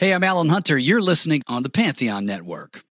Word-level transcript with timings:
Hey, 0.00 0.14
I'm 0.14 0.24
Alan 0.24 0.48
Hunter. 0.48 0.78
You're 0.78 1.02
listening 1.02 1.42
on 1.46 1.62
the 1.62 1.68
Pantheon 1.68 2.24
Network. 2.24 2.84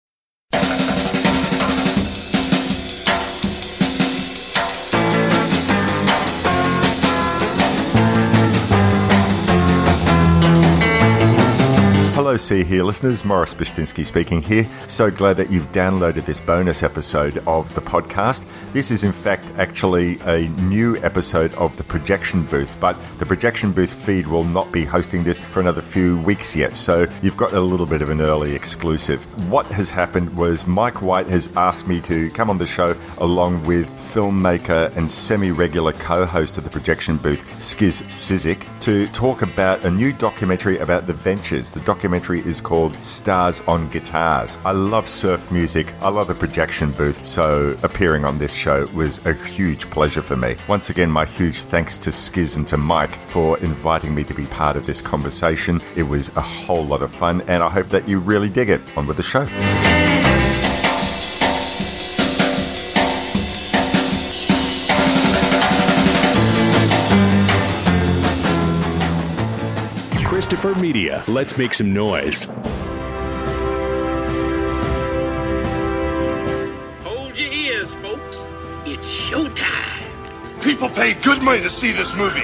Hello, 12.28 12.36
See 12.36 12.66
Here 12.66 12.84
listeners. 12.84 13.24
Morris 13.24 13.54
Bishtinsky 13.54 14.06
speaking 14.06 14.42
here. 14.42 14.68
So 14.90 15.10
glad 15.10 15.38
that 15.38 15.50
you've 15.50 15.72
downloaded 15.72 16.26
this 16.26 16.42
bonus 16.42 16.84
episode 16.84 17.38
of 17.48 17.74
the 17.74 17.80
podcast. 17.80 18.46
This 18.74 18.92
is, 18.92 19.06
in 19.06 19.14
fact, 19.14 19.46
actually 19.56 20.20
a 20.26 20.50
new 20.64 20.98
episode 20.98 21.54
of 21.54 21.78
the 21.78 21.86
Projection 21.86 22.44
Booth, 22.48 22.76
but 22.82 22.98
the 23.20 23.26
Projection 23.26 23.72
Booth 23.72 23.94
feed 23.94 24.28
will 24.28 24.44
not 24.44 24.70
be 24.74 24.84
hosting 24.84 25.24
this 25.24 25.40
for 25.40 25.62
another 25.62 25.82
few 25.82 26.20
weeks 26.20 26.54
yet. 26.54 26.76
So 26.76 27.08
you've 27.22 27.38
got 27.38 27.54
a 27.54 27.62
little 27.62 27.86
bit 27.86 28.02
of 28.02 28.10
an 28.10 28.20
early 28.20 28.54
exclusive. 28.54 29.24
What 29.50 29.66
has 29.68 29.90
happened 29.90 30.36
was 30.36 30.68
Mike 30.68 31.02
White 31.02 31.28
has 31.28 31.48
asked 31.56 31.88
me 31.88 32.02
to 32.02 32.30
come 32.32 32.50
on 32.50 32.58
the 32.58 32.68
show 32.68 32.94
along 33.20 33.64
with 33.64 33.88
filmmaker 34.18 34.92
and 34.98 35.10
semi 35.10 35.52
regular 35.52 35.94
co 35.94 36.26
host 36.26 36.58
of 36.58 36.64
the 36.64 36.70
Projection 36.72 37.18
Booth, 37.18 37.44
Skizz 37.60 38.02
Cyzyk, 38.06 38.66
to 38.80 39.06
talk 39.10 39.44
about 39.44 39.86
a 39.86 39.92
new 39.92 40.12
documentary 40.12 40.80
about 40.80 41.06
the 41.06 41.14
ventures. 41.14 41.70
The 41.70 41.82
documentary 41.82 42.40
is 42.40 42.60
called 42.60 42.96
Stars 43.04 43.60
on 43.68 43.88
Guitars. 43.90 44.58
I 44.66 44.72
love 44.72 45.08
surf 45.08 45.52
music, 45.52 45.94
I 46.02 46.10
love 46.10 46.30
the 46.30 46.34
Projection 46.34 46.92
Booth, 46.94 47.24
so 47.24 47.78
appearing 47.84 48.26
on 48.26 48.40
this 48.40 48.56
show 48.56 48.88
was 48.96 49.24
a 49.28 49.36
huge 49.36 49.88
pleasure 49.92 50.24
for 50.24 50.36
me. 50.36 50.56
Once 50.68 50.90
again, 50.90 51.12
my 51.12 51.26
huge 51.26 51.60
thanks 51.60 52.00
to 52.00 52.10
Skizz 52.10 52.58
and 52.58 52.66
to 52.70 52.78
Mike 52.78 53.16
for 53.28 53.60
inviting 53.60 54.16
me 54.16 54.24
to 54.24 54.34
be 54.34 54.48
part 54.48 54.76
of 54.76 54.88
this 54.88 55.00
conversation. 55.00 55.80
It 55.96 56.02
was 56.02 56.36
a 56.36 56.42
whole 56.42 56.84
lot 56.84 57.04
of 57.04 57.14
fun, 57.14 57.42
and 57.42 57.62
I 57.62 57.70
hope 57.70 57.90
that 57.90 58.10
you 58.10 58.18
really 58.18 58.50
dig 58.50 58.72
it. 58.72 58.82
On 58.98 59.06
with 59.06 59.18
the 59.18 59.22
show. 59.24 60.17
Christopher 70.48 70.80
Media. 70.80 71.26
Let's 71.28 71.58
make 71.58 71.74
some 71.74 71.92
noise. 71.92 72.46
Hold 77.04 77.38
your 77.38 77.52
ears, 77.52 77.94
folks. 77.96 78.38
It's 78.86 79.06
showtime. 79.06 80.64
People 80.64 80.88
pay 80.88 81.16
good 81.16 81.42
money 81.42 81.62
to 81.62 81.70
see 81.70 81.92
this 81.92 82.16
movie. 82.16 82.40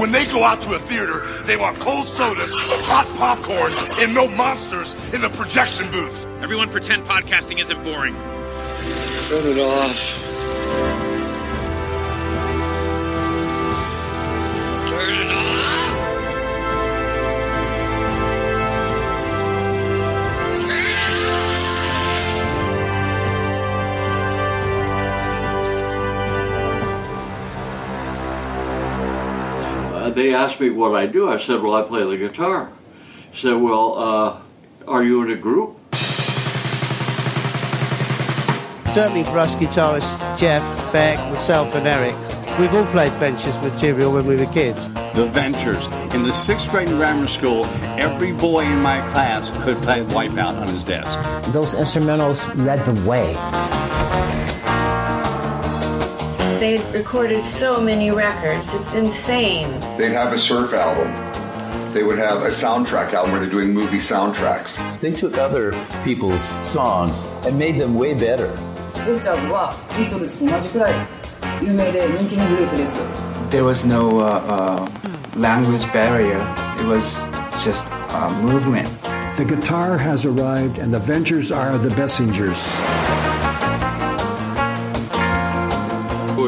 When 0.00 0.10
they 0.10 0.26
go 0.26 0.42
out 0.42 0.62
to 0.62 0.74
a 0.74 0.80
theater, 0.80 1.20
they 1.44 1.56
want 1.56 1.78
cold 1.78 2.08
sodas, 2.08 2.52
hot 2.56 3.06
popcorn, 3.16 3.72
and 4.02 4.12
no 4.12 4.26
monsters 4.26 4.94
in 5.14 5.20
the 5.20 5.28
projection 5.28 5.88
booth. 5.92 6.26
Everyone 6.42 6.68
pretend 6.68 7.04
podcasting 7.04 7.60
isn't 7.60 7.84
boring. 7.84 8.16
Turn 9.28 9.46
it 9.46 9.60
off. 9.60 11.03
They 30.14 30.32
asked 30.32 30.60
me 30.60 30.70
what 30.70 30.94
I 30.94 31.06
do. 31.06 31.28
I 31.28 31.40
said, 31.40 31.60
well, 31.60 31.74
I 31.74 31.82
play 31.82 32.04
the 32.04 32.16
guitar. 32.16 32.70
Said, 33.34 33.54
well, 33.54 33.98
uh, 33.98 34.40
are 34.86 35.02
you 35.02 35.22
in 35.22 35.30
a 35.30 35.36
group? 35.36 35.76
Certainly 38.94 39.24
for 39.24 39.38
us 39.38 39.56
guitarists, 39.56 40.38
Jeff, 40.38 40.62
Beck, 40.92 41.18
myself 41.30 41.74
and 41.74 41.84
Eric, 41.88 42.14
we've 42.60 42.72
all 42.72 42.86
played 42.86 43.10
Ventures 43.14 43.60
material 43.60 44.12
when 44.12 44.24
we 44.24 44.36
were 44.36 44.46
kids. 44.52 44.86
The 45.14 45.26
Ventures. 45.32 45.84
In 46.14 46.22
the 46.22 46.32
sixth 46.32 46.70
grade 46.70 46.88
in 46.88 46.96
grammar 46.96 47.26
school, 47.26 47.64
every 47.98 48.32
boy 48.32 48.64
in 48.64 48.80
my 48.80 49.00
class 49.10 49.50
could 49.64 49.78
play 49.78 50.04
Wipeout 50.04 50.60
on 50.60 50.68
his 50.68 50.84
desk. 50.84 51.52
Those 51.52 51.74
instrumentals 51.74 52.54
led 52.64 52.84
the 52.84 52.94
way 53.08 53.34
they 56.64 56.78
recorded 56.98 57.44
so 57.44 57.78
many 57.78 58.10
records. 58.10 58.72
It's 58.72 58.94
insane. 58.94 59.68
They'd 59.98 60.12
have 60.12 60.32
a 60.32 60.38
surf 60.38 60.72
album. 60.72 61.12
They 61.92 62.02
would 62.02 62.16
have 62.16 62.40
a 62.40 62.48
soundtrack 62.48 63.12
album 63.12 63.32
where 63.32 63.40
they're 63.42 63.50
doing 63.50 63.74
movie 63.74 63.98
soundtracks. 63.98 64.72
They 64.98 65.12
took 65.12 65.36
other 65.36 65.72
people's 66.04 66.42
songs 66.66 67.26
and 67.44 67.58
made 67.58 67.76
them 67.78 67.94
way 67.96 68.14
better. 68.14 68.48
There 73.50 73.64
was 73.64 73.84
no 73.84 74.20
uh, 74.20 74.24
uh, 74.24 75.10
language 75.36 75.84
barrier. 75.92 76.40
It 76.80 76.86
was 76.86 77.16
just 77.62 77.84
a 77.90 78.30
movement. 78.40 78.88
The 79.36 79.44
guitar 79.46 79.98
has 79.98 80.24
arrived 80.24 80.78
and 80.78 80.94
the 80.94 80.98
ventures 80.98 81.52
are 81.52 81.76
the 81.76 81.90
messengers. 81.90 82.74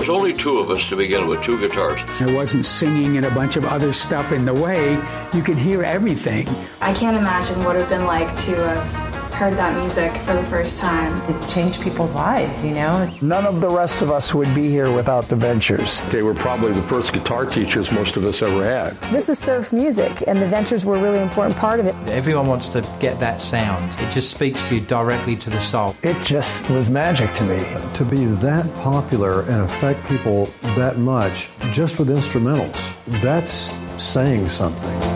Was 0.06 0.16
only 0.16 0.32
two 0.32 0.58
of 0.58 0.70
us 0.70 0.88
to 0.88 0.94
begin 0.94 1.26
with, 1.26 1.42
two 1.42 1.58
guitars. 1.58 2.00
I 2.20 2.32
wasn't 2.32 2.64
singing 2.64 3.16
and 3.16 3.26
a 3.26 3.30
bunch 3.30 3.56
of 3.56 3.64
other 3.64 3.92
stuff 3.92 4.30
in 4.30 4.44
the 4.44 4.54
way. 4.54 4.92
You 5.34 5.42
could 5.42 5.58
hear 5.58 5.82
everything. 5.82 6.46
I 6.80 6.92
can't 6.94 7.16
imagine 7.16 7.58
what 7.64 7.74
it 7.74 7.80
would 7.80 7.88
have 7.88 7.88
been 7.88 8.04
like 8.06 8.28
to 8.36 8.54
have 8.54 9.05
heard 9.36 9.52
that 9.52 9.76
music 9.76 10.16
for 10.22 10.32
the 10.32 10.42
first 10.44 10.78
time. 10.78 11.20
It 11.30 11.46
changed 11.46 11.82
people's 11.82 12.14
lives, 12.14 12.64
you 12.64 12.74
know? 12.74 13.12
None 13.20 13.44
of 13.44 13.60
the 13.60 13.68
rest 13.68 14.00
of 14.00 14.10
us 14.10 14.32
would 14.32 14.54
be 14.54 14.70
here 14.70 14.90
without 14.90 15.28
the 15.28 15.36
Ventures. 15.36 16.00
They 16.08 16.22
were 16.22 16.32
probably 16.32 16.72
the 16.72 16.80
first 16.80 17.12
guitar 17.12 17.44
teachers 17.44 17.92
most 17.92 18.16
of 18.16 18.24
us 18.24 18.40
ever 18.40 18.64
had. 18.64 18.98
This 19.12 19.28
is 19.28 19.38
surf 19.38 19.74
music, 19.74 20.24
and 20.26 20.40
the 20.40 20.48
Ventures 20.48 20.86
were 20.86 20.96
a 20.96 21.02
really 21.02 21.18
important 21.18 21.54
part 21.54 21.80
of 21.80 21.86
it. 21.86 21.94
Everyone 22.08 22.46
wants 22.46 22.70
to 22.70 22.80
get 22.98 23.20
that 23.20 23.42
sound. 23.42 23.92
It 24.00 24.10
just 24.10 24.30
speaks 24.30 24.70
to 24.70 24.76
you 24.76 24.80
directly 24.80 25.36
to 25.36 25.50
the 25.50 25.60
soul. 25.60 25.94
It 26.02 26.16
just 26.24 26.70
was 26.70 26.88
magic 26.88 27.34
to 27.34 27.44
me. 27.44 27.62
To 27.92 28.06
be 28.06 28.24
that 28.24 28.72
popular 28.76 29.42
and 29.42 29.60
affect 29.62 30.02
people 30.08 30.46
that 30.76 30.96
much 30.96 31.50
just 31.72 31.98
with 31.98 32.08
instrumentals, 32.08 32.74
that's 33.20 33.74
saying 34.02 34.48
something. 34.48 35.15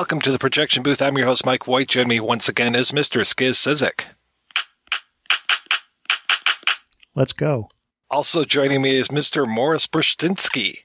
Welcome 0.00 0.22
to 0.22 0.32
the 0.32 0.38
projection 0.38 0.82
booth. 0.82 1.02
I'm 1.02 1.18
your 1.18 1.26
host, 1.26 1.44
Mike 1.44 1.66
White. 1.66 1.88
Join 1.88 2.08
me 2.08 2.20
once 2.20 2.48
again 2.48 2.74
is 2.74 2.90
Mr. 2.90 3.20
Skizz 3.20 3.56
Cyzyk. 3.56 4.06
Let's 7.14 7.34
go. 7.34 7.68
Also 8.08 8.46
joining 8.46 8.80
me 8.80 8.96
is 8.96 9.08
Mr. 9.08 9.46
Morris 9.46 9.86
Brzezinski. 9.86 10.84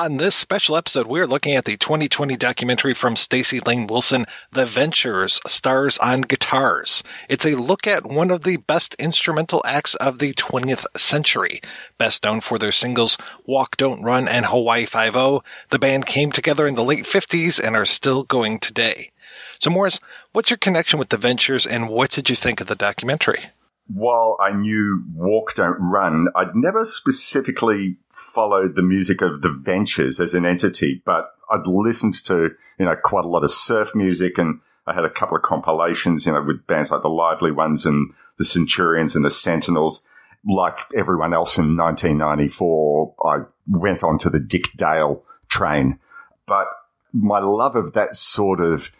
On 0.00 0.16
this 0.16 0.34
special 0.34 0.78
episode, 0.78 1.08
we're 1.08 1.26
looking 1.26 1.52
at 1.52 1.66
the 1.66 1.76
2020 1.76 2.34
documentary 2.38 2.94
from 2.94 3.16
Stacy 3.16 3.60
Lane 3.60 3.86
Wilson, 3.86 4.24
The 4.50 4.64
Ventures, 4.64 5.42
Stars 5.46 5.98
on 5.98 6.22
Guitars. 6.22 7.02
It's 7.28 7.44
a 7.44 7.54
look 7.54 7.86
at 7.86 8.06
one 8.06 8.30
of 8.30 8.42
the 8.42 8.56
best 8.56 8.94
instrumental 8.94 9.62
acts 9.66 9.94
of 9.96 10.18
the 10.18 10.32
20th 10.32 10.86
century. 10.96 11.60
Best 11.98 12.24
known 12.24 12.40
for 12.40 12.58
their 12.58 12.72
singles 12.72 13.18
Walk, 13.44 13.76
Don't 13.76 14.02
Run 14.02 14.26
and 14.26 14.46
Hawaii 14.46 14.86
Five-O, 14.86 15.42
the 15.68 15.78
band 15.78 16.06
came 16.06 16.32
together 16.32 16.66
in 16.66 16.76
the 16.76 16.82
late 16.82 17.04
50s 17.04 17.62
and 17.62 17.76
are 17.76 17.84
still 17.84 18.22
going 18.22 18.58
today. 18.58 19.10
So 19.58 19.68
Morris, 19.68 20.00
what's 20.32 20.48
your 20.48 20.56
connection 20.56 20.98
with 20.98 21.10
The 21.10 21.18
Ventures 21.18 21.66
and 21.66 21.90
what 21.90 22.10
did 22.10 22.30
you 22.30 22.36
think 22.36 22.62
of 22.62 22.68
the 22.68 22.74
documentary? 22.74 23.50
While 23.92 24.36
I 24.40 24.52
knew 24.52 25.04
Walk 25.14 25.54
Don't 25.54 25.78
Run, 25.80 26.28
I'd 26.36 26.54
never 26.54 26.84
specifically 26.84 27.96
followed 28.08 28.76
the 28.76 28.82
music 28.82 29.20
of 29.20 29.42
the 29.42 29.50
Ventures 29.64 30.20
as 30.20 30.34
an 30.34 30.46
entity, 30.46 31.02
but 31.04 31.32
I'd 31.50 31.66
listened 31.66 32.22
to, 32.26 32.50
you 32.78 32.84
know, 32.84 32.94
quite 33.02 33.24
a 33.24 33.28
lot 33.28 33.42
of 33.42 33.50
surf 33.50 33.94
music 33.94 34.38
and 34.38 34.60
I 34.86 34.94
had 34.94 35.04
a 35.04 35.10
couple 35.10 35.36
of 35.36 35.42
compilations, 35.42 36.24
you 36.24 36.32
know, 36.32 36.42
with 36.42 36.66
bands 36.66 36.90
like 36.90 37.02
the 37.02 37.08
Lively 37.08 37.50
Ones 37.50 37.84
and 37.84 38.12
the 38.38 38.44
Centurions 38.44 39.16
and 39.16 39.24
the 39.24 39.30
Sentinels. 39.30 40.04
Like 40.44 40.80
everyone 40.96 41.34
else 41.34 41.58
in 41.58 41.76
1994, 41.76 43.14
I 43.24 43.38
went 43.68 44.02
onto 44.02 44.30
the 44.30 44.40
Dick 44.40 44.72
Dale 44.76 45.22
train, 45.48 45.98
but 46.46 46.66
my 47.12 47.40
love 47.40 47.76
of 47.76 47.92
that 47.92 48.16
sort 48.16 48.60
of 48.60 48.90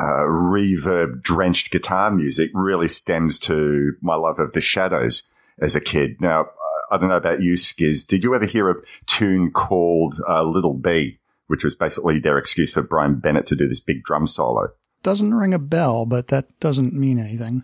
uh, 0.00 0.24
reverb 0.26 1.22
drenched 1.22 1.70
guitar 1.70 2.10
music 2.10 2.50
really 2.54 2.88
stems 2.88 3.38
to 3.40 3.92
my 4.00 4.14
love 4.14 4.38
of 4.38 4.52
the 4.52 4.60
Shadows 4.60 5.30
as 5.60 5.76
a 5.76 5.80
kid. 5.80 6.20
Now, 6.20 6.46
I 6.90 6.96
don't 6.96 7.08
know 7.08 7.16
about 7.16 7.42
you, 7.42 7.54
Skizz. 7.54 8.06
Did 8.06 8.24
you 8.24 8.34
ever 8.34 8.46
hear 8.46 8.70
a 8.70 8.76
tune 9.06 9.52
called 9.52 10.20
uh, 10.28 10.42
Little 10.42 10.74
B, 10.74 11.18
which 11.46 11.64
was 11.64 11.74
basically 11.74 12.18
their 12.18 12.38
excuse 12.38 12.72
for 12.72 12.82
Brian 12.82 13.16
Bennett 13.16 13.46
to 13.46 13.56
do 13.56 13.68
this 13.68 13.80
big 13.80 14.02
drum 14.02 14.26
solo? 14.26 14.68
Doesn't 15.02 15.34
ring 15.34 15.54
a 15.54 15.58
bell, 15.58 16.06
but 16.06 16.28
that 16.28 16.58
doesn't 16.60 16.92
mean 16.92 17.18
anything. 17.18 17.62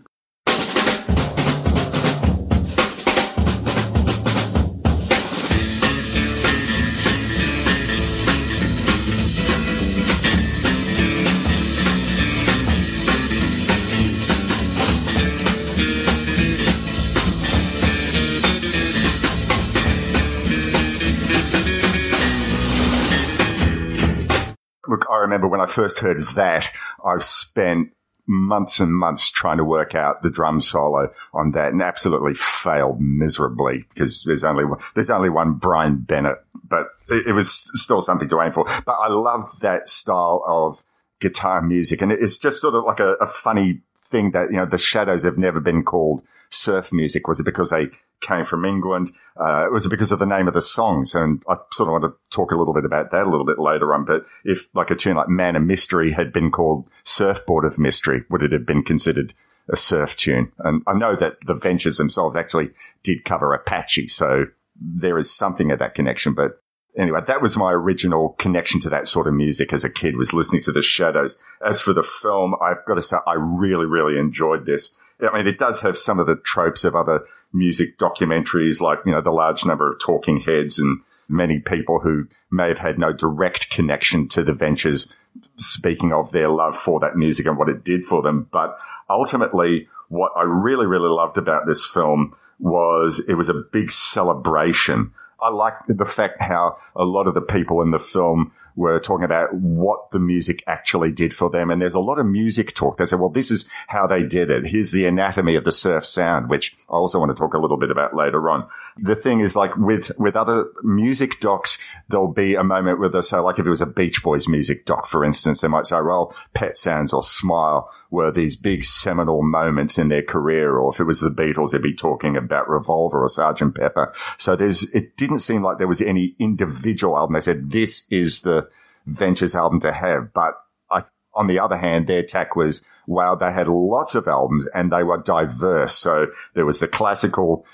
Remember 25.27 25.47
when 25.47 25.61
I 25.61 25.65
first 25.65 25.99
heard 25.99 26.21
that, 26.35 26.71
I've 27.03 27.23
spent 27.23 27.91
months 28.27 28.79
and 28.79 28.95
months 28.95 29.31
trying 29.31 29.57
to 29.57 29.63
work 29.63 29.95
out 29.95 30.21
the 30.21 30.29
drum 30.29 30.59
solo 30.59 31.11
on 31.33 31.51
that 31.51 31.71
and 31.71 31.81
absolutely 31.81 32.33
failed 32.33 32.99
miserably 32.99 33.85
because 33.89 34.23
there's 34.23 34.43
only 34.43 34.65
one, 34.65 34.79
there's 34.95 35.09
only 35.09 35.29
one 35.29 35.53
Brian 35.53 35.97
Bennett, 35.97 36.37
but 36.67 36.87
it, 37.09 37.27
it 37.27 37.31
was 37.31 37.71
still 37.81 38.01
something 38.01 38.27
to 38.27 38.41
aim 38.41 38.51
for. 38.51 38.65
But 38.85 38.97
I 38.99 39.07
loved 39.07 39.61
that 39.61 39.89
style 39.89 40.43
of 40.45 40.83
guitar 41.21 41.61
music 41.61 42.01
and 42.01 42.11
it's 42.11 42.37
just 42.37 42.59
sort 42.59 42.75
of 42.75 42.83
like 42.83 42.99
a, 42.99 43.13
a 43.13 43.27
funny 43.27 43.81
thing 43.97 44.31
that, 44.31 44.51
you 44.51 44.57
know, 44.57 44.65
the 44.65 44.77
Shadows 44.77 45.23
have 45.23 45.37
never 45.37 45.61
been 45.61 45.83
called 45.83 46.21
surf 46.49 46.91
music? 46.91 47.27
Was 47.27 47.39
it 47.39 47.45
because 47.45 47.69
they 47.69 47.87
came 48.21 48.45
from 48.45 48.65
England? 48.65 49.11
Uh, 49.35 49.67
was 49.71 49.85
it 49.85 49.89
because 49.89 50.11
of 50.11 50.19
the 50.19 50.25
name 50.25 50.47
of 50.47 50.53
the 50.53 50.61
songs? 50.61 51.13
And 51.13 51.43
I 51.47 51.55
sort 51.71 51.89
of 51.89 51.93
want 51.93 52.03
to 52.03 52.15
talk 52.29 52.51
a 52.51 52.55
little 52.55 52.73
bit 52.73 52.85
about 52.85 53.11
that 53.11 53.25
a 53.25 53.29
little 53.29 53.45
bit 53.45 53.59
later 53.59 53.93
on. 53.93 54.05
But 54.05 54.25
if 54.43 54.73
like 54.75 54.91
a 54.91 54.95
tune 54.95 55.15
like 55.15 55.29
Man 55.29 55.55
of 55.55 55.63
Mystery 55.63 56.11
had 56.11 56.33
been 56.33 56.51
called 56.51 56.87
Surfboard 57.03 57.65
of 57.65 57.79
Mystery, 57.79 58.23
would 58.29 58.43
it 58.43 58.51
have 58.51 58.65
been 58.65 58.83
considered 58.83 59.33
a 59.69 59.77
surf 59.77 60.15
tune? 60.15 60.51
And 60.59 60.81
I 60.87 60.93
know 60.93 61.15
that 61.15 61.37
the 61.45 61.53
Ventures 61.53 61.97
themselves 61.97 62.35
actually 62.35 62.71
did 63.03 63.25
cover 63.25 63.53
Apache. 63.53 64.07
So 64.07 64.45
there 64.79 65.17
is 65.17 65.33
something 65.33 65.71
of 65.71 65.79
that 65.79 65.95
connection, 65.95 66.33
but 66.33 66.61
anyway, 66.97 67.21
that 67.27 67.41
was 67.41 67.57
my 67.57 67.71
original 67.71 68.29
connection 68.39 68.81
to 68.81 68.89
that 68.89 69.07
sort 69.07 69.27
of 69.27 69.33
music 69.33 69.71
as 69.71 69.83
a 69.83 69.89
kid 69.89 70.17
was 70.17 70.33
listening 70.33 70.61
to 70.63 70.71
the 70.71 70.81
Shadows. 70.81 71.41
As 71.65 71.79
for 71.79 71.93
the 71.93 72.03
film, 72.03 72.55
I've 72.61 72.83
got 72.85 72.95
to 72.95 73.01
say 73.01 73.17
I 73.25 73.35
really, 73.37 73.85
really 73.85 74.19
enjoyed 74.19 74.65
this. 74.65 74.99
I 75.21 75.35
mean, 75.35 75.47
it 75.47 75.57
does 75.57 75.81
have 75.81 75.97
some 75.97 76.19
of 76.19 76.27
the 76.27 76.35
tropes 76.35 76.83
of 76.83 76.95
other 76.95 77.21
music 77.53 77.97
documentaries, 77.97 78.81
like, 78.81 78.99
you 79.05 79.11
know, 79.11 79.21
the 79.21 79.31
large 79.31 79.65
number 79.65 79.91
of 79.91 79.99
talking 79.99 80.41
heads 80.41 80.79
and 80.79 80.99
many 81.29 81.59
people 81.59 81.99
who 81.99 82.27
may 82.51 82.67
have 82.67 82.77
had 82.77 82.99
no 82.99 83.11
direct 83.11 83.69
connection 83.69 84.27
to 84.29 84.43
the 84.43 84.53
ventures 84.53 85.13
speaking 85.57 86.13
of 86.13 86.31
their 86.31 86.49
love 86.49 86.75
for 86.77 86.99
that 86.99 87.15
music 87.15 87.45
and 87.45 87.57
what 87.57 87.69
it 87.69 87.83
did 87.83 88.05
for 88.05 88.21
them. 88.21 88.47
But 88.51 88.77
ultimately, 89.09 89.87
what 90.09 90.31
I 90.35 90.43
really, 90.43 90.85
really 90.85 91.09
loved 91.09 91.37
about 91.37 91.65
this 91.65 91.85
film 91.85 92.35
was 92.59 93.27
it 93.27 93.35
was 93.35 93.49
a 93.49 93.63
big 93.71 93.91
celebration. 93.91 95.11
I 95.41 95.49
like 95.49 95.73
the 95.87 96.05
fact 96.05 96.41
how 96.41 96.77
a 96.95 97.05
lot 97.05 97.27
of 97.27 97.33
the 97.33 97.41
people 97.41 97.81
in 97.81 97.91
the 97.91 97.99
film 97.99 98.51
were 98.77 98.99
talking 98.99 99.25
about 99.25 99.53
what 99.53 100.11
the 100.11 100.19
music 100.19 100.63
actually 100.67 101.11
did 101.11 101.33
for 101.33 101.49
them. 101.49 101.69
And 101.69 101.81
there's 101.81 101.95
a 101.95 101.99
lot 101.99 102.19
of 102.19 102.27
music 102.27 102.75
talk. 102.75 102.97
They 102.97 103.07
said, 103.07 103.19
well, 103.19 103.29
this 103.29 103.49
is 103.49 103.69
how 103.87 104.05
they 104.05 104.23
did 104.23 104.51
it. 104.51 104.67
Here's 104.67 104.91
the 104.91 105.05
anatomy 105.05 105.55
of 105.55 105.63
the 105.63 105.71
surf 105.71 106.05
sound, 106.05 106.49
which 106.49 106.77
I 106.87 106.93
also 106.93 107.19
want 107.19 107.35
to 107.35 107.35
talk 107.35 107.55
a 107.55 107.59
little 107.59 107.77
bit 107.77 107.91
about 107.91 108.15
later 108.15 108.49
on. 108.49 108.69
The 108.99 109.15
thing 109.15 109.39
is 109.41 109.55
like 109.55 109.75
with, 109.77 110.11
with 110.17 110.35
other 110.35 110.65
music 110.83 111.39
docs, 111.39 111.77
there'll 112.09 112.31
be 112.31 112.55
a 112.55 112.63
moment 112.63 112.99
where 112.99 113.09
they'll 113.09 113.21
say, 113.21 113.37
like 113.37 113.59
if 113.59 113.65
it 113.65 113.69
was 113.69 113.81
a 113.81 113.85
Beach 113.85 114.23
Boys 114.23 114.47
music 114.47 114.85
doc, 114.85 115.05
for 115.05 115.23
instance, 115.23 115.61
they 115.61 115.67
might 115.67 115.87
say, 115.87 115.97
well, 116.01 116.35
Pet 116.53 116.77
Sounds 116.77 117.13
or 117.13 117.23
Smile 117.23 117.89
were 118.09 118.31
these 118.31 118.55
big 118.55 118.85
seminal 118.85 119.43
moments 119.43 119.97
in 119.97 120.09
their 120.09 120.23
career. 120.23 120.77
Or 120.77 120.93
if 120.93 120.99
it 120.99 121.05
was 121.05 121.21
the 121.21 121.29
Beatles, 121.29 121.71
they'd 121.71 121.81
be 121.81 121.93
talking 121.93 122.35
about 122.35 122.69
Revolver 122.69 123.21
or 123.21 123.29
Sergeant 123.29 123.75
Pepper. 123.75 124.13
So 124.37 124.55
there's, 124.55 124.93
it 124.93 125.17
didn't 125.17 125.39
seem 125.39 125.63
like 125.63 125.77
there 125.77 125.87
was 125.87 126.01
any 126.01 126.35
individual 126.39 127.17
album. 127.17 127.33
They 127.33 127.41
said, 127.41 127.71
this 127.71 128.11
is 128.11 128.41
the 128.41 128.69
Ventures 129.05 129.55
album 129.55 129.79
to 129.81 129.91
have. 129.91 130.33
But 130.33 130.53
I, 130.89 131.03
on 131.33 131.47
the 131.47 131.59
other 131.59 131.77
hand, 131.77 132.07
their 132.07 132.23
tack 132.23 132.55
was, 132.55 132.85
wow, 133.05 133.35
they 133.35 133.51
had 133.51 133.67
lots 133.67 134.15
of 134.15 134.27
albums 134.27 134.67
and 134.67 134.91
they 134.91 135.03
were 135.03 135.17
diverse. 135.17 135.95
So 135.95 136.27
there 136.55 136.65
was 136.65 136.79
the 136.79 136.87
classical 136.87 137.65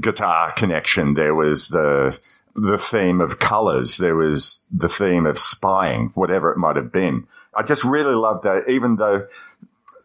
guitar 0.00 0.52
connection. 0.52 1.14
There 1.14 1.34
was 1.34 1.68
the, 1.68 2.18
the 2.54 2.78
theme 2.78 3.20
of 3.20 3.38
colors. 3.38 3.96
There 3.96 4.16
was 4.16 4.66
the 4.70 4.88
theme 4.88 5.26
of 5.26 5.38
spying, 5.38 6.10
whatever 6.14 6.52
it 6.52 6.58
might 6.58 6.76
have 6.76 6.92
been. 6.92 7.26
I 7.54 7.62
just 7.62 7.84
really 7.84 8.14
loved 8.14 8.44
that, 8.44 8.68
even 8.68 8.96
though 8.96 9.26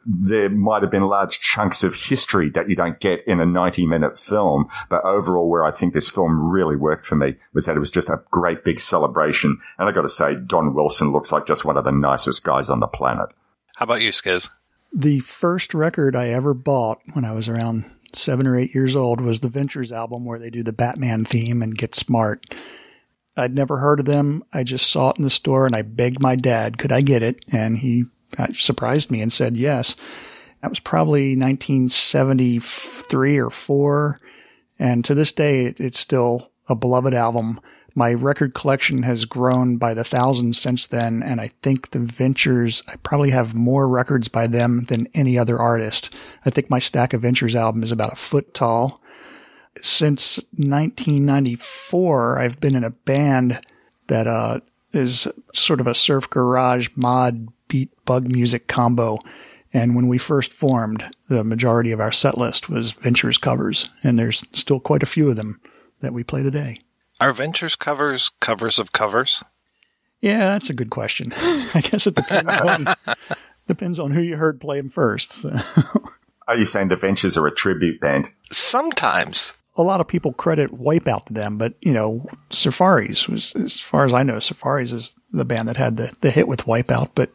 there 0.06 0.50
might 0.50 0.82
have 0.82 0.92
been 0.92 1.04
large 1.04 1.40
chunks 1.40 1.84
of 1.84 1.96
history 1.96 2.50
that 2.50 2.70
you 2.70 2.76
don't 2.76 3.00
get 3.00 3.26
in 3.26 3.40
a 3.40 3.46
90 3.46 3.86
minute 3.86 4.20
film. 4.20 4.68
But 4.90 5.04
overall, 5.06 5.50
where 5.50 5.64
I 5.64 5.72
think 5.72 5.94
this 5.94 6.10
film 6.10 6.52
really 6.52 6.76
worked 6.76 7.06
for 7.06 7.16
me 7.16 7.36
was 7.54 7.66
that 7.66 7.76
it 7.76 7.80
was 7.80 7.92
just 7.92 8.10
a 8.10 8.22
great 8.32 8.64
big 8.64 8.80
celebration. 8.80 9.60
And 9.78 9.88
I 9.88 9.92
got 9.92 10.02
to 10.02 10.10
say, 10.10 10.36
Don 10.36 10.74
Wilson 10.74 11.12
looks 11.12 11.32
like 11.32 11.46
just 11.46 11.66
one 11.66 11.78
of 11.78 11.84
the 11.84 11.92
nicest 11.92 12.44
guys 12.44 12.70
on 12.70 12.80
the 12.80 12.88
planet. 12.88 13.30
How 13.76 13.86
about 13.86 14.02
you, 14.02 14.10
Skizz? 14.10 14.50
The 14.94 15.22
first 15.22 15.74
record 15.74 16.16
I 16.16 16.30
ever 16.30 16.54
bought 16.54 17.00
when 17.14 17.26
I 17.26 17.32
was 17.32 17.50
around 17.50 17.90
seven 18.16 18.48
or 18.48 18.58
eight 18.58 18.74
years 18.74 18.96
old 18.96 19.22
was 19.22 19.40
the 19.40 19.50
Ventures 19.50 19.92
album 19.92 20.26
where 20.26 20.40
they 20.40 20.50
do 20.50 20.64
the 20.64 20.74
Batman 20.74 21.26
theme 21.26 21.62
and 21.62 21.78
Get 21.78 21.96
Smart. 21.96 22.46
I'd 23.36 23.56
never 23.56 23.78
heard 23.78 24.00
of 24.00 24.06
them. 24.06 24.44
I 24.54 24.64
just 24.64 24.92
saw 24.92 25.10
it 25.10 25.18
in 25.18 25.24
the 25.24 25.30
store 25.30 25.66
and 25.66 25.76
I 25.76 25.82
begged 25.82 26.22
my 26.22 26.36
dad, 26.36 26.78
could 26.78 26.92
I 26.92 27.02
get 27.02 27.24
it? 27.24 27.44
And 27.52 27.80
he 27.80 28.04
uh, 28.38 28.54
surprised 28.54 29.10
me 29.10 29.22
and 29.22 29.34
said 29.34 29.58
yes. 29.58 29.96
That 30.62 30.70
was 30.70 30.80
probably 30.80 31.36
1973 31.36 33.38
or 33.38 33.50
four. 33.50 34.20
And 34.80 35.04
to 35.06 35.16
this 35.16 35.32
day, 35.32 35.74
it's 35.78 36.00
still 36.00 36.52
a 36.68 36.76
beloved 36.76 37.14
album. 37.14 37.60
My 37.96 38.14
record 38.14 38.54
collection 38.56 39.04
has 39.04 39.26
grown 39.26 39.78
by 39.78 39.94
the 39.94 40.04
thousands 40.04 40.60
since 40.60 40.88
then. 40.88 41.22
And 41.22 41.40
I 41.40 41.52
think 41.62 41.92
the 41.92 42.00
Ventures, 42.00 42.82
I 42.88 42.96
probably 42.98 43.30
have 43.30 43.54
more 43.54 43.88
records 43.88 44.28
by 44.28 44.48
them 44.48 44.86
than 44.86 45.08
any 45.14 45.38
other 45.38 45.60
artist. 45.60 46.14
I 46.46 46.50
think 46.50 46.70
my 46.70 46.80
stack 46.80 47.14
of 47.14 47.22
Ventures 47.22 47.56
album 47.56 47.84
is 47.84 47.92
about 47.92 48.14
a 48.14 48.18
foot 48.18 48.54
tall. 48.54 49.00
Since 49.82 50.38
1994, 50.56 52.40
I've 52.40 52.60
been 52.60 52.76
in 52.76 52.84
a 52.84 52.90
band 52.92 53.62
that, 54.08 54.28
uh, 54.28 54.60
is 54.92 55.28
sort 55.54 55.80
of 55.80 55.88
a 55.88 55.96
surf 55.96 56.30
garage 56.30 56.90
mod 56.96 57.48
beat 57.68 57.90
bug 58.06 58.32
music 58.32 58.68
combo. 58.68 59.18
And 59.74 59.96
when 59.96 60.08
we 60.08 60.20
first 60.20 60.54
formed, 60.54 61.04
the 61.30 61.44
majority 61.44 61.92
of 61.92 62.00
our 62.00 62.12
set 62.12 62.38
list 62.38 62.70
was 62.70 62.92
Ventures 62.92 63.40
covers, 63.40 63.90
and 64.04 64.20
there's 64.20 64.44
still 64.54 64.80
quite 64.80 65.02
a 65.02 65.08
few 65.08 65.30
of 65.30 65.36
them 65.36 65.60
that 66.02 66.14
we 66.14 66.24
play 66.24 66.44
today. 66.44 66.78
Are 67.20 67.34
Ventures 67.34 67.76
covers 67.76 68.32
covers 68.40 68.80
of 68.80 68.92
covers? 68.92 69.44
Yeah, 70.22 70.40
that's 70.40 70.70
a 70.70 70.74
good 70.74 70.90
question. 70.90 71.34
I 71.38 71.82
guess 71.84 72.08
it 72.08 72.16
depends 72.16 72.60
on 72.60 72.96
depends 73.68 74.00
on 74.00 74.12
who 74.12 74.22
you 74.22 74.38
heard 74.38 74.62
play 74.62 74.78
them 74.78 74.90
first. 74.90 75.32
So. 75.34 75.54
Are 76.48 76.58
you 76.58 76.66
saying 76.66 76.90
the 76.90 76.96
Ventures 76.96 77.38
are 77.38 77.48
a 77.48 77.56
tribute 77.56 78.02
band? 78.02 78.30
Sometimes. 78.52 79.54
A 79.76 79.82
lot 79.82 80.02
of 80.02 80.08
people 80.08 80.34
credit 80.34 80.72
Wipeout 80.72 81.26
to 81.26 81.34
them, 81.34 81.58
but 81.58 81.76
you 81.82 81.94
know, 81.94 82.26
Surfaris 82.50 83.28
was, 83.30 83.56
as 83.56 83.80
far 83.80 84.06
as 84.06 84.14
I 84.14 84.24
know, 84.24 84.38
Surfaris 84.38 84.94
is 84.94 85.16
the 85.32 85.46
band 85.46 85.68
that 85.68 85.78
had 85.78 85.98
the, 85.98 86.14
the 86.20 86.32
hit 86.32 86.48
with 86.48 86.66
Wipeout, 86.66 87.12
but 87.16 87.32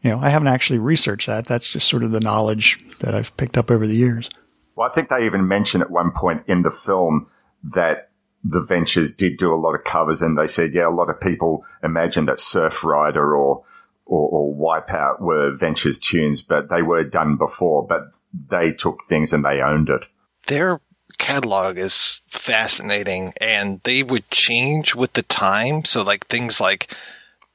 you 0.00 0.10
know, 0.10 0.20
I 0.20 0.28
haven't 0.28 0.48
actually 0.48 0.78
researched 0.78 1.26
that. 1.26 1.46
That's 1.46 1.70
just 1.70 1.88
sort 1.88 2.02
of 2.02 2.12
the 2.12 2.20
knowledge 2.20 2.78
that 3.00 3.14
I've 3.14 3.36
picked 3.36 3.58
up 3.58 3.70
over 3.70 3.86
the 3.86 3.96
years. 3.96 4.30
Well, 4.76 4.88
I 4.88 4.94
think 4.94 5.08
they 5.08 5.26
even 5.26 5.48
mention 5.48 5.80
at 5.80 5.90
one 5.90 6.12
point 6.12 6.44
in 6.46 6.62
the 6.62 6.70
film 6.70 7.26
that 7.74 8.10
the 8.44 8.60
Ventures 8.60 9.12
did 9.12 9.38
do 9.38 9.52
a 9.52 9.56
lot 9.56 9.74
of 9.74 9.84
covers, 9.84 10.20
and 10.20 10.38
they 10.38 10.46
said, 10.46 10.74
yeah, 10.74 10.86
a 10.86 10.90
lot 10.90 11.08
of 11.08 11.20
people 11.20 11.64
imagined 11.82 12.28
that 12.28 12.38
Surf 12.38 12.84
Rider 12.84 13.34
or 13.34 13.64
or, 14.06 14.28
or 14.28 14.54
Wipeout 14.54 15.20
were 15.20 15.52
Ventures 15.52 15.98
tunes, 15.98 16.42
but 16.42 16.68
they 16.68 16.82
were 16.82 17.04
done 17.04 17.36
before. 17.36 17.86
But 17.86 18.12
they 18.50 18.70
took 18.72 19.04
things 19.08 19.32
and 19.32 19.42
they 19.42 19.62
owned 19.62 19.88
it. 19.88 20.04
Their 20.46 20.80
catalog 21.16 21.78
is 21.78 22.20
fascinating, 22.28 23.32
and 23.40 23.80
they 23.84 24.02
would 24.02 24.30
change 24.30 24.94
with 24.94 25.14
the 25.14 25.22
time. 25.22 25.86
So, 25.86 26.02
like 26.02 26.26
things 26.26 26.60
like 26.60 26.94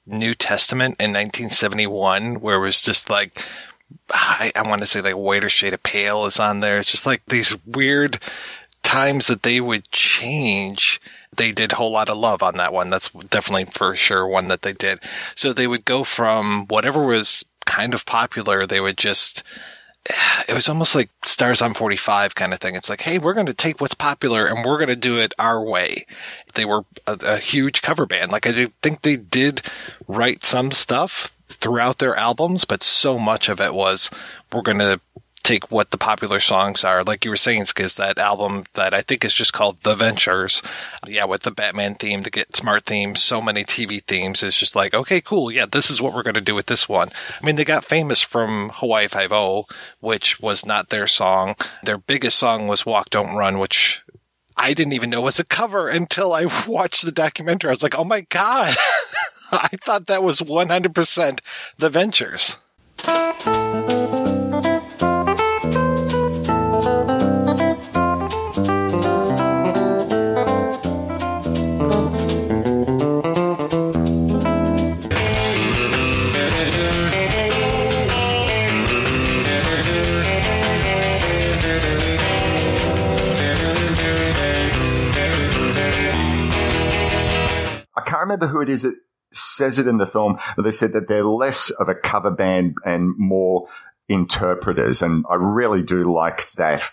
New 0.08 0.34
Testament 0.34 0.96
in 1.00 1.12
1971, 1.12 2.42
where 2.42 2.56
it 2.56 2.62
was 2.62 2.82
just 2.82 3.12
like, 3.12 3.44
I, 4.12 4.52
I 4.56 4.68
want 4.68 4.82
to 4.82 4.88
say 4.88 5.02
like 5.02 5.16
Whiter 5.16 5.50
Shade 5.50 5.74
of 5.74 5.84
Pale 5.84 6.26
is 6.26 6.40
on 6.40 6.62
there. 6.62 6.80
It's 6.80 6.92
just 6.92 7.06
like 7.06 7.22
these 7.28 7.56
weird 7.66 8.18
times 8.84 9.28
that 9.28 9.44
they 9.44 9.62
would 9.62 9.90
change. 9.92 11.02
They 11.36 11.52
did 11.52 11.74
a 11.74 11.76
whole 11.76 11.92
lot 11.92 12.10
of 12.10 12.18
love 12.18 12.42
on 12.42 12.58
that 12.58 12.74
one. 12.74 12.90
That's 12.90 13.10
definitely 13.10 13.66
for 13.66 13.96
sure 13.96 14.28
one 14.28 14.48
that 14.48 14.62
they 14.62 14.74
did. 14.74 15.00
So 15.36 15.54
they 15.54 15.68
would 15.68 15.86
go 15.86 16.04
from 16.04 16.66
whatever 16.68 17.06
was 17.06 17.46
kind 17.66 17.94
of 17.94 18.06
popular, 18.06 18.66
they 18.66 18.80
would 18.80 18.98
just 18.98 19.44
it 20.48 20.54
was 20.54 20.70
almost 20.70 20.96
like 20.96 21.10
Stars 21.24 21.62
on 21.62 21.74
45 21.74 22.34
kind 22.34 22.54
of 22.54 22.60
thing. 22.60 22.76
It's 22.76 22.90
like, 22.90 23.02
hey, 23.02 23.20
we're 23.20 23.34
going 23.34 23.46
to 23.46 23.54
take 23.54 23.80
what's 23.80 23.94
popular 23.94 24.48
and 24.48 24.66
we're 24.66 24.78
going 24.78 24.90
to 24.90 24.96
do 24.96 25.20
it 25.20 25.34
our 25.38 25.62
way. 25.62 26.06
They 26.56 26.66
were 26.66 26.84
a, 27.06 27.18
a 27.22 27.38
huge 27.38 27.82
cover 27.82 28.06
band. 28.06 28.32
Like, 28.32 28.48
I 28.48 28.68
think 28.82 29.02
they 29.02 29.18
did 29.18 29.62
write 30.08 30.44
some 30.44 30.72
stuff 30.72 31.36
throughout 31.48 32.00
their 32.00 32.16
albums, 32.16 32.66
but 32.66 32.82
so 32.82 33.20
much 33.20 33.50
of 33.50 33.60
it 33.60 33.74
was, 33.74 34.10
we're 34.52 34.62
going 34.62 34.80
to 34.80 35.00
take 35.50 35.72
what 35.72 35.90
the 35.90 35.98
popular 35.98 36.40
songs 36.40 36.84
are. 36.84 37.04
Like 37.04 37.26
you 37.26 37.32
were 37.32 37.38
saying, 37.38 37.64
Skizz, 37.64 37.96
that 37.98 38.20
album 38.20 38.66
that 38.74 38.94
I 38.94 39.02
think 39.02 39.26
is 39.26 39.34
just 39.34 39.52
called 39.52 39.82
The 39.82 39.96
Ventures. 39.96 40.62
Yeah, 41.08 41.26
with 41.26 41.42
the 41.42 41.52
Batman 41.52 41.96
theme, 41.96 42.22
the 42.22 42.30
Get 42.30 42.56
Smart 42.56 42.86
theme, 42.86 43.16
so 43.16 43.42
many 43.42 43.64
TV 43.64 44.00
themes. 44.02 44.44
It's 44.44 44.60
just 44.60 44.76
like, 44.76 44.94
okay, 44.94 45.22
cool. 45.22 45.52
Yeah, 45.52 45.66
this 45.66 45.90
is 45.90 46.00
what 46.00 46.14
we're 46.14 46.24
going 46.24 46.36
to 46.36 46.42
do 46.42 46.54
with 46.54 46.68
this 46.68 46.88
one. 46.88 47.10
I 47.42 47.46
mean, 47.46 47.56
they 47.56 47.66
got 47.66 47.84
famous 47.84 48.22
from 48.22 48.70
Hawaii 48.76 49.08
Five-O, 49.08 49.66
which 50.02 50.40
was 50.40 50.68
not 50.68 50.90
their 50.90 51.08
song. 51.08 51.56
Their 51.84 51.98
biggest 51.98 52.38
song 52.38 52.68
was 52.68 52.86
Walk 52.86 53.10
Don't 53.10 53.36
Run, 53.36 53.58
which 53.58 54.04
I 54.56 54.76
didn't 54.76 54.94
even 54.94 55.10
know 55.10 55.22
was 55.22 55.40
a 55.40 55.46
cover 55.46 55.88
until 55.88 56.32
I 56.32 56.46
watched 56.68 57.04
the 57.04 57.12
documentary. 57.12 57.70
I 57.70 57.74
was 57.74 57.84
like, 57.84 57.98
oh 57.98 58.04
my 58.04 58.22
God. 58.22 58.76
I 59.52 59.70
thought 59.84 60.06
that 60.06 60.22
was 60.22 60.42
100% 60.42 61.40
The 61.78 61.90
Ventures. 61.90 62.58
Remember 88.30 88.48
who 88.48 88.62
it 88.62 88.70
is 88.70 88.84
that 88.84 88.96
says 89.32 89.78
it 89.80 89.88
in 89.88 89.98
the 89.98 90.06
film, 90.06 90.40
but 90.56 90.64
they 90.64 90.72
said 90.72 90.94
that 90.94 91.08
they're 91.08 91.24
less 91.24 91.70
of 91.72 91.90
a 91.90 91.96
cover 91.96 92.32
band 92.32 92.76
and 92.86 93.14
more 93.18 93.68
interpreters. 94.08 95.02
And 95.02 95.26
I 95.30 95.36
really 95.36 95.84
do 95.84 96.12
like 96.12 96.52
that 96.54 96.84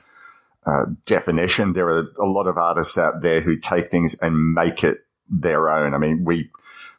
uh, 0.66 0.86
definition. 1.04 1.72
There 1.72 1.88
are 1.88 2.08
a 2.20 2.26
lot 2.26 2.46
of 2.46 2.58
artists 2.58 2.98
out 2.98 3.22
there 3.22 3.40
who 3.40 3.56
take 3.56 3.90
things 3.90 4.14
and 4.20 4.54
make 4.54 4.84
it 4.84 4.98
their 5.28 5.70
own. 5.70 5.94
I 5.94 5.98
mean, 5.98 6.24
we, 6.24 6.50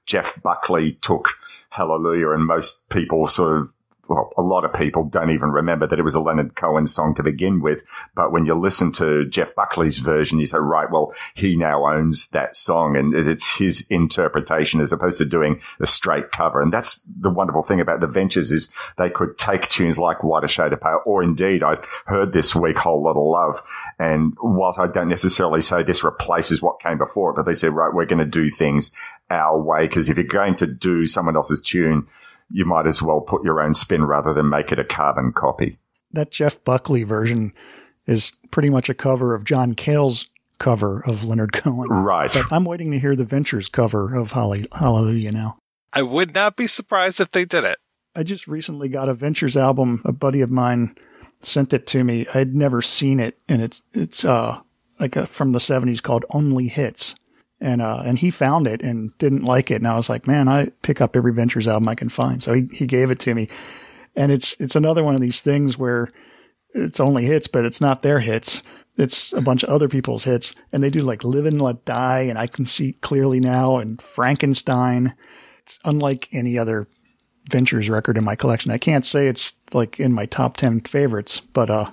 Jeff 0.05 0.41
Buckley 0.41 0.93
took 1.01 1.29
Hallelujah 1.69 2.31
and 2.31 2.45
most 2.45 2.89
people 2.89 3.27
sort 3.27 3.61
of 3.61 3.73
well, 4.07 4.31
a 4.37 4.41
lot 4.41 4.63
of 4.63 4.73
people 4.73 5.03
don't 5.03 5.31
even 5.31 5.49
remember 5.49 5.87
that 5.87 5.99
it 5.99 6.03
was 6.03 6.15
a 6.15 6.19
Leonard 6.19 6.55
Cohen 6.55 6.87
song 6.87 7.15
to 7.15 7.23
begin 7.23 7.61
with. 7.61 7.83
But 8.15 8.31
when 8.31 8.45
you 8.45 8.55
listen 8.55 8.91
to 8.93 9.25
Jeff 9.25 9.53
Buckley's 9.55 9.99
version, 9.99 10.39
you 10.39 10.45
say, 10.45 10.57
right, 10.57 10.89
well, 10.89 11.13
he 11.33 11.55
now 11.55 11.85
owns 11.85 12.29
that 12.29 12.55
song 12.55 12.95
and 12.95 13.13
it's 13.13 13.57
his 13.57 13.87
interpretation 13.89 14.79
as 14.79 14.91
opposed 14.91 15.17
to 15.19 15.25
doing 15.25 15.61
a 15.79 15.87
straight 15.87 16.31
cover. 16.31 16.61
And 16.61 16.71
that's 16.71 17.03
the 17.19 17.29
wonderful 17.29 17.63
thing 17.63 17.81
about 17.81 17.99
the 17.99 18.07
ventures 18.07 18.51
is 18.51 18.73
they 18.97 19.09
could 19.09 19.37
take 19.37 19.67
tunes 19.67 19.99
like 19.99 20.23
Whiter 20.23 20.47
Shade 20.47 20.73
of 20.73 20.81
Pale, 20.81 21.01
or 21.05 21.23
indeed 21.23 21.63
I 21.63 21.77
heard 22.05 22.33
this 22.33 22.55
week 22.55 22.77
Whole 22.77 23.03
Lot 23.03 23.17
of 23.17 23.23
Love. 23.23 23.63
And 23.99 24.35
whilst 24.41 24.79
I 24.79 24.87
don't 24.87 25.09
necessarily 25.09 25.61
say 25.61 25.83
this 25.83 26.03
replaces 26.03 26.61
what 26.61 26.79
came 26.79 26.97
before 26.97 27.31
it, 27.31 27.35
but 27.35 27.45
they 27.45 27.53
said, 27.53 27.73
right, 27.73 27.93
we're 27.93 28.05
going 28.05 28.19
to 28.19 28.25
do 28.25 28.49
things 28.49 28.95
our 29.29 29.59
way. 29.59 29.87
Cause 29.87 30.07
if 30.07 30.17
you're 30.17 30.25
going 30.25 30.55
to 30.55 30.67
do 30.67 31.05
someone 31.05 31.35
else's 31.35 31.61
tune, 31.61 32.07
you 32.49 32.65
might 32.65 32.87
as 32.87 33.01
well 33.01 33.21
put 33.21 33.43
your 33.43 33.61
own 33.61 33.73
spin 33.73 34.05
rather 34.05 34.33
than 34.33 34.49
make 34.49 34.71
it 34.71 34.79
a 34.79 34.83
carbon 34.83 35.33
copy. 35.33 35.77
That 36.11 36.31
Jeff 36.31 36.63
Buckley 36.63 37.03
version 37.03 37.53
is 38.05 38.31
pretty 38.51 38.69
much 38.69 38.89
a 38.89 38.93
cover 38.93 39.35
of 39.35 39.43
John 39.43 39.75
Cale's 39.75 40.25
cover 40.59 41.03
of 41.05 41.23
Leonard 41.23 41.53
Cohen. 41.53 41.89
Right. 41.89 42.31
But 42.31 42.51
I'm 42.51 42.65
waiting 42.65 42.91
to 42.91 42.99
hear 42.99 43.15
the 43.15 43.25
Ventures 43.25 43.67
cover 43.67 44.15
of 44.15 44.31
Holly, 44.31 44.65
Hallelujah 44.71 45.31
now. 45.31 45.57
I 45.93 46.03
would 46.03 46.33
not 46.33 46.55
be 46.55 46.67
surprised 46.67 47.19
if 47.19 47.31
they 47.31 47.45
did 47.45 47.63
it. 47.63 47.77
I 48.15 48.23
just 48.23 48.47
recently 48.47 48.89
got 48.89 49.09
a 49.09 49.13
Ventures 49.13 49.55
album. 49.55 50.01
A 50.05 50.11
buddy 50.11 50.41
of 50.41 50.49
mine 50.49 50.95
sent 51.41 51.73
it 51.73 51.85
to 51.87 52.03
me. 52.03 52.25
I'd 52.33 52.55
never 52.55 52.81
seen 52.81 53.19
it, 53.19 53.37
and 53.47 53.61
it's 53.61 53.83
it's 53.93 54.25
uh 54.25 54.61
like 54.99 55.15
a, 55.15 55.27
from 55.27 55.51
the 55.51 55.59
70s 55.59 56.01
called 56.01 56.25
Only 56.31 56.67
Hits 56.67 57.13
and 57.59 57.81
uh, 57.81 58.01
and 58.05 58.19
he 58.19 58.29
found 58.29 58.67
it 58.67 58.81
and 58.81 59.17
didn't 59.17 59.43
like 59.43 59.71
it, 59.71 59.75
and 59.75 59.87
I 59.87 59.95
was 59.95 60.09
like, 60.09 60.27
man, 60.27 60.47
I 60.47 60.67
pick 60.81 61.01
up 61.01 61.15
every 61.15 61.33
Ventures 61.33 61.67
album 61.67 61.87
I 61.89 61.95
can 61.95 62.09
find. 62.09 62.41
So 62.41 62.53
he 62.53 62.67
he 62.71 62.85
gave 62.85 63.09
it 63.09 63.19
to 63.21 63.33
me, 63.33 63.49
and 64.15 64.31
it's 64.31 64.55
it's 64.59 64.75
another 64.75 65.03
one 65.03 65.15
of 65.15 65.21
these 65.21 65.39
things 65.39 65.77
where 65.77 66.09
it's 66.73 66.99
only 66.99 67.25
hits, 67.25 67.47
but 67.47 67.65
it's 67.65 67.81
not 67.81 68.01
their 68.01 68.19
hits. 68.19 68.61
It's 68.95 69.31
a 69.33 69.41
bunch 69.41 69.63
of 69.63 69.69
other 69.69 69.87
people's 69.87 70.23
hits, 70.23 70.55
and 70.71 70.83
they 70.83 70.89
do 70.89 70.99
like 70.99 71.23
"Live 71.23 71.45
and 71.45 71.61
Let 71.61 71.85
Die," 71.85 72.21
and 72.21 72.37
I 72.37 72.47
can 72.47 72.65
see 72.65 72.93
clearly 72.93 73.39
now, 73.39 73.77
and 73.77 74.01
Frankenstein. 74.01 75.15
It's 75.63 75.79
unlike 75.83 76.29
any 76.31 76.57
other 76.57 76.87
Ventures 77.49 77.89
record 77.89 78.17
in 78.17 78.25
my 78.25 78.35
collection. 78.35 78.71
I 78.71 78.77
can't 78.77 79.05
say 79.05 79.27
it's 79.27 79.53
like 79.73 79.99
in 79.99 80.13
my 80.13 80.25
top 80.25 80.57
ten 80.57 80.81
favorites, 80.81 81.39
but 81.39 81.69
uh, 81.69 81.91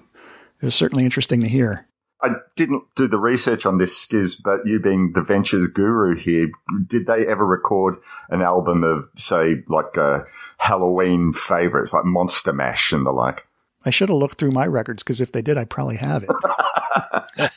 it 0.61 0.65
was 0.65 0.75
certainly 0.75 1.05
interesting 1.05 1.41
to 1.41 1.49
hear. 1.49 1.87
I 2.25 2.37
didn't 2.57 2.85
do 2.95 3.07
the 3.07 3.19
research 3.19 3.67
on 3.67 3.77
this, 3.77 4.07
Skizz, 4.07 4.43
but 4.43 4.67
you 4.67 4.81
being 4.81 5.13
the 5.13 5.21
ventures 5.21 5.69
guru 5.69 6.17
here, 6.17 6.49
did 6.87 7.07
they 7.07 7.27
ever 7.27 7.45
record 7.45 7.97
an 8.31 8.41
album 8.41 8.83
of, 8.83 9.11
say, 9.15 9.63
like 9.69 9.99
uh, 9.99 10.21
Halloween 10.57 11.35
favorites, 11.35 11.93
like 11.93 12.07
Monster 12.07 12.55
Mash 12.55 12.93
and 12.93 13.05
the 13.05 13.13
like? 13.13 13.47
I 13.85 13.91
should 13.91 14.09
have 14.09 14.17
looked 14.17 14.39
through 14.39 14.53
my 14.53 14.67
records 14.67 15.03
because 15.03 15.21
if 15.21 15.33
they 15.33 15.43
did, 15.43 15.59
I 15.59 15.67
probably 15.67 15.97
have 15.97 16.23
it. 16.23 16.31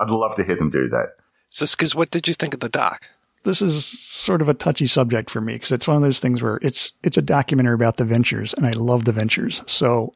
I'd 0.00 0.10
love 0.10 0.34
to 0.34 0.42
hear 0.42 0.56
them 0.56 0.70
do 0.70 0.88
that. 0.88 1.14
So, 1.48 1.66
Skizz, 1.66 1.94
what 1.94 2.10
did 2.10 2.26
you 2.26 2.34
think 2.34 2.54
of 2.54 2.60
the 2.60 2.68
doc? 2.68 3.08
This 3.44 3.62
is 3.62 3.86
sort 3.86 4.42
of 4.42 4.48
a 4.48 4.54
touchy 4.54 4.88
subject 4.88 5.30
for 5.30 5.40
me 5.40 5.52
because 5.52 5.70
it's 5.70 5.86
one 5.86 5.96
of 5.96 6.02
those 6.02 6.18
things 6.18 6.42
where 6.42 6.58
it's 6.60 6.92
it's 7.04 7.16
a 7.16 7.22
documentary 7.22 7.74
about 7.74 7.96
the 7.98 8.04
ventures, 8.04 8.52
and 8.52 8.66
I 8.66 8.72
love 8.72 9.04
the 9.04 9.12
ventures. 9.12 9.62
So 9.66 10.12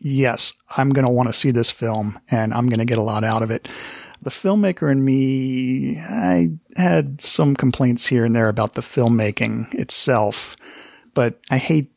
yes, 0.00 0.52
I'm 0.76 0.90
going 0.90 1.04
to 1.04 1.10
want 1.10 1.28
to 1.28 1.32
see 1.32 1.50
this 1.50 1.70
film 1.70 2.18
and 2.30 2.52
I'm 2.54 2.68
going 2.68 2.80
to 2.80 2.84
get 2.84 2.98
a 2.98 3.02
lot 3.02 3.24
out 3.24 3.42
of 3.42 3.50
it. 3.50 3.68
The 4.20 4.30
filmmaker 4.30 4.90
and 4.90 5.04
me, 5.04 5.98
I 5.98 6.50
had 6.76 7.20
some 7.20 7.54
complaints 7.54 8.06
here 8.06 8.24
and 8.24 8.34
there 8.34 8.48
about 8.48 8.74
the 8.74 8.80
filmmaking 8.80 9.72
itself, 9.74 10.56
but 11.14 11.40
I 11.50 11.58
hate 11.58 11.92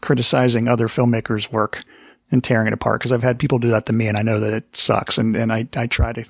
criticizing 0.00 0.68
other 0.68 0.88
filmmakers' 0.88 1.52
work 1.52 1.82
and 2.30 2.42
tearing 2.42 2.66
it 2.66 2.72
apart 2.72 3.00
because 3.00 3.12
I've 3.12 3.22
had 3.22 3.38
people 3.38 3.58
do 3.58 3.68
that 3.68 3.86
to 3.86 3.92
me 3.92 4.08
and 4.08 4.16
I 4.16 4.22
know 4.22 4.40
that 4.40 4.54
it 4.54 4.76
sucks. 4.76 5.18
And, 5.18 5.36
and 5.36 5.52
I, 5.52 5.68
I 5.76 5.86
try 5.86 6.12
to 6.12 6.24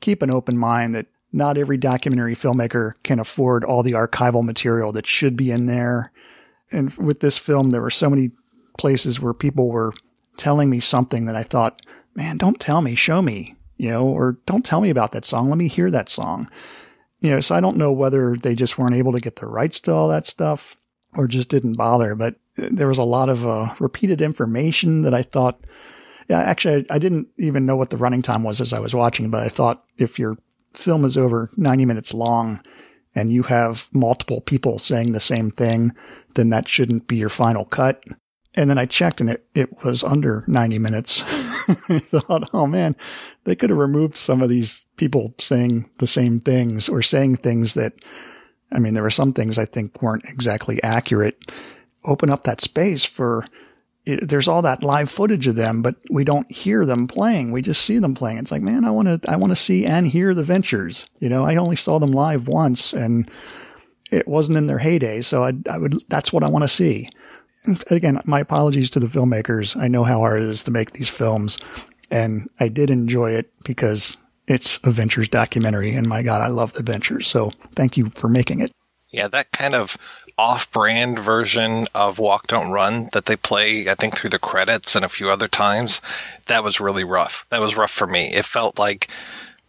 keep 0.00 0.22
an 0.22 0.30
open 0.30 0.56
mind 0.56 0.94
that 0.94 1.06
not 1.32 1.58
every 1.58 1.78
documentary 1.78 2.36
filmmaker 2.36 2.94
can 3.02 3.18
afford 3.18 3.64
all 3.64 3.82
the 3.82 3.92
archival 3.92 4.44
material 4.44 4.92
that 4.92 5.06
should 5.06 5.36
be 5.36 5.50
in 5.50 5.66
there. 5.66 6.12
And 6.70 6.94
with 6.96 7.20
this 7.20 7.38
film, 7.38 7.70
there 7.70 7.82
were 7.82 7.90
so 7.90 8.10
many 8.10 8.30
places 8.78 9.18
where 9.20 9.34
people 9.34 9.70
were 9.70 9.94
telling 10.36 10.70
me 10.70 10.80
something 10.80 11.26
that 11.26 11.36
I 11.36 11.42
thought, 11.42 11.82
man, 12.14 12.36
don't 12.36 12.60
tell 12.60 12.82
me, 12.82 12.94
show 12.94 13.22
me, 13.22 13.56
you 13.76 13.90
know, 13.90 14.06
or 14.06 14.38
don't 14.46 14.64
tell 14.64 14.80
me 14.80 14.90
about 14.90 15.12
that 15.12 15.24
song. 15.24 15.48
Let 15.48 15.58
me 15.58 15.68
hear 15.68 15.90
that 15.90 16.08
song. 16.08 16.50
You 17.20 17.30
know, 17.30 17.40
so 17.40 17.54
I 17.54 17.60
don't 17.60 17.76
know 17.76 17.92
whether 17.92 18.36
they 18.36 18.54
just 18.54 18.78
weren't 18.78 18.96
able 18.96 19.12
to 19.12 19.20
get 19.20 19.36
the 19.36 19.46
rights 19.46 19.78
to 19.80 19.94
all 19.94 20.08
that 20.08 20.26
stuff 20.26 20.76
or 21.14 21.28
just 21.28 21.48
didn't 21.48 21.76
bother, 21.76 22.14
but 22.14 22.36
there 22.56 22.88
was 22.88 22.98
a 22.98 23.04
lot 23.04 23.28
of 23.28 23.46
uh, 23.46 23.74
repeated 23.78 24.20
information 24.20 25.02
that 25.02 25.14
I 25.14 25.22
thought, 25.22 25.60
yeah, 26.28 26.40
actually, 26.40 26.86
I, 26.90 26.96
I 26.96 26.98
didn't 26.98 27.28
even 27.38 27.66
know 27.66 27.76
what 27.76 27.90
the 27.90 27.96
running 27.96 28.22
time 28.22 28.42
was 28.42 28.60
as 28.60 28.72
I 28.72 28.78
was 28.78 28.94
watching, 28.94 29.30
but 29.30 29.42
I 29.42 29.48
thought 29.48 29.84
if 29.98 30.18
your 30.18 30.36
film 30.74 31.04
is 31.04 31.16
over 31.16 31.50
90 31.56 31.84
minutes 31.84 32.14
long 32.14 32.62
and 33.14 33.32
you 33.32 33.44
have 33.44 33.88
multiple 33.92 34.40
people 34.40 34.78
saying 34.78 35.12
the 35.12 35.20
same 35.20 35.50
thing, 35.50 35.92
then 36.34 36.50
that 36.50 36.68
shouldn't 36.68 37.06
be 37.06 37.16
your 37.16 37.28
final 37.28 37.64
cut. 37.64 38.02
And 38.54 38.68
then 38.68 38.78
I 38.78 38.86
checked 38.86 39.20
and 39.20 39.30
it, 39.30 39.46
it 39.54 39.84
was 39.84 40.04
under 40.04 40.44
90 40.46 40.78
minutes. 40.78 41.22
I 41.88 42.00
thought, 42.00 42.50
oh 42.52 42.66
man, 42.66 42.96
they 43.44 43.56
could 43.56 43.70
have 43.70 43.78
removed 43.78 44.18
some 44.18 44.42
of 44.42 44.50
these 44.50 44.86
people 44.96 45.34
saying 45.38 45.88
the 45.98 46.06
same 46.06 46.40
things 46.40 46.88
or 46.88 47.02
saying 47.02 47.36
things 47.36 47.74
that, 47.74 47.94
I 48.70 48.78
mean, 48.78 48.94
there 48.94 49.02
were 49.02 49.10
some 49.10 49.32
things 49.32 49.58
I 49.58 49.64
think 49.64 50.02
weren't 50.02 50.26
exactly 50.26 50.82
accurate. 50.82 51.50
Open 52.04 52.28
up 52.28 52.42
that 52.42 52.60
space 52.60 53.04
for, 53.06 53.46
it, 54.04 54.28
there's 54.28 54.48
all 54.48 54.62
that 54.62 54.82
live 54.82 55.08
footage 55.08 55.46
of 55.46 55.54
them, 55.54 55.80
but 55.80 55.96
we 56.10 56.24
don't 56.24 56.50
hear 56.52 56.84
them 56.84 57.06
playing. 57.06 57.52
We 57.52 57.62
just 57.62 57.82
see 57.82 57.98
them 58.00 58.14
playing. 58.14 58.38
It's 58.38 58.52
like, 58.52 58.62
man, 58.62 58.84
I 58.84 58.90
want 58.90 59.22
to, 59.22 59.30
I 59.30 59.36
want 59.36 59.52
to 59.52 59.56
see 59.56 59.86
and 59.86 60.06
hear 60.06 60.34
the 60.34 60.42
ventures. 60.42 61.06
You 61.20 61.30
know, 61.30 61.46
I 61.46 61.56
only 61.56 61.76
saw 61.76 61.98
them 61.98 62.10
live 62.10 62.48
once 62.48 62.92
and 62.92 63.30
it 64.10 64.28
wasn't 64.28 64.58
in 64.58 64.66
their 64.66 64.78
heyday. 64.78 65.22
So 65.22 65.42
I, 65.42 65.52
I 65.70 65.78
would, 65.78 66.04
that's 66.08 66.34
what 66.34 66.44
I 66.44 66.50
want 66.50 66.64
to 66.64 66.68
see 66.68 67.08
again, 67.90 68.20
my 68.24 68.40
apologies 68.40 68.90
to 68.90 69.00
the 69.00 69.06
filmmakers. 69.06 69.76
I 69.76 69.88
know 69.88 70.04
how 70.04 70.18
hard 70.18 70.42
it 70.42 70.48
is 70.48 70.62
to 70.64 70.70
make 70.70 70.92
these 70.92 71.08
films, 71.08 71.58
and 72.10 72.48
I 72.60 72.68
did 72.68 72.90
enjoy 72.90 73.32
it 73.32 73.52
because 73.64 74.16
it's 74.46 74.78
a 74.84 74.90
Ventures 74.90 75.28
documentary, 75.28 75.94
and 75.94 76.08
my 76.08 76.22
God, 76.22 76.42
I 76.42 76.48
love 76.48 76.72
the 76.72 76.82
Ventures. 76.82 77.26
So 77.26 77.52
thank 77.74 77.96
you 77.96 78.06
for 78.10 78.28
making 78.28 78.60
it. 78.60 78.72
Yeah, 79.10 79.28
that 79.28 79.52
kind 79.52 79.74
of 79.74 79.96
off-brand 80.38 81.18
version 81.18 81.86
of 81.94 82.18
Walk 82.18 82.46
Don't 82.46 82.70
Run 82.70 83.10
that 83.12 83.26
they 83.26 83.36
play, 83.36 83.88
I 83.88 83.94
think 83.94 84.16
through 84.16 84.30
the 84.30 84.38
credits 84.38 84.96
and 84.96 85.04
a 85.04 85.10
few 85.10 85.28
other 85.28 85.48
times, 85.48 86.00
that 86.46 86.64
was 86.64 86.80
really 86.80 87.04
rough. 87.04 87.46
That 87.50 87.60
was 87.60 87.76
rough 87.76 87.90
for 87.90 88.06
me. 88.06 88.32
It 88.32 88.46
felt 88.46 88.78
like 88.78 89.08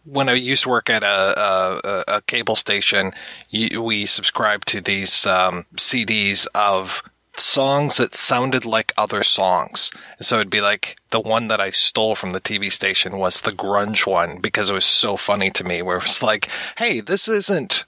when 0.04 0.28
I 0.28 0.34
used 0.34 0.64
to 0.64 0.68
work 0.68 0.90
at 0.90 1.02
a 1.02 1.06
a, 1.06 2.04
a 2.16 2.22
cable 2.22 2.56
station, 2.56 3.12
you, 3.50 3.82
we 3.82 4.06
subscribed 4.06 4.68
to 4.68 4.80
these 4.80 5.26
um, 5.26 5.66
CDs 5.76 6.46
of 6.54 7.02
songs 7.40 7.96
that 7.96 8.14
sounded 8.14 8.64
like 8.64 8.92
other 8.96 9.22
songs. 9.22 9.90
So 10.20 10.36
it'd 10.36 10.50
be 10.50 10.60
like 10.60 10.96
the 11.10 11.20
one 11.20 11.48
that 11.48 11.60
I 11.60 11.70
stole 11.70 12.14
from 12.14 12.32
the 12.32 12.40
TV 12.40 12.70
station 12.70 13.18
was 13.18 13.40
the 13.40 13.52
grunge 13.52 14.06
one 14.06 14.38
because 14.38 14.70
it 14.70 14.74
was 14.74 14.84
so 14.84 15.16
funny 15.16 15.50
to 15.50 15.64
me 15.64 15.82
where 15.82 15.98
it 15.98 16.04
was 16.04 16.22
like, 16.22 16.48
Hey, 16.78 17.00
this 17.00 17.28
isn't 17.28 17.84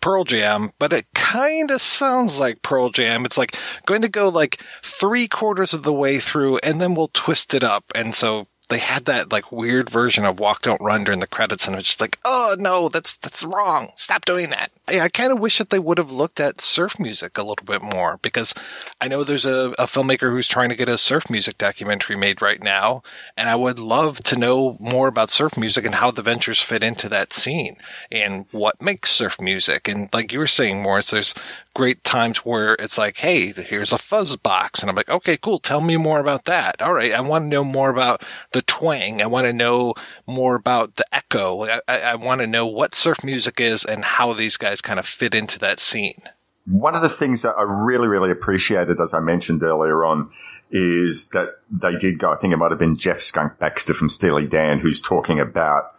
Pearl 0.00 0.24
Jam, 0.24 0.72
but 0.78 0.92
it 0.92 1.06
kind 1.14 1.70
of 1.70 1.80
sounds 1.80 2.38
like 2.38 2.62
Pearl 2.62 2.90
Jam. 2.90 3.24
It's 3.24 3.38
like 3.38 3.56
going 3.86 4.02
to 4.02 4.08
go 4.08 4.28
like 4.28 4.60
three 4.82 5.26
quarters 5.28 5.72
of 5.72 5.82
the 5.82 5.94
way 5.94 6.18
through 6.18 6.58
and 6.58 6.80
then 6.80 6.94
we'll 6.94 7.10
twist 7.14 7.54
it 7.54 7.64
up. 7.64 7.84
And 7.94 8.14
so 8.14 8.46
they 8.68 8.78
had 8.78 9.04
that 9.04 9.30
like 9.30 9.52
weird 9.52 9.90
version 9.90 10.24
of 10.24 10.40
Walk 10.40 10.62
Don't 10.62 10.80
Run 10.80 11.04
during 11.04 11.20
the 11.20 11.26
credits, 11.26 11.66
and 11.66 11.74
it 11.74 11.78
was 11.78 11.84
just 11.84 12.00
like, 12.00 12.18
oh 12.24 12.56
no, 12.58 12.88
that's 12.88 13.16
that's 13.18 13.44
wrong. 13.44 13.92
Stop 13.94 14.24
doing 14.24 14.50
that. 14.50 14.70
I, 14.88 15.00
I 15.00 15.08
kind 15.08 15.32
of 15.32 15.38
wish 15.38 15.58
that 15.58 15.70
they 15.70 15.78
would 15.78 15.98
have 15.98 16.10
looked 16.10 16.40
at 16.40 16.60
surf 16.60 16.98
music 16.98 17.36
a 17.36 17.42
little 17.42 17.66
bit 17.66 17.82
more 17.82 18.18
because 18.22 18.54
I 19.00 19.08
know 19.08 19.22
there's 19.22 19.44
a, 19.44 19.74
a 19.78 19.84
filmmaker 19.86 20.30
who's 20.30 20.48
trying 20.48 20.70
to 20.70 20.76
get 20.76 20.88
a 20.88 20.96
surf 20.96 21.28
music 21.28 21.58
documentary 21.58 22.16
made 22.16 22.40
right 22.40 22.62
now, 22.62 23.02
and 23.36 23.50
I 23.50 23.56
would 23.56 23.78
love 23.78 24.22
to 24.24 24.36
know 24.36 24.78
more 24.80 25.08
about 25.08 25.30
surf 25.30 25.58
music 25.58 25.84
and 25.84 25.96
how 25.96 26.10
the 26.10 26.22
ventures 26.22 26.60
fit 26.60 26.82
into 26.82 27.08
that 27.10 27.32
scene 27.34 27.76
and 28.10 28.46
what 28.50 28.80
makes 28.80 29.10
surf 29.10 29.40
music. 29.40 29.88
And 29.88 30.08
like 30.12 30.32
you 30.32 30.38
were 30.38 30.46
saying, 30.46 30.82
Morris, 30.82 31.10
there's 31.10 31.34
great 31.74 32.02
times 32.04 32.38
where 32.38 32.74
it's 32.74 32.96
like, 32.96 33.18
hey, 33.18 33.52
here's 33.52 33.92
a 33.92 33.98
fuzz 33.98 34.36
box. 34.36 34.80
And 34.80 34.88
I'm 34.88 34.96
like, 34.96 35.08
okay, 35.08 35.36
cool. 35.36 35.58
Tell 35.58 35.80
me 35.80 35.96
more 35.96 36.20
about 36.20 36.44
that. 36.44 36.80
All 36.80 36.94
right. 36.94 37.12
I 37.12 37.20
want 37.20 37.44
to 37.44 37.48
know 37.48 37.64
more 37.64 37.90
about 37.90 38.22
the 38.52 38.62
twang. 38.62 39.20
I 39.20 39.26
want 39.26 39.46
to 39.46 39.52
know 39.52 39.94
more 40.26 40.54
about 40.54 40.96
the 40.96 41.04
echo. 41.12 41.64
I, 41.64 41.80
I, 41.86 42.00
I 42.00 42.14
want 42.14 42.40
to 42.40 42.46
know 42.46 42.66
what 42.66 42.94
surf 42.94 43.22
music 43.24 43.60
is 43.60 43.84
and 43.84 44.04
how 44.04 44.32
these 44.32 44.56
guys 44.56 44.80
kind 44.80 44.98
of 44.98 45.06
fit 45.06 45.34
into 45.34 45.58
that 45.58 45.80
scene. 45.80 46.22
One 46.66 46.94
of 46.94 47.02
the 47.02 47.10
things 47.10 47.42
that 47.42 47.56
I 47.56 47.62
really, 47.62 48.08
really 48.08 48.30
appreciated, 48.30 49.00
as 49.00 49.12
I 49.12 49.20
mentioned 49.20 49.62
earlier 49.62 50.04
on, 50.04 50.30
is 50.70 51.28
that 51.30 51.60
they 51.70 51.96
did 51.96 52.18
go, 52.18 52.32
I 52.32 52.36
think 52.36 52.52
it 52.52 52.56
might 52.56 52.70
have 52.70 52.78
been 52.78 52.96
Jeff 52.96 53.20
Skunk 53.20 53.58
Baxter 53.58 53.92
from 53.92 54.08
Steely 54.08 54.46
Dan, 54.46 54.78
who's 54.78 55.00
talking 55.00 55.38
about 55.38 55.94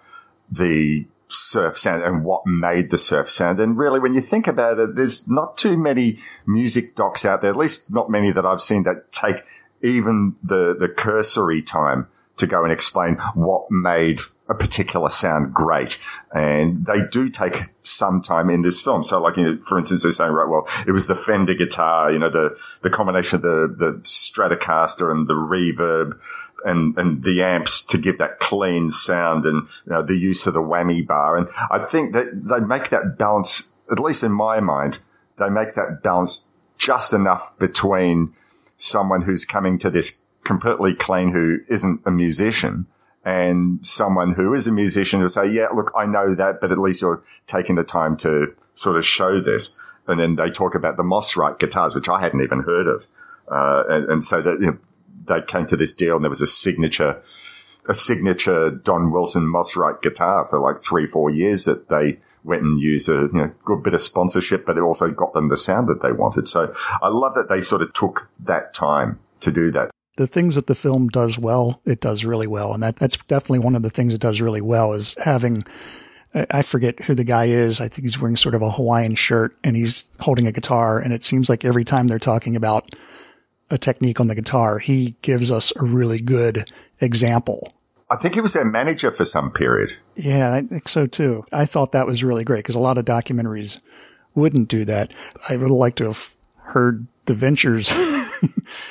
the 0.49 1.05
surf 1.27 1.77
sound 1.77 2.03
and 2.03 2.23
what 2.23 2.45
made 2.45 2.91
the 2.91 2.97
surf 2.97 3.29
sound. 3.29 3.59
And 3.59 3.77
really, 3.77 3.99
when 3.99 4.13
you 4.13 4.21
think 4.21 4.47
about 4.47 4.79
it, 4.79 4.95
there's 4.95 5.29
not 5.29 5.57
too 5.57 5.77
many 5.77 6.19
music 6.45 6.95
docs 6.95 7.25
out 7.25 7.41
there, 7.41 7.51
at 7.51 7.57
least 7.57 7.91
not 7.91 8.09
many 8.09 8.31
that 8.31 8.45
I've 8.45 8.61
seen 8.61 8.83
that 8.83 9.11
take 9.11 9.43
even 9.81 10.35
the, 10.43 10.75
the 10.77 10.87
cursory 10.87 11.61
time 11.61 12.07
to 12.37 12.47
go 12.47 12.63
and 12.63 12.71
explain 12.71 13.15
what 13.33 13.69
made 13.71 14.19
a 14.47 14.53
particular 14.53 15.09
sound 15.09 15.53
great. 15.53 15.97
And 16.33 16.85
they 16.85 17.01
do 17.11 17.29
take 17.29 17.69
some 17.81 18.21
time 18.21 18.49
in 18.49 18.61
this 18.61 18.81
film. 18.81 19.03
So 19.03 19.21
like, 19.21 19.37
you 19.37 19.43
know, 19.43 19.57
for 19.65 19.79
instance, 19.79 20.03
they're 20.03 20.11
saying, 20.11 20.31
right, 20.31 20.47
well, 20.47 20.67
it 20.85 20.91
was 20.91 21.07
the 21.07 21.15
Fender 21.15 21.55
guitar, 21.55 22.11
you 22.11 22.19
know, 22.19 22.29
the, 22.29 22.55
the 22.83 22.89
combination 22.89 23.37
of 23.37 23.41
the, 23.41 23.75
the 23.77 23.99
Stratocaster 24.03 25.09
and 25.09 25.27
the 25.27 25.33
reverb 25.33 26.19
and, 26.65 26.97
and 26.97 27.23
the 27.23 27.41
amps 27.41 27.85
to 27.85 27.97
give 27.97 28.17
that 28.17 28.39
clean 28.39 28.89
sound 28.89 29.45
and 29.45 29.67
you 29.85 29.93
know, 29.93 30.01
the 30.01 30.17
use 30.17 30.45
of 30.47 30.53
the 30.53 30.61
whammy 30.61 31.05
bar. 31.05 31.37
And 31.37 31.47
I 31.71 31.79
think 31.79 32.13
that 32.13 32.27
they 32.43 32.59
make 32.59 32.89
that 32.89 33.17
balance, 33.17 33.73
at 33.91 33.99
least 33.99 34.23
in 34.23 34.31
my 34.31 34.59
mind, 34.59 34.99
they 35.37 35.49
make 35.49 35.75
that 35.75 36.01
balance 36.03 36.49
just 36.77 37.13
enough 37.13 37.57
between 37.59 38.33
someone 38.77 39.21
who's 39.21 39.45
coming 39.45 39.79
to 39.79 39.89
this 39.89 40.21
completely 40.43 40.93
clean 40.93 41.31
who 41.31 41.59
isn't 41.69 42.01
a 42.05 42.11
musician 42.11 42.87
and 43.25 43.85
someone 43.85 44.33
who 44.33 44.53
is 44.53 44.67
a 44.67 44.71
musician 44.71 45.19
who 45.19 45.27
say, 45.27 45.47
yeah, 45.47 45.67
look, 45.69 45.91
I 45.97 46.05
know 46.05 46.35
that, 46.35 46.61
but 46.61 46.71
at 46.71 46.77
least 46.77 47.01
you're 47.01 47.23
taking 47.47 47.75
the 47.75 47.83
time 47.83 48.15
to 48.17 48.55
sort 48.75 48.97
of 48.97 49.05
show 49.05 49.41
this. 49.41 49.79
And 50.07 50.19
then 50.19 50.35
they 50.35 50.51
talk 50.51 50.75
about 50.75 50.95
the 50.95 51.03
Mosrite 51.03 51.57
guitars, 51.57 51.95
which 51.95 52.07
I 52.07 52.21
hadn't 52.21 52.43
even 52.43 52.59
heard 52.59 52.87
of. 52.87 53.07
Uh, 53.49 53.83
and, 53.89 54.09
and, 54.11 54.25
so 54.25 54.43
that, 54.43 54.59
you 54.59 54.67
know, 54.67 54.77
they 55.27 55.41
came 55.41 55.65
to 55.67 55.77
this 55.77 55.93
deal 55.93 56.15
and 56.15 56.23
there 56.23 56.29
was 56.29 56.41
a 56.41 56.47
signature, 56.47 57.21
a 57.87 57.95
signature 57.95 58.69
Don 58.69 59.11
Wilson 59.11 59.43
Mosrite 59.43 60.01
guitar 60.01 60.45
for 60.49 60.59
like 60.59 60.81
three, 60.81 61.07
four 61.07 61.29
years 61.29 61.65
that 61.65 61.89
they 61.89 62.19
went 62.43 62.61
and 62.61 62.79
used 62.79 63.09
a 63.09 63.13
you 63.13 63.29
know, 63.33 63.51
good 63.63 63.83
bit 63.83 63.93
of 63.93 64.01
sponsorship, 64.01 64.65
but 64.65 64.77
it 64.77 64.81
also 64.81 65.09
got 65.09 65.33
them 65.33 65.49
the 65.49 65.57
sound 65.57 65.87
that 65.89 66.01
they 66.01 66.11
wanted. 66.11 66.47
So 66.47 66.73
I 67.01 67.07
love 67.07 67.33
that 67.35 67.49
they 67.49 67.61
sort 67.61 67.81
of 67.81 67.93
took 67.93 68.29
that 68.39 68.73
time 68.73 69.19
to 69.41 69.51
do 69.51 69.71
that. 69.71 69.91
The 70.17 70.27
things 70.27 70.55
that 70.55 70.67
the 70.67 70.75
film 70.75 71.09
does 71.09 71.37
well, 71.37 71.81
it 71.85 71.99
does 71.99 72.23
really 72.23 72.47
well. 72.47 72.73
And 72.73 72.81
that, 72.83 72.95
that's 72.97 73.17
definitely 73.17 73.59
one 73.59 73.75
of 73.75 73.81
the 73.81 73.89
things 73.89 74.13
it 74.13 74.21
does 74.21 74.39
really 74.39 74.61
well 74.61 74.93
is 74.93 75.15
having 75.25 75.63
I 76.51 76.63
forget 76.63 77.01
who 77.03 77.15
the 77.15 77.23
guy 77.23 77.45
is. 77.45 77.79
I 77.79 77.87
think 77.87 78.03
he's 78.03 78.19
wearing 78.19 78.35
sort 78.35 78.55
of 78.55 78.61
a 78.61 78.71
Hawaiian 78.71 79.15
shirt 79.15 79.57
and 79.63 79.75
he's 79.75 80.05
holding 80.19 80.47
a 80.47 80.51
guitar. 80.51 80.99
And 80.99 81.13
it 81.13 81.23
seems 81.23 81.47
like 81.47 81.63
every 81.63 81.85
time 81.85 82.07
they're 82.07 82.19
talking 82.19 82.57
about 82.57 82.93
a 83.69 83.77
technique 83.77 84.19
on 84.19 84.27
the 84.27 84.35
guitar, 84.35 84.79
he 84.79 85.15
gives 85.21 85.51
us 85.51 85.73
a 85.77 85.85
really 85.85 86.19
good 86.19 86.71
example. 87.01 87.73
I 88.09 88.17
think 88.17 88.35
he 88.35 88.41
was 88.41 88.53
their 88.53 88.65
manager 88.65 89.09
for 89.09 89.25
some 89.25 89.51
period. 89.51 89.93
Yeah, 90.15 90.53
I 90.53 90.61
think 90.61 90.87
so 90.87 91.07
too. 91.07 91.45
I 91.51 91.65
thought 91.65 91.91
that 91.91 92.05
was 92.05 92.23
really 92.23 92.43
great 92.43 92.59
because 92.59 92.75
a 92.75 92.79
lot 92.79 92.97
of 92.97 93.05
documentaries 93.05 93.81
wouldn't 94.35 94.67
do 94.67 94.85
that. 94.85 95.11
I 95.49 95.55
would 95.57 95.71
like 95.71 95.95
to 95.95 96.05
have 96.05 96.35
heard 96.57 97.07
the 97.25 97.33
Ventures. 97.33 97.89
I, 97.91 98.25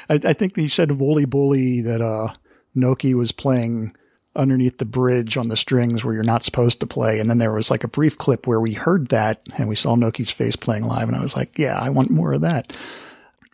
I, 0.08 0.32
think 0.32 0.56
he 0.56 0.66
said 0.66 0.98
Wooly 0.98 1.26
Bully 1.26 1.80
that 1.82 2.00
uh, 2.00 2.34
Nokie 2.76 3.14
was 3.14 3.30
playing 3.30 3.94
underneath 4.34 4.78
the 4.78 4.84
bridge 4.84 5.36
on 5.36 5.48
the 5.48 5.56
strings 5.56 6.04
where 6.04 6.14
you're 6.14 6.24
not 6.24 6.42
supposed 6.42 6.80
to 6.80 6.86
play. 6.86 7.20
And 7.20 7.30
then 7.30 7.38
there 7.38 7.52
was 7.52 7.70
like 7.70 7.84
a 7.84 7.88
brief 7.88 8.18
clip 8.18 8.48
where 8.48 8.60
we 8.60 8.72
heard 8.72 9.08
that 9.08 9.42
and 9.56 9.68
we 9.68 9.76
saw 9.76 9.94
Nokie's 9.94 10.32
face 10.32 10.56
playing 10.56 10.84
live. 10.84 11.06
And 11.06 11.16
I 11.16 11.20
was 11.20 11.36
like, 11.36 11.56
yeah, 11.56 11.78
I 11.78 11.90
want 11.90 12.10
more 12.10 12.32
of 12.32 12.40
that 12.40 12.72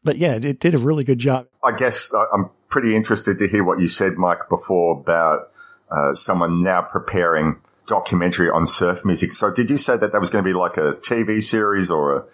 but 0.02 0.18
yeah, 0.18 0.34
it 0.34 0.60
did 0.60 0.74
a 0.74 0.78
really 0.78 1.04
good 1.04 1.18
job. 1.18 1.46
I 1.64 1.72
guess 1.72 2.12
I'm 2.32 2.50
pretty 2.68 2.96
interested 2.96 3.38
to 3.38 3.48
hear 3.48 3.64
what 3.64 3.80
you 3.80 3.88
said, 3.88 4.14
Mike, 4.14 4.48
before 4.48 4.98
about 4.98 5.50
uh, 5.90 6.14
someone 6.14 6.62
now 6.62 6.82
preparing 6.82 7.56
documentary 7.86 8.48
on 8.48 8.66
surf 8.66 9.04
music. 9.04 9.32
So 9.32 9.50
did 9.50 9.68
you 9.68 9.76
say 9.76 9.96
that 9.96 10.12
that 10.12 10.20
was 10.20 10.30
going 10.30 10.44
to 10.44 10.48
be 10.48 10.54
like 10.54 10.76
a 10.76 10.94
TV 11.00 11.42
series 11.42 11.90
or 11.90 12.16
a 12.16 12.24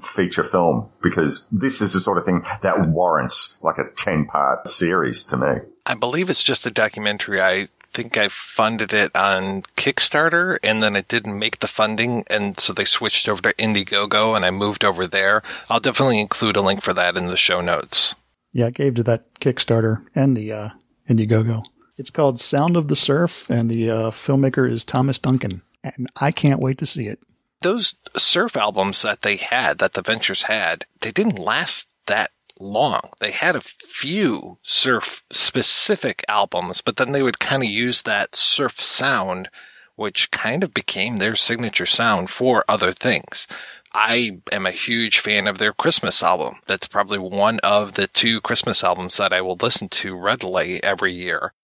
feature 0.00 0.44
film? 0.44 0.90
Because 1.02 1.48
this 1.50 1.80
is 1.80 1.94
the 1.94 2.00
sort 2.00 2.18
of 2.18 2.26
thing 2.26 2.44
that 2.60 2.86
warrants 2.88 3.58
like 3.62 3.78
a 3.78 3.88
10 3.96 4.26
part 4.26 4.68
series 4.68 5.24
to 5.24 5.38
me. 5.38 5.62
I 5.86 5.94
believe 5.94 6.28
it's 6.28 6.42
just 6.42 6.66
a 6.66 6.70
documentary. 6.70 7.40
I 7.40 7.68
think 7.96 8.18
I 8.18 8.28
funded 8.28 8.92
it 8.92 9.16
on 9.16 9.62
Kickstarter 9.78 10.58
and 10.62 10.82
then 10.82 10.94
it 10.96 11.08
didn't 11.08 11.38
make 11.38 11.60
the 11.60 11.66
funding. 11.66 12.24
And 12.28 12.60
so 12.60 12.74
they 12.74 12.84
switched 12.84 13.26
over 13.26 13.40
to 13.40 13.54
Indiegogo 13.54 14.36
and 14.36 14.44
I 14.44 14.50
moved 14.50 14.84
over 14.84 15.06
there. 15.06 15.42
I'll 15.70 15.80
definitely 15.80 16.20
include 16.20 16.56
a 16.56 16.60
link 16.60 16.82
for 16.82 16.92
that 16.92 17.16
in 17.16 17.28
the 17.28 17.38
show 17.38 17.62
notes. 17.62 18.14
Yeah, 18.52 18.66
I 18.66 18.70
gave 18.70 18.96
to 18.96 19.02
that 19.04 19.34
Kickstarter 19.40 20.04
and 20.14 20.36
the 20.36 20.52
uh, 20.52 20.68
Indiegogo. 21.08 21.64
It's 21.96 22.10
called 22.10 22.38
Sound 22.38 22.76
of 22.76 22.88
the 22.88 22.96
Surf 22.96 23.48
and 23.48 23.70
the 23.70 23.90
uh, 23.90 24.10
filmmaker 24.10 24.70
is 24.70 24.84
Thomas 24.84 25.18
Duncan. 25.18 25.62
And 25.82 26.10
I 26.16 26.32
can't 26.32 26.60
wait 26.60 26.76
to 26.78 26.86
see 26.86 27.06
it. 27.06 27.20
Those 27.62 27.94
surf 28.18 28.56
albums 28.58 29.00
that 29.00 29.22
they 29.22 29.36
had, 29.36 29.78
that 29.78 29.94
the 29.94 30.02
Ventures 30.02 30.42
had, 30.42 30.84
they 31.00 31.12
didn't 31.12 31.38
last 31.38 31.94
that 32.06 32.30
long. 32.60 33.10
They 33.20 33.30
had 33.30 33.56
a 33.56 33.60
few 33.60 34.58
surf 34.62 35.22
specific 35.30 36.24
albums, 36.28 36.80
but 36.80 36.96
then 36.96 37.12
they 37.12 37.22
would 37.22 37.38
kind 37.38 37.62
of 37.62 37.68
use 37.68 38.02
that 38.02 38.36
surf 38.36 38.80
sound, 38.80 39.48
which 39.96 40.30
kind 40.30 40.62
of 40.62 40.74
became 40.74 41.18
their 41.18 41.36
signature 41.36 41.86
sound 41.86 42.30
for 42.30 42.64
other 42.68 42.92
things. 42.92 43.46
I 43.92 44.40
am 44.52 44.66
a 44.66 44.72
huge 44.72 45.20
fan 45.20 45.46
of 45.48 45.58
their 45.58 45.72
Christmas 45.72 46.22
album. 46.22 46.56
That's 46.66 46.86
probably 46.86 47.18
one 47.18 47.60
of 47.60 47.94
the 47.94 48.06
two 48.06 48.40
Christmas 48.42 48.84
albums 48.84 49.16
that 49.16 49.32
I 49.32 49.40
will 49.40 49.56
listen 49.60 49.88
to 49.88 50.14
readily 50.14 50.82
every 50.82 51.14
year. 51.14 51.54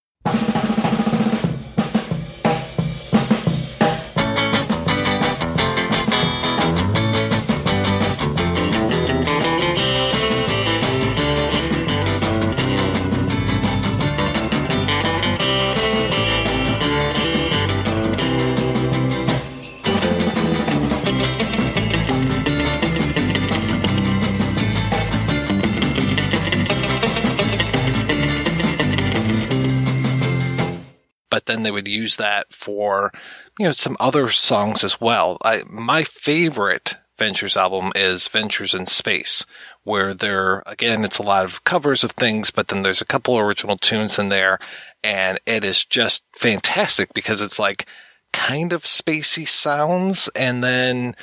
They 31.63 31.71
would 31.71 31.89
use 31.89 32.17
that 32.17 32.53
for, 32.53 33.13
you 33.59 33.67
know, 33.67 33.73
some 33.73 33.97
other 34.01 34.31
songs 34.31 34.85
as 34.85 35.01
well. 35.01 35.39
I, 35.45 35.63
my 35.69 36.05
favorite 36.05 36.95
Ventures 37.19 37.57
album 37.57 37.93
is 37.95 38.27
Ventures 38.29 38.75
in 38.75 38.87
Space, 38.87 39.47
where 39.85 40.15
there, 40.15 40.63
again, 40.67 41.05
it's 41.05 41.19
a 41.19 41.23
lot 41.23 41.45
of 41.45 41.63
covers 41.65 42.03
of 42.03 42.13
things, 42.13 42.51
but 42.51 42.69
then 42.69 42.83
there's 42.83 43.03
a 43.03 43.07
couple 43.07 43.39
original 43.39 43.77
tunes 43.77 44.19
in 44.19 44.29
there, 44.29 44.59
and 45.05 45.39
it 45.47 45.65
is 45.65 45.85
just 45.85 46.25
fantastic 46.37 47.15
because 47.15 47.41
it's 47.41 47.59
like 47.59 47.87
kind 48.33 48.73
of 48.73 48.85
spacey 48.85 49.47
sounds, 49.47 50.29
and 50.35 50.65
then 50.65 51.15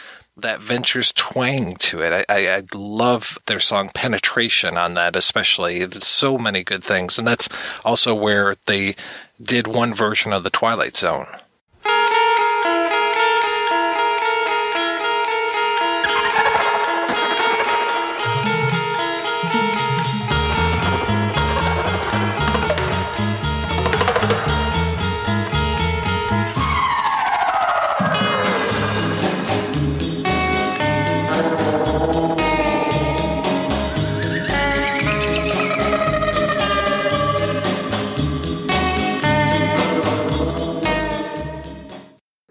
that 0.41 0.62
Ventures 0.62 1.12
twang 1.13 1.75
to 1.75 2.02
it. 2.02 2.25
I, 2.30 2.34
I, 2.34 2.56
I, 2.56 2.63
love 2.73 3.38
their 3.45 3.60
song 3.60 3.89
Penetration 3.93 4.78
on 4.78 4.93
that, 4.93 5.15
especially. 5.15 5.86
There's 5.86 6.08
so 6.08 6.38
many 6.38 6.63
good 6.63 6.84
things. 6.84 7.19
And 7.19 7.28
that's 7.28 7.49
also 7.84 8.15
where 8.15 8.56
they 8.65 8.95
did 9.41 9.67
one 9.67 9.93
version 9.93 10.34
of 10.34 10.43
the 10.43 10.49
Twilight 10.49 10.97
Zone. 10.97 11.28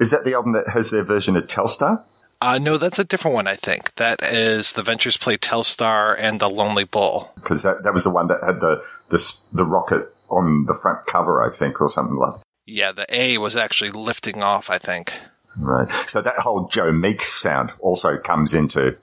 Is 0.00 0.10
that 0.10 0.24
the 0.24 0.34
album 0.34 0.52
that 0.52 0.68
has 0.68 0.90
their 0.90 1.04
version 1.04 1.36
of 1.36 1.46
Telstar? 1.46 2.02
Uh, 2.40 2.58
no, 2.58 2.78
that's 2.78 3.00
a 3.00 3.04
different 3.04 3.34
one, 3.34 3.48
I 3.48 3.56
think. 3.56 3.94
That 3.96 4.22
is 4.22 4.72
the 4.72 4.82
Ventures 4.82 5.16
Play 5.16 5.36
Telstar 5.36 6.14
and 6.18 6.40
the 6.40 6.48
Lonely 6.48 6.84
Bull. 6.84 7.32
Because 7.34 7.64
that, 7.64 7.82
that 7.82 7.92
was 7.92 8.04
the 8.04 8.10
one 8.10 8.28
that 8.28 8.42
had 8.44 8.60
the, 8.60 8.82
the, 9.08 9.42
the 9.52 9.64
rocket 9.64 10.14
on 10.30 10.66
the 10.66 10.74
front 10.74 11.06
cover, 11.06 11.42
I 11.42 11.54
think, 11.54 11.80
or 11.80 11.90
something 11.90 12.16
like 12.16 12.34
that. 12.34 12.42
Yeah, 12.66 12.92
the 12.92 13.06
A 13.08 13.38
was 13.38 13.56
actually 13.56 13.90
lifting 13.90 14.42
off, 14.42 14.70
I 14.70 14.78
think. 14.78 15.14
Right. 15.56 15.90
So 16.06 16.20
that 16.20 16.38
whole 16.38 16.68
Joe 16.68 16.92
Meek 16.92 17.22
sound 17.22 17.72
also 17.80 18.18
comes 18.18 18.54
into 18.54 18.96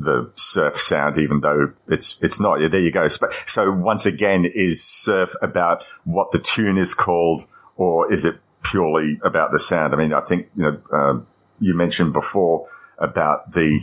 the 0.00 0.30
surf 0.34 0.80
sound, 0.80 1.18
even 1.18 1.40
though 1.40 1.72
it's 1.86 2.20
it's 2.22 2.40
not. 2.40 2.60
Yeah, 2.60 2.68
there 2.68 2.80
you 2.80 2.90
go. 2.90 3.06
So 3.08 3.70
once 3.70 4.04
again, 4.06 4.44
is 4.44 4.82
surf 4.82 5.34
about 5.40 5.84
what 6.04 6.32
the 6.32 6.40
tune 6.40 6.78
is 6.78 6.94
called, 6.94 7.46
or 7.76 8.12
is 8.12 8.24
it 8.24 8.36
purely 8.62 9.18
about 9.24 9.52
the 9.52 9.58
sound. 9.58 9.94
I 9.94 9.96
mean, 9.96 10.12
I 10.12 10.20
think 10.20 10.48
you 10.54 10.62
know 10.62 10.80
uh, 10.92 11.20
you 11.60 11.74
mentioned 11.74 12.12
before 12.12 12.68
about 12.98 13.52
the 13.52 13.80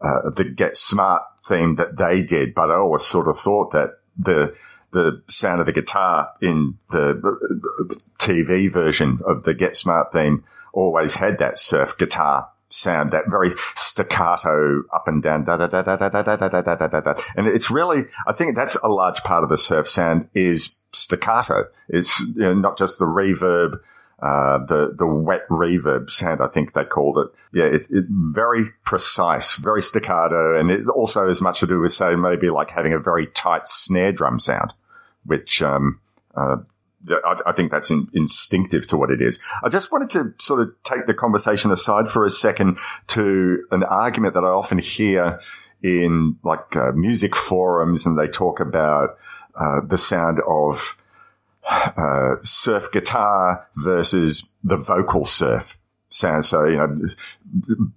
uh, 0.00 0.30
the 0.30 0.44
Get 0.44 0.76
Smart 0.76 1.22
theme 1.46 1.76
that 1.76 1.96
they 1.96 2.22
did, 2.22 2.54
but 2.54 2.70
I 2.70 2.76
always 2.76 3.02
sort 3.02 3.28
of 3.28 3.38
thought 3.38 3.72
that 3.72 3.98
the 4.16 4.56
the 4.92 5.22
sound 5.28 5.60
of 5.60 5.66
the 5.66 5.72
guitar 5.72 6.30
in 6.42 6.76
the 6.90 8.00
TV 8.18 8.70
version 8.70 9.20
of 9.24 9.44
the 9.44 9.54
Get 9.54 9.76
Smart 9.76 10.12
theme 10.12 10.44
always 10.72 11.14
had 11.14 11.38
that 11.38 11.58
surf 11.58 11.96
guitar 11.98 12.48
sound, 12.70 13.10
that 13.10 13.28
very 13.28 13.50
staccato 13.76 14.82
up 14.94 15.06
and 15.06 15.22
down, 15.22 15.44
da 15.44 15.56
da 15.56 15.66
da 15.66 15.82
da 15.82 15.96
da 15.96 16.08
da 16.08 16.22
da 16.22 16.48
da 16.48 16.74
da 16.74 16.86
da 16.86 17.00
da. 17.00 17.14
And 17.36 17.46
it's 17.46 17.70
really, 17.70 18.04
I 18.26 18.32
think 18.32 18.54
that's 18.54 18.76
a 18.76 18.88
large 18.88 19.22
part 19.22 19.42
of 19.42 19.50
the 19.50 19.58
surf 19.58 19.88
sound 19.88 20.28
is 20.34 20.78
staccato. 20.92 21.66
It's 21.88 22.22
not 22.36 22.78
just 22.78 22.98
the 22.98 23.06
reverb 23.06 23.80
uh, 24.22 24.58
the 24.66 24.94
the 24.96 25.06
wet 25.06 25.48
reverb 25.48 26.10
sound, 26.10 26.42
I 26.42 26.48
think 26.48 26.74
they 26.74 26.84
called 26.84 27.18
it. 27.18 27.28
Yeah, 27.58 27.64
it's 27.64 27.90
it, 27.90 28.04
very 28.08 28.64
precise, 28.84 29.56
very 29.56 29.80
staccato, 29.80 30.58
and 30.58 30.70
it 30.70 30.86
also 30.88 31.26
has 31.26 31.40
much 31.40 31.60
to 31.60 31.66
do 31.66 31.80
with 31.80 31.94
say 31.94 32.14
maybe 32.16 32.50
like 32.50 32.70
having 32.70 32.92
a 32.92 32.98
very 32.98 33.26
tight 33.28 33.68
snare 33.70 34.12
drum 34.12 34.38
sound, 34.38 34.74
which 35.24 35.62
um, 35.62 36.00
uh, 36.36 36.56
I, 37.46 37.52
think 37.52 37.70
that's 37.70 37.90
in, 37.90 38.08
instinctive 38.12 38.86
to 38.88 38.98
what 38.98 39.10
it 39.10 39.22
is. 39.22 39.40
I 39.62 39.70
just 39.70 39.90
wanted 39.90 40.10
to 40.10 40.34
sort 40.38 40.60
of 40.60 40.74
take 40.84 41.06
the 41.06 41.14
conversation 41.14 41.70
aside 41.70 42.08
for 42.08 42.26
a 42.26 42.30
second 42.30 42.78
to 43.08 43.64
an 43.70 43.84
argument 43.84 44.34
that 44.34 44.44
I 44.44 44.48
often 44.48 44.78
hear 44.78 45.40
in 45.82 46.36
like 46.44 46.76
uh, 46.76 46.92
music 46.92 47.34
forums, 47.34 48.04
and 48.04 48.18
they 48.18 48.28
talk 48.28 48.60
about 48.60 49.16
uh, 49.58 49.80
the 49.80 49.96
sound 49.96 50.40
of 50.46 50.99
uh, 51.68 52.36
surf 52.42 52.90
guitar 52.92 53.66
versus 53.76 54.54
the 54.64 54.76
vocal 54.76 55.24
surf 55.24 55.78
sound. 56.10 56.44
So, 56.44 56.66
you 56.66 56.76
know, 56.76 56.94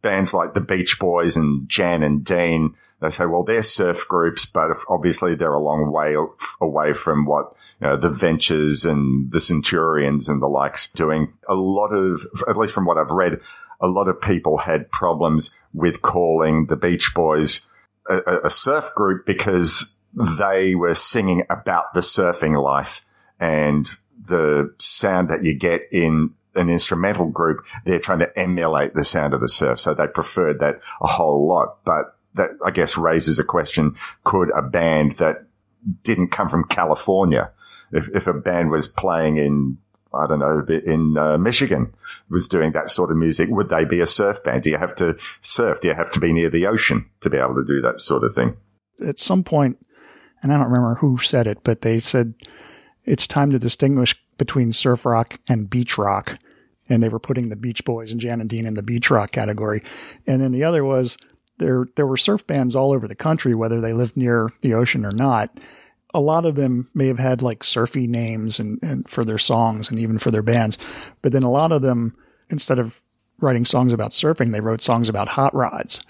bands 0.02 0.34
like 0.34 0.54
the 0.54 0.62
Beach 0.62 1.00
Boys 1.00 1.36
and 1.36 1.68
Jan 1.68 2.04
and 2.04 2.24
Dean, 2.24 2.76
they 3.02 3.10
say, 3.10 3.26
well, 3.26 3.44
they're 3.44 3.64
surf 3.64 4.08
groups, 4.08 4.46
but 4.46 4.72
obviously 4.88 5.36
they're 5.36 5.54
a 5.54 5.62
long 5.62 5.92
way 5.92 6.16
away 6.62 6.94
from 6.94 7.26
what 7.26 7.54
you 7.82 7.88
know, 7.88 7.98
the 7.98 8.10
Ventures 8.10 8.86
and 8.86 9.32
the 9.32 9.40
Centurions 9.40 10.30
and 10.30 10.42
the 10.42 10.48
likes 10.48 10.90
doing. 10.92 11.34
A 11.50 11.56
lot 11.56 11.90
of, 11.90 12.26
at 12.48 12.58
least 12.58 12.74
from 12.74 12.86
what 12.86 12.98
I've 12.98 13.12
read, 13.12 13.40
a 13.82 13.88
lot 13.88 14.08
of 14.08 14.22
people 14.22 14.60
had 14.60 14.90
problems 14.92 15.58
with 15.74 16.02
calling 16.02 16.68
the 16.68 16.78
Beach 16.78 17.14
Boys 17.14 17.68
a, 18.08 18.46
a 18.46 18.50
surf 18.50 18.92
group 18.96 19.26
because 19.26 19.96
they 20.14 20.76
were 20.76 20.96
singing 20.96 21.44
about 21.50 21.94
the 21.94 22.02
surfing 22.02 22.62
life 22.62 23.06
and 23.40 23.90
the 24.28 24.74
sound 24.80 25.30
that 25.30 25.44
you 25.44 25.54
get 25.54 25.82
in 25.92 26.34
an 26.56 26.70
instrumental 26.70 27.28
group, 27.28 27.66
they're 27.86 28.00
trying 28.00 28.20
to 28.20 28.40
emulate 28.40 28.94
the 28.94 29.06
sound 29.06 29.34
of 29.34 29.42
the 29.42 29.50
surf. 29.50 29.80
So 29.80 29.94
they 29.94 30.08
preferred 30.08 30.60
that 30.60 30.80
a 31.02 31.08
whole 31.08 31.48
lot. 31.48 31.84
But 31.84 32.16
that, 32.36 32.52
I 32.66 32.72
guess, 32.72 32.98
raises 32.98 33.40
a 33.40 33.44
question. 33.44 33.96
Could 34.24 34.50
a 34.56 34.62
band 34.62 35.14
that 35.14 35.46
didn't 36.04 36.30
come 36.30 36.50
from 36.50 36.66
California, 36.66 37.52
if, 37.92 38.10
if 38.14 38.28
a 38.28 38.34
band 38.34 38.72
was 38.72 38.88
playing 38.88 39.38
in, 39.38 39.78
I 40.14 40.28
don't 40.28 40.40
know, 40.40 40.66
in 40.86 41.18
uh, 41.18 41.38
Michigan, 41.38 41.94
was 42.30 42.48
doing 42.48 42.72
that 42.74 42.90
sort 42.90 43.12
of 43.12 43.18
music, 43.18 43.50
would 43.50 43.70
they 43.70 43.84
be 43.84 44.00
a 44.00 44.08
surf 44.08 44.44
band? 44.44 44.64
Do 44.64 44.70
you 44.70 44.78
have 44.78 44.96
to 44.96 45.18
surf? 45.42 45.82
Do 45.82 45.88
you 45.88 45.94
have 45.94 46.12
to 46.14 46.20
be 46.20 46.34
near 46.34 46.50
the 46.50 46.68
ocean 46.68 47.10
to 47.22 47.30
be 47.30 47.38
able 47.38 47.56
to 47.56 47.66
do 47.66 47.82
that 47.82 48.00
sort 48.00 48.24
of 48.24 48.34
thing? 48.34 48.56
At 49.06 49.20
some 49.20 49.44
point, 49.44 49.84
and 50.42 50.52
I 50.52 50.58
don't 50.58 50.72
remember 50.72 50.96
who 50.96 51.18
said 51.18 51.48
it, 51.48 51.60
but 51.64 51.82
they 51.82 52.00
said 52.00 52.36
it's 53.06 53.28
time 53.28 53.52
to 53.52 53.60
distinguish 53.60 54.16
between 54.38 54.72
surf 54.72 55.06
rock 55.06 55.40
and 55.48 55.70
beach 55.70 55.98
rock. 55.98 56.38
And 56.90 57.02
they 57.02 57.10
were 57.10 57.20
putting 57.20 57.50
the 57.50 57.56
Beach 57.56 57.86
Boys 57.86 58.12
and 58.12 58.20
Jan 58.20 58.42
and 58.42 58.50
Dean 58.50 58.66
in 58.66 58.74
the 58.74 58.84
beach 58.84 59.10
rock 59.10 59.32
category. 59.32 59.82
And 60.28 60.42
then 60.42 60.52
the 60.52 60.64
other 60.64 60.84
was 60.84 61.18
there, 61.58 61.88
there 61.96 62.08
were 62.08 62.18
surf 62.18 62.46
bands 62.46 62.76
all 62.76 62.92
over 62.92 63.08
the 63.08 63.16
country, 63.16 63.56
whether 63.56 63.80
they 63.80 63.94
lived 63.94 64.18
near 64.18 64.52
the 64.62 64.74
ocean 64.74 65.06
or 65.06 65.12
not. 65.12 65.60
A 66.14 66.20
lot 66.20 66.46
of 66.46 66.56
them 66.56 66.90
may 66.94 67.08
have 67.08 67.20
had 67.20 67.42
like 67.42 67.64
surfy 67.64 68.06
names 68.06 68.60
and, 68.60 68.80
and 68.84 69.08
for 69.10 69.24
their 69.24 69.38
songs 69.38 69.90
and 69.90 69.98
even 69.98 70.18
for 70.18 70.30
their 70.30 70.44
bands. 70.44 70.78
But 71.22 71.32
then 71.32 71.44
a 71.44 71.52
lot 71.52 71.72
of 71.72 71.82
them, 71.82 72.16
instead 72.50 72.80
of 72.80 73.02
writing 73.40 73.66
songs 73.66 73.94
about 73.94 74.12
surfing, 74.12 74.52
they 74.52 74.62
wrote 74.62 74.82
songs 74.82 75.10
about 75.10 75.30
hot 75.30 75.54
rods. 75.56 76.02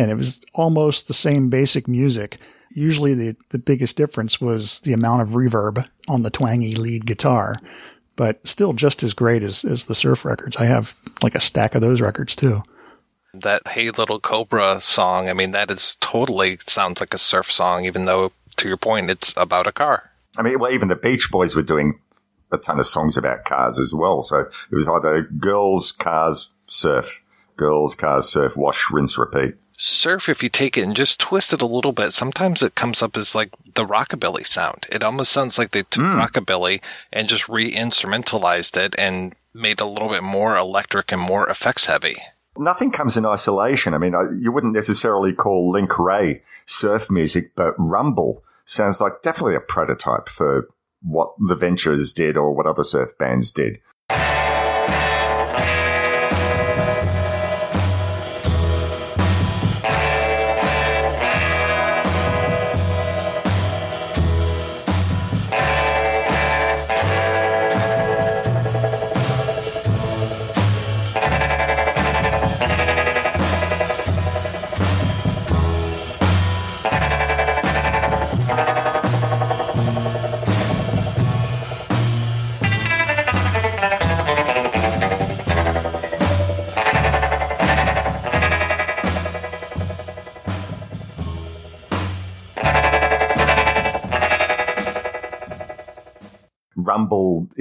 And 0.00 0.10
it 0.10 0.14
was 0.14 0.42
almost 0.54 1.08
the 1.08 1.14
same 1.14 1.50
basic 1.50 1.86
music 1.86 2.38
Usually 2.72 3.14
the, 3.14 3.36
the 3.48 3.58
biggest 3.58 3.96
difference 3.96 4.40
was 4.40 4.80
the 4.80 4.92
amount 4.92 5.22
of 5.22 5.30
reverb 5.30 5.88
on 6.08 6.22
the 6.22 6.30
twangy 6.30 6.76
lead 6.76 7.04
guitar, 7.04 7.56
but 8.14 8.46
still 8.46 8.72
just 8.72 9.02
as 9.02 9.12
great 9.12 9.42
as, 9.42 9.64
as 9.64 9.86
the 9.86 9.94
surf 9.94 10.24
records. 10.24 10.56
I 10.56 10.66
have 10.66 10.94
like 11.20 11.34
a 11.34 11.40
stack 11.40 11.74
of 11.74 11.80
those 11.80 12.00
records 12.00 12.36
too. 12.36 12.62
That 13.34 13.66
Hey 13.66 13.90
Little 13.90 14.20
Cobra 14.20 14.80
song, 14.80 15.28
I 15.28 15.32
mean, 15.32 15.50
that 15.50 15.70
is 15.70 15.96
totally 16.00 16.58
sounds 16.66 17.00
like 17.00 17.12
a 17.12 17.18
surf 17.18 17.50
song, 17.50 17.84
even 17.86 18.04
though, 18.04 18.32
to 18.56 18.68
your 18.68 18.76
point, 18.76 19.10
it's 19.10 19.34
about 19.36 19.66
a 19.66 19.72
car. 19.72 20.10
I 20.38 20.42
mean, 20.42 20.58
well, 20.60 20.72
even 20.72 20.88
the 20.88 20.96
Beach 20.96 21.28
Boys 21.30 21.56
were 21.56 21.62
doing 21.62 21.98
a 22.52 22.58
ton 22.58 22.78
of 22.78 22.86
songs 22.86 23.16
about 23.16 23.44
cars 23.44 23.80
as 23.80 23.92
well. 23.92 24.22
So 24.22 24.40
it 24.40 24.74
was 24.74 24.86
either 24.86 25.22
girls, 25.22 25.90
cars, 25.90 26.52
surf, 26.68 27.24
girls, 27.56 27.96
cars, 27.96 28.28
surf, 28.28 28.56
wash, 28.56 28.90
rinse, 28.92 29.18
repeat 29.18 29.56
surf, 29.80 30.28
if 30.28 30.42
you 30.42 30.48
take 30.48 30.76
it 30.76 30.82
and 30.82 30.94
just 30.94 31.18
twist 31.18 31.52
it 31.52 31.62
a 31.62 31.66
little 31.66 31.92
bit, 31.92 32.12
sometimes 32.12 32.62
it 32.62 32.74
comes 32.74 33.02
up 33.02 33.16
as 33.16 33.34
like 33.34 33.50
the 33.74 33.86
rockabilly 33.86 34.46
sound. 34.46 34.86
It 34.90 35.02
almost 35.02 35.32
sounds 35.32 35.58
like 35.58 35.70
they 35.70 35.82
took 35.82 36.04
mm. 36.04 36.20
rockabilly 36.22 36.80
and 37.12 37.28
just 37.28 37.48
re 37.48 37.72
instrumentalized 37.72 38.76
it 38.76 38.94
and 38.98 39.34
made 39.54 39.80
a 39.80 39.86
little 39.86 40.08
bit 40.08 40.22
more 40.22 40.56
electric 40.56 41.10
and 41.10 41.20
more 41.20 41.48
effects 41.48 41.86
heavy. 41.86 42.16
Nothing 42.58 42.90
comes 42.90 43.16
in 43.16 43.24
isolation. 43.24 43.94
I 43.94 43.98
mean, 43.98 44.14
you 44.40 44.52
wouldn't 44.52 44.74
necessarily 44.74 45.32
call 45.32 45.70
Link 45.70 45.98
Wray 45.98 46.42
surf 46.66 47.10
music, 47.10 47.52
but 47.56 47.74
Rumble 47.78 48.44
sounds 48.64 49.00
like 49.00 49.22
definitely 49.22 49.56
a 49.56 49.60
prototype 49.60 50.28
for 50.28 50.68
what 51.02 51.32
the 51.38 51.54
Ventures 51.54 52.12
did 52.12 52.36
or 52.36 52.52
what 52.52 52.66
other 52.66 52.84
surf 52.84 53.16
bands 53.18 53.50
did. 53.50 53.78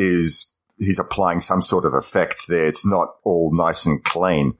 Is 0.01 0.53
he's 0.77 0.99
applying 0.99 1.41
some 1.41 1.61
sort 1.61 1.85
of 1.85 1.93
effects 1.93 2.45
there. 2.45 2.67
It's 2.67 2.85
not 2.85 3.15
all 3.23 3.53
nice 3.53 3.85
and 3.85 4.01
clean, 4.03 4.57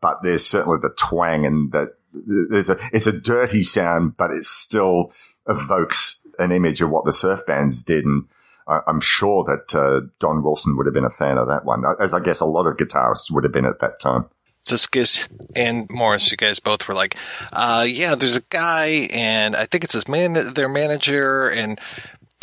but 0.00 0.22
there's 0.22 0.46
certainly 0.46 0.78
the 0.82 0.94
twang 0.98 1.46
and 1.46 1.72
that 1.72 1.94
there's 2.12 2.68
a 2.68 2.78
it's 2.92 3.06
a 3.06 3.18
dirty 3.18 3.62
sound, 3.62 4.16
but 4.16 4.30
it 4.30 4.44
still 4.44 5.12
evokes 5.48 6.18
an 6.38 6.52
image 6.52 6.82
of 6.82 6.90
what 6.90 7.04
the 7.04 7.12
surf 7.12 7.46
bands 7.46 7.82
did. 7.82 8.04
And 8.04 8.24
I'm 8.66 9.00
sure 9.00 9.44
that 9.44 9.74
uh, 9.74 10.06
Don 10.18 10.42
Wilson 10.42 10.76
would 10.76 10.86
have 10.86 10.94
been 10.94 11.04
a 11.04 11.10
fan 11.10 11.38
of 11.38 11.48
that 11.48 11.64
one, 11.64 11.84
as 11.98 12.14
I 12.14 12.20
guess 12.20 12.40
a 12.40 12.44
lot 12.44 12.66
of 12.66 12.76
guitarists 12.76 13.30
would 13.30 13.44
have 13.44 13.52
been 13.52 13.64
at 13.64 13.80
that 13.80 13.98
time. 13.98 14.26
Skizz 14.64 15.26
and 15.56 15.90
Morris, 15.90 16.30
you 16.30 16.36
guys 16.36 16.60
both 16.60 16.86
were 16.86 16.94
like, 16.94 17.16
uh, 17.52 17.84
yeah, 17.88 18.14
there's 18.14 18.36
a 18.36 18.44
guy, 18.48 19.08
and 19.12 19.56
I 19.56 19.66
think 19.66 19.82
it's 19.82 19.94
his 19.94 20.06
man, 20.06 20.34
their 20.54 20.68
manager. 20.68 21.48
And 21.48 21.80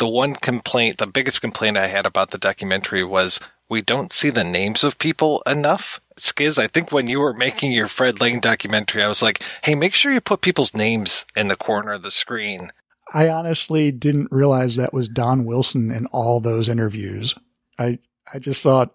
the 0.00 0.08
one 0.08 0.34
complaint, 0.34 0.96
the 0.98 1.06
biggest 1.06 1.42
complaint 1.42 1.76
I 1.76 1.86
had 1.86 2.06
about 2.06 2.30
the 2.30 2.38
documentary 2.38 3.04
was 3.04 3.38
we 3.68 3.82
don't 3.82 4.12
see 4.12 4.30
the 4.30 4.42
names 4.42 4.82
of 4.82 4.98
people 4.98 5.42
enough. 5.46 6.00
Skizz, 6.16 6.58
I 6.58 6.66
think 6.66 6.90
when 6.90 7.06
you 7.06 7.20
were 7.20 7.34
making 7.34 7.70
your 7.70 7.86
Fred 7.86 8.18
Lane 8.18 8.40
documentary, 8.40 9.02
I 9.02 9.08
was 9.08 9.22
like, 9.22 9.42
hey, 9.62 9.74
make 9.74 9.94
sure 9.94 10.10
you 10.10 10.22
put 10.22 10.40
people's 10.40 10.74
names 10.74 11.26
in 11.36 11.48
the 11.48 11.54
corner 11.54 11.92
of 11.92 12.02
the 12.02 12.10
screen. 12.10 12.72
I 13.12 13.28
honestly 13.28 13.92
didn't 13.92 14.32
realize 14.32 14.76
that 14.76 14.94
was 14.94 15.08
Don 15.08 15.44
Wilson 15.44 15.90
in 15.90 16.06
all 16.06 16.40
those 16.40 16.68
interviews. 16.68 17.34
I 17.78 17.98
I 18.32 18.38
just 18.38 18.62
thought, 18.62 18.94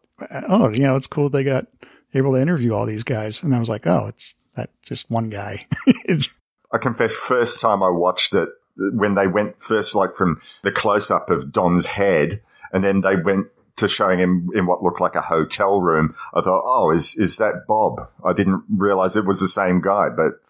oh, 0.50 0.70
you 0.70 0.80
know, 0.80 0.96
it's 0.96 1.08
cool 1.08 1.30
they 1.30 1.44
got 1.44 1.68
able 2.16 2.34
to 2.34 2.42
interview 2.42 2.74
all 2.74 2.88
these 2.88 3.04
guys, 3.04 3.44
and 3.44 3.54
I 3.54 3.60
was 3.60 3.70
like, 3.70 3.86
oh, 3.86 4.08
it's 4.08 4.34
that 4.56 4.70
just 4.82 5.12
one 5.12 5.30
guy. 5.30 5.68
I 6.72 6.78
confess, 6.80 7.14
first 7.14 7.60
time 7.60 7.84
I 7.84 7.90
watched 7.90 8.34
it, 8.34 8.50
when 8.78 9.16
they 9.16 9.28
went 9.28 9.62
first, 9.62 9.96
like 9.96 10.14
from 10.14 10.42
the 10.64 10.72
close 10.72 11.10
up 11.12 11.30
of 11.30 11.52
Don's 11.52 11.86
head, 11.86 12.42
and 12.72 12.84
then 12.84 13.02
they 13.02 13.16
went 13.16 13.48
to 13.78 13.88
showing 13.88 14.20
him 14.20 14.50
in 14.56 14.66
what 14.66 14.84
looked 14.84 15.02
like 15.02 15.16
a 15.16 15.22
hotel 15.22 15.82
room. 15.82 16.16
I 16.34 16.42
thought, 16.42 16.64
oh, 16.66 16.92
is 16.92 17.18
is 17.18 17.38
that 17.38 17.68
Bob? 17.68 18.10
I 18.24 18.34
didn't 18.34 18.64
realize 18.70 19.16
it 19.16 19.26
was 19.26 19.40
the 19.40 19.48
same 19.48 19.82
guy, 19.82 20.10
but 20.10 20.42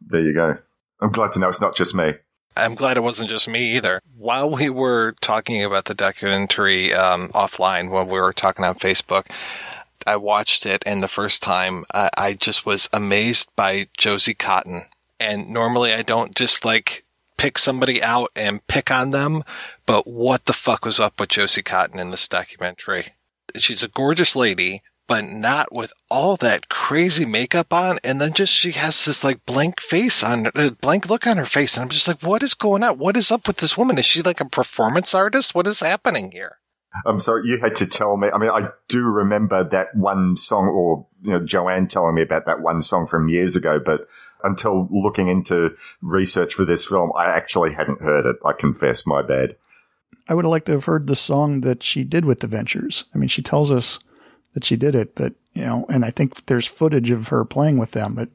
there 0.00 0.22
you 0.22 0.34
go. 0.34 0.58
I'm 1.00 1.12
glad 1.12 1.32
to 1.32 1.40
know 1.40 1.48
it's 1.48 1.60
not 1.60 1.76
just 1.76 1.94
me. 1.94 2.14
I'm 2.56 2.74
glad 2.74 2.96
it 2.96 3.02
wasn't 3.02 3.30
just 3.30 3.48
me 3.48 3.76
either. 3.76 4.00
While 4.16 4.50
we 4.50 4.68
were 4.68 5.14
talking 5.20 5.64
about 5.64 5.86
the 5.86 5.94
documentary 5.94 6.92
um, 6.92 7.28
offline, 7.30 7.90
when 7.90 8.08
we 8.08 8.20
were 8.20 8.32
talking 8.32 8.64
on 8.64 8.74
Facebook, 8.74 9.26
I 10.06 10.16
watched 10.16 10.66
it, 10.66 10.82
and 10.84 11.02
the 11.02 11.08
first 11.08 11.42
time 11.42 11.84
uh, 11.94 12.10
I 12.16 12.34
just 12.34 12.66
was 12.66 12.88
amazed 12.92 13.48
by 13.56 13.88
Josie 13.96 14.34
Cotton. 14.34 14.86
And 15.18 15.50
normally 15.50 15.92
I 15.92 16.02
don't 16.02 16.34
just 16.34 16.64
like 16.64 17.01
pick 17.42 17.58
somebody 17.58 18.00
out 18.00 18.30
and 18.36 18.64
pick 18.68 18.88
on 18.88 19.10
them, 19.10 19.42
but 19.84 20.06
what 20.06 20.44
the 20.44 20.52
fuck 20.52 20.84
was 20.84 21.00
up 21.00 21.18
with 21.18 21.30
Josie 21.30 21.60
Cotton 21.60 21.98
in 21.98 22.12
this 22.12 22.28
documentary? 22.28 23.14
She's 23.56 23.82
a 23.82 23.88
gorgeous 23.88 24.36
lady, 24.36 24.80
but 25.08 25.24
not 25.24 25.74
with 25.74 25.92
all 26.08 26.36
that 26.36 26.68
crazy 26.68 27.24
makeup 27.24 27.72
on. 27.72 27.98
And 28.04 28.20
then 28.20 28.32
just 28.32 28.52
she 28.52 28.70
has 28.70 29.04
this 29.04 29.24
like 29.24 29.44
blank 29.44 29.80
face 29.80 30.22
on, 30.22 30.52
uh, 30.54 30.70
blank 30.80 31.10
look 31.10 31.26
on 31.26 31.36
her 31.36 31.44
face. 31.44 31.76
And 31.76 31.82
I'm 31.82 31.88
just 31.88 32.06
like, 32.06 32.22
what 32.22 32.44
is 32.44 32.54
going 32.54 32.84
on? 32.84 32.98
What 32.98 33.16
is 33.16 33.32
up 33.32 33.48
with 33.48 33.56
this 33.56 33.76
woman? 33.76 33.98
Is 33.98 34.06
she 34.06 34.22
like 34.22 34.40
a 34.40 34.44
performance 34.44 35.12
artist? 35.12 35.52
What 35.52 35.66
is 35.66 35.80
happening 35.80 36.30
here? 36.30 36.58
I'm 37.04 37.18
sorry, 37.18 37.48
you 37.48 37.58
had 37.58 37.74
to 37.76 37.86
tell 37.86 38.16
me. 38.16 38.28
I 38.32 38.38
mean, 38.38 38.50
I 38.50 38.68
do 38.86 39.02
remember 39.02 39.64
that 39.64 39.96
one 39.96 40.36
song, 40.36 40.68
or 40.68 41.08
you 41.22 41.32
know, 41.32 41.44
Joanne 41.44 41.88
telling 41.88 42.14
me 42.14 42.22
about 42.22 42.46
that 42.46 42.60
one 42.60 42.82
song 42.82 43.06
from 43.06 43.28
years 43.28 43.56
ago, 43.56 43.80
but 43.84 44.06
until 44.44 44.88
looking 44.90 45.28
into 45.28 45.76
research 46.00 46.54
for 46.54 46.64
this 46.64 46.86
film, 46.86 47.12
I 47.16 47.26
actually 47.26 47.72
hadn't 47.72 48.00
heard 48.00 48.26
it. 48.26 48.36
I 48.44 48.52
confess, 48.52 49.06
my 49.06 49.22
bad. 49.22 49.56
I 50.28 50.34
would 50.34 50.44
have 50.44 50.50
liked 50.50 50.66
to 50.66 50.72
have 50.72 50.84
heard 50.84 51.06
the 51.06 51.16
song 51.16 51.62
that 51.62 51.82
she 51.82 52.04
did 52.04 52.24
with 52.24 52.40
the 52.40 52.46
Ventures. 52.46 53.04
I 53.14 53.18
mean, 53.18 53.28
she 53.28 53.42
tells 53.42 53.70
us 53.70 53.98
that 54.54 54.64
she 54.64 54.76
did 54.76 54.94
it, 54.94 55.14
but 55.14 55.34
you 55.54 55.64
know, 55.64 55.86
and 55.88 56.04
I 56.04 56.10
think 56.10 56.46
there's 56.46 56.66
footage 56.66 57.10
of 57.10 57.28
her 57.28 57.44
playing 57.44 57.78
with 57.78 57.92
them, 57.92 58.14
but 58.14 58.28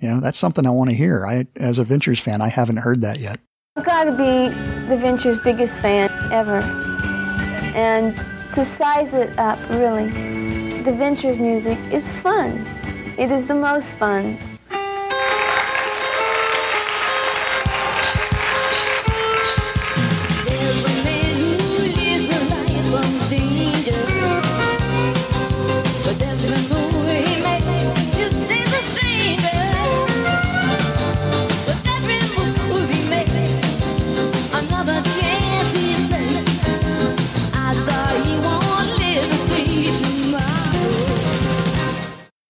you 0.00 0.10
know, 0.10 0.20
that's 0.20 0.38
something 0.38 0.66
I 0.66 0.70
want 0.70 0.90
to 0.90 0.96
hear. 0.96 1.26
I, 1.26 1.46
as 1.56 1.78
a 1.78 1.84
Ventures 1.84 2.20
fan, 2.20 2.40
I 2.40 2.48
haven't 2.48 2.78
heard 2.78 3.00
that 3.00 3.18
yet. 3.18 3.40
I've 3.76 3.84
got 3.84 4.04
to 4.04 4.12
be 4.12 4.48
the 4.88 4.96
Ventures' 4.96 5.38
biggest 5.38 5.80
fan 5.80 6.10
ever. 6.32 6.60
And 7.74 8.16
to 8.54 8.64
size 8.64 9.12
it 9.12 9.38
up, 9.38 9.58
really, 9.70 10.08
the 10.82 10.92
Ventures 10.92 11.38
music 11.38 11.78
is 11.92 12.10
fun. 12.10 12.66
It 13.18 13.30
is 13.30 13.46
the 13.46 13.54
most 13.54 13.96
fun. 13.96 14.38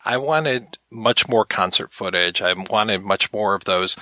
I 0.07 0.17
wanted 0.19 0.79
much 0.91 1.29
more 1.29 1.45
concert 1.45 1.93
footage. 1.93 2.41
I 2.41 2.55
wanted 2.55 3.03
much 3.03 3.33
more 3.33 3.55
of 3.55 3.65
those 3.65 3.97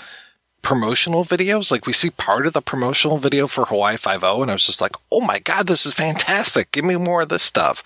promotional 0.60 1.24
videos. 1.24 1.70
Like 1.70 1.86
we 1.86 1.92
see 1.92 2.10
part 2.10 2.46
of 2.46 2.52
the 2.52 2.62
promotional 2.62 3.18
video 3.18 3.46
for 3.46 3.64
Hawaii 3.64 3.96
Five 3.96 4.22
O, 4.22 4.42
and 4.42 4.50
I 4.50 4.54
was 4.54 4.66
just 4.66 4.80
like, 4.80 4.96
"Oh 5.10 5.20
my 5.20 5.38
god, 5.38 5.66
this 5.66 5.86
is 5.86 5.94
fantastic! 5.94 6.72
Give 6.72 6.84
me 6.84 6.96
more 6.96 7.22
of 7.22 7.30
this 7.30 7.42
stuff." 7.42 7.82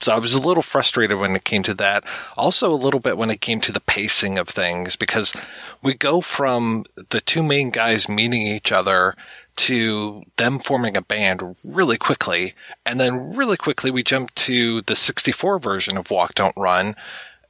So 0.00 0.14
I 0.14 0.18
was 0.18 0.34
a 0.34 0.40
little 0.40 0.62
frustrated 0.62 1.18
when 1.18 1.34
it 1.34 1.44
came 1.44 1.62
to 1.64 1.74
that. 1.74 2.04
Also, 2.36 2.72
a 2.72 2.84
little 2.84 3.00
bit 3.00 3.18
when 3.18 3.30
it 3.30 3.40
came 3.40 3.60
to 3.62 3.72
the 3.72 3.80
pacing 3.80 4.38
of 4.38 4.48
things 4.48 4.94
because 4.96 5.34
we 5.82 5.94
go 5.94 6.20
from 6.20 6.84
the 7.10 7.20
two 7.20 7.42
main 7.42 7.70
guys 7.70 8.08
meeting 8.08 8.42
each 8.42 8.70
other 8.70 9.16
to 9.56 10.22
them 10.36 10.60
forming 10.60 10.96
a 10.96 11.02
band 11.02 11.56
really 11.64 11.98
quickly, 11.98 12.54
and 12.86 13.00
then 13.00 13.34
really 13.34 13.56
quickly 13.56 13.90
we 13.90 14.04
jump 14.04 14.32
to 14.36 14.82
the 14.82 14.94
64 14.94 15.58
version 15.58 15.96
of 15.96 16.10
Walk 16.10 16.34
Don't 16.34 16.56
Run 16.56 16.94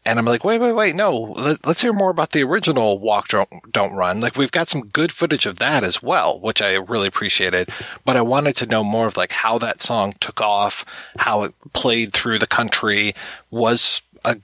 and 0.05 0.19
I'm 0.19 0.25
like, 0.25 0.45
wait, 0.45 0.61
wait, 0.61 0.73
wait, 0.73 0.95
no, 0.95 1.15
Let, 1.15 1.67
us 1.67 1.81
hear 1.81 1.93
more 1.93 2.11
about 2.11 2.33
the 2.33 2.43
original 2.43 2.99
Walk 2.99 3.29
Don't, 3.29 3.49
Don't 3.71 3.95
Run. 3.95 4.21
Like 4.21 4.37
we've 4.37 4.51
got 4.51 4.69
some 4.69 4.87
good 4.87 5.13
footage 5.13 5.45
of 5.45 5.59
that 5.59 5.85
as 5.85 6.03
well, 6.03 6.41
which 6.41 6.63
I 6.63 6.75
really 6.75 7.09
appreciated. 7.09 7.71
But 8.05 8.17
I 8.17 8.23
wanted 8.23 8.57
to 8.57 8.67
know 8.67 8.83
more 8.83 9.07
of 9.07 9.17
like 9.17 9.33
how 9.33 9.59
that 9.59 9.83
song 9.83 10.15
took 10.21 10.41
off, 10.41 10.85
how 11.19 11.43
it 11.43 11.55
played 11.73 12.13
through 12.13 12.39
the 12.39 12.47
country. 12.47 13.15
Was 13.51 14.01
a, 14.25 14.39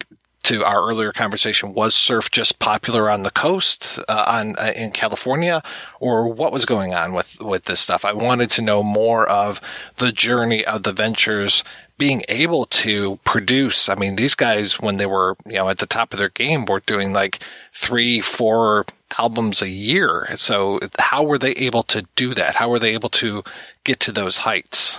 to 0.44 0.62
our 0.62 0.86
earlier 0.86 1.12
conversation, 1.12 1.72
was 1.72 1.94
surf 1.94 2.30
just 2.30 2.58
popular 2.58 3.08
on 3.08 3.22
the 3.22 3.30
coast, 3.30 3.98
uh, 4.08 4.24
on 4.26 4.56
uh, 4.56 4.72
in 4.76 4.90
California, 4.90 5.62
or 6.00 6.28
what 6.28 6.52
was 6.52 6.66
going 6.66 6.94
on 6.94 7.14
with 7.14 7.40
with 7.40 7.64
this 7.64 7.80
stuff? 7.80 8.04
I 8.04 8.12
wanted 8.12 8.50
to 8.50 8.62
know 8.62 8.82
more 8.82 9.26
of 9.28 9.60
the 9.96 10.12
journey 10.12 10.64
of 10.64 10.82
the 10.82 10.92
ventures 10.92 11.64
being 11.96 12.24
able 12.28 12.66
to 12.66 13.18
produce. 13.24 13.88
I 13.88 13.94
mean, 13.94 14.16
these 14.16 14.34
guys, 14.34 14.80
when 14.80 14.96
they 14.96 15.06
were, 15.06 15.36
you 15.46 15.54
know, 15.54 15.68
at 15.68 15.78
the 15.78 15.86
top 15.86 16.12
of 16.12 16.18
their 16.18 16.28
game, 16.28 16.64
were 16.64 16.80
doing 16.80 17.12
like 17.12 17.38
three, 17.72 18.20
four 18.20 18.86
albums 19.18 19.62
a 19.62 19.68
year. 19.68 20.28
So 20.36 20.80
how 20.98 21.22
were 21.22 21.38
they 21.38 21.52
able 21.52 21.84
to 21.84 22.06
do 22.16 22.34
that? 22.34 22.56
How 22.56 22.68
were 22.68 22.78
they 22.78 22.94
able 22.94 23.10
to 23.10 23.44
get 23.84 24.00
to 24.00 24.12
those 24.12 24.38
heights? 24.38 24.98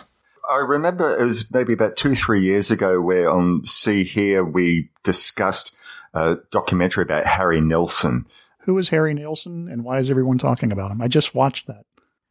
I 0.50 0.58
remember 0.58 1.18
it 1.18 1.24
was 1.24 1.52
maybe 1.54 1.74
about 1.74 1.96
two, 1.96 2.16
three 2.16 2.42
years 2.42 2.72
ago 2.72 3.02
where 3.02 3.30
on 3.30 3.66
See 3.66 4.04
Here 4.04 4.44
we 4.44 4.90
discussed 5.04 5.76
a 6.14 6.38
documentary 6.52 7.04
about 7.04 7.26
Harry 7.26 7.60
Nilsson. 7.62 8.26
Who 8.60 8.78
is 8.78 8.90
Harry 8.90 9.14
Nilsson 9.14 9.68
and 9.70 9.84
why 9.84 10.00
is 10.00 10.10
everyone 10.10 10.38
talking 10.38 10.72
about 10.72 10.92
him? 10.92 11.02
I 11.02 11.08
just 11.08 11.36
watched 11.36 11.68
that. 11.68 11.86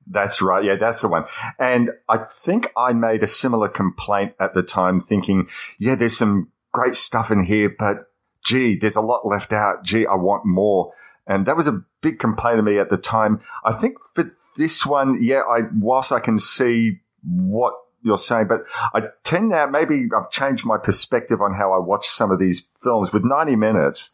That's 0.07 0.43
right. 0.43 0.65
Yeah, 0.65 0.77
that's 0.77 1.03
the 1.03 1.09
one. 1.09 1.25
And 1.59 1.91
I 2.09 2.19
think 2.19 2.69
I 2.77 2.93
made 2.93 3.23
a 3.23 3.27
similar 3.27 3.69
complaint 3.69 4.35
at 4.39 4.55
the 4.55 4.63
time 4.63 5.01
thinking, 5.01 5.49
yeah, 5.79 5.95
there's 5.95 6.17
some 6.17 6.51
great 6.73 6.97
stuff 6.97 7.31
in 7.31 7.45
here, 7.45 7.69
but 7.69 8.11
gee, 8.45 8.77
there's 8.77 8.97
a 8.97 9.01
lot 9.01 9.27
left 9.27 9.53
out. 9.53 9.85
Gee, 9.85 10.07
I 10.07 10.15
want 10.15 10.45
more. 10.45 10.93
And 11.27 11.47
that 11.47 11.57
was 11.57 11.67
a 11.67 11.83
big 12.03 12.19
complaint 12.19 12.59
of 12.59 12.65
me 12.65 12.79
at 12.79 12.91
the 12.91 12.99
time. 12.99 13.41
I 13.65 13.73
think 13.73 13.97
for 14.15 14.31
this 14.57 14.85
one, 14.85 15.23
yeah, 15.23 15.41
I, 15.41 15.63
whilst 15.73 16.13
I 16.13 16.21
can 16.21 16.39
see 16.39 17.01
what 17.25 17.75
you're 18.03 18.19
saying, 18.19 18.49
but 18.49 18.65
I 18.93 19.05
tend 19.23 19.49
now, 19.49 19.67
maybe 19.67 20.09
I've 20.15 20.31
changed 20.31 20.67
my 20.67 20.77
perspective 20.77 21.41
on 21.41 21.55
how 21.55 21.73
I 21.73 21.79
watch 21.79 22.07
some 22.07 22.31
of 22.31 22.39
these 22.39 22.69
films 22.83 23.13
with 23.13 23.25
90 23.25 23.57
minutes. 23.57 24.11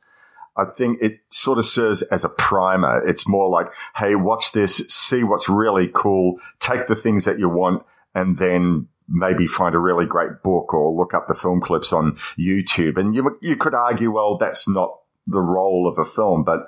I 0.61 0.71
think 0.71 1.01
it 1.01 1.21
sort 1.31 1.59
of 1.59 1.65
serves 1.65 2.03
as 2.03 2.25
a 2.25 2.29
primer. 2.29 3.07
It's 3.07 3.27
more 3.27 3.49
like, 3.49 3.69
hey, 3.97 4.15
watch 4.15 4.53
this, 4.53 4.77
see 4.89 5.25
what's 5.25 5.49
really 5.49 5.91
cool, 5.93 6.39
take 6.59 6.87
the 6.87 6.97
things 6.97 7.25
that 7.25 7.39
you 7.39 7.49
want, 7.49 7.83
and 8.15 8.37
then 8.37 8.89
maybe 9.09 9.47
find 9.47 9.75
a 9.75 9.79
really 9.79 10.07
great 10.07 10.43
book 10.43 10.73
or 10.73 10.95
look 10.95 11.15
up 11.15 11.27
the 11.29 11.35
film 11.35 11.61
clips 11.61 11.93
on 11.93 12.17
YouTube. 12.39 12.97
And 12.97 13.15
you, 13.15 13.39
you 13.43 13.57
could 13.57 13.75
argue, 13.75 14.13
well, 14.13 14.37
that's 14.37 14.69
not 14.69 14.97
the 15.27 15.41
role 15.41 15.89
of 15.89 15.99
a 15.99 16.09
film, 16.09 16.45
but 16.45 16.61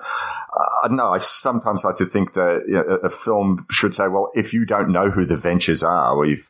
uh, 0.83 0.87
no, 0.89 1.13
I 1.13 1.17
sometimes 1.17 1.83
like 1.83 1.97
to 1.97 2.05
think 2.05 2.33
that 2.33 2.63
you 2.67 2.73
know, 2.73 2.99
a 3.03 3.09
film 3.09 3.65
should 3.69 3.95
say, 3.95 4.07
well, 4.07 4.31
if 4.35 4.53
you 4.53 4.65
don't 4.65 4.91
know 4.91 5.09
who 5.09 5.25
the 5.25 5.35
Ventures 5.35 5.83
are, 5.83 6.25
if 6.25 6.49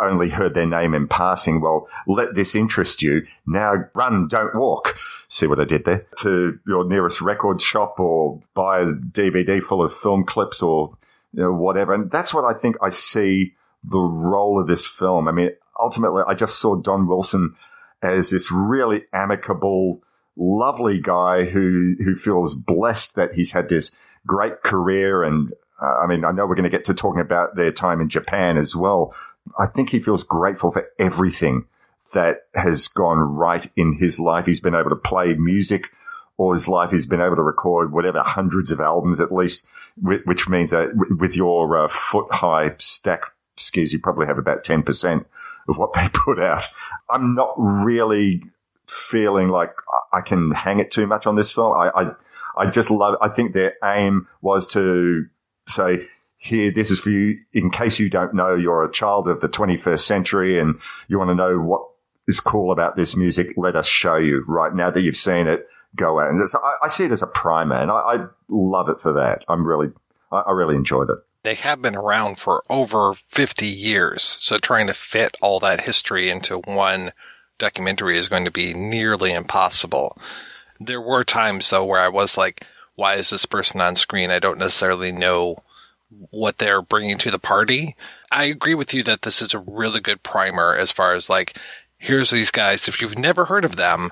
only 0.00 0.30
heard 0.30 0.54
their 0.54 0.66
name 0.66 0.94
in 0.94 1.08
passing. 1.08 1.60
Well, 1.60 1.88
let 2.06 2.34
this 2.34 2.54
interest 2.54 3.02
you. 3.02 3.26
Now 3.46 3.84
run, 3.94 4.28
don't 4.28 4.54
walk. 4.54 4.96
See 5.28 5.46
what 5.46 5.60
I 5.60 5.64
did 5.64 5.84
there? 5.84 6.06
To 6.18 6.58
your 6.66 6.84
nearest 6.84 7.20
record 7.20 7.60
shop 7.60 7.98
or 7.98 8.40
buy 8.54 8.80
a 8.80 8.86
DVD 8.86 9.62
full 9.62 9.82
of 9.82 9.92
film 9.92 10.24
clips 10.24 10.62
or 10.62 10.96
you 11.32 11.42
know, 11.42 11.52
whatever. 11.52 11.94
And 11.94 12.10
that's 12.10 12.34
what 12.34 12.44
I 12.44 12.58
think 12.58 12.76
I 12.82 12.90
see 12.90 13.54
the 13.84 13.98
role 13.98 14.60
of 14.60 14.66
this 14.66 14.86
film. 14.86 15.28
I 15.28 15.32
mean, 15.32 15.50
ultimately, 15.78 16.22
I 16.26 16.34
just 16.34 16.58
saw 16.58 16.76
Don 16.76 17.06
Wilson 17.06 17.54
as 18.02 18.30
this 18.30 18.50
really 18.50 19.04
amicable, 19.12 20.02
lovely 20.36 21.00
guy 21.00 21.44
who, 21.44 21.96
who 22.02 22.14
feels 22.14 22.54
blessed 22.54 23.14
that 23.16 23.34
he's 23.34 23.52
had 23.52 23.68
this 23.68 23.96
great 24.26 24.62
career. 24.62 25.22
And 25.22 25.52
uh, 25.80 26.00
I 26.02 26.06
mean, 26.06 26.24
I 26.24 26.32
know 26.32 26.46
we're 26.46 26.56
going 26.56 26.64
to 26.64 26.70
get 26.70 26.84
to 26.86 26.94
talking 26.94 27.20
about 27.20 27.56
their 27.56 27.72
time 27.72 28.00
in 28.00 28.08
Japan 28.08 28.56
as 28.56 28.74
well. 28.74 29.14
I 29.58 29.66
think 29.66 29.90
he 29.90 30.00
feels 30.00 30.22
grateful 30.22 30.70
for 30.70 30.88
everything 30.98 31.66
that 32.14 32.46
has 32.54 32.88
gone 32.88 33.18
right 33.18 33.70
in 33.76 33.94
his 33.94 34.18
life. 34.18 34.46
He's 34.46 34.60
been 34.60 34.74
able 34.74 34.90
to 34.90 34.96
play 34.96 35.34
music 35.34 35.90
all 36.36 36.52
his 36.52 36.68
life. 36.68 36.90
He's 36.90 37.06
been 37.06 37.20
able 37.20 37.36
to 37.36 37.42
record 37.42 37.92
whatever 37.92 38.22
hundreds 38.22 38.70
of 38.70 38.80
albums 38.80 39.20
at 39.20 39.32
least, 39.32 39.68
which 40.00 40.48
means 40.48 40.70
that 40.70 40.90
with 41.18 41.36
your 41.36 41.84
uh, 41.84 41.88
foot 41.88 42.32
high 42.32 42.74
stack 42.78 43.22
Skizz, 43.58 43.92
you 43.92 44.00
probably 44.00 44.26
have 44.26 44.38
about 44.38 44.64
10% 44.64 45.24
of 45.68 45.76
what 45.76 45.92
they 45.92 46.08
put 46.12 46.40
out. 46.42 46.64
I'm 47.08 47.34
not 47.34 47.54
really 47.56 48.42
feeling 48.86 49.48
like 49.48 49.72
I 50.12 50.20
can 50.20 50.50
hang 50.52 50.80
it 50.80 50.90
too 50.90 51.06
much 51.06 51.26
on 51.26 51.36
this 51.36 51.52
film. 51.52 51.74
I, 51.76 51.90
I, 51.94 52.10
I 52.56 52.70
just 52.70 52.90
love, 52.90 53.16
I 53.20 53.28
think 53.28 53.52
their 53.52 53.74
aim 53.84 54.26
was 54.40 54.66
to 54.68 55.26
say, 55.68 56.08
here, 56.42 56.72
this 56.72 56.90
is 56.90 56.98
for 56.98 57.10
you. 57.10 57.38
In 57.52 57.70
case 57.70 57.98
you 57.98 58.08
don't 58.08 58.34
know, 58.34 58.54
you're 58.54 58.82
a 58.82 58.90
child 58.90 59.28
of 59.28 59.40
the 59.40 59.48
21st 59.48 60.00
century 60.00 60.58
and 60.58 60.80
you 61.06 61.18
want 61.18 61.28
to 61.28 61.34
know 61.34 61.58
what 61.58 61.82
is 62.26 62.40
cool 62.40 62.72
about 62.72 62.96
this 62.96 63.14
music. 63.14 63.54
Let 63.58 63.76
us 63.76 63.86
show 63.86 64.16
you 64.16 64.42
right 64.48 64.74
now 64.74 64.90
that 64.90 65.02
you've 65.02 65.16
seen 65.16 65.46
it. 65.46 65.68
Go 65.94 66.18
out. 66.18 66.30
And 66.30 66.42
I, 66.42 66.74
I, 66.84 66.88
see 66.88 67.04
it 67.04 67.10
as 67.10 67.20
a 67.20 67.26
primer 67.26 67.74
and 67.74 67.90
I, 67.90 67.94
I, 67.94 68.26
love 68.48 68.88
it 68.88 69.00
for 69.00 69.12
that. 69.14 69.44
I'm 69.48 69.66
really, 69.66 69.88
I, 70.32 70.38
I 70.38 70.52
really 70.52 70.76
enjoyed 70.76 71.10
it 71.10 71.18
they 71.42 71.54
have 71.54 71.80
been 71.80 71.96
around 71.96 72.38
for 72.38 72.62
over 72.68 73.14
50 73.14 73.66
years. 73.66 74.36
So 74.40 74.58
trying 74.58 74.86
to 74.88 74.94
fit 74.94 75.36
all 75.40 75.58
that 75.60 75.82
history 75.82 76.28
into 76.28 76.58
one 76.58 77.12
documentary 77.58 78.18
is 78.18 78.28
going 78.28 78.44
to 78.44 78.50
be 78.50 78.74
nearly 78.74 79.32
impossible. 79.32 80.18
There 80.78 81.00
were 81.00 81.24
times 81.24 81.70
though 81.70 81.84
where 81.84 82.00
I 82.00 82.08
was 82.08 82.36
like, 82.36 82.64
why 82.94 83.14
is 83.14 83.30
this 83.30 83.46
person 83.46 83.80
on 83.80 83.96
screen? 83.96 84.30
I 84.30 84.38
don't 84.38 84.58
necessarily 84.58 85.12
know 85.12 85.56
what 86.30 86.58
they're 86.58 86.82
bringing 86.82 87.18
to 87.18 87.30
the 87.30 87.38
party. 87.38 87.96
I 88.30 88.44
agree 88.44 88.74
with 88.74 88.92
you 88.92 89.02
that 89.04 89.22
this 89.22 89.40
is 89.40 89.54
a 89.54 89.58
really 89.58 90.00
good 90.00 90.22
primer 90.22 90.74
as 90.76 90.90
far 90.90 91.14
as 91.14 91.28
like, 91.28 91.56
here's 91.98 92.30
these 92.30 92.50
guys. 92.50 92.88
If 92.88 93.00
you've 93.00 93.18
never 93.18 93.46
heard 93.46 93.64
of 93.64 93.76
them, 93.76 94.10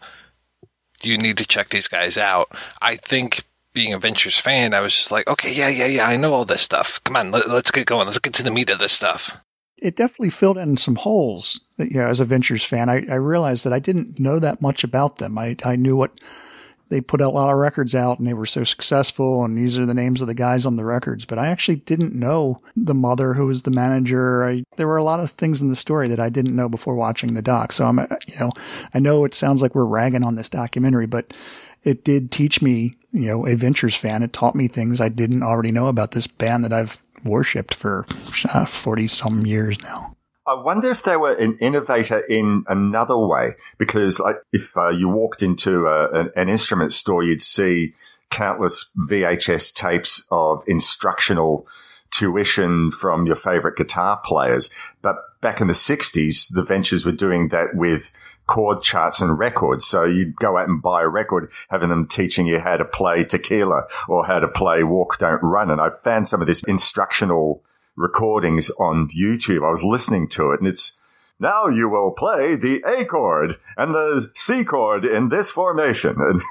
you 1.02 1.18
need 1.18 1.36
to 1.38 1.46
check 1.46 1.68
these 1.68 1.88
guys 1.88 2.16
out. 2.16 2.48
I 2.80 2.96
think 2.96 3.44
being 3.72 3.92
a 3.92 3.98
Ventures 3.98 4.38
fan, 4.38 4.74
I 4.74 4.80
was 4.80 4.96
just 4.96 5.10
like, 5.10 5.28
okay, 5.28 5.52
yeah, 5.52 5.68
yeah, 5.68 5.86
yeah, 5.86 6.06
I 6.06 6.16
know 6.16 6.32
all 6.32 6.44
this 6.44 6.62
stuff. 6.62 7.00
Come 7.04 7.16
on, 7.16 7.30
let, 7.30 7.46
us 7.46 7.70
get 7.70 7.86
going. 7.86 8.06
Let's 8.06 8.18
get 8.18 8.34
to 8.34 8.42
the 8.42 8.50
meat 8.50 8.70
of 8.70 8.78
this 8.78 8.92
stuff. 8.92 9.40
It 9.76 9.94
definitely 9.94 10.30
filled 10.30 10.58
in 10.58 10.76
some 10.76 10.96
holes. 10.96 11.60
Know, 11.78 12.08
as 12.08 12.18
a 12.18 12.24
Ventures 12.24 12.64
fan, 12.64 12.88
I, 12.88 13.06
I 13.08 13.14
realized 13.14 13.64
that 13.64 13.72
I 13.72 13.78
didn't 13.78 14.18
know 14.18 14.40
that 14.40 14.60
much 14.60 14.82
about 14.82 15.18
them. 15.18 15.38
I, 15.38 15.56
I 15.64 15.76
knew 15.76 15.96
what 15.96 16.10
they 16.88 17.00
put 17.00 17.20
a 17.20 17.28
lot 17.28 17.50
of 17.50 17.58
records 17.58 17.94
out 17.94 18.18
and 18.18 18.26
they 18.26 18.34
were 18.34 18.46
so 18.46 18.64
successful 18.64 19.44
and 19.44 19.56
these 19.56 19.78
are 19.78 19.86
the 19.86 19.94
names 19.94 20.20
of 20.20 20.26
the 20.26 20.34
guys 20.34 20.64
on 20.66 20.76
the 20.76 20.84
records 20.84 21.24
but 21.24 21.38
i 21.38 21.48
actually 21.48 21.76
didn't 21.76 22.14
know 22.14 22.56
the 22.76 22.94
mother 22.94 23.34
who 23.34 23.46
was 23.46 23.62
the 23.62 23.70
manager. 23.70 24.44
I, 24.44 24.64
there 24.76 24.86
were 24.86 24.96
a 24.96 25.04
lot 25.04 25.20
of 25.20 25.30
things 25.30 25.60
in 25.60 25.70
the 25.70 25.76
story 25.76 26.08
that 26.08 26.20
i 26.20 26.28
didn't 26.28 26.56
know 26.56 26.68
before 26.68 26.94
watching 26.94 27.34
the 27.34 27.42
doc. 27.42 27.72
So 27.72 27.86
i'm 27.86 27.98
uh, 27.98 28.06
you 28.26 28.38
know 28.38 28.52
i 28.94 28.98
know 28.98 29.24
it 29.24 29.34
sounds 29.34 29.62
like 29.62 29.74
we're 29.74 29.84
ragging 29.84 30.24
on 30.24 30.34
this 30.34 30.48
documentary 30.48 31.06
but 31.06 31.36
it 31.84 32.04
did 32.04 32.30
teach 32.30 32.60
me 32.62 32.94
you 33.12 33.28
know 33.28 33.46
a 33.46 33.54
ventures 33.54 33.94
fan. 33.94 34.22
It 34.22 34.32
taught 34.32 34.54
me 34.54 34.68
things 34.68 35.00
i 35.00 35.08
didn't 35.08 35.42
already 35.42 35.72
know 35.72 35.88
about 35.88 36.12
this 36.12 36.26
band 36.26 36.64
that 36.64 36.72
i've 36.72 37.02
worshipped 37.24 37.74
for 37.74 38.06
uh, 38.52 38.64
40 38.64 39.08
some 39.08 39.44
years 39.44 39.82
now 39.82 40.07
I 40.48 40.54
wonder 40.54 40.90
if 40.90 41.02
they 41.02 41.16
were 41.18 41.34
an 41.34 41.58
innovator 41.60 42.20
in 42.20 42.64
another 42.68 43.18
way, 43.18 43.54
because 43.76 44.18
like, 44.18 44.36
if 44.50 44.78
uh, 44.78 44.88
you 44.88 45.06
walked 45.06 45.42
into 45.42 45.86
a, 45.86 46.10
an, 46.10 46.30
an 46.36 46.48
instrument 46.48 46.94
store, 46.94 47.22
you'd 47.22 47.42
see 47.42 47.92
countless 48.30 48.90
VHS 49.10 49.74
tapes 49.74 50.26
of 50.30 50.64
instructional 50.66 51.66
tuition 52.10 52.90
from 52.90 53.26
your 53.26 53.36
favorite 53.36 53.76
guitar 53.76 54.22
players. 54.24 54.72
But 55.02 55.16
back 55.42 55.60
in 55.60 55.66
the 55.66 55.74
60s, 55.74 56.54
the 56.54 56.62
ventures 56.62 57.04
were 57.04 57.12
doing 57.12 57.48
that 57.48 57.74
with 57.74 58.10
chord 58.46 58.80
charts 58.80 59.20
and 59.20 59.38
records. 59.38 59.86
So 59.86 60.04
you'd 60.04 60.34
go 60.36 60.56
out 60.56 60.66
and 60.66 60.80
buy 60.80 61.02
a 61.02 61.08
record, 61.08 61.52
having 61.68 61.90
them 61.90 62.06
teaching 62.06 62.46
you 62.46 62.58
how 62.58 62.78
to 62.78 62.86
play 62.86 63.22
tequila 63.24 63.82
or 64.08 64.24
how 64.24 64.38
to 64.38 64.48
play 64.48 64.82
walk, 64.82 65.18
don't 65.18 65.42
run. 65.42 65.70
And 65.70 65.78
I 65.78 65.90
found 65.90 66.26
some 66.26 66.40
of 66.40 66.46
this 66.46 66.64
instructional 66.64 67.62
recordings 67.98 68.70
on 68.78 69.08
YouTube. 69.08 69.66
I 69.66 69.70
was 69.70 69.84
listening 69.84 70.28
to 70.28 70.52
it 70.52 70.60
and 70.60 70.68
it's, 70.68 71.00
now 71.40 71.68
you 71.68 71.88
will 71.88 72.10
play 72.12 72.56
the 72.56 72.82
A 72.86 73.04
chord 73.04 73.58
and 73.76 73.94
the 73.94 74.30
C 74.34 74.64
chord 74.64 75.04
in 75.04 75.28
this 75.28 75.50
formation. 75.50 76.16
And 76.18 76.42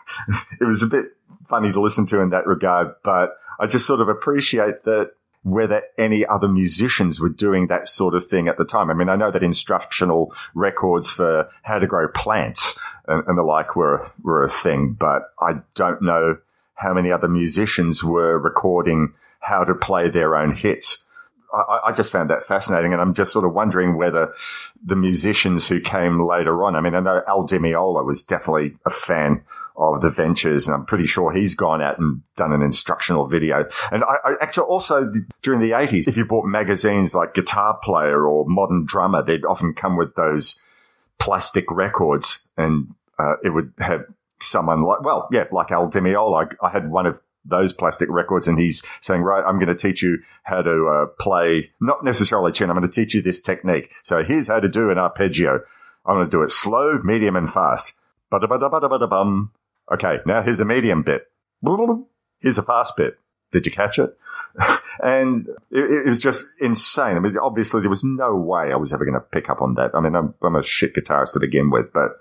it 0.61 0.65
was 0.65 0.83
a 0.83 0.87
bit 0.87 1.05
funny 1.47 1.71
to 1.71 1.81
listen 1.81 2.05
to 2.07 2.21
in 2.21 2.29
that 2.29 2.45
regard, 2.45 2.93
but 3.03 3.37
I 3.59 3.67
just 3.67 3.87
sort 3.87 4.01
of 4.01 4.09
appreciate 4.09 4.83
that 4.83 5.11
whether 5.43 5.81
any 5.97 6.25
other 6.25 6.47
musicians 6.47 7.19
were 7.21 7.29
doing 7.29 7.67
that 7.67 7.87
sort 7.87 8.13
of 8.13 8.27
thing 8.27 8.49
at 8.49 8.57
the 8.57 8.65
time. 8.65 8.89
I 8.89 8.93
mean, 8.93 9.07
I 9.07 9.15
know 9.15 9.31
that 9.31 9.43
instructional 9.43 10.33
records 10.53 11.09
for 11.09 11.49
how 11.63 11.79
to 11.79 11.87
grow 11.87 12.09
plants 12.09 12.77
and, 13.07 13.23
and 13.27 13.37
the 13.37 13.43
like 13.43 13.75
were, 13.75 14.11
were 14.21 14.43
a 14.43 14.49
thing, 14.49 14.93
but 14.99 15.31
I 15.39 15.61
don't 15.73 16.01
know 16.01 16.37
how 16.75 16.93
many 16.93 17.11
other 17.11 17.29
musicians 17.29 18.03
were 18.03 18.37
recording 18.37 19.13
how 19.39 19.63
to 19.63 19.73
play 19.73 20.09
their 20.09 20.35
own 20.35 20.53
hits 20.53 21.05
I, 21.53 21.79
I, 21.87 21.91
just 21.91 22.11
found 22.11 22.29
that 22.29 22.43
fascinating, 22.43 22.93
and 22.93 23.01
I'm 23.01 23.13
just 23.13 23.31
sort 23.31 23.45
of 23.45 23.53
wondering 23.53 23.97
whether 23.97 24.33
the 24.83 24.95
musicians 24.95 25.67
who 25.67 25.79
came 25.79 26.27
later 26.27 26.63
on. 26.63 26.75
I 26.75 26.81
mean, 26.81 26.95
I 26.95 26.99
know 26.99 27.21
Al 27.27 27.43
Di 27.43 27.57
Meola 27.57 28.05
was 28.05 28.23
definitely 28.23 28.77
a 28.85 28.89
fan 28.89 29.43
of 29.77 30.01
the 30.01 30.09
Ventures, 30.09 30.67
and 30.67 30.75
I'm 30.75 30.85
pretty 30.85 31.05
sure 31.05 31.31
he's 31.31 31.55
gone 31.55 31.81
out 31.81 31.99
and 31.99 32.21
done 32.35 32.51
an 32.51 32.61
instructional 32.61 33.27
video. 33.27 33.67
And 33.91 34.03
I, 34.03 34.17
I 34.25 34.33
actually 34.41 34.67
also 34.67 35.11
during 35.41 35.61
the 35.61 35.71
80s, 35.71 36.07
if 36.07 36.17
you 36.17 36.25
bought 36.25 36.45
magazines 36.45 37.13
like 37.13 37.33
Guitar 37.33 37.79
Player 37.83 38.27
or 38.27 38.45
Modern 38.47 38.85
Drummer, 38.85 39.23
they'd 39.23 39.45
often 39.45 39.73
come 39.73 39.95
with 39.95 40.15
those 40.15 40.61
plastic 41.19 41.69
records, 41.71 42.47
and 42.57 42.93
uh, 43.19 43.35
it 43.43 43.49
would 43.49 43.71
have 43.77 44.05
someone 44.39 44.83
like, 44.83 45.01
well, 45.01 45.27
yeah, 45.31 45.45
like 45.51 45.71
Al 45.71 45.87
Di 45.89 45.99
Meola. 45.99 46.47
I, 46.61 46.67
I 46.67 46.69
had 46.69 46.89
one 46.89 47.05
of 47.05 47.21
those 47.47 47.73
plastic 47.73 48.09
records 48.09 48.47
and 48.47 48.59
he's 48.59 48.85
saying, 49.01 49.21
right, 49.21 49.43
I'm 49.45 49.57
going 49.57 49.67
to 49.67 49.75
teach 49.75 50.01
you 50.01 50.19
how 50.43 50.61
to 50.61 50.87
uh, 50.87 51.05
play, 51.19 51.71
not 51.79 52.03
necessarily 52.03 52.51
tune. 52.51 52.69
I'm 52.69 52.77
going 52.77 52.89
to 52.89 52.93
teach 52.93 53.13
you 53.13 53.21
this 53.21 53.41
technique. 53.41 53.93
So 54.03 54.23
here's 54.23 54.47
how 54.47 54.59
to 54.59 54.69
do 54.69 54.89
an 54.89 54.97
arpeggio. 54.97 55.61
I'm 56.05 56.15
going 56.15 56.27
to 56.27 56.31
do 56.31 56.43
it 56.43 56.51
slow, 56.51 56.99
medium 57.03 57.35
and 57.35 57.51
fast. 57.51 57.93
Ba-da-ba-da-ba-da-ba-da-bum. 58.29 59.51
Okay. 59.91 60.19
Now 60.25 60.41
here's 60.41 60.59
a 60.59 60.65
medium 60.65 61.03
bit. 61.03 61.31
Here's 62.39 62.57
a 62.57 62.63
fast 62.63 62.97
bit. 62.97 63.17
Did 63.51 63.65
you 63.65 63.71
catch 63.71 63.99
it? 63.99 64.17
and 65.01 65.47
it, 65.71 65.91
it, 65.91 66.05
was 66.05 66.19
just 66.19 66.45
insane. 66.59 67.17
I 67.17 67.19
mean, 67.19 67.37
obviously 67.37 67.81
there 67.81 67.89
was 67.89 68.03
no 68.03 68.35
way 68.35 68.71
I 68.71 68.75
was 68.75 68.93
ever 68.93 69.05
going 69.05 69.13
to 69.13 69.19
pick 69.19 69.49
up 69.49 69.61
on 69.61 69.75
that. 69.75 69.91
I 69.93 69.99
mean, 69.99 70.15
I'm, 70.15 70.33
I'm, 70.41 70.55
a 70.55 70.63
shit 70.63 70.93
guitarist 70.93 71.33
to 71.33 71.39
begin 71.39 71.69
with, 71.69 71.91
but 71.93 72.19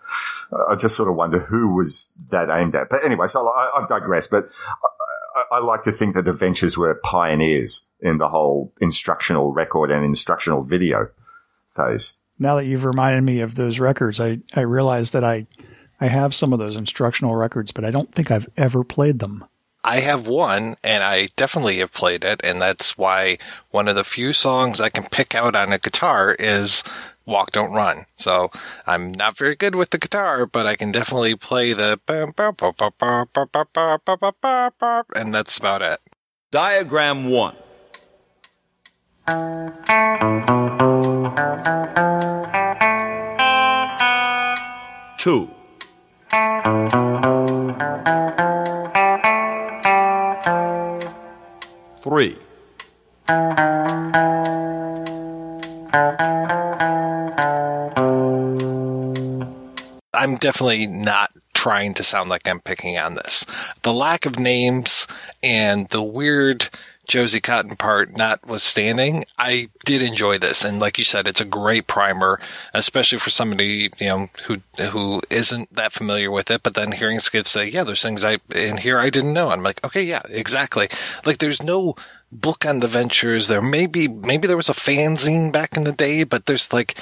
I 0.68 0.74
just 0.74 0.96
sort 0.96 1.08
of 1.08 1.14
wonder 1.14 1.40
who 1.40 1.74
was 1.74 2.14
that 2.30 2.50
aimed 2.50 2.74
at. 2.74 2.88
But 2.88 3.04
anyway, 3.04 3.26
so 3.26 3.48
I, 3.48 3.70
have 3.78 3.88
digressed, 3.88 4.30
but 4.30 4.48
I, 5.34 5.56
I, 5.56 5.58
like 5.60 5.82
to 5.84 5.92
think 5.92 6.14
that 6.14 6.24
the 6.24 6.32
Ventures 6.32 6.76
were 6.76 6.94
pioneers 7.02 7.88
in 8.00 8.18
the 8.18 8.28
whole 8.28 8.72
instructional 8.80 9.52
record 9.52 9.90
and 9.90 10.04
instructional 10.04 10.62
video 10.62 11.08
phase. 11.74 12.14
Now 12.38 12.56
that 12.56 12.66
you've 12.66 12.84
reminded 12.84 13.24
me 13.24 13.40
of 13.40 13.54
those 13.54 13.78
records, 13.78 14.20
I, 14.20 14.40
I 14.54 14.60
realize 14.60 15.12
that 15.12 15.24
I, 15.24 15.46
I 16.00 16.08
have 16.08 16.34
some 16.34 16.52
of 16.52 16.58
those 16.58 16.76
instructional 16.76 17.34
records, 17.34 17.72
but 17.72 17.84
I 17.84 17.90
don't 17.90 18.12
think 18.12 18.30
I've 18.30 18.48
ever 18.56 18.84
played 18.84 19.18
them. 19.18 19.44
I 19.86 20.00
have 20.00 20.26
one, 20.26 20.76
and 20.82 21.04
I 21.04 21.28
definitely 21.36 21.78
have 21.78 21.92
played 21.92 22.24
it, 22.24 22.40
and 22.42 22.60
that's 22.60 22.98
why 22.98 23.38
one 23.70 23.86
of 23.86 23.94
the 23.94 24.02
few 24.02 24.32
songs 24.32 24.80
I 24.80 24.88
can 24.88 25.04
pick 25.04 25.32
out 25.32 25.54
on 25.54 25.72
a 25.72 25.78
guitar 25.78 26.34
is 26.40 26.82
Walk 27.24 27.52
Don't 27.52 27.72
Run. 27.72 28.06
So 28.16 28.50
I'm 28.84 29.12
not 29.12 29.38
very 29.38 29.54
good 29.54 29.76
with 29.76 29.90
the 29.90 29.98
guitar, 29.98 30.44
but 30.44 30.66
I 30.66 30.74
can 30.74 30.90
definitely 30.90 31.36
play 31.36 31.72
the 31.72 32.00
and 35.14 35.32
that's 35.32 35.56
about 35.56 35.82
it. 35.82 36.00
Diagram 36.50 37.30
1 37.30 37.54
2 45.18 47.15
Definitely 60.38 60.86
not 60.86 61.32
trying 61.54 61.94
to 61.94 62.02
sound 62.02 62.28
like 62.28 62.46
I'm 62.46 62.60
picking 62.60 62.98
on 62.98 63.14
this. 63.14 63.46
The 63.82 63.92
lack 63.92 64.26
of 64.26 64.38
names 64.38 65.06
and 65.42 65.88
the 65.88 66.02
weird 66.02 66.68
Josie 67.06 67.40
Cotton 67.40 67.76
part 67.76 68.16
notwithstanding, 68.16 69.24
I 69.38 69.68
did 69.84 70.02
enjoy 70.02 70.38
this. 70.38 70.64
And 70.64 70.78
like 70.78 70.98
you 70.98 71.04
said, 71.04 71.26
it's 71.28 71.40
a 71.40 71.44
great 71.44 71.86
primer, 71.86 72.40
especially 72.74 73.18
for 73.18 73.30
somebody, 73.30 73.90
you 73.98 74.06
know, 74.06 74.28
who, 74.46 74.58
who 74.90 75.22
isn't 75.30 75.74
that 75.74 75.92
familiar 75.92 76.30
with 76.30 76.50
it. 76.50 76.62
But 76.62 76.74
then 76.74 76.92
hearing 76.92 77.18
Skizz 77.18 77.46
say, 77.48 77.68
yeah, 77.68 77.84
there's 77.84 78.02
things 78.02 78.24
I, 78.24 78.38
in 78.54 78.78
here 78.78 78.98
I 78.98 79.10
didn't 79.10 79.32
know. 79.32 79.50
I'm 79.50 79.62
like, 79.62 79.82
okay, 79.84 80.02
yeah, 80.02 80.22
exactly. 80.28 80.88
Like 81.24 81.38
there's 81.38 81.62
no 81.62 81.94
book 82.32 82.66
on 82.66 82.80
the 82.80 82.88
ventures. 82.88 83.46
There 83.46 83.62
may 83.62 83.86
be, 83.86 84.08
maybe 84.08 84.48
there 84.48 84.56
was 84.56 84.68
a 84.68 84.72
fanzine 84.72 85.52
back 85.52 85.76
in 85.76 85.84
the 85.84 85.92
day, 85.92 86.24
but 86.24 86.46
there's 86.46 86.72
like, 86.72 86.96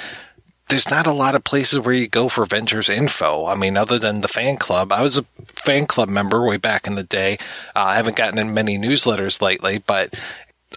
there's 0.68 0.90
not 0.90 1.06
a 1.06 1.12
lot 1.12 1.34
of 1.34 1.44
places 1.44 1.78
where 1.78 1.94
you 1.94 2.08
go 2.08 2.28
for 2.28 2.46
Ventures 2.46 2.88
info. 2.88 3.46
I 3.46 3.54
mean, 3.54 3.76
other 3.76 3.98
than 3.98 4.20
the 4.22 4.28
fan 4.28 4.56
club. 4.56 4.92
I 4.92 5.02
was 5.02 5.18
a 5.18 5.26
fan 5.54 5.86
club 5.86 6.08
member 6.08 6.44
way 6.44 6.56
back 6.56 6.86
in 6.86 6.94
the 6.94 7.02
day. 7.02 7.38
Uh, 7.76 7.80
I 7.80 7.96
haven't 7.96 8.16
gotten 8.16 8.38
in 8.38 8.54
many 8.54 8.78
newsletters 8.78 9.42
lately, 9.42 9.78
but 9.78 10.14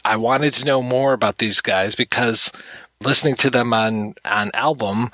I 0.04 0.18
wanted 0.18 0.54
to 0.56 0.66
know 0.66 0.82
more 0.82 1.14
about 1.14 1.38
these 1.38 1.62
guys 1.62 1.96
because 1.96 2.52
listening 3.02 3.36
to 3.36 3.50
them 3.50 3.74
on 3.74 4.16
on 4.26 4.52
album 4.54 5.12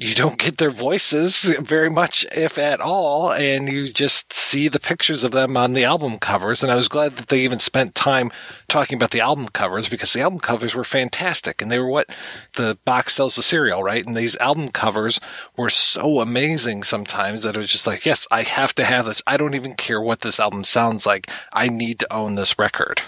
you 0.00 0.14
don't 0.14 0.38
get 0.38 0.58
their 0.58 0.70
voices 0.70 1.42
very 1.42 1.90
much, 1.90 2.24
if 2.32 2.56
at 2.58 2.80
all, 2.80 3.32
and 3.32 3.68
you 3.68 3.92
just 3.92 4.32
see 4.32 4.68
the 4.68 4.80
pictures 4.80 5.24
of 5.24 5.32
them 5.32 5.56
on 5.56 5.72
the 5.72 5.84
album 5.84 6.18
covers. 6.18 6.62
And 6.62 6.70
I 6.70 6.76
was 6.76 6.88
glad 6.88 7.16
that 7.16 7.28
they 7.28 7.40
even 7.40 7.58
spent 7.58 7.94
time 7.94 8.30
talking 8.68 8.96
about 8.96 9.10
the 9.10 9.20
album 9.20 9.48
covers 9.48 9.88
because 9.88 10.12
the 10.12 10.20
album 10.20 10.40
covers 10.40 10.74
were 10.74 10.84
fantastic 10.84 11.60
and 11.60 11.70
they 11.70 11.78
were 11.78 11.88
what 11.88 12.08
the 12.56 12.78
box 12.84 13.14
sells 13.14 13.36
the 13.36 13.42
cereal, 13.42 13.82
right? 13.82 14.06
And 14.06 14.16
these 14.16 14.36
album 14.36 14.70
covers 14.70 15.20
were 15.56 15.70
so 15.70 16.20
amazing 16.20 16.82
sometimes 16.84 17.42
that 17.42 17.56
it 17.56 17.58
was 17.58 17.70
just 17.70 17.86
like, 17.86 18.06
yes, 18.06 18.26
I 18.30 18.42
have 18.42 18.74
to 18.76 18.84
have 18.84 19.06
this. 19.06 19.22
I 19.26 19.36
don't 19.36 19.54
even 19.54 19.74
care 19.74 20.00
what 20.00 20.20
this 20.20 20.38
album 20.38 20.64
sounds 20.64 21.06
like. 21.06 21.30
I 21.52 21.68
need 21.68 21.98
to 22.00 22.12
own 22.12 22.36
this 22.36 22.58
record. 22.58 23.02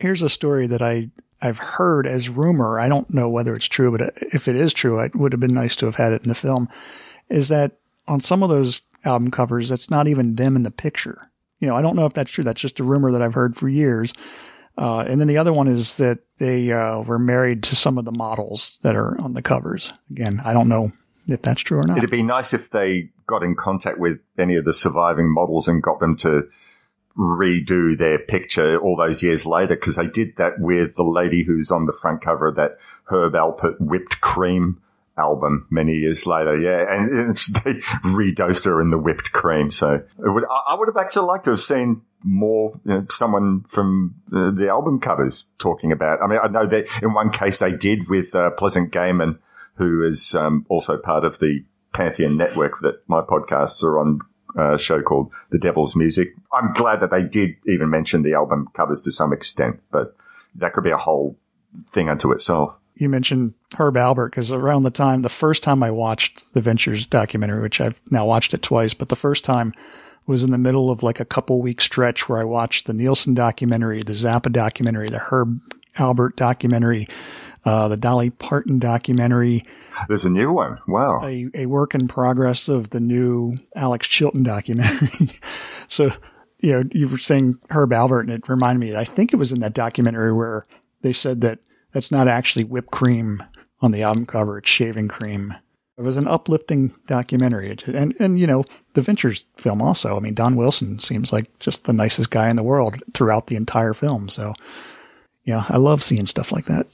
Here's 0.00 0.22
a 0.22 0.28
story 0.28 0.66
that 0.66 0.82
I 0.82 1.10
I've 1.40 1.58
heard 1.58 2.06
as 2.06 2.28
rumor. 2.28 2.80
I 2.80 2.88
don't 2.88 3.12
know 3.12 3.28
whether 3.28 3.52
it's 3.54 3.66
true, 3.66 3.96
but 3.96 4.12
if 4.32 4.48
it 4.48 4.56
is 4.56 4.72
true, 4.72 4.98
it 5.00 5.14
would 5.14 5.32
have 5.32 5.40
been 5.40 5.54
nice 5.54 5.76
to 5.76 5.86
have 5.86 5.96
had 5.96 6.12
it 6.12 6.22
in 6.22 6.28
the 6.28 6.34
film. 6.34 6.68
Is 7.28 7.48
that 7.48 7.78
on 8.06 8.20
some 8.20 8.42
of 8.42 8.48
those 8.48 8.82
album 9.04 9.30
covers, 9.30 9.68
that's 9.68 9.90
not 9.90 10.08
even 10.08 10.34
them 10.34 10.56
in 10.56 10.62
the 10.62 10.70
picture. 10.70 11.30
You 11.60 11.68
know, 11.68 11.76
I 11.76 11.82
don't 11.82 11.96
know 11.96 12.06
if 12.06 12.14
that's 12.14 12.30
true. 12.30 12.44
That's 12.44 12.60
just 12.60 12.80
a 12.80 12.84
rumor 12.84 13.12
that 13.12 13.22
I've 13.22 13.34
heard 13.34 13.56
for 13.56 13.68
years. 13.68 14.12
Uh, 14.76 15.00
and 15.00 15.20
then 15.20 15.26
the 15.26 15.38
other 15.38 15.52
one 15.52 15.66
is 15.66 15.94
that 15.94 16.20
they 16.38 16.70
uh, 16.70 17.00
were 17.00 17.18
married 17.18 17.64
to 17.64 17.76
some 17.76 17.98
of 17.98 18.04
the 18.04 18.12
models 18.12 18.78
that 18.82 18.94
are 18.94 19.20
on 19.20 19.34
the 19.34 19.42
covers. 19.42 19.92
Again, 20.10 20.40
I 20.44 20.52
don't 20.52 20.68
know 20.68 20.92
if 21.26 21.42
that's 21.42 21.62
true 21.62 21.80
or 21.80 21.84
not. 21.84 21.98
It'd 21.98 22.10
be 22.10 22.22
nice 22.22 22.54
if 22.54 22.70
they 22.70 23.10
got 23.26 23.42
in 23.42 23.56
contact 23.56 23.98
with 23.98 24.18
any 24.38 24.54
of 24.56 24.64
the 24.64 24.72
surviving 24.72 25.32
models 25.32 25.66
and 25.66 25.82
got 25.82 25.98
them 25.98 26.16
to 26.16 26.48
redo 27.18 27.98
their 27.98 28.18
picture 28.18 28.78
all 28.78 28.96
those 28.96 29.22
years 29.22 29.44
later 29.44 29.74
because 29.74 29.96
they 29.96 30.06
did 30.06 30.36
that 30.36 30.60
with 30.60 30.94
the 30.94 31.02
lady 31.02 31.42
who's 31.42 31.70
on 31.70 31.86
the 31.86 31.92
front 31.92 32.22
cover 32.22 32.46
of 32.46 32.56
that 32.56 32.78
Herb 33.06 33.32
Alpert 33.32 33.80
whipped 33.80 34.20
cream 34.20 34.80
album 35.16 35.66
many 35.68 35.94
years 35.94 36.26
later. 36.26 36.56
Yeah, 36.58 36.84
and 36.88 37.36
they 37.64 37.74
redosed 38.04 38.64
her 38.64 38.80
in 38.80 38.90
the 38.90 38.98
whipped 38.98 39.32
cream. 39.32 39.70
So 39.70 40.02
would, 40.18 40.44
I 40.48 40.76
would 40.78 40.88
have 40.88 40.96
actually 40.96 41.26
liked 41.26 41.44
to 41.44 41.50
have 41.50 41.60
seen 41.60 42.02
more 42.22 42.78
you 42.84 42.92
know, 42.92 43.06
someone 43.10 43.62
from 43.64 44.14
the, 44.28 44.52
the, 44.52 44.68
album 44.68 45.00
covers 45.00 45.48
talking 45.58 45.92
about. 45.92 46.22
I 46.22 46.26
mean, 46.26 46.38
I 46.42 46.48
know 46.48 46.66
that 46.66 46.86
in 47.02 47.14
one 47.14 47.30
case 47.30 47.58
they 47.58 47.72
did 47.72 48.08
with 48.08 48.34
uh, 48.34 48.50
Pleasant 48.50 48.92
Gehman, 48.92 49.38
who 49.74 50.04
is 50.04 50.34
um, 50.34 50.66
also 50.68 50.96
part 50.96 51.24
of 51.24 51.38
the 51.38 51.64
Pantheon 51.92 52.36
network 52.36 52.80
that 52.82 53.02
my 53.08 53.20
podcasts 53.20 53.82
are 53.82 53.98
on 53.98 54.20
uh, 54.56 54.76
show 54.76 55.02
called 55.02 55.30
The 55.50 55.58
Devil's 55.58 55.96
Music. 55.96 56.34
I'm 56.52 56.72
glad 56.72 57.00
that 57.00 57.10
they 57.10 57.22
did 57.22 57.56
even 57.66 57.90
mention 57.90 58.22
the 58.22 58.34
album 58.34 58.68
covers 58.72 59.02
to 59.02 59.12
some 59.12 59.32
extent, 59.32 59.80
but 59.90 60.16
that 60.54 60.72
could 60.72 60.84
be 60.84 60.90
a 60.90 60.96
whole 60.96 61.36
thing 61.86 62.08
unto 62.08 62.32
itself. 62.32 62.76
You 62.94 63.08
mentioned 63.08 63.54
Herb 63.76 63.94
Alpert 63.94 64.30
because 64.30 64.50
around 64.50 64.82
the 64.82 64.90
time, 64.90 65.22
the 65.22 65.28
first 65.28 65.62
time 65.62 65.82
I 65.82 65.90
watched 65.90 66.52
the 66.52 66.60
Ventures 66.60 67.06
documentary, 67.06 67.62
which 67.62 67.80
I've 67.80 68.00
now 68.10 68.26
watched 68.26 68.54
it 68.54 68.62
twice, 68.62 68.92
but 68.94 69.08
the 69.08 69.16
first 69.16 69.44
time 69.44 69.72
was 70.26 70.42
in 70.42 70.50
the 70.50 70.58
middle 70.58 70.90
of 70.90 71.02
like 71.02 71.20
a 71.20 71.24
couple 71.24 71.62
week 71.62 71.80
stretch 71.80 72.28
where 72.28 72.40
I 72.40 72.44
watched 72.44 72.86
the 72.86 72.92
Nilsson 72.92 73.34
documentary, 73.34 74.02
the 74.02 74.12
Zappa 74.12 74.52
documentary, 74.52 75.08
the 75.08 75.18
Herb 75.18 75.58
Alpert 75.96 76.36
documentary, 76.36 77.08
uh, 77.64 77.88
the 77.88 77.96
Dolly 77.96 78.30
Parton 78.30 78.78
documentary. 78.78 79.64
There's 80.08 80.24
a 80.24 80.30
new 80.30 80.52
one. 80.52 80.78
Wow. 80.86 81.20
A, 81.24 81.48
a 81.54 81.66
work 81.66 81.94
in 81.94 82.08
progress 82.08 82.68
of 82.68 82.90
the 82.90 83.00
new 83.00 83.58
Alex 83.74 84.06
Chilton 84.06 84.42
documentary. 84.42 85.30
so, 85.88 86.12
you 86.60 86.72
know, 86.72 86.84
you 86.92 87.08
were 87.08 87.18
saying 87.18 87.58
Herb 87.70 87.90
Alpert 87.90 88.22
and 88.22 88.30
it 88.30 88.48
reminded 88.48 88.80
me, 88.80 88.96
I 88.96 89.04
think 89.04 89.32
it 89.32 89.36
was 89.36 89.52
in 89.52 89.60
that 89.60 89.74
documentary 89.74 90.32
where 90.32 90.64
they 91.02 91.12
said 91.12 91.40
that 91.40 91.58
that's 91.92 92.12
not 92.12 92.28
actually 92.28 92.64
whipped 92.64 92.90
cream 92.90 93.42
on 93.80 93.90
the 93.90 94.02
album 94.02 94.26
cover. 94.26 94.58
It's 94.58 94.68
shaving 94.68 95.08
cream. 95.08 95.54
It 95.96 96.02
was 96.02 96.16
an 96.16 96.28
uplifting 96.28 96.94
documentary. 97.06 97.76
And, 97.86 98.14
and, 98.20 98.38
you 98.38 98.46
know, 98.46 98.64
the 98.94 99.02
Ventures 99.02 99.44
film 99.56 99.82
also. 99.82 100.16
I 100.16 100.20
mean, 100.20 100.34
Don 100.34 100.54
Wilson 100.54 101.00
seems 101.00 101.32
like 101.32 101.58
just 101.58 101.84
the 101.84 101.92
nicest 101.92 102.30
guy 102.30 102.48
in 102.48 102.56
the 102.56 102.62
world 102.62 103.02
throughout 103.14 103.48
the 103.48 103.56
entire 103.56 103.94
film. 103.94 104.28
So, 104.28 104.54
yeah, 105.42 105.64
I 105.68 105.78
love 105.78 106.02
seeing 106.02 106.26
stuff 106.26 106.52
like 106.52 106.66
that. 106.66 106.86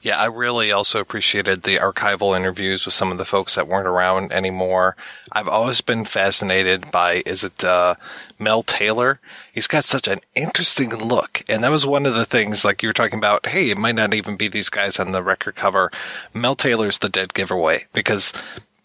Yeah, 0.00 0.16
I 0.16 0.26
really 0.26 0.70
also 0.70 1.00
appreciated 1.00 1.62
the 1.64 1.78
archival 1.78 2.36
interviews 2.36 2.86
with 2.86 2.94
some 2.94 3.10
of 3.10 3.18
the 3.18 3.24
folks 3.24 3.56
that 3.56 3.66
weren't 3.66 3.88
around 3.88 4.32
anymore. 4.32 4.94
I've 5.32 5.48
always 5.48 5.80
been 5.80 6.04
fascinated 6.04 6.92
by, 6.92 7.22
is 7.26 7.42
it, 7.42 7.64
uh, 7.64 7.96
Mel 8.38 8.62
Taylor? 8.62 9.18
He's 9.52 9.66
got 9.66 9.84
such 9.84 10.06
an 10.06 10.20
interesting 10.36 10.90
look. 10.90 11.42
And 11.48 11.64
that 11.64 11.72
was 11.72 11.84
one 11.84 12.06
of 12.06 12.14
the 12.14 12.24
things, 12.24 12.64
like 12.64 12.80
you 12.80 12.88
were 12.88 12.92
talking 12.92 13.18
about, 13.18 13.46
hey, 13.46 13.70
it 13.70 13.76
might 13.76 13.96
not 13.96 14.14
even 14.14 14.36
be 14.36 14.46
these 14.46 14.70
guys 14.70 15.00
on 15.00 15.10
the 15.10 15.22
record 15.22 15.56
cover. 15.56 15.90
Mel 16.32 16.54
Taylor's 16.54 16.98
the 16.98 17.08
dead 17.08 17.34
giveaway 17.34 17.86
because 17.92 18.32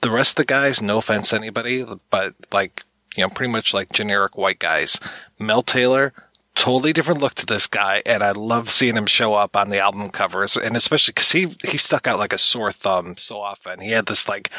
the 0.01 0.11
rest 0.11 0.32
of 0.32 0.36
the 0.38 0.45
guys, 0.45 0.82
no 0.82 0.97
offense 0.97 1.30
to 1.30 1.36
anybody, 1.36 1.86
but 2.09 2.34
like, 2.51 2.84
you 3.16 3.22
know, 3.22 3.30
pretty 3.30 3.51
much 3.51 3.72
like 3.72 3.93
generic 3.93 4.36
white 4.36 4.57
guys. 4.57 4.99
Mel 5.38 5.61
Taylor, 5.61 6.11
totally 6.56 6.93
different 6.93 7.22
look 7.22 7.36
to 7.36 7.45
this 7.45 7.68
guy, 7.68 8.01
and 8.06 8.24
I 8.24 8.32
love 8.32 8.70
seeing 8.70 8.95
him 8.95 9.06
show 9.06 9.34
up 9.34 9.56
on 9.56 9.70
the 9.70 9.80
album 9.80 10.10
covers, 10.10 10.56
and 10.56 10.76
especially 10.76 11.14
because 11.14 11.32
he 11.32 11.56
he 11.68 11.78
stuck 11.78 12.08
out 12.08 12.20
like 12.20 12.34
a 12.34 12.38
sore 12.38 12.72
thumb 12.72 13.18
so 13.18 13.39
often. 13.39 13.80
He 13.80 13.91
had 13.91 14.06
this 14.06 14.28
like. 14.28 14.49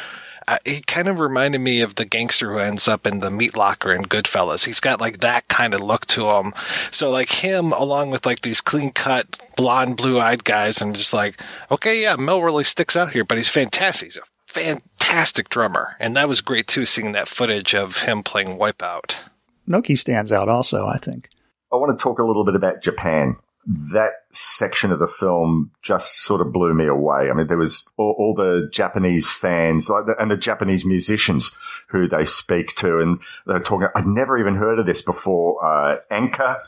Uh, 0.47 0.59
he 0.67 0.83
kind 0.83 1.09
of 1.09 1.21
reminded 1.21 1.59
me 1.59 1.81
of 1.81 1.95
the 1.95 2.05
gangster 2.05 2.53
who 2.53 2.59
ends 2.59 2.87
up 2.87 3.07
in 3.07 3.21
the 3.21 3.31
meat 3.31 3.57
locker 3.57 3.95
in 3.95 4.03
Goodfellas. 4.03 4.67
He's 4.67 4.79
got 4.79 5.01
like 5.01 5.21
that 5.21 5.49
kind 5.49 5.73
of 5.73 5.81
look 5.81 6.05
to 6.09 6.29
him. 6.33 6.53
So 6.91 7.09
like 7.09 7.31
him, 7.31 7.73
along 7.73 8.11
with 8.11 8.27
like 8.27 8.43
these 8.43 8.61
clean 8.61 8.93
cut, 8.93 9.41
blonde, 9.57 9.97
blue 9.97 10.21
eyed 10.21 10.45
guys, 10.45 10.83
I'm 10.83 10.93
just 10.93 11.15
like, 11.15 11.41
okay, 11.71 12.03
yeah, 12.03 12.17
Mel 12.17 12.43
really 12.43 12.63
sticks 12.63 12.95
out 12.95 13.13
here, 13.13 13.25
but 13.25 13.39
he's 13.39 13.49
fantastic. 13.49 14.09
He's 14.09 14.19
a 14.19 14.23
fantastic 14.47 15.49
drummer, 15.49 15.97
and 15.99 16.15
that 16.15 16.29
was 16.29 16.43
great 16.43 16.67
too, 16.67 16.85
seeing 16.85 17.13
that 17.13 17.27
footage 17.27 17.75
of 17.75 18.03
him 18.03 18.23
playing 18.23 18.59
Wipeout. 18.59 19.15
Nokie 19.67 19.99
stands 19.99 20.31
out 20.31 20.51
also, 20.51 20.87
I 20.87 20.99
think. 20.99 21.31
I 21.75 21.79
want 21.79 21.99
to 21.99 22.03
talk 22.03 22.19
a 22.19 22.25
little 22.25 22.45
bit 22.45 22.55
about 22.55 22.83
Japan. 22.83 23.37
That 23.67 24.13
section 24.31 24.93
of 24.93 24.99
the 24.99 25.07
film 25.07 25.71
just 25.83 26.23
sort 26.23 26.41
of 26.41 26.53
blew 26.53 26.75
me 26.75 26.87
away. 26.87 27.31
I 27.31 27.33
mean, 27.33 27.47
there 27.47 27.57
was 27.57 27.91
all, 27.97 28.15
all 28.19 28.35
the 28.35 28.69
Japanese 28.71 29.31
fans 29.31 29.89
like 29.89 30.07
the, 30.07 30.15
and 30.21 30.31
the 30.31 30.37
Japanese 30.37 30.85
musicians 30.85 31.57
who 31.89 32.07
they 32.07 32.25
speak 32.25 32.75
to, 32.77 32.99
and 32.99 33.21
they're 33.47 33.61
talking. 33.61 33.89
I'd 33.95 34.07
never 34.07 34.39
even 34.39 34.55
heard 34.55 34.79
of 34.79 34.87
this 34.87 35.03
before. 35.03 35.65
Uh, 35.65 35.97
Enka 36.11 36.61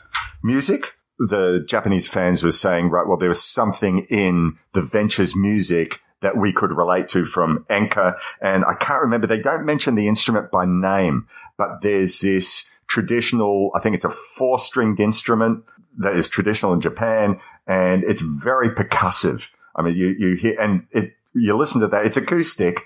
music. 0.43 0.93
The 1.19 1.65
Japanese 1.67 2.07
fans 2.07 2.43
were 2.43 2.51
saying, 2.51 2.89
right, 2.89 3.07
well, 3.07 3.17
there 3.17 3.27
was 3.27 3.43
something 3.43 4.05
in 4.09 4.57
the 4.73 4.83
Ventures 4.83 5.35
music 5.35 5.99
that 6.21 6.37
we 6.37 6.51
could 6.51 6.71
relate 6.71 7.07
to 7.09 7.25
from 7.25 7.65
Enka. 7.69 8.17
And 8.41 8.65
I 8.65 8.73
can't 8.75 9.01
remember, 9.01 9.27
they 9.27 9.39
don't 9.39 9.65
mention 9.65 9.95
the 9.95 10.07
instrument 10.07 10.51
by 10.51 10.65
name, 10.65 11.27
but 11.57 11.81
there's 11.81 12.19
this 12.19 12.71
traditional, 12.97 13.69
I 13.75 13.79
think 13.79 13.93
it's 13.93 14.03
a 14.03 14.09
four 14.09 14.57
stringed 14.57 14.99
instrument 14.99 15.63
that 15.99 16.15
is 16.15 16.29
traditional 16.29 16.73
in 16.73 16.81
Japan 16.81 17.39
and 17.67 18.03
it's 18.03 18.21
very 18.21 18.71
percussive. 18.71 19.51
I 19.75 19.83
mean, 19.83 19.95
you, 19.95 20.15
you 20.17 20.35
hear, 20.35 20.59
and 20.59 20.87
it, 20.91 21.13
you 21.35 21.55
listen 21.55 21.79
to 21.81 21.87
that, 21.89 22.07
it's 22.07 22.17
acoustic, 22.17 22.81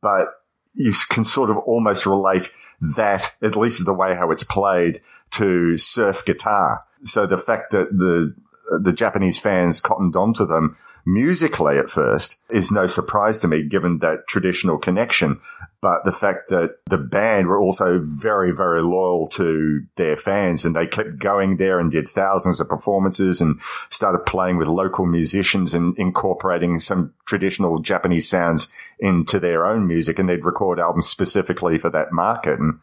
but 0.00 0.28
you 0.74 0.92
can 1.08 1.24
sort 1.24 1.50
of 1.50 1.56
almost 1.58 2.06
relate 2.06 2.52
that, 2.96 3.34
at 3.42 3.56
least 3.56 3.84
the 3.84 3.92
way 3.92 4.14
how 4.14 4.30
it's 4.30 4.44
played, 4.44 5.00
to 5.32 5.76
surf 5.76 6.24
guitar. 6.24 6.84
So 7.02 7.26
the 7.26 7.36
fact 7.36 7.72
that 7.72 7.90
the, 7.90 8.32
the 8.80 8.92
Japanese 8.92 9.36
fans 9.36 9.80
cottoned 9.80 10.14
onto 10.14 10.46
them 10.46 10.76
musically 11.12 11.78
at 11.78 11.90
first 11.90 12.36
is 12.48 12.70
no 12.70 12.86
surprise 12.86 13.40
to 13.40 13.48
me 13.48 13.62
given 13.62 13.98
that 13.98 14.26
traditional 14.28 14.78
connection. 14.78 15.40
But 15.80 16.04
the 16.04 16.12
fact 16.12 16.50
that 16.50 16.76
the 16.86 16.98
band 16.98 17.46
were 17.46 17.58
also 17.58 18.00
very, 18.02 18.52
very 18.52 18.82
loyal 18.82 19.26
to 19.28 19.82
their 19.96 20.16
fans 20.16 20.64
and 20.64 20.76
they 20.76 20.86
kept 20.86 21.18
going 21.18 21.56
there 21.56 21.80
and 21.80 21.90
did 21.90 22.08
thousands 22.08 22.60
of 22.60 22.68
performances 22.68 23.40
and 23.40 23.58
started 23.88 24.26
playing 24.26 24.58
with 24.58 24.68
local 24.68 25.06
musicians 25.06 25.72
and 25.72 25.96
incorporating 25.98 26.78
some 26.78 27.14
traditional 27.24 27.80
Japanese 27.80 28.28
sounds 28.28 28.72
into 28.98 29.40
their 29.40 29.66
own 29.66 29.86
music. 29.86 30.18
And 30.18 30.28
they'd 30.28 30.44
record 30.44 30.78
albums 30.78 31.06
specifically 31.06 31.78
for 31.78 31.90
that 31.90 32.12
market. 32.12 32.58
And 32.58 32.78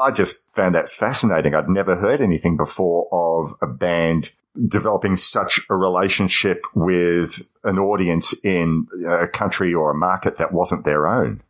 I 0.00 0.10
just 0.10 0.48
found 0.50 0.74
that 0.74 0.90
fascinating. 0.90 1.54
I'd 1.54 1.68
never 1.68 1.96
heard 1.96 2.22
anything 2.22 2.56
before 2.56 3.08
of 3.12 3.54
a 3.60 3.66
band 3.66 4.30
developing 4.68 5.16
such 5.16 5.60
a 5.70 5.74
relationship 5.74 6.64
with 6.74 7.46
an 7.64 7.78
audience 7.78 8.34
in 8.44 8.86
a 9.06 9.26
country 9.26 9.72
or 9.72 9.90
a 9.90 9.94
market 9.94 10.36
that 10.36 10.52
wasn't 10.52 10.84
their 10.84 11.06
own. 11.06 11.42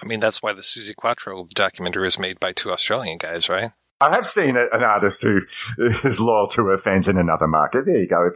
I 0.00 0.06
mean, 0.06 0.20
that's 0.20 0.42
why 0.42 0.52
the 0.52 0.62
Suzi 0.62 0.94
Quatro 0.94 1.48
documentary 1.54 2.04
was 2.04 2.18
made 2.18 2.38
by 2.38 2.52
two 2.52 2.70
Australian 2.70 3.18
guys, 3.18 3.48
right? 3.48 3.72
I 4.00 4.14
have 4.14 4.26
seen 4.26 4.56
a, 4.56 4.66
an 4.72 4.82
artist 4.82 5.22
who 5.22 5.40
is 5.78 6.20
loyal 6.20 6.46
to 6.48 6.66
her 6.66 6.78
fans 6.78 7.08
in 7.08 7.16
another 7.16 7.46
market. 7.46 7.86
There 7.86 7.96
you 7.96 8.06
go. 8.06 8.30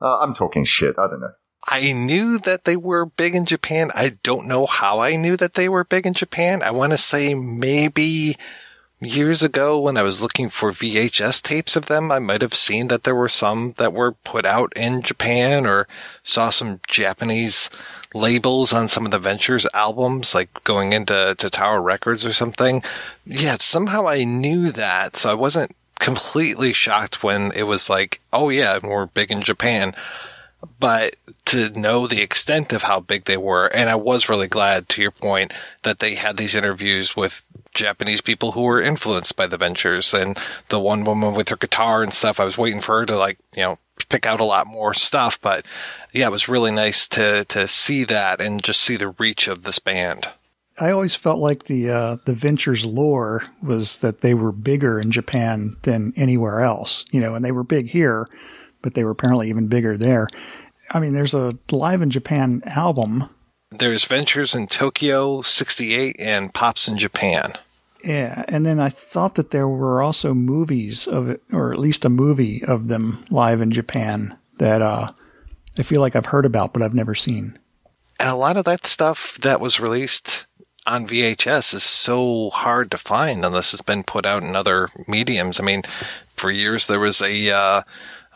Uh, 0.00 0.18
I'm 0.18 0.34
talking 0.34 0.64
shit. 0.64 0.98
I 0.98 1.06
don't 1.08 1.20
know. 1.20 1.32
I 1.66 1.92
knew 1.92 2.38
that 2.40 2.64
they 2.64 2.76
were 2.76 3.06
big 3.06 3.34
in 3.34 3.46
Japan. 3.46 3.90
I 3.94 4.18
don't 4.22 4.46
know 4.46 4.66
how 4.66 5.00
I 5.00 5.16
knew 5.16 5.36
that 5.38 5.54
they 5.54 5.68
were 5.68 5.84
big 5.84 6.06
in 6.06 6.12
Japan. 6.12 6.62
I 6.62 6.70
want 6.72 6.92
to 6.92 6.98
say 6.98 7.32
maybe 7.34 8.36
years 9.04 9.42
ago 9.42 9.78
when 9.78 9.96
I 9.96 10.02
was 10.02 10.22
looking 10.22 10.48
for 10.48 10.72
VHS 10.72 11.42
tapes 11.42 11.76
of 11.76 11.86
them, 11.86 12.10
I 12.10 12.18
might 12.18 12.42
have 12.42 12.54
seen 12.54 12.88
that 12.88 13.04
there 13.04 13.14
were 13.14 13.28
some 13.28 13.74
that 13.78 13.92
were 13.92 14.12
put 14.12 14.44
out 14.44 14.72
in 14.76 15.02
Japan 15.02 15.66
or 15.66 15.86
saw 16.22 16.50
some 16.50 16.80
Japanese 16.88 17.70
labels 18.14 18.72
on 18.72 18.88
some 18.88 19.04
of 19.04 19.10
the 19.10 19.18
Ventures 19.18 19.66
albums, 19.74 20.34
like 20.34 20.48
going 20.64 20.92
into 20.92 21.34
to 21.36 21.50
Tower 21.50 21.82
Records 21.82 22.24
or 22.24 22.32
something. 22.32 22.82
Yeah, 23.26 23.56
somehow 23.58 24.08
I 24.08 24.24
knew 24.24 24.70
that, 24.72 25.16
so 25.16 25.30
I 25.30 25.34
wasn't 25.34 25.72
completely 25.98 26.72
shocked 26.72 27.22
when 27.22 27.52
it 27.52 27.64
was 27.64 27.90
like, 27.90 28.20
oh 28.32 28.48
yeah, 28.50 28.78
we're 28.82 29.06
big 29.06 29.30
in 29.30 29.42
Japan. 29.42 29.94
But 30.80 31.16
to 31.46 31.70
know 31.70 32.06
the 32.06 32.22
extent 32.22 32.72
of 32.72 32.82
how 32.82 33.00
big 33.00 33.24
they 33.24 33.36
were, 33.36 33.66
and 33.66 33.90
I 33.90 33.96
was 33.96 34.28
really 34.28 34.48
glad, 34.48 34.88
to 34.90 35.02
your 35.02 35.10
point, 35.10 35.52
that 35.82 35.98
they 35.98 36.14
had 36.14 36.36
these 36.36 36.54
interviews 36.54 37.16
with 37.16 37.42
Japanese 37.74 38.20
people 38.20 38.52
who 38.52 38.62
were 38.62 38.80
influenced 38.80 39.36
by 39.36 39.46
the 39.46 39.58
ventures 39.58 40.14
and 40.14 40.38
the 40.68 40.80
one 40.80 41.04
woman 41.04 41.34
with 41.34 41.48
her 41.48 41.56
guitar 41.56 42.02
and 42.02 42.12
stuff. 42.12 42.40
I 42.40 42.44
was 42.44 42.58
waiting 42.58 42.80
for 42.80 43.00
her 43.00 43.06
to 43.06 43.16
like, 43.16 43.38
you 43.54 43.62
know, 43.62 43.78
pick 44.08 44.26
out 44.26 44.40
a 44.40 44.44
lot 44.44 44.66
more 44.66 44.94
stuff, 44.94 45.40
but 45.40 45.64
yeah, 46.12 46.26
it 46.26 46.32
was 46.32 46.48
really 46.48 46.70
nice 46.70 47.06
to, 47.08 47.44
to 47.46 47.68
see 47.68 48.04
that 48.04 48.40
and 48.40 48.62
just 48.62 48.80
see 48.80 48.96
the 48.96 49.08
reach 49.08 49.48
of 49.48 49.64
this 49.64 49.78
band. 49.78 50.28
I 50.80 50.90
always 50.90 51.14
felt 51.14 51.38
like 51.38 51.64
the 51.64 51.88
uh, 51.88 52.16
the 52.24 52.34
Ventures 52.34 52.84
lore 52.84 53.44
was 53.62 53.98
that 53.98 54.22
they 54.22 54.34
were 54.34 54.50
bigger 54.50 55.00
in 55.00 55.12
Japan 55.12 55.76
than 55.82 56.12
anywhere 56.16 56.62
else, 56.62 57.04
you 57.12 57.20
know, 57.20 57.36
and 57.36 57.44
they 57.44 57.52
were 57.52 57.62
big 57.62 57.90
here, 57.90 58.26
but 58.82 58.94
they 58.94 59.04
were 59.04 59.12
apparently 59.12 59.48
even 59.48 59.68
bigger 59.68 59.96
there. 59.96 60.26
I 60.92 60.98
mean, 60.98 61.14
there's 61.14 61.34
a 61.34 61.56
Live 61.70 62.02
in 62.02 62.10
Japan 62.10 62.62
album. 62.66 63.30
There's 63.78 64.04
Ventures 64.04 64.54
in 64.54 64.68
Tokyo 64.68 65.42
68 65.42 66.16
and 66.20 66.54
Pops 66.54 66.86
in 66.86 66.96
Japan. 66.96 67.54
Yeah, 68.04 68.44
and 68.46 68.64
then 68.64 68.78
I 68.78 68.88
thought 68.88 69.34
that 69.34 69.50
there 69.50 69.66
were 69.66 70.00
also 70.00 70.32
movies 70.32 71.08
of 71.08 71.28
it, 71.28 71.42
or 71.52 71.72
at 71.72 71.78
least 71.78 72.04
a 72.04 72.10
movie 72.10 72.62
of 72.64 72.86
them 72.86 73.24
live 73.30 73.60
in 73.60 73.72
Japan 73.72 74.36
that 74.58 74.80
uh, 74.80 75.10
I 75.76 75.82
feel 75.82 76.00
like 76.00 76.14
I've 76.14 76.26
heard 76.26 76.46
about, 76.46 76.72
but 76.72 76.82
I've 76.82 76.94
never 76.94 77.16
seen. 77.16 77.58
And 78.20 78.30
a 78.30 78.36
lot 78.36 78.56
of 78.56 78.64
that 78.66 78.86
stuff 78.86 79.38
that 79.40 79.60
was 79.60 79.80
released 79.80 80.46
on 80.86 81.08
VHS 81.08 81.74
is 81.74 81.82
so 81.82 82.50
hard 82.50 82.92
to 82.92 82.98
find 82.98 83.44
unless 83.44 83.72
it's 83.72 83.82
been 83.82 84.04
put 84.04 84.24
out 84.24 84.44
in 84.44 84.54
other 84.54 84.90
mediums. 85.08 85.58
I 85.58 85.64
mean, 85.64 85.82
for 86.36 86.50
years 86.50 86.86
there 86.86 87.00
was 87.00 87.20
a 87.20 87.50
uh, 87.50 87.82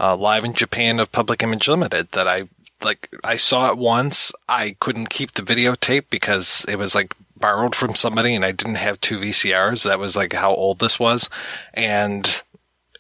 uh, 0.01 0.17
live 0.17 0.45
in 0.45 0.55
Japan 0.55 0.99
of 0.99 1.13
Public 1.13 1.43
Image 1.43 1.69
Limited 1.69 2.11
that 2.13 2.27
I 2.27 2.49
like. 2.83 3.09
I 3.25 3.37
saw 3.37 3.71
it 3.71 3.79
once. 3.79 4.33
I 4.49 4.77
couldn't 4.81 5.11
keep 5.11 5.33
the 5.33 5.43
videotape 5.43 6.05
because 6.11 6.65
it 6.69 6.77
was 6.77 6.95
like 6.95 7.15
borrowed 7.37 7.75
from 7.75 7.95
somebody 7.95 8.35
and 8.35 8.45
I 8.45 8.53
didn't 8.53 8.77
have 8.77 9.01
two 9.01 9.19
VCRs. 9.19 9.85
That 9.85 9.99
was 9.99 10.17
like 10.17 10.33
how 10.33 10.51
old 10.53 10.79
this 10.79 10.99
was. 10.99 11.29
And 11.75 12.43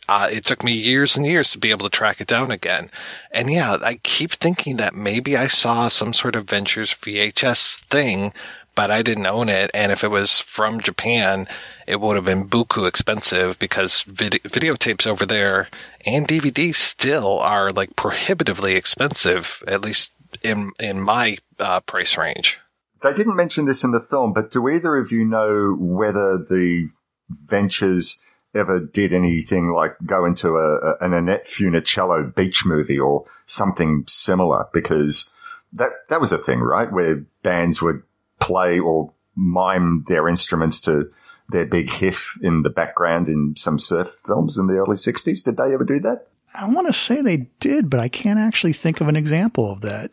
uh, 0.08 0.28
it 0.32 0.44
took 0.44 0.64
me 0.64 0.72
years 0.72 1.16
and 1.16 1.26
years 1.26 1.50
to 1.50 1.58
be 1.58 1.70
able 1.70 1.88
to 1.88 1.96
track 1.96 2.20
it 2.20 2.26
down 2.26 2.50
again. 2.50 2.90
And 3.30 3.52
yeah, 3.52 3.76
I 3.82 3.96
keep 3.96 4.32
thinking 4.32 4.76
that 4.78 4.94
maybe 4.94 5.36
I 5.36 5.48
saw 5.48 5.88
some 5.88 6.14
sort 6.14 6.34
of 6.34 6.48
Ventures 6.48 6.94
VHS 6.94 7.80
thing, 7.80 8.32
but 8.78 8.92
I 8.92 9.02
didn't 9.02 9.26
own 9.26 9.48
it. 9.48 9.72
And 9.74 9.90
if 9.90 10.04
it 10.04 10.08
was 10.12 10.38
from 10.38 10.80
Japan, 10.80 11.48
it 11.88 12.00
would 12.00 12.14
have 12.14 12.24
been 12.24 12.48
buku 12.48 12.86
expensive 12.86 13.58
because 13.58 14.02
vid- 14.02 14.44
videotapes 14.44 15.04
over 15.04 15.26
there 15.26 15.68
and 16.06 16.28
DVDs 16.28 16.76
still 16.76 17.40
are 17.40 17.72
like 17.72 17.96
prohibitively 17.96 18.76
expensive, 18.76 19.64
at 19.66 19.82
least 19.82 20.12
in, 20.44 20.70
in 20.78 21.00
my 21.00 21.38
uh, 21.58 21.80
price 21.80 22.16
range. 22.16 22.60
They 23.02 23.12
didn't 23.14 23.34
mention 23.34 23.64
this 23.64 23.82
in 23.82 23.90
the 23.90 23.98
film, 23.98 24.32
but 24.32 24.52
do 24.52 24.68
either 24.68 24.96
of 24.96 25.10
you 25.10 25.24
know 25.24 25.74
whether 25.76 26.38
the 26.38 26.88
Ventures 27.28 28.22
ever 28.54 28.78
did 28.78 29.12
anything 29.12 29.72
like 29.72 29.96
go 30.06 30.24
into 30.24 30.56
a, 30.56 30.94
an 31.00 31.14
Annette 31.14 31.48
Funicello 31.48 32.32
beach 32.32 32.64
movie 32.64 33.00
or 33.00 33.24
something 33.44 34.04
similar? 34.06 34.66
Because 34.72 35.34
that 35.72 35.90
that 36.10 36.20
was 36.20 36.30
a 36.30 36.38
thing, 36.38 36.60
right? 36.60 36.92
Where 36.92 37.24
bands 37.42 37.82
would 37.82 38.02
play 38.40 38.78
or 38.78 39.12
mime 39.34 40.04
their 40.08 40.28
instruments 40.28 40.80
to 40.82 41.10
their 41.50 41.66
big 41.66 41.90
hit 41.90 42.16
in 42.42 42.62
the 42.62 42.70
background 42.70 43.28
in 43.28 43.54
some 43.56 43.78
surf 43.78 44.08
films 44.26 44.58
in 44.58 44.66
the 44.66 44.74
early 44.74 44.96
60s. 44.96 45.44
Did 45.44 45.56
they 45.56 45.72
ever 45.72 45.84
do 45.84 46.00
that? 46.00 46.28
I 46.54 46.68
want 46.68 46.86
to 46.86 46.92
say 46.92 47.20
they 47.20 47.48
did, 47.60 47.88
but 47.88 48.00
I 48.00 48.08
can't 48.08 48.38
actually 48.38 48.72
think 48.72 49.00
of 49.00 49.08
an 49.08 49.16
example 49.16 49.70
of 49.70 49.80
that. 49.82 50.12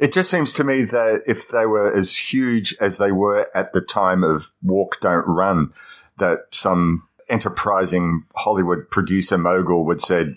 It 0.00 0.12
just 0.12 0.30
seems 0.30 0.52
to 0.54 0.64
me 0.64 0.84
that 0.84 1.22
if 1.26 1.48
they 1.48 1.66
were 1.66 1.92
as 1.92 2.16
huge 2.16 2.74
as 2.80 2.98
they 2.98 3.12
were 3.12 3.48
at 3.54 3.72
the 3.72 3.80
time 3.80 4.24
of 4.24 4.52
Walk 4.62 4.98
Don't 5.00 5.26
Run, 5.26 5.72
that 6.18 6.46
some 6.50 7.06
enterprising 7.28 8.24
Hollywood 8.34 8.90
producer 8.90 9.36
mogul 9.36 9.84
would 9.84 10.00
said 10.00 10.36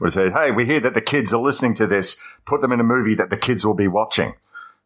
would 0.00 0.12
say, 0.12 0.30
"Hey, 0.30 0.50
we 0.50 0.64
hear 0.64 0.80
that 0.80 0.94
the 0.94 1.00
kids 1.00 1.32
are 1.32 1.40
listening 1.40 1.74
to 1.74 1.86
this. 1.86 2.20
Put 2.44 2.60
them 2.60 2.72
in 2.72 2.80
a 2.80 2.84
movie 2.84 3.14
that 3.16 3.30
the 3.30 3.36
kids 3.36 3.64
will 3.64 3.74
be 3.74 3.88
watching." 3.88 4.34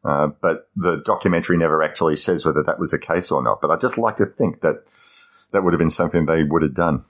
Uh, 0.05 0.29
but 0.41 0.69
the 0.77 0.97
documentary 1.05 1.57
never 1.57 1.83
actually 1.83 2.17
says 2.17 2.45
whether 2.45 2.63
that 2.63 2.79
was 2.79 2.91
the 2.91 2.99
case 2.99 3.31
or 3.31 3.43
not. 3.43 3.61
But 3.61 3.71
I 3.71 3.77
just 3.77 3.99
like 3.99 4.17
to 4.17 4.27
think 4.27 4.61
that 4.63 4.85
that 5.53 5.63
would 5.63 5.73
have 5.73 5.79
been 5.79 5.91
something 5.91 6.27
they 6.27 6.43
would 6.43 6.63
have 6.63 6.75
done, 6.75 7.05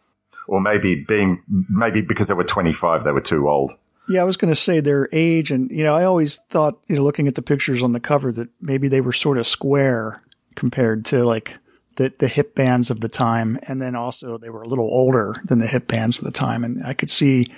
or 0.47 0.61
maybe 0.61 0.97
being 0.97 1.43
maybe 1.49 2.03
because 2.03 2.29
they 2.29 2.35
were 2.35 2.45
twenty 2.45 2.73
five, 2.73 3.05
they 3.05 3.13
were 3.13 3.21
too 3.21 3.49
old. 3.49 3.73
Yeah, 4.09 4.23
I 4.23 4.25
was 4.25 4.37
going 4.37 4.53
to 4.53 4.61
say 4.61 4.81
their 4.81 5.09
age, 5.13 5.51
and 5.51 5.71
you 5.71 5.85
know, 5.85 5.95
I 5.95 6.05
always 6.05 6.37
thought, 6.51 6.83
you 6.89 6.97
know, 6.97 7.05
looking 7.05 7.29
at 7.29 7.35
the 7.35 7.43
pictures 7.43 7.83
on 7.83 7.93
the 7.93 8.01
cover, 8.01 8.33
that 8.33 8.49
maybe 8.61 8.89
they 8.89 9.01
were 9.01 9.13
sort 9.13 9.39
of 9.39 9.47
square 9.47 10.19
compared 10.55 11.05
to 11.07 11.25
like 11.25 11.59
the 11.97 12.13
the 12.19 12.29
hip 12.29 12.55
bands 12.55 12.91
of 12.91 13.01
the 13.01 13.09
time, 13.09 13.59
and 13.69 13.81
then 13.81 13.95
also 13.95 14.37
they 14.37 14.51
were 14.51 14.63
a 14.63 14.69
little 14.69 14.89
older 14.91 15.37
than 15.45 15.61
the 15.61 15.67
hip 15.67 15.89
bands 15.89 16.19
of 16.19 16.25
the 16.25 16.33
time, 16.33 16.65
and 16.65 16.85
I 16.85 16.95
could 16.95 17.11
see 17.11 17.53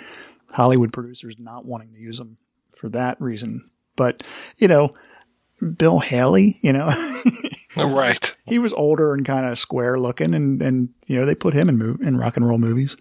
Hollywood 0.53 0.93
producers 0.93 1.37
not 1.39 1.65
wanting 1.65 1.93
to 1.93 1.99
use 1.99 2.19
them 2.19 2.37
for 2.77 2.89
that 2.91 3.21
reason. 3.21 3.71
But 3.97 4.23
you 4.59 4.69
know, 4.69 4.91
Bill 5.77 6.01
Haley, 6.01 6.59
you 6.63 6.73
know, 6.73 6.87
right? 7.77 8.37
He 8.47 8.59
was 8.59 8.75
older 8.75 9.15
and 9.15 9.25
kind 9.25 9.47
of 9.47 9.59
square 9.59 9.99
looking, 9.99 10.35
and 10.35 10.61
and 10.61 10.91
you 11.07 11.19
know 11.19 11.27
they 11.27 11.35
put 11.35 11.55
him 11.55 11.69
in 11.69 11.79
mov- 11.79 12.03
in 12.07 12.19
rock 12.19 12.37
and 12.37 12.47
roll 12.47 12.59
movies 12.59 12.97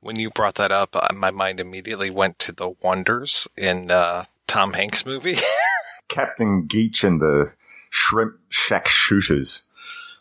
when 0.00 0.16
you 0.16 0.30
brought 0.30 0.56
that 0.56 0.72
up, 0.72 0.96
uh, 0.96 1.08
my 1.14 1.30
mind 1.30 1.60
immediately 1.60 2.10
went 2.10 2.38
to 2.40 2.52
the 2.52 2.70
Wonders 2.82 3.46
in 3.56 3.90
uh, 3.90 4.24
Tom 4.46 4.72
Hanks 4.72 5.06
movie. 5.06 5.38
Captain 6.08 6.66
Geech 6.66 7.04
and 7.04 7.20
the 7.20 7.52
Shrimp 7.90 8.36
Shack 8.48 8.88
Shooters. 8.88 9.62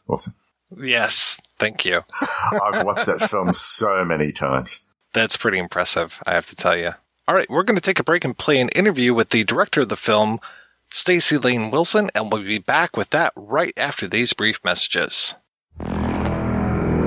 Awesome. 0.07 0.35
Yes, 0.77 1.39
thank 1.57 1.83
you. 1.85 2.03
I've 2.61 2.85
watched 2.85 3.07
that 3.07 3.27
film 3.27 3.53
so 3.53 4.05
many 4.05 4.31
times. 4.31 4.81
That's 5.13 5.37
pretty 5.37 5.57
impressive, 5.57 6.21
I 6.27 6.33
have 6.33 6.45
to 6.47 6.55
tell 6.55 6.77
you. 6.77 6.91
All 7.27 7.35
right, 7.35 7.49
we're 7.49 7.63
going 7.63 7.75
to 7.75 7.81
take 7.81 7.99
a 7.99 8.03
break 8.03 8.23
and 8.23 8.37
play 8.37 8.59
an 8.59 8.69
interview 8.69 9.13
with 9.13 9.29
the 9.29 9.43
director 9.43 9.81
of 9.81 9.89
the 9.89 9.97
film, 9.97 10.39
Stacy 10.91 11.37
Lane 11.37 11.71
Wilson, 11.71 12.09
and 12.15 12.31
we'll 12.31 12.43
be 12.43 12.57
back 12.57 12.97
with 12.97 13.11
that 13.11 13.31
right 13.35 13.73
after 13.77 14.07
these 14.07 14.33
brief 14.33 14.59
messages. 14.63 15.35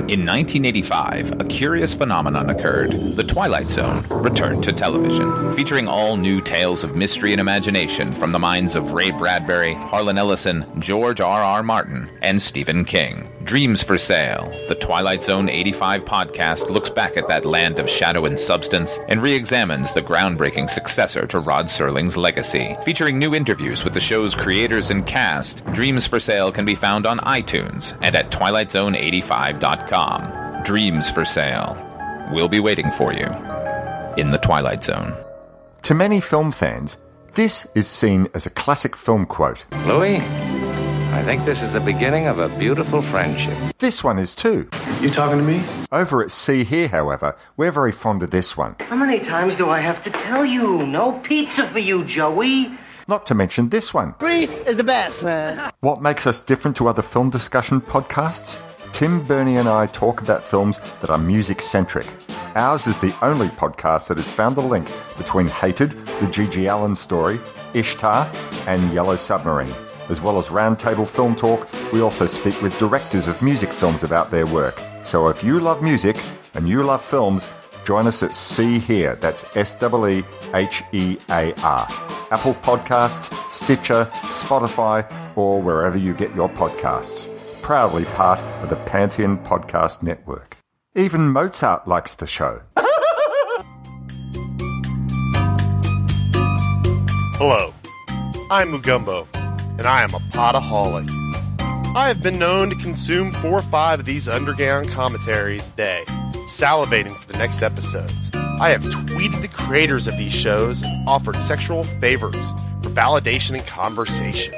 In 0.09 0.25
1985, 0.25 1.39
a 1.39 1.45
curious 1.45 1.93
phenomenon 1.93 2.49
occurred. 2.49 3.15
The 3.15 3.23
Twilight 3.23 3.71
Zone 3.71 4.05
returned 4.09 4.63
to 4.65 4.73
television, 4.73 5.53
featuring 5.53 5.87
all 5.87 6.17
new 6.17 6.41
tales 6.41 6.83
of 6.83 6.95
mystery 6.95 7.31
and 7.31 7.39
imagination 7.39 8.11
from 8.11 8.33
the 8.33 8.39
minds 8.39 8.75
of 8.75 8.91
Ray 8.91 9.11
Bradbury, 9.11 9.75
Harlan 9.75 10.17
Ellison, 10.17 10.65
George 10.79 11.21
R. 11.21 11.41
R. 11.41 11.63
Martin, 11.63 12.09
and 12.21 12.41
Stephen 12.41 12.83
King. 12.83 13.29
Dreams 13.43 13.83
for 13.83 13.97
Sale, 13.97 14.49
the 14.69 14.75
Twilight 14.75 15.21
Zone 15.23 15.49
85 15.49 16.05
podcast 16.05 16.69
looks 16.69 16.89
back 16.89 17.17
at 17.17 17.27
that 17.27 17.43
land 17.45 17.77
of 17.77 17.89
shadow 17.89 18.23
and 18.25 18.39
substance 18.39 18.99
and 19.09 19.21
re 19.21 19.33
examines 19.33 19.91
the 19.91 20.01
groundbreaking 20.01 20.69
successor 20.69 21.27
to 21.27 21.39
Rod 21.39 21.65
Serling's 21.65 22.15
legacy. 22.15 22.77
Featuring 22.85 23.19
new 23.19 23.35
interviews 23.35 23.83
with 23.83 23.91
the 23.93 23.99
show's 23.99 24.33
creators 24.33 24.91
and 24.91 25.05
cast, 25.05 25.65
Dreams 25.73 26.07
for 26.07 26.21
Sale 26.21 26.53
can 26.53 26.63
be 26.63 26.75
found 26.75 27.05
on 27.05 27.19
iTunes 27.19 27.97
and 28.01 28.15
at 28.15 28.31
TwilightZone85.com. 28.31 30.63
Dreams 30.63 31.11
for 31.11 31.25
Sale. 31.25 31.77
We'll 32.31 32.47
be 32.47 32.61
waiting 32.61 32.91
for 32.91 33.11
you 33.11 33.27
in 34.15 34.29
the 34.29 34.39
Twilight 34.41 34.85
Zone. 34.85 35.17
To 35.83 35.93
many 35.93 36.21
film 36.21 36.53
fans, 36.53 36.95
this 37.33 37.67
is 37.75 37.87
seen 37.87 38.29
as 38.33 38.45
a 38.45 38.49
classic 38.51 38.95
film 38.95 39.25
quote. 39.25 39.65
Louis, 39.85 40.19
I 41.13 41.23
think 41.23 41.45
this 41.45 41.61
is 41.61 41.71
the 41.73 41.79
beginning 41.79 42.25
of 42.25 42.39
a 42.39 42.49
beautiful 42.57 43.03
friendship. 43.03 43.55
This 43.77 44.03
one 44.03 44.17
is 44.17 44.33
too. 44.33 44.67
You 44.99 45.11
talking 45.11 45.37
to 45.37 45.43
me? 45.43 45.63
Over 45.91 46.23
at 46.23 46.31
See 46.31 46.63
Here, 46.63 46.87
however, 46.87 47.37
we're 47.55 47.71
very 47.71 47.91
fond 47.91 48.23
of 48.23 48.31
this 48.31 48.57
one. 48.57 48.75
How 48.79 48.95
many 48.95 49.19
times 49.19 49.55
do 49.55 49.69
I 49.69 49.79
have 49.79 50.03
to 50.05 50.09
tell 50.09 50.43
you? 50.43 50.87
No 50.87 51.13
pizza 51.19 51.69
for 51.69 51.77
you, 51.77 52.03
Joey. 52.03 52.71
Not 53.07 53.27
to 53.27 53.35
mention 53.35 53.69
this 53.69 53.93
one. 53.93 54.15
Grease 54.17 54.57
is 54.57 54.75
the 54.75 54.83
best, 54.83 55.23
man. 55.23 55.71
What 55.81 56.01
makes 56.01 56.25
us 56.25 56.41
different 56.41 56.75
to 56.77 56.87
other 56.87 57.03
film 57.03 57.29
discussion 57.29 57.79
podcasts? 57.79 58.57
Tim, 58.91 59.23
Bernie, 59.23 59.57
and 59.57 59.69
I 59.69 59.85
talk 59.85 60.21
about 60.21 60.43
films 60.43 60.79
that 61.01 61.11
are 61.11 61.19
music 61.19 61.61
centric. 61.61 62.07
Ours 62.55 62.87
is 62.87 62.97
the 62.97 63.15
only 63.21 63.49
podcast 63.49 64.07
that 64.07 64.17
has 64.17 64.31
found 64.31 64.55
the 64.55 64.61
link 64.61 64.91
between 65.17 65.47
Hated, 65.47 65.91
the 66.19 66.27
G.G. 66.27 66.65
Allin 66.65 66.95
story, 66.95 67.39
Ishtar, 67.75 68.31
and 68.65 68.91
Yellow 68.93 69.15
Submarine. 69.15 69.73
As 70.09 70.21
well 70.21 70.37
as 70.37 70.47
roundtable 70.47 71.07
film 71.07 71.35
talk, 71.35 71.67
we 71.91 72.01
also 72.01 72.27
speak 72.27 72.61
with 72.61 72.77
directors 72.79 73.27
of 73.27 73.41
music 73.41 73.69
films 73.69 74.03
about 74.03 74.31
their 74.31 74.45
work. 74.45 74.79
So 75.03 75.27
if 75.27 75.43
you 75.43 75.59
love 75.59 75.81
music 75.81 76.17
and 76.53 76.67
you 76.67 76.83
love 76.83 77.03
films, 77.03 77.47
join 77.85 78.07
us 78.07 78.23
at 78.23 78.35
See 78.35 78.79
Here. 78.79 79.15
That's 79.15 79.45
S 79.55 79.77
E 79.81 79.85
E 80.19 80.23
H 80.53 80.83
E 80.91 81.17
A 81.29 81.53
R. 81.61 81.87
Apple 82.31 82.55
Podcasts, 82.55 83.31
Stitcher, 83.51 84.09
Spotify, 84.23 85.05
or 85.37 85.61
wherever 85.61 85.97
you 85.97 86.13
get 86.13 86.33
your 86.33 86.49
podcasts. 86.49 87.61
Proudly 87.61 88.05
part 88.05 88.39
of 88.61 88.69
the 88.69 88.75
Pantheon 88.75 89.37
Podcast 89.43 90.01
Network. 90.01 90.57
Even 90.95 91.29
Mozart 91.29 91.87
likes 91.87 92.13
the 92.13 92.27
show. 92.27 92.61
Hello, 97.37 97.73
I'm 98.49 98.71
Mugumbo, 98.71 99.27
and 99.77 99.87
I 99.87 100.03
am 100.03 100.13
a 100.13 100.19
potaholic. 100.31 101.09
I 101.95 102.07
have 102.07 102.23
been 102.23 102.39
known 102.39 102.69
to 102.69 102.75
consume 102.75 103.31
four 103.33 103.59
or 103.59 103.61
five 103.63 103.99
of 103.99 104.05
these 104.05 104.27
underground 104.27 104.89
commentaries 104.89 105.69
a 105.69 105.71
day, 105.71 106.03
salivating 106.47 107.15
for 107.15 107.31
the 107.31 107.37
next 107.37 107.61
episodes. 107.61 108.31
I 108.33 108.69
have 108.69 108.81
tweeted 108.81 109.41
the 109.41 109.47
creators 109.47 110.07
of 110.07 110.17
these 110.17 110.33
shows 110.33 110.81
and 110.81 111.07
offered 111.07 111.35
sexual 111.37 111.83
favors 111.83 112.51
for 112.81 112.89
validation 112.89 113.51
and 113.51 113.65
conversation. 113.67 114.53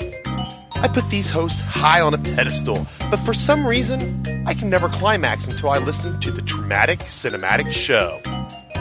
I 0.76 0.88
put 0.88 1.10
these 1.10 1.30
hosts 1.30 1.62
high 1.62 2.02
on 2.02 2.14
a 2.14 2.18
pedestal, 2.18 2.86
but 3.10 3.18
for 3.18 3.34
some 3.34 3.66
reason, 3.66 4.24
I 4.46 4.54
can 4.54 4.70
never 4.70 4.88
climax 4.88 5.48
until 5.48 5.70
I 5.70 5.78
listen 5.80 6.20
to 6.20 6.32
the 6.32 6.42
Traumatic 6.42 7.00
Cinematic 7.00 7.72
Show. 7.72 8.22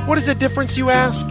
What 0.06 0.18
is 0.18 0.26
the 0.26 0.34
difference, 0.34 0.76
you 0.76 0.90
ask? 0.90 1.26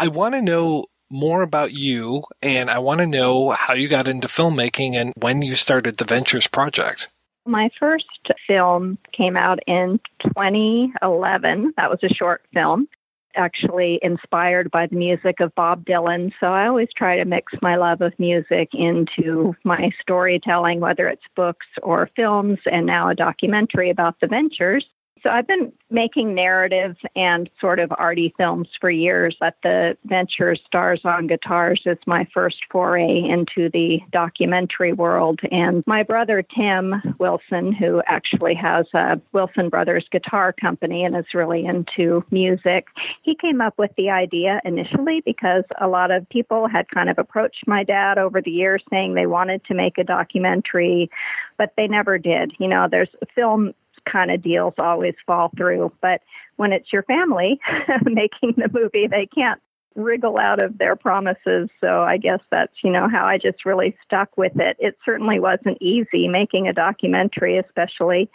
I 0.00 0.08
want 0.08 0.34
to 0.34 0.40
know 0.40 0.86
more 1.12 1.42
about 1.42 1.74
you 1.74 2.22
and 2.40 2.70
I 2.70 2.78
want 2.78 3.00
to 3.00 3.06
know 3.06 3.50
how 3.50 3.74
you 3.74 3.86
got 3.86 4.08
into 4.08 4.28
filmmaking 4.28 4.94
and 4.94 5.12
when 5.14 5.42
you 5.42 5.56
started 5.56 5.98
the 5.98 6.06
Ventures 6.06 6.46
project. 6.46 7.08
My 7.44 7.68
first 7.78 8.06
film 8.46 8.96
came 9.14 9.36
out 9.36 9.58
in 9.66 10.00
2011. 10.22 11.74
That 11.76 11.90
was 11.90 11.98
a 12.02 12.08
short 12.08 12.40
film, 12.54 12.88
actually 13.36 13.98
inspired 14.00 14.70
by 14.70 14.86
the 14.86 14.96
music 14.96 15.40
of 15.40 15.54
Bob 15.54 15.84
Dylan. 15.84 16.32
So 16.40 16.46
I 16.46 16.66
always 16.66 16.88
try 16.96 17.16
to 17.16 17.26
mix 17.26 17.52
my 17.60 17.76
love 17.76 18.00
of 18.00 18.18
music 18.18 18.70
into 18.72 19.54
my 19.64 19.90
storytelling, 20.00 20.80
whether 20.80 21.08
it's 21.08 21.20
books 21.36 21.66
or 21.82 22.08
films, 22.16 22.58
and 22.64 22.86
now 22.86 23.10
a 23.10 23.14
documentary 23.14 23.90
about 23.90 24.18
the 24.22 24.28
ventures. 24.28 24.86
So 25.22 25.30
I've 25.30 25.46
been 25.46 25.72
making 25.90 26.34
narrative 26.34 26.96
and 27.14 27.50
sort 27.60 27.78
of 27.78 27.92
arty 27.98 28.32
films 28.36 28.68
for 28.80 28.90
years. 28.90 29.36
At 29.42 29.56
the 29.62 29.96
Venture 30.04 30.56
Stars 30.56 31.00
on 31.04 31.26
Guitars 31.26 31.82
is 31.84 31.98
my 32.06 32.26
first 32.32 32.58
foray 32.70 33.22
into 33.22 33.68
the 33.70 34.00
documentary 34.12 34.92
world. 34.92 35.40
And 35.50 35.84
my 35.86 36.02
brother 36.02 36.42
Tim 36.42 36.94
Wilson, 37.18 37.72
who 37.72 38.02
actually 38.06 38.54
has 38.54 38.86
a 38.94 39.20
Wilson 39.32 39.68
Brothers 39.68 40.06
guitar 40.10 40.52
company 40.52 41.04
and 41.04 41.16
is 41.16 41.34
really 41.34 41.66
into 41.66 42.24
music, 42.30 42.86
he 43.22 43.34
came 43.34 43.60
up 43.60 43.76
with 43.78 43.90
the 43.96 44.10
idea 44.10 44.60
initially 44.64 45.22
because 45.24 45.64
a 45.80 45.88
lot 45.88 46.10
of 46.10 46.28
people 46.28 46.68
had 46.68 46.88
kind 46.90 47.10
of 47.10 47.18
approached 47.18 47.66
my 47.66 47.84
dad 47.84 48.16
over 48.16 48.40
the 48.40 48.50
years 48.50 48.82
saying 48.90 49.14
they 49.14 49.26
wanted 49.26 49.64
to 49.66 49.74
make 49.74 49.98
a 49.98 50.04
documentary, 50.04 51.10
but 51.58 51.72
they 51.76 51.88
never 51.88 52.16
did. 52.16 52.52
You 52.58 52.68
know, 52.68 52.88
there's 52.90 53.10
film 53.34 53.74
kind 54.04 54.30
of 54.30 54.42
deals 54.42 54.74
always 54.78 55.14
fall 55.26 55.50
through. 55.56 55.92
But 56.00 56.22
when 56.56 56.72
it's 56.72 56.92
your 56.92 57.02
family 57.04 57.60
making 58.04 58.54
the 58.56 58.70
movie, 58.72 59.06
they 59.06 59.26
can't 59.26 59.60
wriggle 59.96 60.38
out 60.38 60.60
of 60.60 60.78
their 60.78 60.96
promises. 60.96 61.68
So 61.80 62.02
I 62.02 62.16
guess 62.16 62.40
that's, 62.50 62.72
you 62.82 62.90
know, 62.90 63.08
how 63.08 63.24
I 63.24 63.38
just 63.38 63.64
really 63.64 63.96
stuck 64.04 64.36
with 64.36 64.58
it. 64.58 64.76
It 64.78 64.96
certainly 65.04 65.40
wasn't 65.40 65.78
easy 65.80 66.28
making 66.28 66.68
a 66.68 66.72
documentary, 66.72 67.58
especially 67.58 68.30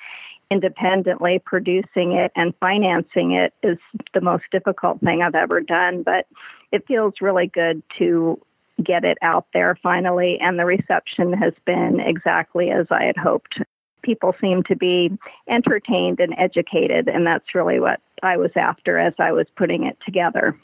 independently 0.51 1.39
producing 1.43 2.11
it 2.11 2.31
and 2.35 2.53
financing 2.59 3.31
it 3.31 3.53
is 3.63 3.77
the 4.13 4.21
most 4.21 4.43
difficult 4.51 4.99
thing 5.01 5.21
I've 5.21 5.35
ever 5.35 5.59
done, 5.59 6.03
but 6.03 6.27
it 6.71 6.85
feels 6.87 7.15
really 7.19 7.47
good 7.47 7.81
to 7.97 8.39
get 8.83 9.03
it 9.05 9.17
out 9.21 9.47
there 9.53 9.77
finally 9.81 10.37
and 10.39 10.59
the 10.59 10.65
reception 10.65 11.31
has 11.33 11.53
been 11.65 11.99
exactly 11.99 12.71
as 12.71 12.85
I 12.91 13.05
had 13.05 13.17
hoped 13.17 13.59
people 14.05 14.35
seem 14.39 14.63
to 14.63 14.75
be 14.75 15.17
entertained 15.49 16.19
and 16.19 16.33
educated, 16.37 17.07
and 17.07 17.25
that's 17.25 17.55
really 17.55 17.79
what 17.79 17.99
I 18.23 18.37
was 18.37 18.51
after 18.55 18.97
as 18.97 19.13
I 19.19 19.31
was 19.31 19.47
putting 19.57 19.85
it 19.85 19.97
together. 20.05 20.57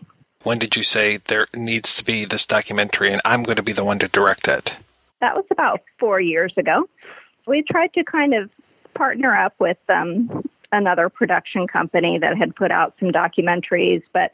When 0.44 0.60
did 0.60 0.76
you 0.76 0.84
say 0.84 1.18
there 1.18 1.48
needs 1.54 1.96
to 1.98 2.06
be 2.06 2.26
this 2.26 2.46
documentary 2.46 3.12
and 3.12 3.22
I'm 3.26 3.44
going 3.44 3.58
to 3.58 3.64
be 3.64 3.74
the 3.74 3.84
one 3.84 4.00
to 4.00 4.08
direct 4.08 4.48
it? 4.48 4.76
That 5.20 5.36
was 5.36 5.46
about 5.52 5.82
four 6.00 6.20
years 6.20 6.54
ago. 6.58 6.90
We 7.46 7.64
tried 7.64 7.94
to 7.94 8.04
kind 8.04 8.34
of 8.34 8.50
partner 8.96 9.36
up 9.36 9.54
with 9.60 9.78
um, 9.90 10.44
another 10.72 11.10
production 11.10 11.68
company 11.68 12.18
that 12.20 12.38
had 12.38 12.56
put 12.56 12.72
out 12.72 12.96
some 13.00 13.12
documentaries, 13.12 14.02
but 14.14 14.34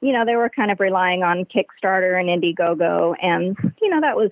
you 0.00 0.12
know, 0.12 0.24
they 0.24 0.36
were 0.36 0.48
kind 0.48 0.70
of 0.70 0.80
relying 0.80 1.22
on 1.22 1.44
Kickstarter 1.44 2.18
and 2.18 2.28
Indiegogo, 2.28 3.14
and 3.22 3.56
you 3.80 3.88
know 3.88 4.00
that 4.00 4.16
was 4.16 4.30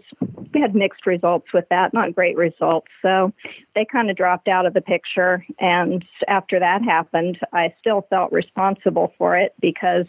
we 0.57 0.61
had 0.61 0.75
mixed 0.75 1.07
results 1.07 1.53
with 1.53 1.67
that, 1.71 1.93
not 1.93 2.15
great 2.15 2.37
results. 2.37 2.89
So 3.03 3.33
they 3.75 3.85
kind 3.85 4.11
of 4.11 4.17
dropped 4.17 4.49
out 4.49 4.65
of 4.65 4.75
the 4.75 4.81
picture. 4.81 5.45
And 5.59 6.05
after 6.29 6.59
that 6.59 6.83
happened, 6.83 7.39
I 7.53 7.75
still 7.79 8.07
felt 8.09 8.33
responsible 8.33 9.13
for 9.19 9.37
it 9.37 9.55
because, 9.61 10.07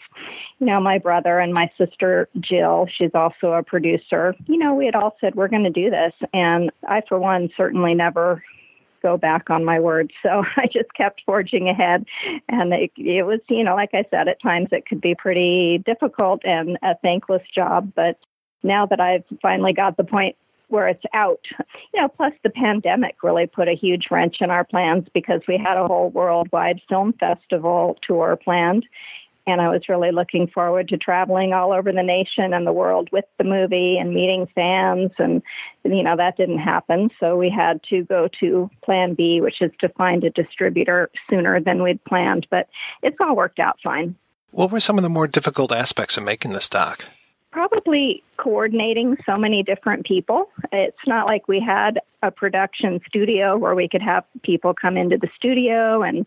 you 0.60 0.68
know, 0.68 0.80
my 0.80 1.00
brother 1.00 1.40
and 1.40 1.54
my 1.54 1.70
sister 1.78 2.30
Jill, 2.40 2.88
she's 2.98 3.12
also 3.14 3.52
a 3.54 3.64
producer. 3.64 4.36
You 4.46 4.58
know, 4.58 4.74
we 4.74 4.86
had 4.86 4.96
all 4.96 5.18
said 5.20 5.36
we're 5.36 5.48
going 5.48 5.64
to 5.66 5.70
do 5.70 5.90
this, 5.90 6.14
and 6.34 6.72
I, 6.88 7.02
for 7.08 7.20
one, 7.20 7.50
certainly 7.58 7.94
never 7.94 8.44
go 9.02 9.18
back 9.18 9.50
on 9.50 9.66
my 9.66 9.80
word. 9.80 10.12
So 10.24 10.44
I 10.58 10.68
just 10.68 10.94
kept 10.96 11.22
forging 11.26 11.70
ahead. 11.70 12.06
And 12.50 12.74
it, 12.74 12.92
it 12.98 13.26
was, 13.26 13.40
you 13.50 13.64
know, 13.64 13.76
like 13.76 13.94
I 13.94 14.06
said, 14.10 14.28
at 14.28 14.42
times 14.42 14.70
it 14.72 14.86
could 14.86 15.02
be 15.02 15.16
pretty 15.16 15.80
difficult 15.86 16.42
and 16.46 16.78
a 16.82 16.96
thankless 17.02 17.44
job. 17.54 17.92
But 17.96 18.18
now 18.64 18.86
that 18.86 19.00
I've 19.00 19.24
finally 19.42 19.74
got 19.74 19.98
the 19.98 20.04
point 20.04 20.36
where 20.70 20.88
it's 20.88 21.04
out, 21.14 21.40
you 21.94 22.02
know, 22.02 22.10
plus 22.10 22.34
the 22.44 22.50
pandemic 22.50 23.24
really 23.24 23.48
put 23.48 23.68
a 23.68 23.76
huge 23.76 24.08
wrench 24.12 24.38
in 24.42 24.52
our 24.52 24.64
plans 24.64 25.08
because 25.14 25.42
we 25.48 25.58
had 25.58 25.78
a 25.78 25.88
whole 25.88 26.10
worldwide 26.10 26.82
film 26.90 27.14
festival 27.14 27.98
tour 28.02 28.38
planned. 28.44 28.86
And 29.48 29.62
I 29.62 29.70
was 29.70 29.88
really 29.88 30.12
looking 30.12 30.48
forward 30.48 30.90
to 30.90 30.98
traveling 30.98 31.54
all 31.54 31.72
over 31.72 31.92
the 31.92 32.04
nation 32.04 32.54
and 32.54 32.68
the 32.68 32.74
world 32.74 33.10
with 33.14 33.24
the 33.38 33.46
movie 33.46 33.98
and 33.98 34.14
meeting 34.14 34.48
fans. 34.54 35.12
And, 35.18 35.42
you 35.86 36.04
know, 36.04 36.18
that 36.18 36.36
didn't 36.36 36.60
happen. 36.60 37.10
So 37.20 37.38
we 37.38 37.50
had 37.50 37.82
to 37.90 38.04
go 38.04 38.28
to 38.42 38.70
plan 38.84 39.14
B, 39.14 39.40
which 39.40 39.62
is 39.62 39.72
to 39.80 39.90
find 39.90 40.26
a 40.26 40.30
distributor 40.30 41.10
sooner 41.30 41.62
than 41.62 41.82
we'd 41.82 42.04
planned. 42.04 42.46
But 42.52 42.68
it's 43.02 43.18
all 43.22 43.38
worked 43.38 43.60
out 43.60 43.80
fine. 43.82 44.16
What 44.52 44.72
were 44.72 44.82
some 44.82 44.98
of 44.98 45.04
the 45.04 45.10
more 45.10 45.28
difficult 45.28 45.72
aspects 45.72 46.18
of 46.18 46.24
making 46.24 46.52
this 46.52 46.68
doc? 46.68 47.06
Probably 47.52 48.24
coordinating 48.36 49.18
so 49.26 49.38
many 49.38 49.64
different 49.64 50.06
people. 50.06 50.50
It's 50.72 51.08
not 51.08 51.26
like 51.26 51.48
we 51.48 51.60
had 51.60 52.00
a 52.22 52.32
production 52.32 53.00
studio 53.08 53.58
where 53.58 53.76
we 53.76 53.88
could 53.88 54.02
have 54.02 54.26
people 54.44 54.74
come 54.74 54.98
into 54.98 55.18
the 55.18 55.30
studio 55.36 56.04
and 56.04 56.26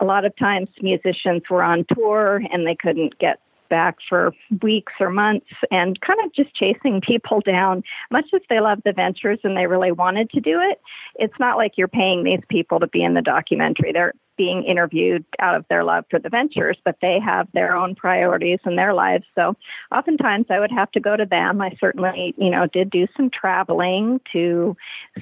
a 0.00 0.04
lot 0.04 0.24
of 0.24 0.34
times 0.36 0.68
musicians 0.80 1.42
were 1.50 1.62
on 1.62 1.84
tour 1.94 2.42
and 2.52 2.66
they 2.66 2.74
couldn't 2.74 3.18
get 3.18 3.40
back 3.68 3.98
for 4.08 4.34
weeks 4.62 4.92
or 4.98 5.10
months 5.10 5.46
and 5.70 6.00
kind 6.00 6.18
of 6.24 6.32
just 6.34 6.54
chasing 6.54 7.00
people 7.00 7.40
down. 7.40 7.82
Much 8.10 8.26
as 8.34 8.40
they 8.50 8.60
love 8.60 8.80
the 8.84 8.92
ventures 8.92 9.38
and 9.44 9.56
they 9.56 9.66
really 9.66 9.92
wanted 9.92 10.28
to 10.30 10.40
do 10.40 10.60
it, 10.60 10.80
it's 11.14 11.38
not 11.38 11.56
like 11.56 11.74
you're 11.76 11.88
paying 11.88 12.24
these 12.24 12.40
people 12.48 12.80
to 12.80 12.88
be 12.88 13.02
in 13.02 13.14
the 13.14 13.22
documentary. 13.22 13.92
They're 13.92 14.14
being 14.40 14.64
interviewed 14.64 15.22
out 15.38 15.54
of 15.54 15.66
their 15.68 15.84
love 15.84 16.02
for 16.08 16.18
the 16.18 16.30
ventures, 16.30 16.78
but 16.82 16.96
they 17.02 17.20
have 17.22 17.46
their 17.52 17.76
own 17.76 17.94
priorities 17.94 18.58
in 18.64 18.74
their 18.74 18.94
lives. 18.94 19.26
So 19.34 19.54
oftentimes 19.94 20.46
I 20.48 20.58
would 20.58 20.70
have 20.70 20.90
to 20.92 21.00
go 21.00 21.14
to 21.14 21.26
them. 21.26 21.60
I 21.60 21.76
certainly, 21.78 22.34
you 22.38 22.48
know, 22.48 22.66
did 22.66 22.88
do 22.88 23.06
some 23.18 23.28
traveling 23.28 24.18
to 24.32 24.74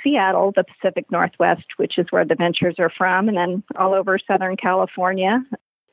Seattle, 0.05 0.53
the 0.55 0.63
Pacific 0.63 1.11
Northwest, 1.11 1.65
which 1.79 1.99
is 1.99 2.07
where 2.11 2.25
the 2.25 2.37
ventures 2.37 2.77
are 2.79 2.93
from, 2.97 3.27
and 3.27 3.37
then 3.37 3.65
all 3.75 3.93
over 3.93 4.21
Southern 4.25 4.57
California. 4.57 5.45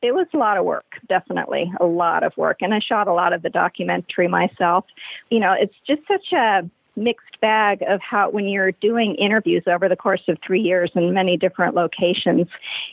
It 0.03 0.13
was 0.13 0.27
a 0.35 0.37
lot 0.37 0.57
of 0.57 0.65
work, 0.65 0.85
definitely 1.09 1.71
a 1.79 1.85
lot 1.87 2.21
of 2.21 2.31
work. 2.37 2.57
And 2.61 2.75
I 2.75 2.79
shot 2.79 3.07
a 3.07 3.13
lot 3.13 3.33
of 3.33 3.41
the 3.41 3.49
documentary 3.49 4.27
myself. 4.27 4.85
You 5.31 5.39
know, 5.39 5.55
it's 5.59 5.73
just 5.87 6.01
such 6.07 6.31
a 6.31 6.69
mixed 6.95 7.39
bag 7.41 7.83
of 7.87 7.99
how 8.01 8.29
when 8.29 8.47
you're 8.47 8.71
doing 8.73 9.15
interviews 9.15 9.63
over 9.67 9.89
the 9.89 9.95
course 9.95 10.21
of 10.27 10.37
three 10.45 10.61
years 10.61 10.91
in 10.95 11.13
many 11.13 11.37
different 11.37 11.75
locations 11.75 12.47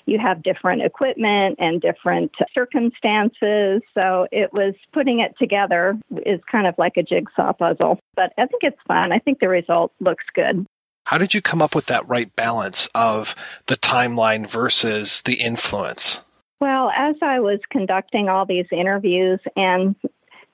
you 0.07 0.19
have 0.19 0.43
different 0.43 0.83
equipment 0.83 1.57
and 1.59 1.81
different 1.81 2.33
circumstances. 2.55 3.83
So 3.95 4.27
it 4.33 4.53
was 4.53 4.75
putting 4.93 5.21
it 5.21 5.35
together 5.39 5.99
is 6.27 6.41
kind 6.51 6.67
of 6.67 6.75
like 6.79 6.97
a 6.97 7.03
jigsaw 7.03 7.53
puzzle. 7.53 7.99
But 8.15 8.33
i 8.39 8.47
think 8.47 8.63
it's 8.63 8.81
fun. 8.87 9.13
I 9.13 9.19
think 9.19 9.41
the 9.41 9.49
result 9.49 9.93
looks 10.01 10.25
good. 10.35 10.67
How 11.07 11.19
did 11.19 11.35
you 11.35 11.43
come 11.43 11.61
up 11.61 11.75
with 11.75 11.87
that 11.87 12.09
right 12.09 12.35
balance 12.37 12.89
of 12.95 13.35
the 13.67 13.77
timeline 13.77 14.49
versus 14.49 15.23
the 15.23 15.35
influence? 15.35 16.21
Well, 16.61 16.93
as 16.97 17.17
I 17.23 17.41
was 17.41 17.59
conducting 17.71 18.29
all 18.29 18.47
these 18.47 18.67
interviews 18.71 19.41
and 19.57 19.97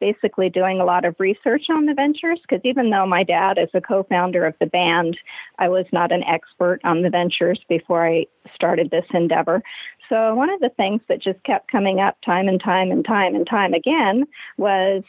basically 0.00 0.48
doing 0.48 0.80
a 0.80 0.84
lot 0.84 1.04
of 1.04 1.14
research 1.18 1.66
on 1.70 1.86
the 1.86 1.94
ventures 1.94 2.40
because 2.42 2.60
even 2.64 2.90
though 2.90 3.06
my 3.06 3.22
dad 3.22 3.58
is 3.58 3.68
a 3.74 3.80
co-founder 3.80 4.44
of 4.44 4.54
the 4.60 4.66
band, 4.66 5.18
I 5.58 5.68
was 5.68 5.86
not 5.92 6.12
an 6.12 6.24
expert 6.24 6.80
on 6.84 7.02
the 7.02 7.10
ventures 7.10 7.60
before 7.68 8.06
I 8.06 8.26
started 8.54 8.90
this 8.90 9.06
endeavor. 9.12 9.62
So 10.08 10.34
one 10.34 10.50
of 10.50 10.60
the 10.60 10.70
things 10.70 11.00
that 11.08 11.20
just 11.20 11.42
kept 11.44 11.70
coming 11.70 12.00
up 12.00 12.16
time 12.24 12.48
and 12.48 12.60
time 12.60 12.90
and 12.90 13.04
time 13.04 13.34
and 13.34 13.46
time 13.46 13.74
again 13.74 14.24
was 14.56 15.02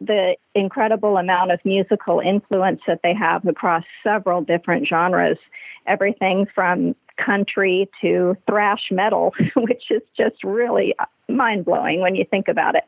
the 0.00 0.36
incredible 0.54 1.16
amount 1.16 1.50
of 1.50 1.60
musical 1.64 2.20
influence 2.20 2.80
that 2.86 3.00
they 3.02 3.14
have 3.14 3.46
across 3.46 3.84
several 4.04 4.42
different 4.42 4.86
genres, 4.86 5.38
everything 5.86 6.46
from 6.54 6.94
country 7.16 7.88
to 8.00 8.36
thrash 8.46 8.88
metal, 8.90 9.34
which 9.56 9.90
is 9.90 10.02
just 10.16 10.44
really 10.44 10.94
mind 11.28 11.64
blowing 11.64 12.00
when 12.00 12.14
you 12.14 12.24
think 12.24 12.48
about 12.48 12.74
it. 12.74 12.84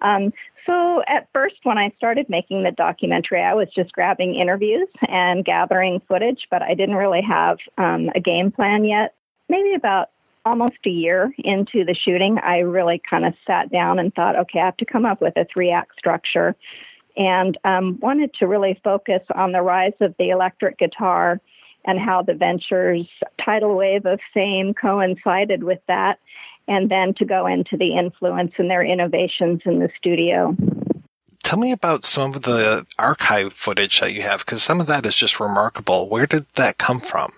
Um, 0.00 0.32
so, 0.66 1.02
at 1.08 1.28
first, 1.32 1.56
when 1.64 1.78
I 1.78 1.92
started 1.96 2.28
making 2.28 2.62
the 2.62 2.70
documentary, 2.70 3.42
I 3.42 3.54
was 3.54 3.68
just 3.74 3.92
grabbing 3.92 4.34
interviews 4.34 4.88
and 5.08 5.44
gathering 5.44 6.00
footage, 6.06 6.46
but 6.50 6.62
I 6.62 6.74
didn't 6.74 6.94
really 6.94 7.22
have 7.22 7.58
um, 7.78 8.10
a 8.14 8.20
game 8.20 8.52
plan 8.52 8.84
yet. 8.84 9.14
Maybe 9.48 9.74
about 9.74 10.10
almost 10.44 10.76
a 10.86 10.90
year 10.90 11.32
into 11.38 11.84
the 11.84 11.94
shooting, 11.94 12.38
I 12.38 12.58
really 12.58 13.00
kind 13.08 13.24
of 13.24 13.34
sat 13.46 13.70
down 13.72 13.98
and 13.98 14.14
thought, 14.14 14.36
okay, 14.36 14.60
I 14.60 14.66
have 14.66 14.76
to 14.78 14.84
come 14.84 15.04
up 15.04 15.20
with 15.20 15.36
a 15.36 15.46
three 15.52 15.70
act 15.70 15.98
structure 15.98 16.54
and 17.16 17.58
um, 17.64 17.98
wanted 18.00 18.32
to 18.34 18.46
really 18.46 18.80
focus 18.82 19.22
on 19.34 19.52
the 19.52 19.62
rise 19.62 19.92
of 20.00 20.14
the 20.18 20.30
electric 20.30 20.78
guitar 20.78 21.40
and 21.84 21.98
how 21.98 22.22
the 22.22 22.34
venture's 22.34 23.08
tidal 23.44 23.76
wave 23.76 24.06
of 24.06 24.20
fame 24.32 24.72
coincided 24.72 25.64
with 25.64 25.80
that 25.88 26.18
and 26.68 26.90
then 26.90 27.14
to 27.14 27.24
go 27.24 27.46
into 27.46 27.76
the 27.76 27.96
influence 27.96 28.52
and 28.58 28.70
their 28.70 28.84
innovations 28.84 29.60
in 29.64 29.78
the 29.78 29.90
studio. 29.96 30.56
Tell 31.42 31.58
me 31.58 31.72
about 31.72 32.04
some 32.04 32.34
of 32.34 32.42
the 32.42 32.86
archive 32.98 33.52
footage 33.52 34.00
that 34.00 34.14
you 34.14 34.22
have, 34.22 34.44
because 34.44 34.62
some 34.62 34.80
of 34.80 34.86
that 34.86 35.04
is 35.04 35.14
just 35.14 35.40
remarkable. 35.40 36.08
Where 36.08 36.26
did 36.26 36.46
that 36.54 36.78
come 36.78 37.00
from? 37.00 37.30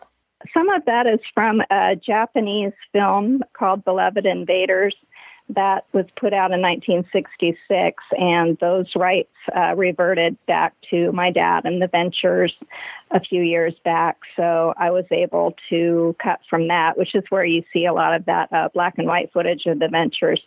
Some 0.53 0.69
of 0.69 0.85
that 0.85 1.07
is 1.07 1.21
from 1.33 1.63
a 1.71 1.97
Japanese 1.97 2.75
film 2.93 3.43
called 3.55 3.85
Beloved 3.85 4.27
Invaders 4.27 4.95
that 5.51 5.85
was 5.93 6.07
put 6.17 6.33
out 6.33 6.53
in 6.53 6.63
1966, 6.63 8.03
and 8.19 8.57
those 8.61 8.95
rights 8.97 9.33
uh, 9.55 9.75
reverted 9.77 10.37
back 10.47 10.75
to 10.91 11.13
my 11.13 11.31
dad 11.31 11.65
and 11.65 11.83
the 11.83 11.89
ventures 11.89 12.55
a 13.11 13.21
few 13.21 13.43
years 13.43 13.75
back. 13.85 14.19
So 14.37 14.75
I 14.77 14.91
was 14.91 15.05
able 15.11 15.55
to 15.69 16.17
cut 16.23 16.41
from 16.49 16.69
that, 16.69 16.97
which 16.99 17.15
is 17.15 17.25
where 17.29 17.45
you 17.45 17.63
see 17.73 17.85
a 17.85 17.93
lot 17.93 18.15
of 18.15 18.25
that 18.27 18.53
uh, 18.53 18.69
black 18.75 18.95
and 18.99 19.07
white 19.07 19.33
footage 19.33 19.67
of 19.67 19.79
the 19.79 19.89
ventures 19.89 20.41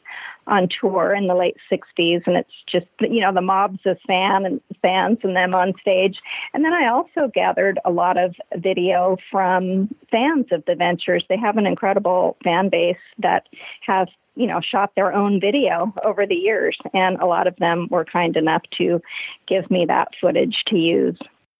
on 0.47 0.67
tour 0.79 1.13
in 1.13 1.27
the 1.27 1.35
late 1.35 1.57
60s. 1.71 2.23
And 2.25 2.35
it's 2.35 2.51
just, 2.69 2.87
you 2.99 3.21
know, 3.21 3.33
the 3.33 3.41
mobs 3.41 3.79
of 3.85 3.97
fan 4.07 4.45
and 4.45 4.61
fans 4.81 5.19
and 5.23 5.35
them 5.35 5.53
on 5.53 5.73
stage. 5.79 6.17
And 6.53 6.65
then 6.65 6.73
I 6.73 6.87
also 6.87 7.31
gathered 7.33 7.79
a 7.85 7.91
lot 7.91 8.17
of 8.17 8.35
video 8.55 9.17
from 9.31 9.93
fans 10.11 10.47
of 10.51 10.63
the 10.65 10.75
ventures. 10.75 11.23
They 11.29 11.37
have 11.37 11.57
an 11.57 11.67
incredible 11.67 12.37
fan 12.43 12.69
base 12.69 12.97
that 13.19 13.47
have 13.85 14.07
you 14.35 14.45
know, 14.45 14.61
shot 14.61 14.91
their 14.95 15.11
own 15.11 15.41
video 15.41 15.91
over 16.05 16.27
the 16.27 16.35
years, 16.35 16.77
and 16.93 17.17
a 17.17 17.25
lot 17.25 17.47
of 17.47 17.55
them 17.55 17.87
were 17.89 18.05
kind 18.05 18.37
enough 18.37 18.61
to 18.77 19.01
give 19.47 19.69
me 19.71 19.83
that 19.87 20.09
footage 20.21 20.63
to 20.67 20.77
use. 20.77 21.17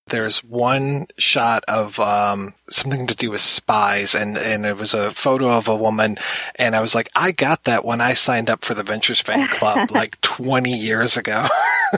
There's 0.10 0.44
one 0.44 1.08
shot 1.18 1.64
of 1.68 2.00
um, 2.00 2.54
something 2.70 3.08
to 3.08 3.16
do 3.16 3.32
with 3.32 3.42
spies, 3.42 4.16
and, 4.16 4.38
and 4.38 4.66
it 4.66 4.78
was 4.78 4.94
a 4.94 5.12
photo 5.12 5.50
of 5.50 5.68
a 5.68 5.76
woman, 5.76 6.18
and 6.56 6.76
I 6.76 6.82
was 6.82 6.96
like, 6.96 7.10
I 7.16 7.32
got 7.32 7.66
that 7.66 7.86
when 7.86 8.02
I 8.02 8.14
signed 8.14 8.50
up 8.50 8.64
for 8.64 8.74
the 8.74 8.84
Ventures 8.84 9.22
Fan 9.22 9.48
Club 9.52 9.92
like 9.92 10.20
20 10.22 10.72
years 10.72 11.18
ago. 11.18 11.48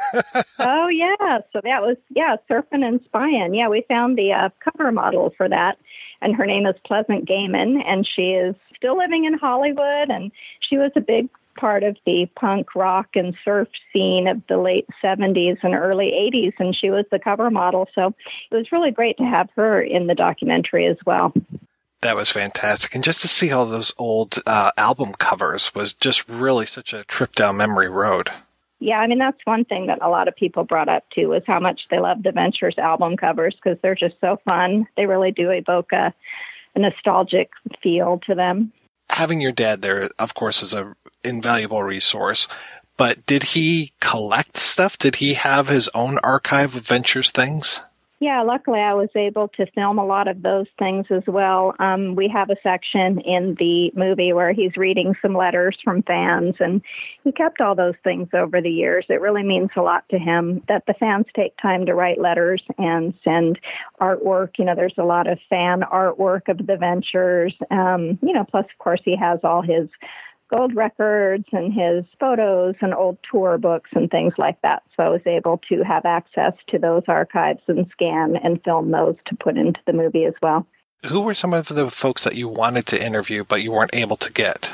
oh 0.59 0.87
yeah, 0.87 1.39
so 1.53 1.61
that 1.63 1.81
was 1.81 1.97
yeah, 2.09 2.35
surfing 2.49 2.83
and 2.83 2.99
spying. 3.05 3.53
Yeah, 3.53 3.69
we 3.69 3.85
found 3.87 4.17
the 4.17 4.33
uh, 4.33 4.49
cover 4.59 4.91
model 4.91 5.33
for 5.37 5.47
that, 5.49 5.77
and 6.21 6.35
her 6.35 6.45
name 6.45 6.65
is 6.65 6.75
Pleasant 6.85 7.27
Gehman, 7.27 7.81
and 7.85 8.07
she 8.07 8.31
is 8.31 8.55
still 8.75 8.97
living 8.97 9.25
in 9.25 9.33
Hollywood, 9.33 10.09
and 10.09 10.31
she 10.61 10.77
was 10.77 10.91
a 10.95 11.01
big 11.01 11.29
part 11.55 11.83
of 11.83 11.97
the 12.05 12.29
punk 12.35 12.75
rock 12.75 13.09
and 13.15 13.35
surf 13.43 13.67
scene 13.91 14.27
of 14.27 14.41
the 14.47 14.57
late 14.57 14.87
70s 15.03 15.57
and 15.63 15.75
early 15.75 16.11
80s, 16.11 16.53
and 16.59 16.75
she 16.75 16.89
was 16.89 17.05
the 17.11 17.19
cover 17.19 17.49
model. 17.49 17.87
So 17.93 18.13
it 18.51 18.55
was 18.55 18.71
really 18.71 18.91
great 18.91 19.17
to 19.17 19.23
have 19.23 19.49
her 19.55 19.81
in 19.81 20.07
the 20.07 20.15
documentary 20.15 20.85
as 20.85 20.97
well. 21.05 21.33
That 22.01 22.15
was 22.15 22.29
fantastic. 22.29 22.95
And 22.95 23.03
just 23.03 23.21
to 23.23 23.27
see 23.27 23.51
all 23.51 23.65
those 23.65 23.93
old 23.97 24.41
uh, 24.45 24.71
album 24.77 25.13
covers 25.13 25.75
was 25.75 25.93
just 25.93 26.27
really 26.29 26.65
such 26.65 26.93
a 26.93 27.03
trip 27.03 27.35
down 27.35 27.57
memory 27.57 27.89
road. 27.89 28.31
Yeah, 28.79 28.99
I 28.99 29.07
mean, 29.07 29.19
that's 29.19 29.39
one 29.43 29.65
thing 29.65 29.87
that 29.87 30.01
a 30.01 30.07
lot 30.07 30.29
of 30.29 30.35
people 30.35 30.63
brought 30.63 30.87
up 30.87 31.03
too 31.13 31.33
is 31.33 31.43
how 31.45 31.59
much 31.59 31.81
they 31.91 31.99
love 31.99 32.23
the 32.23 32.31
Ventures 32.31 32.77
album 32.77 33.17
covers 33.17 33.55
because 33.55 33.77
they're 33.81 33.95
just 33.95 34.15
so 34.21 34.39
fun. 34.45 34.87
They 34.95 35.05
really 35.05 35.31
do 35.31 35.49
evoke 35.49 35.91
a, 35.91 36.13
a 36.75 36.79
nostalgic 36.79 37.49
feel 37.83 38.21
to 38.25 38.35
them. 38.35 38.71
Having 39.09 39.41
your 39.41 39.51
dad 39.51 39.81
there, 39.81 40.09
of 40.17 40.33
course, 40.33 40.61
is 40.63 40.73
a 40.73 40.95
invaluable 41.23 41.83
resource. 41.83 42.47
But 42.97 43.25
did 43.25 43.43
he 43.43 43.93
collect 44.01 44.57
stuff? 44.57 44.97
Did 44.97 45.17
he 45.17 45.35
have 45.35 45.67
his 45.67 45.89
own 45.93 46.17
archive 46.19 46.75
of 46.75 46.85
Ventures 46.85 47.31
things? 47.31 47.81
Yeah, 48.21 48.41
luckily 48.41 48.81
I 48.81 48.93
was 48.95 49.07
able 49.15 49.47
to 49.49 49.65
film 49.71 49.97
a 49.97 50.05
lot 50.05 50.27
of 50.27 50.41
those 50.41 50.67
things 50.77 51.05
as 51.09 51.23
well. 51.25 51.73
Um, 51.79 52.15
we 52.15 52.27
have 52.27 52.49
a 52.49 52.57
section 52.61 53.19
in 53.21 53.55
the 53.57 53.93
movie 53.95 54.33
where 54.33 54.51
he's 54.51 54.75
reading 54.75 55.15
some 55.21 55.33
letters 55.33 55.77
from 55.81 56.03
fans, 56.03 56.55
and 56.59 56.81
he 57.23 57.31
kept 57.31 57.61
all 57.61 57.75
those 57.75 57.95
things 58.03 58.27
over 58.33 58.59
the 58.59 58.69
years. 58.69 59.05
It 59.07 59.21
really 59.21 59.43
means 59.43 59.69
a 59.77 59.81
lot 59.81 60.03
to 60.09 60.19
him 60.19 60.61
that 60.67 60.83
the 60.85 60.95
fans 60.95 61.27
take 61.33 61.55
time 61.61 61.85
to 61.85 61.95
write 61.95 62.19
letters 62.19 62.61
and 62.77 63.13
send 63.23 63.57
artwork. 64.01 64.49
You 64.59 64.65
know, 64.65 64.75
there's 64.75 64.97
a 64.97 65.03
lot 65.03 65.27
of 65.27 65.39
fan 65.49 65.81
artwork 65.81 66.49
of 66.49 66.67
the 66.67 66.75
ventures. 66.75 67.53
Um, 67.71 68.19
you 68.21 68.33
know, 68.33 68.43
plus, 68.43 68.65
of 68.65 68.77
course, 68.79 69.01
he 69.05 69.15
has 69.15 69.39
all 69.45 69.61
his 69.61 69.87
gold 70.49 70.75
records 70.75 71.45
and 71.51 71.73
his 71.73 72.05
photos 72.19 72.75
and 72.81 72.93
old 72.93 73.17
tour 73.29 73.57
books 73.57 73.89
and 73.93 74.09
things 74.09 74.33
like 74.37 74.61
that. 74.61 74.83
So 74.95 75.03
I 75.03 75.09
was 75.09 75.21
able 75.25 75.59
to 75.69 75.83
have 75.83 76.05
access 76.05 76.53
to 76.69 76.79
those 76.79 77.03
archives 77.07 77.61
and 77.67 77.87
scan 77.91 78.35
and 78.43 78.63
film 78.63 78.91
those 78.91 79.15
to 79.27 79.35
put 79.35 79.57
into 79.57 79.79
the 79.85 79.93
movie 79.93 80.25
as 80.25 80.33
well. 80.41 80.65
Who 81.05 81.21
were 81.21 81.33
some 81.33 81.53
of 81.53 81.67
the 81.67 81.89
folks 81.89 82.23
that 82.23 82.35
you 82.35 82.47
wanted 82.47 82.85
to 82.87 83.03
interview 83.03 83.43
but 83.43 83.61
you 83.61 83.71
weren't 83.71 83.95
able 83.95 84.17
to 84.17 84.31
get? 84.31 84.71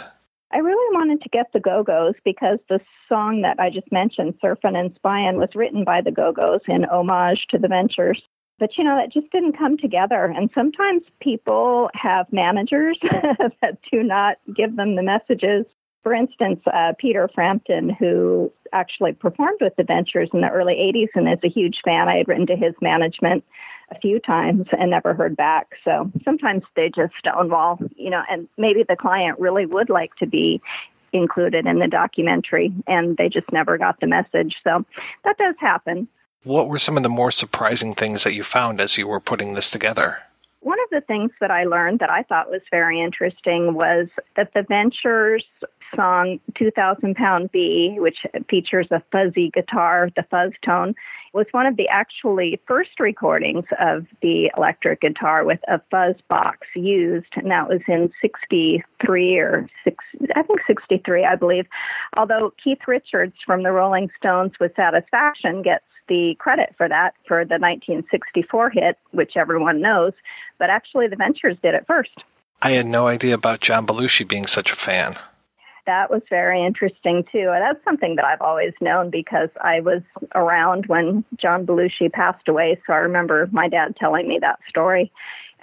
I 0.52 0.60
really 0.60 0.96
wanted 0.96 1.22
to 1.22 1.30
get 1.30 1.52
the 1.52 1.60
Go 1.60 1.84
Go's 1.84 2.16
because 2.24 2.60
the 2.70 2.80
song 3.10 3.42
that 3.42 3.60
I 3.60 3.70
just 3.70 3.92
mentioned, 3.92 4.36
Surfin' 4.42 4.78
and 4.78 4.96
Spyin', 4.96 5.38
was 5.38 5.50
written 5.54 5.84
by 5.84 6.02
the 6.02 6.12
Go 6.12 6.32
Go's 6.32 6.62
in 6.68 6.86
homage 6.86 7.46
to 7.50 7.58
the 7.58 7.68
Ventures. 7.68 8.24
But 8.60 8.78
you 8.78 8.84
know, 8.84 8.96
that 8.96 9.12
just 9.12 9.32
didn't 9.32 9.58
come 9.58 9.78
together. 9.78 10.26
And 10.26 10.50
sometimes 10.56 11.04
people 11.20 11.90
have 11.94 12.32
managers 12.32 12.98
that 13.62 13.78
do 13.92 14.02
not 14.04 14.38
give 14.56 14.76
them 14.76 14.96
the 14.96 15.04
messages. 15.04 15.66
For 16.04 16.14
instance, 16.14 16.62
uh, 16.72 16.94
Peter 17.00 17.30
Frampton, 17.34 17.90
who 17.90 18.52
actually 18.72 19.14
performed 19.14 19.58
with 19.60 19.76
the 19.76 19.84
Ventures 19.84 20.30
in 20.34 20.42
the 20.42 20.50
early 20.50 20.76
80s 20.76 21.10
and 21.16 21.28
is 21.28 21.40
a 21.44 21.50
huge 21.50 21.82
fan, 21.84 22.08
I 22.08 22.18
had 22.18 22.28
written 22.28 22.46
to 22.48 22.56
his 22.56 22.76
management 22.80 23.44
a 23.92 24.00
few 24.00 24.20
times 24.20 24.68
and 24.78 24.92
never 24.92 25.14
heard 25.14 25.36
back. 25.36 25.68
So 25.84 26.12
sometimes 26.24 26.64
they 26.76 26.90
just 26.90 27.14
stonewall, 27.20 27.80
you 27.96 28.10
know, 28.10 28.22
and 28.30 28.48
maybe 28.58 28.84
the 28.88 28.96
client 28.96 29.40
really 29.40 29.66
would 29.66 29.90
like 29.90 30.16
to 30.18 30.28
be 30.28 30.62
included 31.14 31.66
in 31.66 31.80
the 31.80 31.88
documentary 31.88 32.74
and 32.88 33.18
they 33.18 33.30
just 33.30 33.52
never 33.52 33.78
got 33.78 34.00
the 34.00 34.08
message. 34.08 34.56
So 34.64 34.86
that 35.24 35.38
does 35.38 35.56
happen. 35.60 36.08
What 36.46 36.70
were 36.70 36.78
some 36.78 36.96
of 36.96 37.02
the 37.02 37.10
more 37.10 37.32
surprising 37.32 37.96
things 37.96 38.24
that 38.24 38.36
you 38.36 38.44
found 38.44 38.80
as 38.80 39.00
you 39.00 39.08
were 39.08 39.20
putting 39.20 39.56
this 39.56 39.72
together? 39.72 40.20
One 40.60 40.78
of 40.80 40.90
the 40.92 41.02
things 41.02 41.32
that 41.42 41.50
I 41.50 41.64
learned 41.64 42.00
that 42.00 42.12
I 42.12 42.22
thought 42.22 42.52
was 42.52 42.62
very 42.70 43.02
interesting 43.02 43.74
was 43.74 44.10
that 44.36 44.54
the 44.54 44.62
Ventures 44.62 45.44
song 45.96 46.40
2000 46.56 47.16
Pound 47.16 47.52
Bee, 47.52 47.96
which 47.98 48.28
features 48.48 48.88
a 48.92 49.02
fuzzy 49.12 49.50
guitar, 49.50 50.12
the 50.16 50.22
fuzz 50.30 50.52
tone, 50.64 50.94
was 51.34 51.48
one 51.50 51.66
of 51.66 51.78
the 51.78 51.88
actually 51.88 52.62
first 52.68 53.00
recordings 53.00 53.66
of 53.80 54.06
the 54.22 54.52
electric 54.56 55.02
guitar 55.02 55.46
with 55.46 55.60
a 55.68 55.82
fuzz 55.90 56.16
box 56.28 56.68
used, 56.76 57.34
and 57.36 57.50
that 57.50 57.68
was 57.68 57.82
in 57.88 58.12
63 58.22 59.38
or 59.40 59.68
six, 59.84 60.04
I 60.36 60.44
think 60.44 60.60
63, 60.68 61.26
I 61.26 61.36
believe. 61.36 61.66
Although 62.16 62.54
Keith 62.64 62.88
Richards 62.88 63.34
from 63.44 63.64
the 63.64 63.72
Rolling 63.72 64.12
Stones 64.20 64.54
with 64.60 64.76
Satisfaction 64.76 65.64
gets 65.64 65.86
the 66.08 66.36
credit 66.40 66.74
for 66.78 66.88
that 66.88 67.16
for 67.28 67.46
the 67.46 67.56
1964 67.56 68.70
hit, 68.70 68.98
which 69.12 69.38
everyone 69.38 69.82
knows, 69.82 70.14
but 70.58 70.70
actually 70.70 71.08
the 71.08 71.16
Ventures 71.16 71.58
did 71.62 71.74
it 71.74 71.86
first. 71.88 72.24
I 72.62 72.72
had 72.72 72.86
no 72.86 73.08
idea 73.08 73.36
about 73.36 73.60
John 73.60 73.86
Belushi 73.86 74.28
being 74.28 74.48
such 74.48 74.72
a 74.72 74.76
fan 74.76 75.18
that 75.86 76.10
was 76.10 76.22
very 76.30 76.64
interesting 76.64 77.24
too. 77.32 77.52
And 77.54 77.62
that's 77.62 77.84
something 77.84 78.16
that 78.16 78.26
I've 78.26 78.42
always 78.42 78.74
known 78.82 79.10
because 79.10 79.50
I 79.62 79.80
was 79.80 80.02
around 80.34 80.86
when 80.88 81.24
John 81.38 81.66
Belushi 81.66 82.12
passed 82.12 82.48
away. 82.48 82.80
So 82.86 82.94
I 82.94 82.98
remember 82.98 83.48
my 83.52 83.70
dad 83.70 83.96
telling 83.96 84.28
me 84.28 84.40
that 84.40 84.60
story. 84.68 85.12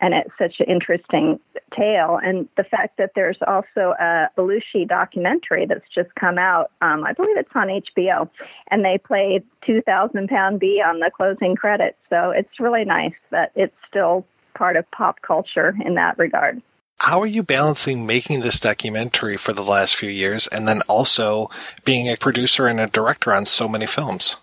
And 0.03 0.14
it's 0.14 0.30
such 0.36 0.61
an 0.61 0.66
interesting 0.66 1.38
tale. 1.74 2.18
And 2.22 2.48
the 2.57 2.64
fact 2.64 2.98
that 2.98 3.12
there's 3.14 3.38
also 3.46 3.94
a 3.98 4.28
Belushi 4.36 4.86
documentary 4.86 5.64
that's 5.64 5.88
just 5.94 6.14
come 6.16 6.38
out, 6.38 6.72
um, 6.82 7.05
I 7.05 7.12
believe 7.12 7.36
it's 7.38 7.48
on 7.55 7.68
HBO, 7.68 8.28
and 8.70 8.84
they 8.84 8.98
played 8.98 9.44
2000 9.64 10.28
Pound 10.28 10.61
Bee 10.61 10.82
on 10.84 10.98
the 10.98 11.11
closing 11.16 11.55
credits. 11.55 11.96
So 12.11 12.30
it's 12.30 12.61
really 12.61 12.84
nice 12.84 13.14
that 13.30 13.53
it's 13.55 13.76
still 13.88 14.26
part 14.55 14.76
of 14.76 14.90
pop 14.90 15.22
culture 15.22 15.74
in 15.84 15.94
that 15.94 16.18
regard. 16.18 16.61
How 16.98 17.20
are 17.20 17.26
you 17.26 17.42
balancing 17.42 18.07
making 18.07 18.40
this 18.40 18.61
documentary 18.61 19.36
for 19.36 19.53
the 19.53 19.62
last 19.62 19.96
few 19.96 20.11
years 20.11 20.46
and 20.48 20.68
then 20.68 20.82
also 20.82 21.50
being 21.84 22.09
a 22.09 22.16
producer 22.16 22.66
and 22.66 22.78
a 22.78 22.86
director 22.86 23.32
on 23.32 23.44
so 23.44 23.68
many 23.68 23.86
films? 23.86 24.36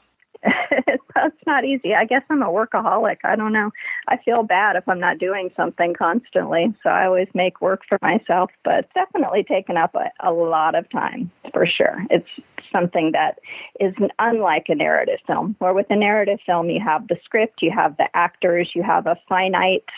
Not 1.50 1.66
easy. 1.66 1.96
I 1.96 2.06
guess 2.06 2.22
I'm 2.30 2.44
a 2.44 2.46
workaholic. 2.46 3.18
I 3.24 3.36
don't 3.36 3.54
know. 3.54 3.72
I 4.08 4.18
feel 4.18 4.44
bad 4.44 4.76
if 4.76 4.88
I'm 4.88 5.00
not 5.00 5.18
doing 5.18 5.50
something 5.58 5.96
constantly. 5.96 6.72
So 6.84 6.92
I 6.92 7.08
always 7.08 7.28
make 7.34 7.60
work 7.60 7.82
for 7.90 7.98
myself, 8.04 8.52
but 8.64 8.82
it's 8.82 8.94
definitely 8.94 9.44
taken 9.44 9.76
up 9.76 9.96
a, 9.96 10.12
a 10.20 10.32
lot 10.32 10.76
of 10.76 10.88
time 10.92 11.32
for 11.52 11.66
sure. 11.66 12.06
It's 12.12 12.30
something 12.72 13.14
that 13.14 13.40
is 13.80 13.96
unlike 14.20 14.66
a 14.70 14.76
narrative 14.76 15.18
film, 15.26 15.56
where 15.58 15.74
with 15.74 15.88
a 15.90 15.96
narrative 15.96 16.38
film, 16.46 16.70
you 16.70 16.82
have 16.82 17.08
the 17.08 17.18
script, 17.24 17.64
you 17.64 17.72
have 17.72 17.98
the 17.98 18.16
actors, 18.16 18.70
you 18.76 18.84
have 18.84 19.08
a 19.08 19.18
finite 19.28 19.90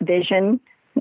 vision 0.00 0.58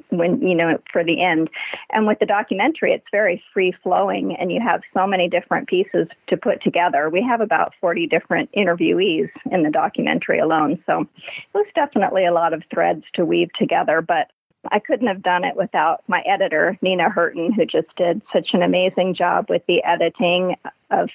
when 0.10 0.42
you 0.42 0.56
know 0.56 0.78
for 0.92 1.04
the 1.04 1.24
end. 1.24 1.50
And 1.92 2.08
with 2.08 2.20
the 2.20 2.26
documentary 2.26 2.94
it's 2.94 3.06
very 3.12 3.44
free 3.54 3.74
flowing 3.84 4.36
and 4.36 4.52
you 4.52 4.60
have 4.62 4.82
so 4.94 5.06
many 5.08 5.30
different 5.30 5.68
pieces 5.68 6.08
to 6.28 6.38
put 6.38 6.62
together. 6.62 7.10
We 7.10 7.22
have 7.24 7.42
about 7.42 7.74
40 7.82 8.08
different 8.08 8.50
interviewees 8.54 9.30
in 9.52 9.64
the 9.64 9.72
documentary 9.72 10.40
alone 10.40 10.82
so 10.86 11.02
it 11.02 11.54
was 11.54 11.68
definitely 11.76 12.26
a 12.26 12.34
lot 12.34 12.54
of 12.54 12.64
threads 12.74 13.04
to 13.14 13.26
weave 13.26 13.50
together 13.58 14.02
but 14.02 14.30
I 14.72 14.80
couldn't 14.80 15.08
have 15.08 15.22
done 15.22 15.44
it 15.44 15.56
without 15.56 16.04
my 16.08 16.22
editor, 16.22 16.78
Nina 16.82 17.10
Hurton, 17.10 17.54
who 17.54 17.66
just 17.66 17.96
did 17.98 18.22
such 18.34 18.50
an 18.54 18.64
amazing 18.64 19.14
job 19.14 19.46
with 19.50 19.62
the 19.68 19.84
editing 19.84 20.56
of 20.92 21.10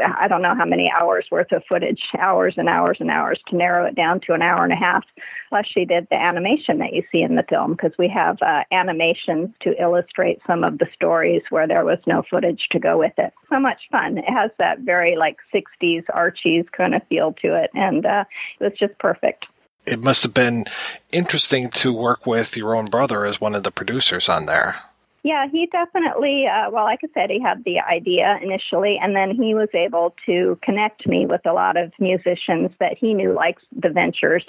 I 0.00 0.28
don't 0.28 0.42
know 0.42 0.54
how 0.54 0.64
many 0.64 0.90
hours 0.90 1.26
worth 1.30 1.52
of 1.52 1.62
footage, 1.68 2.00
hours 2.18 2.54
and 2.56 2.68
hours 2.68 2.98
and 3.00 3.10
hours 3.10 3.40
to 3.48 3.56
narrow 3.56 3.86
it 3.86 3.94
down 3.94 4.20
to 4.26 4.32
an 4.32 4.42
hour 4.42 4.64
and 4.64 4.72
a 4.72 4.76
half. 4.76 5.04
Plus, 5.48 5.66
she 5.66 5.84
did 5.84 6.06
the 6.10 6.16
animation 6.16 6.78
that 6.78 6.92
you 6.92 7.02
see 7.10 7.22
in 7.22 7.34
the 7.34 7.44
film 7.48 7.72
because 7.72 7.92
we 7.98 8.08
have 8.08 8.38
uh, 8.42 8.62
animations 8.72 9.50
to 9.60 9.80
illustrate 9.80 10.40
some 10.46 10.64
of 10.64 10.78
the 10.78 10.86
stories 10.94 11.42
where 11.50 11.66
there 11.66 11.84
was 11.84 11.98
no 12.06 12.22
footage 12.30 12.68
to 12.70 12.78
go 12.78 12.98
with 12.98 13.12
it. 13.18 13.32
So 13.50 13.60
much 13.60 13.80
fun. 13.90 14.18
It 14.18 14.30
has 14.30 14.50
that 14.58 14.80
very 14.80 15.16
like 15.16 15.36
60s 15.54 16.04
Archie's 16.12 16.66
kind 16.76 16.94
of 16.94 17.02
feel 17.08 17.34
to 17.42 17.54
it, 17.54 17.70
and 17.74 18.06
uh, 18.06 18.24
it 18.60 18.64
was 18.64 18.78
just 18.78 18.98
perfect. 18.98 19.46
It 19.84 20.00
must 20.00 20.22
have 20.22 20.34
been 20.34 20.64
interesting 21.10 21.68
to 21.70 21.92
work 21.92 22.24
with 22.24 22.56
your 22.56 22.76
own 22.76 22.86
brother 22.86 23.24
as 23.24 23.40
one 23.40 23.54
of 23.54 23.64
the 23.64 23.72
producers 23.72 24.28
on 24.28 24.46
there. 24.46 24.76
Yeah, 25.24 25.46
he 25.46 25.66
definitely, 25.66 26.48
uh, 26.48 26.70
well, 26.72 26.82
like 26.82 26.98
I 27.04 27.08
said, 27.14 27.30
he 27.30 27.40
had 27.40 27.62
the 27.64 27.78
idea 27.78 28.40
initially, 28.42 28.98
and 29.00 29.14
then 29.14 29.30
he 29.30 29.54
was 29.54 29.68
able 29.72 30.16
to 30.26 30.58
connect 30.62 31.06
me 31.06 31.26
with 31.26 31.46
a 31.46 31.52
lot 31.52 31.76
of 31.76 31.92
musicians 32.00 32.72
that 32.80 32.98
he 32.98 33.14
knew 33.14 33.32
liked 33.32 33.62
the 33.70 33.88
Ventures. 33.88 34.44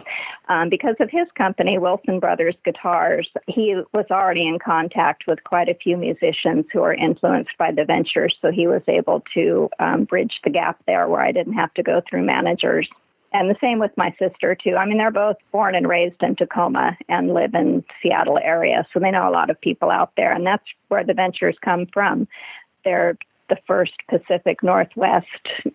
Um, 0.49 0.69
because 0.69 0.95
of 0.99 1.11
his 1.11 1.27
company, 1.37 1.77
Wilson 1.77 2.19
Brothers 2.19 2.55
Guitars, 2.65 3.29
he 3.47 3.79
was 3.93 4.05
already 4.09 4.47
in 4.47 4.57
contact 4.57 5.25
with 5.27 5.43
quite 5.43 5.69
a 5.69 5.75
few 5.75 5.95
musicians 5.95 6.65
who 6.73 6.81
are 6.81 6.93
influenced 6.93 7.55
by 7.59 7.71
the 7.71 7.85
Ventures, 7.85 8.35
so 8.41 8.49
he 8.49 8.65
was 8.65 8.81
able 8.87 9.23
to 9.35 9.69
um, 9.77 10.05
bridge 10.05 10.39
the 10.43 10.49
gap 10.49 10.79
there 10.87 11.07
where 11.07 11.21
I 11.21 11.31
didn't 11.31 11.53
have 11.53 11.73
to 11.75 11.83
go 11.83 12.01
through 12.09 12.23
managers. 12.23 12.89
And 13.33 13.49
the 13.49 13.57
same 13.59 13.79
with 13.79 13.91
my 13.97 14.15
sister, 14.19 14.55
too. 14.55 14.75
I 14.75 14.85
mean, 14.85 14.99
they're 14.99 15.09
both 15.09 15.37
born 15.51 15.73
and 15.73 15.89
raised 15.89 16.21
in 16.21 16.35
Tacoma 16.35 16.95
and 17.09 17.33
live 17.33 17.55
in 17.55 17.83
Seattle 18.01 18.37
area, 18.37 18.85
so 18.93 18.99
they 18.99 19.09
know 19.09 19.27
a 19.27 19.31
lot 19.31 19.49
of 19.49 19.59
people 19.59 19.89
out 19.89 20.11
there. 20.15 20.31
And 20.31 20.45
that's 20.45 20.63
where 20.89 21.03
the 21.03 21.15
ventures 21.15 21.57
come 21.63 21.87
from. 21.91 22.27
They're 22.85 23.17
the 23.49 23.57
first 23.67 23.93
Pacific 24.07 24.63
Northwest 24.63 25.25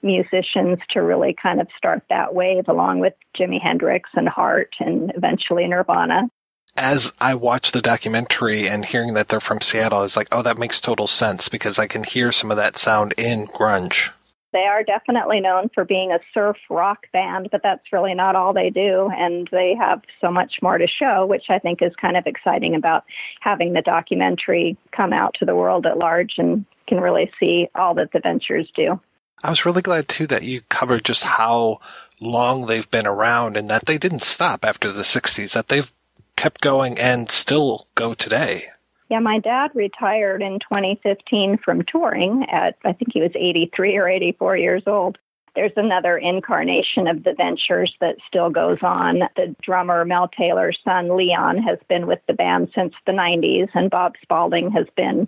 musicians 0.02 0.78
to 0.90 1.02
really 1.02 1.34
kind 1.34 1.60
of 1.60 1.68
start 1.76 2.02
that 2.10 2.34
wave, 2.34 2.68
along 2.68 3.00
with 3.00 3.14
Jimi 3.36 3.60
Hendrix 3.60 4.08
and 4.14 4.28
Heart 4.28 4.74
and 4.80 5.12
eventually 5.16 5.66
Nirvana. 5.66 6.30
As 6.76 7.12
I 7.20 7.34
watch 7.34 7.72
the 7.72 7.82
documentary 7.82 8.68
and 8.68 8.84
hearing 8.84 9.14
that 9.14 9.28
they're 9.28 9.40
from 9.40 9.60
Seattle, 9.60 10.04
it's 10.04 10.16
like, 10.16 10.28
oh, 10.30 10.42
that 10.42 10.58
makes 10.58 10.80
total 10.80 11.08
sense 11.08 11.48
because 11.48 11.78
I 11.78 11.88
can 11.88 12.04
hear 12.04 12.30
some 12.30 12.52
of 12.52 12.56
that 12.56 12.76
sound 12.76 13.14
in 13.16 13.48
grunge. 13.48 14.10
They 14.58 14.66
are 14.66 14.82
definitely 14.82 15.38
known 15.38 15.68
for 15.72 15.84
being 15.84 16.10
a 16.10 16.18
surf 16.34 16.56
rock 16.68 17.06
band, 17.12 17.48
but 17.52 17.62
that's 17.62 17.92
really 17.92 18.12
not 18.12 18.34
all 18.34 18.52
they 18.52 18.70
do. 18.70 19.08
And 19.16 19.48
they 19.52 19.76
have 19.78 20.02
so 20.20 20.32
much 20.32 20.54
more 20.60 20.78
to 20.78 20.88
show, 20.88 21.26
which 21.26 21.44
I 21.48 21.60
think 21.60 21.80
is 21.80 21.92
kind 21.94 22.16
of 22.16 22.26
exciting 22.26 22.74
about 22.74 23.04
having 23.40 23.72
the 23.72 23.82
documentary 23.82 24.76
come 24.90 25.12
out 25.12 25.36
to 25.38 25.44
the 25.44 25.54
world 25.54 25.86
at 25.86 25.96
large 25.96 26.38
and 26.38 26.64
can 26.88 26.98
really 26.98 27.30
see 27.38 27.68
all 27.76 27.94
that 27.94 28.10
the 28.10 28.18
ventures 28.18 28.68
do. 28.74 28.98
I 29.44 29.50
was 29.50 29.64
really 29.64 29.82
glad 29.82 30.08
too 30.08 30.26
that 30.26 30.42
you 30.42 30.62
covered 30.62 31.04
just 31.04 31.22
how 31.22 31.78
long 32.18 32.66
they've 32.66 32.90
been 32.90 33.06
around 33.06 33.56
and 33.56 33.70
that 33.70 33.86
they 33.86 33.96
didn't 33.96 34.24
stop 34.24 34.64
after 34.64 34.90
the 34.90 35.04
60s, 35.04 35.52
that 35.52 35.68
they've 35.68 35.92
kept 36.34 36.62
going 36.62 36.98
and 36.98 37.30
still 37.30 37.86
go 37.94 38.12
today. 38.12 38.70
Yeah, 39.08 39.20
my 39.20 39.38
dad 39.38 39.70
retired 39.74 40.42
in 40.42 40.58
2015 40.60 41.58
from 41.64 41.82
touring 41.84 42.44
at, 42.50 42.76
I 42.84 42.92
think 42.92 43.12
he 43.12 43.22
was 43.22 43.30
83 43.34 43.96
or 43.96 44.08
84 44.08 44.56
years 44.58 44.82
old. 44.86 45.16
There's 45.54 45.72
another 45.76 46.18
incarnation 46.18 47.08
of 47.08 47.24
the 47.24 47.32
Ventures 47.32 47.94
that 48.00 48.16
still 48.28 48.50
goes 48.50 48.78
on. 48.82 49.20
The 49.34 49.56
drummer 49.62 50.04
Mel 50.04 50.28
Taylor's 50.28 50.78
son 50.84 51.16
Leon 51.16 51.58
has 51.58 51.78
been 51.88 52.06
with 52.06 52.20
the 52.28 52.34
band 52.34 52.70
since 52.74 52.92
the 53.06 53.12
90s, 53.12 53.68
and 53.74 53.90
Bob 53.90 54.14
Spalding 54.22 54.70
has 54.72 54.86
been, 54.94 55.26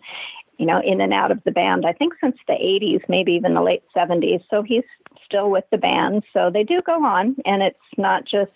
you 0.59 0.66
know, 0.66 0.81
in 0.83 1.01
and 1.01 1.14
out 1.14 1.31
of 1.33 1.43
the 1.45 1.51
band, 1.51 1.87
I 1.87 1.95
think 1.95 2.12
since 2.20 2.37
the 2.47 2.53
80s, 2.53 3.01
maybe 3.09 3.33
even 3.33 3.55
the 3.55 3.62
late 3.62 3.83
70s. 3.97 4.45
So 4.51 4.62
he's 4.62 4.85
still 5.24 5.51
with 5.51 5.64
the 5.70 5.78
band. 5.78 6.22
So 6.35 6.51
they 6.51 6.64
do 6.64 6.83
go 6.83 7.03
on, 7.05 7.35
and 7.47 7.62
it's 7.62 7.78
not 7.97 8.26
just 8.26 8.53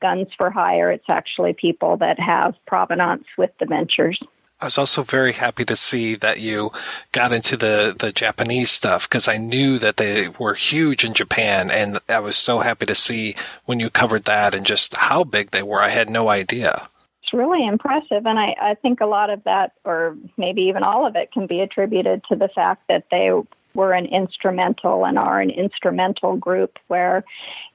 guns 0.00 0.28
for 0.36 0.50
hire, 0.50 0.92
it's 0.92 1.10
actually 1.10 1.52
people 1.52 1.96
that 1.96 2.20
have 2.20 2.54
provenance 2.66 3.24
with 3.36 3.50
the 3.58 3.66
Ventures. 3.66 4.20
I 4.60 4.64
was 4.64 4.76
also 4.78 5.04
very 5.04 5.32
happy 5.32 5.64
to 5.66 5.76
see 5.76 6.16
that 6.16 6.40
you 6.40 6.72
got 7.12 7.32
into 7.32 7.56
the, 7.56 7.94
the 7.96 8.10
Japanese 8.10 8.70
stuff 8.70 9.08
because 9.08 9.28
I 9.28 9.36
knew 9.36 9.78
that 9.78 9.98
they 9.98 10.28
were 10.28 10.54
huge 10.54 11.04
in 11.04 11.14
Japan 11.14 11.70
and 11.70 12.00
I 12.08 12.18
was 12.18 12.36
so 12.36 12.58
happy 12.58 12.84
to 12.86 12.94
see 12.94 13.36
when 13.66 13.78
you 13.78 13.88
covered 13.88 14.24
that 14.24 14.54
and 14.54 14.66
just 14.66 14.96
how 14.96 15.22
big 15.22 15.52
they 15.52 15.62
were. 15.62 15.80
I 15.80 15.90
had 15.90 16.10
no 16.10 16.28
idea. 16.28 16.88
it's 17.22 17.32
really 17.32 17.64
impressive. 17.64 18.26
And 18.26 18.36
I, 18.36 18.56
I 18.60 18.74
think 18.74 19.00
a 19.00 19.06
lot 19.06 19.30
of 19.30 19.44
that, 19.44 19.74
or 19.84 20.16
maybe 20.36 20.62
even 20.62 20.82
all 20.82 21.06
of 21.06 21.14
it, 21.14 21.30
can 21.30 21.46
be 21.46 21.60
attributed 21.60 22.24
to 22.28 22.34
the 22.36 22.48
fact 22.48 22.82
that 22.88 23.04
they 23.12 23.30
were 23.78 23.92
an 23.92 24.06
instrumental 24.06 25.06
and 25.06 25.16
are 25.16 25.40
an 25.40 25.50
instrumental 25.50 26.36
group 26.36 26.80
where, 26.88 27.22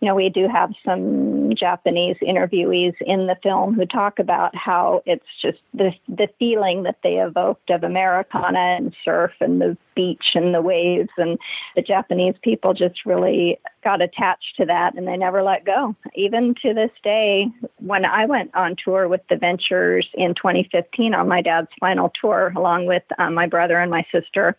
you 0.02 0.08
know, 0.10 0.14
we 0.14 0.28
do 0.28 0.50
have 0.50 0.74
some 0.86 1.56
Japanese 1.56 2.18
interviewees 2.22 2.94
in 3.00 3.28
the 3.28 3.38
film 3.42 3.74
who 3.74 3.86
talk 3.86 4.20
about 4.20 4.54
how 4.54 5.02
it's 5.06 5.26
just 5.42 5.60
the 5.74 5.92
the 6.10 6.28
feeling 6.38 6.84
that 6.84 6.98
they 7.04 7.20
evoked 7.20 7.70
of 7.70 7.86
Americana 7.86 8.76
and 8.78 8.94
surf 9.06 9.32
and 9.40 9.62
the 9.62 9.78
beach 9.96 10.36
and 10.36 10.54
the 10.54 10.62
waves 10.62 11.10
and 11.18 11.38
the 11.78 11.82
Japanese 11.82 12.36
people 12.42 12.74
just 12.74 13.06
really 13.06 13.58
got 13.84 14.02
attached 14.02 14.56
to 14.58 14.66
that 14.66 14.96
and 14.96 15.08
they 15.08 15.18
never 15.18 15.44
let 15.44 15.66
go. 15.66 15.96
Even 16.16 16.56
to 16.62 16.74
this 16.74 16.92
day, 17.04 17.48
when 17.78 18.06
I 18.06 18.26
went 18.26 18.54
on 18.56 18.76
tour 18.84 19.08
with 19.08 19.22
the 19.30 19.36
Ventures 19.36 20.08
in 20.14 20.34
2015 20.36 21.14
on 21.14 21.28
my 21.28 21.42
dad's 21.42 21.68
final 21.80 22.12
tour, 22.20 22.54
along 22.56 22.86
with 22.86 23.04
um, 23.20 23.34
my 23.34 23.48
brother 23.48 23.78
and 23.80 23.92
my 23.92 24.06
sister, 24.12 24.56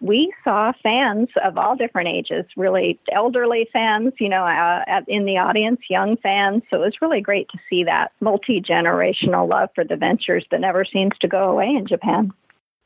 we 0.00 0.32
saw 0.44 0.72
fans 0.88 1.28
of 1.44 1.58
all 1.58 1.76
different 1.76 2.08
ages, 2.08 2.46
really 2.56 2.98
elderly 3.12 3.68
fans, 3.74 4.14
you 4.18 4.28
know, 4.28 4.42
uh, 4.42 5.02
in 5.06 5.26
the 5.26 5.36
audience, 5.36 5.80
young 5.90 6.16
fans. 6.16 6.62
So 6.70 6.78
it 6.78 6.86
was 6.86 7.02
really 7.02 7.20
great 7.20 7.46
to 7.50 7.58
see 7.68 7.84
that 7.84 8.12
multi 8.20 8.62
generational 8.62 9.46
love 9.46 9.68
for 9.74 9.84
the 9.84 9.96
Ventures 9.96 10.46
that 10.50 10.60
never 10.60 10.86
seems 10.86 11.12
to 11.20 11.28
go 11.28 11.50
away 11.50 11.66
in 11.66 11.86
Japan. 11.86 12.32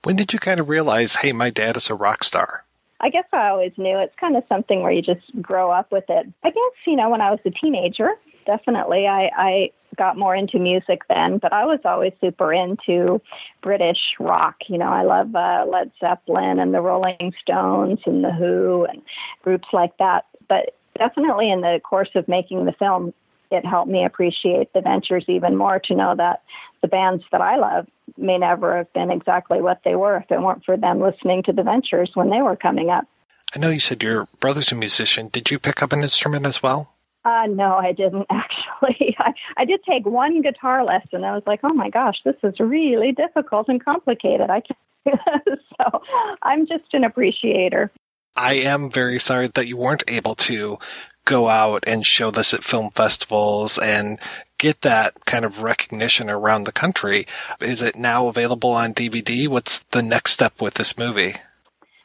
When 0.02 0.16
did 0.16 0.32
you 0.32 0.40
kind 0.40 0.58
of 0.58 0.68
realize, 0.68 1.14
hey, 1.14 1.32
my 1.32 1.50
dad 1.50 1.76
is 1.76 1.90
a 1.90 1.94
rock 1.94 2.24
star? 2.24 2.64
I 3.00 3.08
guess 3.08 3.24
I 3.32 3.48
always 3.48 3.72
knew 3.76 3.98
it's 3.98 4.14
kind 4.18 4.36
of 4.36 4.42
something 4.48 4.82
where 4.82 4.90
you 4.90 5.02
just 5.02 5.40
grow 5.40 5.70
up 5.70 5.92
with 5.92 6.04
it. 6.08 6.26
I 6.42 6.50
guess, 6.50 6.72
you 6.86 6.96
know, 6.96 7.08
when 7.08 7.20
I 7.20 7.30
was 7.30 7.40
a 7.44 7.50
teenager, 7.50 8.10
definitely 8.46 9.06
I, 9.06 9.30
I 9.36 9.70
got 9.96 10.18
more 10.18 10.34
into 10.34 10.58
music 10.58 11.02
then, 11.08 11.38
but 11.38 11.52
I 11.52 11.64
was 11.64 11.80
always 11.84 12.12
super 12.20 12.52
into 12.52 13.20
British 13.62 13.98
rock. 14.18 14.56
You 14.68 14.78
know, 14.78 14.90
I 14.90 15.02
love 15.02 15.34
uh, 15.34 15.66
Led 15.68 15.90
Zeppelin 16.00 16.58
and 16.58 16.74
the 16.74 16.80
Rolling 16.80 17.32
Stones 17.40 18.00
and 18.06 18.24
the 18.24 18.32
Who 18.32 18.84
and 18.84 19.02
groups 19.42 19.68
like 19.72 19.96
that. 19.98 20.26
But 20.48 20.76
definitely 20.98 21.50
in 21.50 21.60
the 21.60 21.80
course 21.82 22.10
of 22.14 22.28
making 22.28 22.64
the 22.64 22.72
film, 22.72 23.12
it 23.50 23.66
helped 23.66 23.90
me 23.90 24.04
appreciate 24.04 24.72
the 24.72 24.80
ventures 24.80 25.24
even 25.28 25.56
more 25.56 25.78
to 25.78 25.94
know 25.94 26.14
that 26.16 26.42
the 26.80 26.88
bands 26.88 27.22
that 27.32 27.40
I 27.40 27.56
love 27.56 27.86
may 28.16 28.38
never 28.38 28.76
have 28.76 28.92
been 28.92 29.10
exactly 29.10 29.60
what 29.60 29.80
they 29.84 29.94
were 29.94 30.16
if 30.16 30.30
it 30.30 30.40
weren't 30.40 30.64
for 30.64 30.76
them 30.76 31.00
listening 31.00 31.42
to 31.44 31.52
the 31.52 31.62
ventures 31.62 32.10
when 32.14 32.30
they 32.30 32.42
were 32.42 32.56
coming 32.56 32.90
up. 32.90 33.06
I 33.54 33.58
know 33.58 33.68
you 33.68 33.80
said 33.80 34.02
your 34.02 34.26
brother's 34.40 34.72
a 34.72 34.74
musician. 34.74 35.28
Did 35.28 35.50
you 35.50 35.58
pick 35.58 35.82
up 35.82 35.92
an 35.92 36.02
instrument 36.02 36.46
as 36.46 36.62
well? 36.62 36.91
Uh, 37.24 37.46
no, 37.48 37.76
I 37.76 37.92
didn't 37.92 38.26
actually. 38.30 39.16
I, 39.18 39.32
I 39.56 39.64
did 39.64 39.80
take 39.84 40.06
one 40.06 40.42
guitar 40.42 40.84
lesson. 40.84 41.24
I 41.24 41.32
was 41.32 41.44
like, 41.46 41.60
oh 41.62 41.72
my 41.74 41.90
gosh, 41.90 42.16
this 42.24 42.36
is 42.42 42.58
really 42.58 43.12
difficult 43.12 43.68
and 43.68 43.82
complicated. 43.82 44.50
I 44.50 44.60
can't. 44.60 44.78
Do 45.04 45.12
this. 45.46 45.58
So 45.78 46.00
I'm 46.42 46.64
just 46.64 46.94
an 46.94 47.02
appreciator. 47.02 47.90
I 48.36 48.54
am 48.54 48.88
very 48.88 49.18
sorry 49.18 49.48
that 49.48 49.66
you 49.66 49.76
weren't 49.76 50.04
able 50.06 50.36
to 50.36 50.78
go 51.24 51.48
out 51.48 51.82
and 51.88 52.06
show 52.06 52.30
this 52.30 52.54
at 52.54 52.62
film 52.62 52.90
festivals 52.90 53.78
and 53.78 54.20
get 54.58 54.82
that 54.82 55.24
kind 55.24 55.44
of 55.44 55.60
recognition 55.60 56.30
around 56.30 56.64
the 56.64 56.72
country. 56.72 57.26
Is 57.60 57.82
it 57.82 57.96
now 57.96 58.28
available 58.28 58.70
on 58.70 58.94
DVD? 58.94 59.48
What's 59.48 59.80
the 59.90 60.02
next 60.02 60.34
step 60.34 60.60
with 60.60 60.74
this 60.74 60.96
movie? 60.96 61.34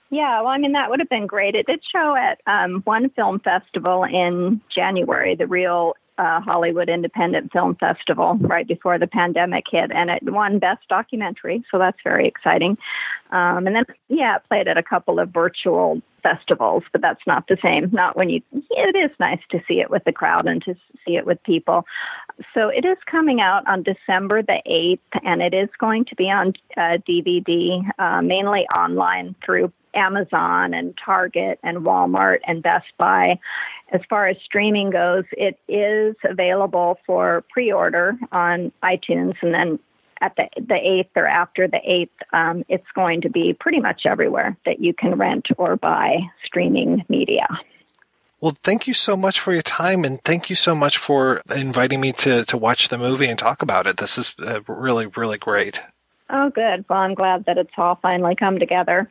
Yeah, 0.09 0.41
well, 0.41 0.51
I 0.51 0.57
mean, 0.57 0.71
that 0.71 0.89
would 0.89 0.99
have 0.99 1.09
been 1.09 1.27
great. 1.27 1.55
It 1.55 1.67
did 1.67 1.81
show 1.91 2.15
at 2.15 2.39
um, 2.47 2.81
one 2.85 3.09
film 3.09 3.39
festival 3.39 4.03
in 4.05 4.61
January, 4.73 5.35
the 5.35 5.47
Real 5.47 5.95
uh, 6.17 6.39
Hollywood 6.39 6.89
Independent 6.89 7.51
Film 7.51 7.75
Festival, 7.75 8.37
right 8.41 8.67
before 8.67 8.97
the 8.97 9.07
pandemic 9.07 9.65
hit, 9.69 9.91
and 9.93 10.09
it 10.09 10.23
won 10.23 10.59
Best 10.59 10.87
Documentary, 10.89 11.63
so 11.69 11.77
that's 11.77 11.97
very 12.03 12.27
exciting. 12.27 12.77
Um, 13.31 13.67
and 13.67 13.75
then, 13.75 13.85
yeah, 14.07 14.37
it 14.37 14.43
played 14.47 14.67
at 14.67 14.77
a 14.77 14.83
couple 14.83 15.19
of 15.19 15.29
virtual 15.29 16.01
festivals, 16.27 16.83
but 16.91 17.01
that's 17.01 17.25
not 17.25 17.47
the 17.47 17.57
same. 17.61 17.89
Not 17.91 18.17
when 18.17 18.29
you, 18.29 18.41
it 18.51 18.95
is 18.95 19.11
nice 19.19 19.39
to 19.51 19.61
see 19.67 19.79
it 19.79 19.89
with 19.89 20.03
the 20.03 20.11
crowd 20.11 20.47
and 20.47 20.61
to 20.63 20.75
see 21.05 21.15
it 21.15 21.25
with 21.25 21.41
people. 21.43 21.85
So 22.53 22.67
it 22.69 22.85
is 22.85 22.97
coming 23.05 23.39
out 23.39 23.67
on 23.67 23.83
December 23.83 24.41
the 24.41 24.61
8th, 24.67 25.21
and 25.23 25.41
it 25.41 25.53
is 25.53 25.69
going 25.79 26.05
to 26.05 26.15
be 26.15 26.29
on 26.29 26.53
uh, 26.75 26.97
DVD, 27.07 27.81
uh, 27.97 28.21
mainly 28.21 28.67
online 28.75 29.35
through 29.43 29.71
Amazon 29.93 30.73
and 30.73 30.93
Target 31.03 31.59
and 31.63 31.79
Walmart 31.79 32.39
and 32.45 32.61
Best 32.61 32.87
Buy. 32.97 33.39
As 33.91 34.01
far 34.09 34.27
as 34.27 34.37
streaming 34.43 34.89
goes, 34.89 35.23
it 35.31 35.57
is 35.67 36.15
available 36.23 36.99
for 37.05 37.43
pre 37.49 37.71
order 37.71 38.17
on 38.31 38.71
iTunes 38.83 39.35
and 39.41 39.53
then 39.53 39.79
at 40.21 40.35
the 40.35 40.47
the 40.59 40.75
eighth 40.75 41.11
or 41.15 41.27
after 41.27 41.67
the 41.67 41.79
eighth, 41.83 42.15
um, 42.33 42.63
it's 42.69 42.87
going 42.95 43.21
to 43.21 43.29
be 43.29 43.53
pretty 43.53 43.79
much 43.79 44.05
everywhere 44.05 44.57
that 44.65 44.79
you 44.79 44.93
can 44.93 45.15
rent 45.15 45.47
or 45.57 45.75
buy 45.75 46.19
streaming 46.45 47.05
media. 47.09 47.47
Well, 48.39 48.55
thank 48.61 48.85
you 48.85 48.93
so 48.93 49.17
much 49.17 49.39
for 49.39 49.51
your 49.51 49.63
time, 49.63 50.05
and 50.05 50.21
thank 50.23 50.49
you 50.49 50.55
so 50.55 50.75
much 50.75 50.97
for 50.97 51.41
inviting 51.55 51.99
me 51.99 52.13
to 52.13 52.45
to 52.45 52.57
watch 52.57 52.89
the 52.89 52.97
movie 52.97 53.27
and 53.27 53.39
talk 53.39 53.61
about 53.61 53.87
it. 53.87 53.97
This 53.97 54.17
is 54.17 54.35
uh, 54.39 54.61
really 54.67 55.07
really 55.07 55.37
great. 55.37 55.81
Oh, 56.29 56.49
good. 56.49 56.85
Well, 56.89 56.99
I'm 56.99 57.13
glad 57.13 57.45
that 57.45 57.57
it's 57.57 57.71
all 57.77 57.97
finally 58.01 58.35
come 58.35 58.59
together. 58.59 59.09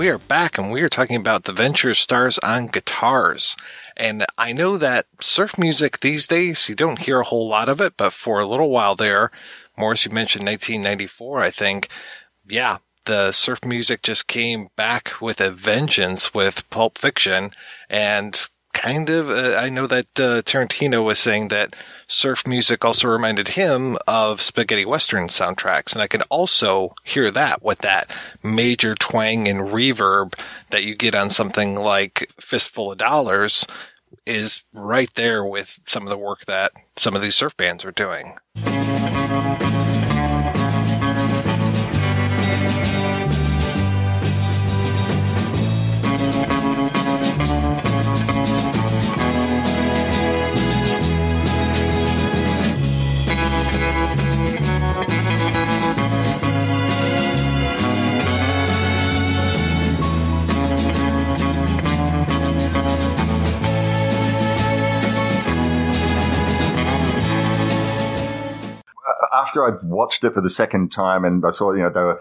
We 0.00 0.08
are 0.08 0.16
back 0.16 0.56
and 0.56 0.72
we 0.72 0.80
are 0.80 0.88
talking 0.88 1.16
about 1.16 1.44
the 1.44 1.52
Venture 1.52 1.92
Stars 1.92 2.38
on 2.38 2.68
Guitars. 2.68 3.54
And 3.98 4.24
I 4.38 4.50
know 4.50 4.78
that 4.78 5.04
surf 5.20 5.58
music 5.58 6.00
these 6.00 6.26
days, 6.26 6.70
you 6.70 6.74
don't 6.74 7.00
hear 7.00 7.20
a 7.20 7.24
whole 7.24 7.46
lot 7.46 7.68
of 7.68 7.82
it, 7.82 7.98
but 7.98 8.14
for 8.14 8.40
a 8.40 8.46
little 8.46 8.70
while 8.70 8.96
there, 8.96 9.30
Morris, 9.76 10.06
you 10.06 10.10
mentioned 10.10 10.46
1994, 10.46 11.42
I 11.42 11.50
think. 11.50 11.90
Yeah, 12.48 12.78
the 13.04 13.30
surf 13.30 13.62
music 13.62 14.00
just 14.00 14.26
came 14.26 14.68
back 14.74 15.20
with 15.20 15.38
a 15.38 15.50
vengeance 15.50 16.32
with 16.32 16.70
Pulp 16.70 16.96
Fiction. 16.96 17.50
And 17.90 18.40
kind 18.80 19.10
of, 19.10 19.28
uh, 19.28 19.56
I 19.56 19.68
know 19.68 19.86
that 19.86 20.06
uh, 20.18 20.40
Tarantino 20.42 21.04
was 21.04 21.18
saying 21.18 21.48
that 21.48 21.76
surf 22.06 22.46
music 22.46 22.82
also 22.82 23.08
reminded 23.08 23.48
him 23.48 23.98
of 24.08 24.40
spaghetti 24.40 24.86
western 24.86 25.28
soundtracks. 25.28 25.92
And 25.92 26.00
I 26.00 26.06
can 26.06 26.22
also 26.22 26.94
hear 27.04 27.30
that 27.30 27.62
with 27.62 27.78
that 27.80 28.10
major 28.42 28.94
twang 28.94 29.46
and 29.48 29.68
reverb 29.68 30.34
that 30.70 30.84
you 30.84 30.94
get 30.94 31.14
on 31.14 31.28
something 31.28 31.76
like 31.76 32.32
Fistful 32.40 32.92
of 32.92 32.98
Dollars 32.98 33.66
is 34.24 34.62
right 34.72 35.12
there 35.14 35.44
with 35.44 35.78
some 35.86 36.04
of 36.04 36.08
the 36.08 36.18
work 36.18 36.46
that 36.46 36.72
some 36.96 37.14
of 37.14 37.20
these 37.20 37.34
surf 37.34 37.54
bands 37.56 37.84
are 37.84 37.92
doing. 37.92 38.38
After 69.40 69.64
I 69.64 69.78
watched 69.82 70.24
it 70.24 70.34
for 70.34 70.40
the 70.40 70.50
second 70.50 70.92
time 70.92 71.24
and 71.24 71.44
I 71.44 71.50
saw, 71.50 71.72
you 71.72 71.82
know, 71.82 71.90
they 71.90 72.00
were 72.00 72.20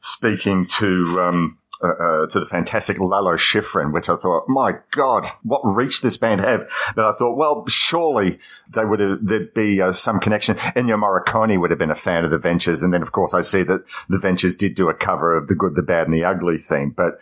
speaking 0.00 0.66
to, 0.78 1.20
um, 1.20 1.58
uh, 1.82 1.88
uh, 1.88 2.26
to 2.26 2.40
the 2.40 2.46
fantastic 2.46 2.98
Lalo 2.98 3.34
Schifrin, 3.36 3.92
which 3.92 4.08
I 4.08 4.16
thought, 4.16 4.48
my 4.48 4.74
God, 4.90 5.26
what 5.42 5.62
reach 5.64 6.02
this 6.02 6.16
band 6.16 6.40
have? 6.40 6.70
But 6.94 7.06
I 7.06 7.12
thought, 7.12 7.36
well, 7.36 7.64
surely 7.68 8.38
they 8.72 8.84
would 8.84 9.00
have, 9.00 9.18
there'd 9.22 9.54
be 9.54 9.80
uh, 9.80 9.92
some 9.92 10.20
connection. 10.20 10.56
Ennio 10.56 10.98
Morricone 10.98 11.60
would 11.60 11.70
have 11.70 11.78
been 11.78 11.90
a 11.90 11.94
fan 11.94 12.24
of 12.24 12.30
the 12.30 12.38
Ventures. 12.38 12.82
And 12.82 12.92
then, 12.92 13.02
of 13.02 13.12
course, 13.12 13.34
I 13.34 13.40
see 13.40 13.62
that 13.62 13.84
the 14.08 14.18
Ventures 14.18 14.56
did 14.56 14.74
do 14.74 14.88
a 14.88 14.94
cover 14.94 15.36
of 15.36 15.48
the 15.48 15.54
good, 15.54 15.74
the 15.74 15.82
bad 15.82 16.06
and 16.06 16.14
the 16.14 16.24
ugly 16.24 16.58
theme, 16.58 16.90
but 16.90 17.18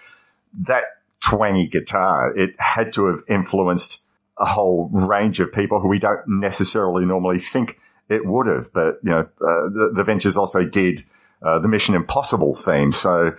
that 0.52 0.84
twangy 1.20 1.68
guitar. 1.68 2.34
It 2.36 2.58
had 2.60 2.92
to 2.94 3.06
have 3.06 3.22
influenced 3.28 4.02
a 4.38 4.46
whole 4.46 4.88
range 4.92 5.40
of 5.40 5.52
people 5.52 5.80
who 5.80 5.88
we 5.88 5.98
don't 5.98 6.26
necessarily 6.26 7.04
normally 7.04 7.38
think 7.38 7.78
it 8.08 8.26
would 8.26 8.46
have. 8.46 8.72
But, 8.72 8.98
you 9.02 9.10
know, 9.10 9.20
uh, 9.20 9.68
the, 9.68 9.92
the, 9.94 10.04
Ventures 10.04 10.36
also 10.36 10.64
did 10.64 11.04
uh, 11.42 11.58
the 11.58 11.68
Mission 11.68 11.94
Impossible 11.94 12.54
theme. 12.54 12.92
So 12.92 13.32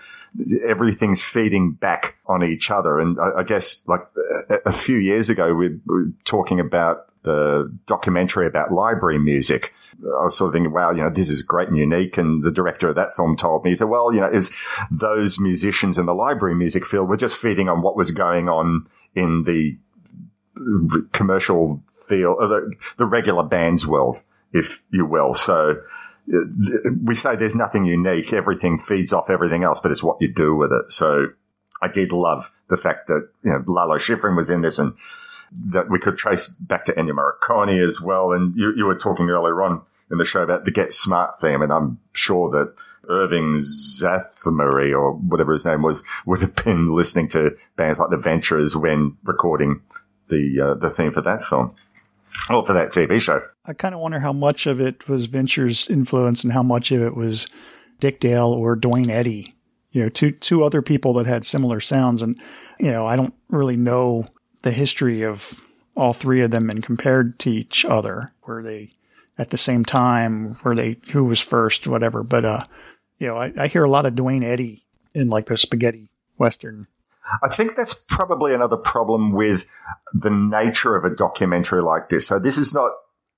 everything's 0.65 1.24
feeding 1.24 1.72
back 1.72 2.17
on 2.28 2.43
each 2.43 2.70
other. 2.72 2.99
And 2.99 3.20
I, 3.20 3.39
I 3.39 3.43
guess 3.43 3.84
like 3.88 4.01
a, 4.49 4.57
a, 4.67 4.72
few 4.72 4.97
years 4.97 5.30
ago, 5.30 5.53
we 5.53 5.80
were 5.86 6.05
talking 6.24 6.59
about 6.59 7.07
the 7.24 7.76
documentary 7.86 8.47
about 8.47 8.72
library 8.72 9.20
music. 9.20 9.74
I 10.01 10.24
was 10.24 10.38
sort 10.38 10.49
of 10.49 10.53
thinking, 10.53 10.72
wow, 10.72 10.91
you 10.91 11.01
know, 11.01 11.09
this 11.09 11.30
is 11.30 11.41
great 11.41 11.67
and 11.67 11.78
unique. 11.78 12.17
And 12.17 12.43
the 12.43 12.51
director 12.51 12.88
of 12.88 12.95
that 12.95 13.15
film 13.15 13.36
told 13.36 13.63
me, 13.63 13.72
he 13.72 13.76
said, 13.76 13.89
well, 13.89 14.13
you 14.13 14.22
know, 14.22 14.32
is 14.32 14.55
those 14.91 15.39
musicians 15.39 15.97
in 15.97 16.05
the 16.05 16.13
library 16.13 16.55
music 16.55 16.86
field 16.86 17.09
were 17.09 17.17
just 17.17 17.36
feeding 17.36 17.67
on 17.67 17.82
what 17.82 17.97
was 17.97 18.11
going 18.11 18.47
on 18.47 18.88
in 19.15 19.43
the 19.43 19.78
commercial 21.11 21.82
field, 22.07 22.38
the, 22.39 22.74
the 22.97 23.05
regular 23.05 23.43
bands 23.43 23.86
world, 23.86 24.22
if 24.53 24.83
you 24.91 25.05
will. 25.05 25.33
So 25.33 25.81
uh, 26.33 26.89
we 27.03 27.15
say 27.15 27.35
there's 27.35 27.55
nothing 27.55 27.85
unique. 27.85 28.33
Everything 28.33 28.79
feeds 28.79 29.13
off 29.13 29.29
everything 29.29 29.63
else, 29.63 29.79
but 29.79 29.91
it's 29.91 30.03
what 30.03 30.21
you 30.21 30.33
do 30.33 30.55
with 30.55 30.71
it. 30.71 30.91
So 30.91 31.27
I 31.81 31.87
did 31.87 32.11
love 32.11 32.51
the 32.69 32.77
fact 32.77 33.07
that, 33.07 33.29
you 33.43 33.51
know, 33.51 33.63
Lalo 33.67 33.97
Schifrin 33.97 34.35
was 34.35 34.49
in 34.49 34.61
this 34.61 34.79
and 34.79 34.95
that 35.51 35.89
we 35.89 35.99
could 35.99 36.17
trace 36.17 36.47
back 36.47 36.85
to 36.85 36.93
Ennio 36.93 37.13
Morricone 37.13 37.83
as 37.83 37.99
well. 38.01 38.31
And 38.33 38.55
you, 38.55 38.73
you 38.75 38.85
were 38.85 38.95
talking 38.95 39.29
earlier 39.29 39.61
on 39.63 39.81
in 40.11 40.17
the 40.17 40.25
show 40.25 40.43
about 40.43 40.65
the 40.65 40.71
Get 40.71 40.93
Smart 40.93 41.39
theme, 41.39 41.61
and 41.61 41.71
I'm 41.71 41.99
sure 42.13 42.49
that 42.49 42.73
Irving 43.07 43.55
Szathmary 43.55 44.91
or 44.91 45.13
whatever 45.13 45.53
his 45.53 45.65
name 45.65 45.81
was 45.81 46.03
would 46.25 46.41
have 46.41 46.55
been 46.55 46.91
listening 46.91 47.27
to 47.29 47.55
bands 47.75 47.99
like 47.99 48.09
The 48.09 48.17
Ventures 48.17 48.75
when 48.75 49.17
recording 49.23 49.81
the 50.29 50.61
uh, 50.61 50.73
the 50.75 50.89
theme 50.89 51.11
for 51.11 51.21
that 51.21 51.43
film 51.43 51.73
or 52.49 52.65
for 52.65 52.73
that 52.73 52.91
TV 52.91 53.21
show. 53.21 53.41
I 53.65 53.73
kind 53.73 53.93
of 53.93 54.01
wonder 54.01 54.19
how 54.19 54.34
much 54.34 54.65
of 54.65 54.80
it 54.80 55.07
was 55.07 55.27
Ventures' 55.27 55.88
influence 55.88 56.43
and 56.43 56.53
how 56.53 56.63
much 56.63 56.91
of 56.91 57.01
it 57.01 57.15
was 57.15 57.47
Dick 57.99 58.19
Dale 58.19 58.47
or 58.47 58.75
Duane 58.75 59.09
Eddy. 59.09 59.53
You 59.91 60.03
know, 60.03 60.09
two 60.09 60.32
two 60.32 60.63
other 60.63 60.82
people 60.82 61.13
that 61.13 61.25
had 61.25 61.45
similar 61.45 61.80
sounds, 61.80 62.21
and 62.21 62.39
you 62.80 62.91
know, 62.91 63.07
I 63.07 63.15
don't 63.15 63.34
really 63.49 63.77
know 63.77 64.25
the 64.63 64.71
history 64.71 65.23
of 65.23 65.59
all 65.95 66.13
three 66.13 66.41
of 66.41 66.51
them 66.51 66.69
and 66.69 66.84
compared 66.84 67.39
to 67.39 67.49
each 67.49 67.86
other. 67.86 68.30
Were 68.45 68.61
they 68.61 68.91
at 69.38 69.49
the 69.49 69.57
same 69.57 69.84
time? 69.84 70.55
Were 70.63 70.75
they 70.75 70.97
who 71.11 71.25
was 71.25 71.39
first? 71.39 71.88
Whatever. 71.88 72.23
But 72.23 72.45
uh, 72.45 72.63
you 73.17 73.27
know, 73.27 73.38
I, 73.38 73.51
I 73.57 73.67
hear 73.67 73.84
a 73.84 73.89
lot 73.89 74.05
of 74.05 74.15
Duane 74.15 74.43
Eddy 74.43 74.86
in 75.13 75.30
like 75.30 75.47
the 75.47 75.57
spaghetti 75.57 76.11
western 76.38 76.88
I 77.43 77.49
think 77.49 77.75
that's 77.75 77.93
probably 77.93 78.53
another 78.53 78.77
problem 78.77 79.32
with 79.32 79.65
the 80.13 80.30
nature 80.30 80.95
of 80.95 81.05
a 81.05 81.15
documentary 81.15 81.82
like 81.82 82.09
this. 82.09 82.27
So 82.27 82.39
this 82.39 82.57
is 82.57 82.73
not 82.73 82.91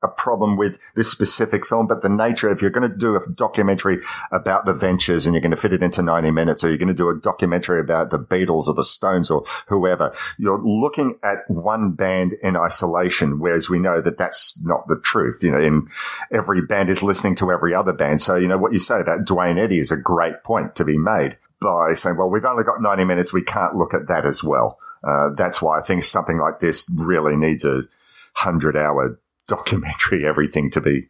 a 0.03 0.07
problem 0.07 0.57
with 0.57 0.77
this 0.95 1.11
specific 1.11 1.65
film, 1.65 1.85
but 1.85 2.01
the 2.01 2.09
nature, 2.09 2.49
if 2.49 2.61
you're 2.61 2.71
going 2.71 2.89
to 2.89 2.97
do 2.97 3.15
a 3.15 3.19
documentary 3.33 3.99
about 4.31 4.65
the 4.65 4.73
ventures 4.73 5.25
and 5.25 5.35
you're 5.35 5.41
going 5.41 5.51
to 5.51 5.57
fit 5.57 5.73
it 5.73 5.83
into 5.83 6.01
90 6.01 6.31
minutes, 6.31 6.63
or 6.63 6.69
you're 6.69 6.77
going 6.77 6.87
to 6.87 6.93
do 6.93 7.09
a 7.09 7.19
documentary 7.19 7.79
about 7.79 8.09
the 8.09 8.17
Beatles 8.17 8.67
or 8.67 8.73
the 8.73 8.83
Stones 8.83 9.29
or 9.29 9.43
whoever, 9.67 10.13
you're 10.39 10.61
looking 10.63 11.19
at 11.23 11.39
one 11.47 11.91
band 11.91 12.33
in 12.41 12.57
isolation, 12.57 13.39
whereas 13.39 13.69
we 13.69 13.77
know 13.77 14.01
that 14.01 14.17
that's 14.17 14.63
not 14.63 14.87
the 14.87 14.99
truth. 14.99 15.43
You 15.43 15.51
know, 15.51 15.61
in 15.61 15.87
every 16.31 16.61
band 16.65 16.89
is 16.89 17.03
listening 17.03 17.35
to 17.35 17.51
every 17.51 17.75
other 17.75 17.93
band. 17.93 18.21
So, 18.21 18.35
you 18.35 18.47
know, 18.47 18.57
what 18.57 18.73
you 18.73 18.79
say 18.79 18.99
about 18.99 19.25
Duane 19.25 19.59
Eddy 19.59 19.79
is 19.79 19.91
a 19.91 19.97
great 19.97 20.43
point 20.43 20.75
to 20.77 20.85
be 20.85 20.97
made 20.97 21.37
by 21.61 21.93
saying, 21.93 22.17
well, 22.17 22.29
we've 22.29 22.43
only 22.43 22.63
got 22.63 22.81
90 22.81 23.05
minutes. 23.05 23.31
We 23.31 23.43
can't 23.43 23.75
look 23.75 23.93
at 23.93 24.07
that 24.07 24.25
as 24.25 24.43
well. 24.43 24.79
Uh, 25.03 25.29
that's 25.35 25.61
why 25.61 25.79
I 25.79 25.81
think 25.81 26.03
something 26.03 26.37
like 26.37 26.59
this 26.59 26.91
really 26.97 27.35
needs 27.35 27.63
a 27.63 27.83
hundred 28.33 28.75
hour 28.75 29.19
documentary, 29.47 30.25
everything 30.27 30.69
to 30.71 30.81
be 30.81 31.07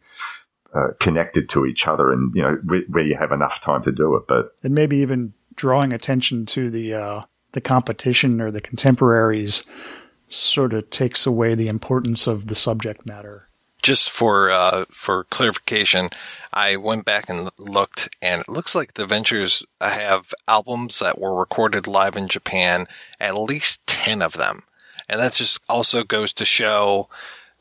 uh, 0.74 0.88
connected 1.00 1.48
to 1.50 1.66
each 1.66 1.86
other 1.86 2.12
and, 2.12 2.34
you 2.34 2.42
know, 2.42 2.58
where, 2.64 3.04
you 3.04 3.16
have 3.16 3.32
enough 3.32 3.60
time 3.60 3.82
to 3.82 3.92
do 3.92 4.14
it. 4.14 4.28
But, 4.28 4.54
and 4.62 4.74
maybe 4.74 4.98
even 4.98 5.34
drawing 5.54 5.92
attention 5.92 6.46
to 6.46 6.70
the, 6.70 6.94
uh, 6.94 7.22
the 7.52 7.60
competition 7.60 8.40
or 8.40 8.50
the 8.50 8.60
contemporaries 8.60 9.64
sort 10.28 10.72
of 10.72 10.88
takes 10.88 11.26
away 11.26 11.54
the 11.54 11.68
importance 11.68 12.26
of 12.26 12.46
the 12.46 12.54
subject 12.54 13.04
matter 13.04 13.48
just 13.82 14.10
for 14.10 14.50
uh, 14.50 14.84
for 14.90 15.24
clarification, 15.24 16.10
I 16.52 16.76
went 16.76 17.04
back 17.04 17.28
and 17.28 17.50
looked, 17.58 18.08
and 18.22 18.42
it 18.42 18.48
looks 18.48 18.74
like 18.74 18.94
the 18.94 19.06
Ventures 19.06 19.64
have 19.80 20.32
albums 20.46 20.98
that 21.00 21.18
were 21.18 21.34
recorded 21.34 21.86
live 21.86 22.16
in 22.16 22.28
Japan, 22.28 22.86
at 23.20 23.36
least 23.36 23.86
ten 23.86 24.22
of 24.22 24.34
them, 24.34 24.62
and 25.08 25.20
that 25.20 25.34
just 25.34 25.60
also 25.68 26.04
goes 26.04 26.32
to 26.34 26.44
show 26.44 27.08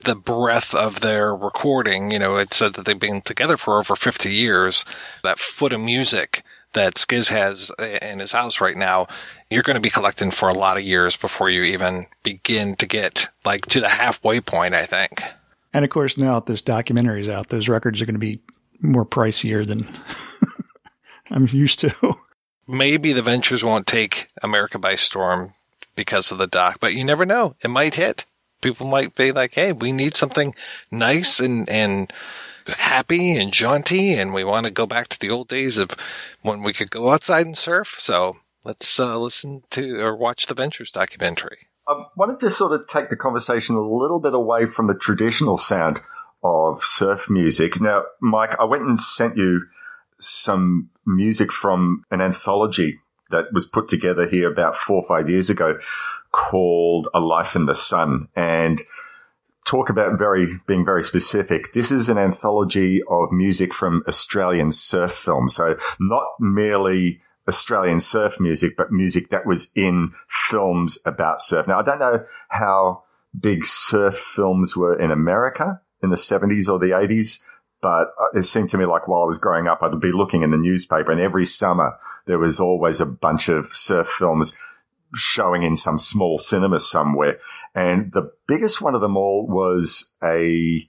the 0.03 0.15
breadth 0.15 0.73
of 0.73 1.01
their 1.01 1.35
recording. 1.35 2.11
You 2.11 2.19
know, 2.19 2.37
it 2.37 2.53
said 2.53 2.73
that 2.73 2.85
they've 2.85 2.99
been 2.99 3.21
together 3.21 3.57
for 3.57 3.79
over 3.79 3.95
fifty 3.95 4.33
years. 4.33 4.85
That 5.23 5.39
foot 5.39 5.73
of 5.73 5.81
music 5.81 6.43
that 6.73 6.95
Skizz 6.95 7.29
has 7.29 7.71
in 8.01 8.19
his 8.19 8.31
house 8.31 8.61
right 8.61 8.77
now, 8.77 9.07
you're 9.49 9.63
going 9.63 9.75
to 9.75 9.81
be 9.81 9.89
collecting 9.89 10.31
for 10.31 10.47
a 10.47 10.53
lot 10.53 10.77
of 10.77 10.83
years 10.83 11.17
before 11.17 11.49
you 11.49 11.63
even 11.63 12.07
begin 12.23 12.75
to 12.77 12.85
get 12.85 13.27
like 13.43 13.65
to 13.67 13.81
the 13.81 13.89
halfway 13.89 14.39
point. 14.39 14.73
I 14.73 14.85
think. 14.85 15.21
And 15.73 15.85
of 15.85 15.91
course, 15.91 16.17
now 16.17 16.35
that 16.35 16.47
this 16.47 16.61
documentary 16.61 17.21
is 17.21 17.27
out, 17.27 17.47
those 17.47 17.69
records 17.69 18.01
are 18.01 18.05
going 18.05 18.15
to 18.15 18.19
be 18.19 18.39
more 18.81 19.05
pricier 19.05 19.65
than 19.65 19.87
I'm 21.31 21.47
used 21.47 21.79
to. 21.79 22.17
Maybe 22.67 23.13
the 23.13 23.21
ventures 23.21 23.63
won't 23.63 23.87
take 23.87 24.29
America 24.41 24.79
by 24.79 24.95
storm 24.95 25.53
because 25.95 26.31
of 26.31 26.37
the 26.37 26.47
doc, 26.47 26.77
but 26.79 26.93
you 26.93 27.03
never 27.03 27.25
know. 27.25 27.55
It 27.61 27.69
might 27.69 27.95
hit. 27.95 28.25
People 28.61 28.87
might 28.87 29.15
be 29.15 29.31
like, 29.31 29.55
"Hey, 29.55 29.71
we 29.71 29.91
need 29.91 30.15
something 30.15 30.53
nice 30.91 31.39
and 31.39 31.67
and 31.69 32.13
happy 32.67 33.35
and 33.35 33.51
jaunty, 33.51 34.13
and 34.13 34.33
we 34.33 34.43
want 34.43 34.65
to 34.65 34.71
go 34.71 34.85
back 34.85 35.07
to 35.09 35.19
the 35.19 35.29
old 35.29 35.47
days 35.47 35.77
of 35.77 35.91
when 36.41 36.61
we 36.61 36.73
could 36.73 36.91
go 36.91 37.09
outside 37.09 37.45
and 37.45 37.57
surf." 37.57 37.95
So 37.99 38.37
let's 38.63 38.99
uh, 38.99 39.17
listen 39.17 39.63
to 39.71 39.99
or 39.99 40.15
watch 40.15 40.45
the 40.45 40.53
Ventures 40.53 40.91
documentary. 40.91 41.67
I 41.87 42.03
wanted 42.15 42.39
to 42.39 42.49
sort 42.49 42.73
of 42.73 42.87
take 42.87 43.09
the 43.09 43.15
conversation 43.15 43.75
a 43.75 43.81
little 43.81 44.19
bit 44.19 44.33
away 44.33 44.65
from 44.65 44.87
the 44.87 44.95
traditional 44.95 45.57
sound 45.57 45.99
of 46.43 46.83
surf 46.83 47.29
music. 47.29 47.81
Now, 47.81 48.03
Mike, 48.21 48.59
I 48.59 48.65
went 48.65 48.83
and 48.83 48.99
sent 48.99 49.37
you 49.37 49.65
some 50.19 50.89
music 51.05 51.51
from 51.51 52.03
an 52.11 52.21
anthology 52.21 52.99
that 53.31 53.45
was 53.53 53.65
put 53.65 53.87
together 53.87 54.27
here 54.27 54.51
about 54.51 54.77
four 54.77 54.97
or 54.97 55.07
five 55.07 55.29
years 55.29 55.49
ago 55.49 55.79
called 56.31 57.07
A 57.13 57.19
Life 57.19 57.55
in 57.55 57.65
the 57.65 57.75
Sun. 57.75 58.27
And 58.35 58.81
talk 59.65 59.89
about 59.89 60.17
very 60.17 60.47
being 60.67 60.85
very 60.85 61.03
specific. 61.03 61.73
This 61.73 61.91
is 61.91 62.09
an 62.09 62.17
anthology 62.17 63.01
of 63.09 63.31
music 63.31 63.73
from 63.73 64.03
Australian 64.07 64.71
surf 64.71 65.11
films. 65.11 65.55
So 65.55 65.77
not 65.99 66.23
merely 66.39 67.21
Australian 67.47 67.99
surf 67.99 68.39
music, 68.39 68.77
but 68.77 68.91
music 68.91 69.29
that 69.29 69.45
was 69.45 69.71
in 69.75 70.13
films 70.27 70.99
about 71.05 71.41
surf. 71.41 71.67
Now, 71.67 71.79
I 71.79 71.83
don't 71.83 71.99
know 71.99 72.23
how 72.49 73.03
big 73.37 73.65
surf 73.65 74.17
films 74.17 74.75
were 74.75 74.99
in 74.99 75.11
America 75.11 75.81
in 76.03 76.09
the 76.09 76.15
70s 76.15 76.67
or 76.69 76.79
the 76.79 76.93
80s, 76.93 77.43
but 77.81 78.13
it 78.33 78.43
seemed 78.43 78.69
to 78.71 78.77
me 78.77 78.85
like 78.85 79.07
while 79.07 79.23
I 79.23 79.25
was 79.25 79.39
growing 79.39 79.67
up, 79.67 79.79
I'd 79.81 79.99
be 79.99 80.11
looking 80.11 80.43
in 80.43 80.51
the 80.51 80.57
newspaper 80.57 81.11
and 81.11 81.21
every 81.21 81.45
summer 81.45 81.97
there 82.27 82.39
was 82.39 82.59
always 82.59 82.99
a 82.99 83.05
bunch 83.05 83.49
of 83.49 83.67
surf 83.73 84.07
films 84.07 84.57
showing 85.15 85.63
in 85.63 85.75
some 85.75 85.97
small 85.97 86.37
cinema 86.37 86.79
somewhere. 86.79 87.39
And 87.73 88.11
the 88.11 88.31
biggest 88.47 88.81
one 88.81 88.95
of 88.95 89.01
them 89.01 89.17
all 89.17 89.47
was 89.47 90.15
a 90.23 90.87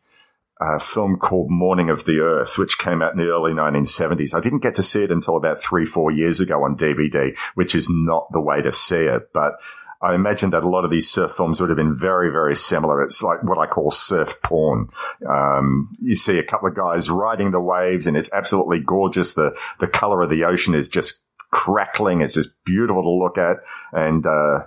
a 0.62 0.78
film 0.78 1.16
called 1.16 1.50
Morning 1.50 1.90
of 1.90 2.04
the 2.04 2.20
Earth, 2.20 2.58
which 2.58 2.78
came 2.78 3.02
out 3.02 3.12
in 3.12 3.18
the 3.18 3.28
early 3.28 3.52
1970s. 3.52 4.34
I 4.34 4.40
didn't 4.40 4.62
get 4.62 4.74
to 4.76 4.82
see 4.82 5.02
it 5.02 5.10
until 5.10 5.36
about 5.36 5.60
three, 5.60 5.86
four 5.86 6.10
years 6.10 6.40
ago 6.40 6.64
on 6.64 6.76
DVD, 6.76 7.36
which 7.54 7.74
is 7.74 7.88
not 7.90 8.30
the 8.32 8.40
way 8.40 8.62
to 8.62 8.72
see 8.72 9.04
it. 9.04 9.32
But 9.32 9.54
I 10.00 10.14
imagine 10.14 10.50
that 10.50 10.64
a 10.64 10.68
lot 10.68 10.84
of 10.84 10.90
these 10.90 11.10
surf 11.10 11.32
films 11.32 11.60
would 11.60 11.70
have 11.70 11.76
been 11.76 11.94
very, 11.94 12.30
very 12.30 12.56
similar. 12.56 13.02
It's 13.02 13.22
like 13.22 13.42
what 13.44 13.58
I 13.58 13.66
call 13.66 13.90
surf 13.90 14.40
porn. 14.42 14.88
Um, 15.28 15.96
you 16.02 16.16
see 16.16 16.38
a 16.38 16.44
couple 16.44 16.68
of 16.68 16.74
guys 16.74 17.08
riding 17.08 17.50
the 17.50 17.60
waves 17.60 18.06
and 18.06 18.16
it's 18.16 18.32
absolutely 18.32 18.80
gorgeous. 18.80 19.34
The, 19.34 19.56
the 19.80 19.86
color 19.86 20.22
of 20.22 20.30
the 20.30 20.44
ocean 20.44 20.74
is 20.74 20.88
just 20.88 21.22
crackling. 21.50 22.20
It's 22.20 22.34
just 22.34 22.50
beautiful 22.64 23.02
to 23.02 23.10
look 23.10 23.38
at. 23.38 23.58
And, 23.92 24.26
uh, 24.26 24.66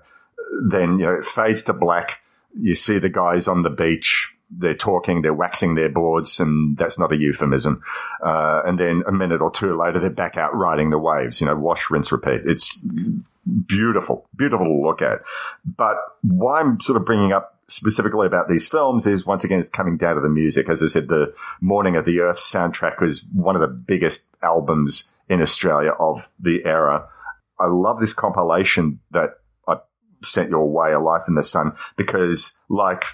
then, 0.70 1.00
you 1.00 1.06
know, 1.06 1.16
it 1.16 1.26
fades 1.26 1.64
to 1.64 1.74
black. 1.74 2.22
You 2.58 2.76
see 2.76 3.00
the 3.00 3.10
guys 3.10 3.48
on 3.48 3.64
the 3.64 3.70
beach 3.70 4.35
they're 4.58 4.76
talking, 4.76 5.22
they're 5.22 5.34
waxing 5.34 5.76
their 5.76 5.90
boards, 5.90 6.40
and 6.40 6.78
that's 6.78 6.98
not 6.98 7.12
a 7.12 7.18
euphemism. 7.18 7.82
Uh, 8.22 8.62
and 8.66 8.80
then 8.80 9.04
a 9.08 9.12
minute 9.12 9.42
or 9.42 9.52
two 9.52 9.78
later, 9.78 10.00
they're 10.00 10.10
back 10.10 10.38
out 10.38 10.56
riding 10.56 10.90
the 10.90 10.98
waves, 10.98 11.42
you 11.42 11.48
know, 11.48 11.56
wash, 11.56 11.90
rinse, 11.90 12.12
repeat. 12.12 12.42
It's 12.46 12.78
beautiful, 13.66 14.28
beautiful 14.36 14.66
to 14.66 14.88
look 14.88 15.02
at. 15.02 15.22
But 15.66 15.98
why 16.22 16.62
I'm 16.62 16.80
sort 16.80 16.98
of 16.98 17.06
bringing 17.06 17.32
up 17.32 17.60
specifically 17.68 18.28
about 18.28 18.48
these 18.48 18.68
films 18.68 19.08
is 19.08 19.26
once 19.26 19.44
again, 19.44 19.60
it's 19.60 19.70
coming 19.70 19.98
down 19.98 20.16
to 20.16 20.22
the 20.22 20.30
music. 20.30 20.70
As 20.70 20.84
I 20.84 20.88
said, 20.88 21.08
the 21.08 21.34
Morning 21.62 21.96
of 21.96 22.06
the 22.06 22.20
Earth 22.20 22.38
soundtrack 22.38 23.02
was 23.02 23.26
one 23.34 23.56
of 23.56 23.62
the 23.62 23.68
biggest 23.68 24.36
albums 24.44 25.14
in 25.30 25.42
Australia 25.42 25.92
of 26.00 26.30
the 26.40 26.64
era. 26.66 27.08
I 27.60 27.68
love 27.68 28.00
this 28.00 28.14
compilation 28.14 29.00
that 29.12 29.40
I 29.68 29.78
sent 30.24 30.50
your 30.50 30.70
way, 30.70 30.92
A 30.92 31.00
Life 31.00 31.24
in 31.28 31.36
the 31.36 31.44
Sun, 31.44 31.76
because 31.96 32.62
like 32.70 33.06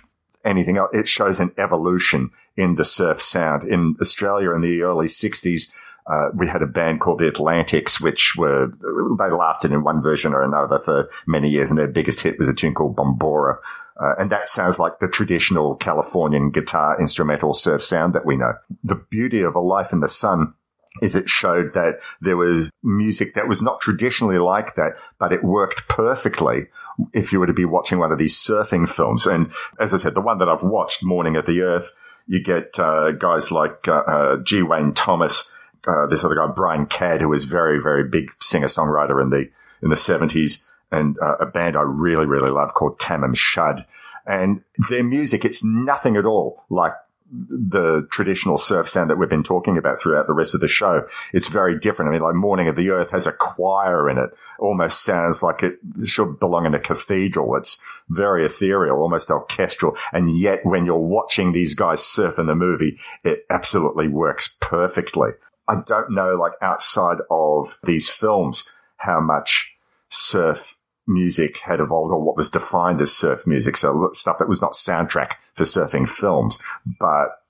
anything 0.46 0.78
else, 0.78 0.92
it 0.94 1.08
shows 1.08 1.40
an 1.40 1.52
evolution 1.58 2.32
in 2.58 2.76
the 2.76 2.86
surf 2.86 3.22
sound. 3.22 3.64
In 3.64 3.96
Australia 4.02 4.52
in 4.52 4.62
the 4.62 4.82
early 4.82 5.08
60s, 5.08 5.72
uh, 6.08 6.30
we 6.34 6.48
had 6.48 6.62
a 6.62 6.68
band 6.68 7.00
called 7.00 7.20
the 7.20 7.28
Atlantics, 7.28 8.02
which 8.02 8.36
were, 8.36 8.72
they 9.18 9.30
lasted 9.30 9.72
in 9.72 9.84
one 9.84 10.02
version 10.02 10.34
or 10.34 10.42
another 10.42 10.80
for 10.80 11.10
many 11.28 11.50
years, 11.50 11.70
and 11.70 11.78
their 11.78 11.88
biggest 11.88 12.22
hit 12.22 12.38
was 12.38 12.48
a 12.48 12.54
tune 12.54 12.74
called 12.74 12.96
Bombora. 12.96 13.58
Uh, 14.00 14.16
and 14.18 14.32
that 14.32 14.50
sounds 14.50 14.80
like 14.80 15.00
the 15.00 15.08
traditional 15.08 15.76
Californian 15.76 16.50
guitar 16.50 17.00
instrumental 17.00 17.54
surf 17.54 17.84
sound 17.84 18.14
that 18.14 18.26
we 18.26 18.36
know. 18.36 18.54
The 18.84 18.96
beauty 18.96 19.42
of 19.42 19.56
A 19.56 19.60
Life 19.60 19.94
in 19.94 20.00
the 20.00 20.08
Sun 20.08 20.54
is 21.02 21.16
it 21.16 21.30
showed 21.30 21.74
that 21.74 22.00
there 22.20 22.36
was 22.36 22.70
music 22.84 23.36
that 23.36 23.48
was 23.48 23.62
not 23.62 23.80
traditionally 23.80 24.40
like 24.40 24.76
that, 24.76 24.98
but 25.20 25.32
it 25.32 25.44
worked 25.44 25.88
perfectly 25.88 26.68
if 27.14 27.32
you 27.32 27.40
were 27.40 27.48
to 27.48 27.54
be 27.54 27.66
watching 27.66 28.00
one 28.00 28.12
of 28.12 28.18
these 28.18 28.36
surfing 28.36 28.88
films. 28.88 29.26
And 29.26 29.52
as 29.80 29.94
I 29.94 29.98
said, 29.98 30.14
the 30.14 30.22
one 30.22 30.38
that 30.40 30.50
I've 30.50 30.64
watched, 30.64 31.04
Morning 31.04 31.36
of 31.36 31.46
the 31.46 31.62
Earth, 31.62 31.94
you 32.28 32.42
get 32.42 32.80
uh, 32.80 33.12
guys 33.12 33.52
like 33.52 33.88
uh, 33.88 34.04
uh, 34.08 34.38
G. 34.38 34.62
Wayne 34.62 34.94
Thomas, 34.94 35.56
uh, 35.88 36.08
this 36.08 36.24
other 36.24 36.36
guy 36.36 36.48
Brian 36.48 36.86
Cadd, 36.86 37.22
who 37.22 37.30
was 37.30 37.46
very 37.46 37.82
very 37.82 38.08
big 38.08 38.32
singer 38.40 38.68
songwriter 38.68 39.22
in 39.22 39.30
the 39.30 39.50
in 39.82 39.90
the 39.90 39.98
seventies, 39.98 40.72
and 40.92 41.18
uh, 41.20 41.38
a 41.40 41.46
band 41.46 41.76
I 41.76 41.82
really 41.82 42.26
really 42.26 42.52
love 42.52 42.74
called 42.74 43.00
Tamam 43.00 43.36
Shud. 43.36 43.86
And 44.26 44.62
their 44.90 45.04
music, 45.04 45.44
it's 45.44 45.64
nothing 45.64 46.16
at 46.16 46.26
all 46.26 46.64
like 46.70 46.94
the 47.32 48.08
traditional 48.12 48.58
surf 48.58 48.90
sound 48.90 49.10
that 49.10 49.18
we've 49.18 49.30
been 49.30 49.44
talking 49.44 49.78
about 49.78 50.02
throughout 50.02 50.28
the 50.28 50.34
rest 50.34 50.54
of 50.54 50.60
the 50.62 50.68
show. 50.68 51.08
It's 51.34 51.48
very 51.48 51.80
different. 51.80 52.10
I 52.10 52.12
mean, 52.12 52.22
like 52.22 52.36
Morning 52.36 52.68
of 52.68 52.76
the 52.76 52.90
Earth 52.90 53.12
has 53.12 53.26
a 53.26 53.32
choir 53.32 54.10
in 54.10 54.18
it. 54.18 54.32
Almost 54.60 55.04
sounds 55.04 55.42
like 55.42 55.64
it 55.64 55.80
should 56.06 56.40
belong 56.40 56.66
in 56.66 56.74
a 56.74 56.80
cathedral. 56.80 57.56
It's 57.56 57.84
very 58.10 58.46
ethereal, 58.46 58.98
almost 58.98 59.32
orchestral. 59.32 59.96
And 60.12 60.38
yet 60.38 60.66
when 60.66 60.86
you're 60.86 60.98
watching 60.98 61.52
these 61.52 61.74
guys 61.74 62.06
surf 62.06 62.38
in 62.38 62.48
the 62.48 62.56
movie, 62.56 63.00
it 63.24 63.46
absolutely 63.50 64.10
works 64.10 64.58
perfectly. 64.60 65.30
I 65.68 65.82
don't 65.86 66.12
know, 66.12 66.36
like 66.36 66.54
outside 66.62 67.20
of 67.30 67.80
these 67.84 68.10
films, 68.10 68.70
how 68.98 69.22
much 69.22 69.78
surf 70.10 70.76
music 71.12 71.60
had 71.60 71.80
evolved 71.80 72.12
or 72.12 72.22
what 72.22 72.38
was 72.38 72.50
defined 72.50 73.02
as 73.02 73.12
surf 73.14 73.46
music. 73.46 73.78
So 73.78 74.10
stuff 74.14 74.40
that 74.40 74.48
was 74.48 74.62
not 74.62 74.74
soundtrack 74.74 75.34
for 75.54 75.64
surfing 75.64 76.10
films, 76.10 76.60
but 77.00 77.42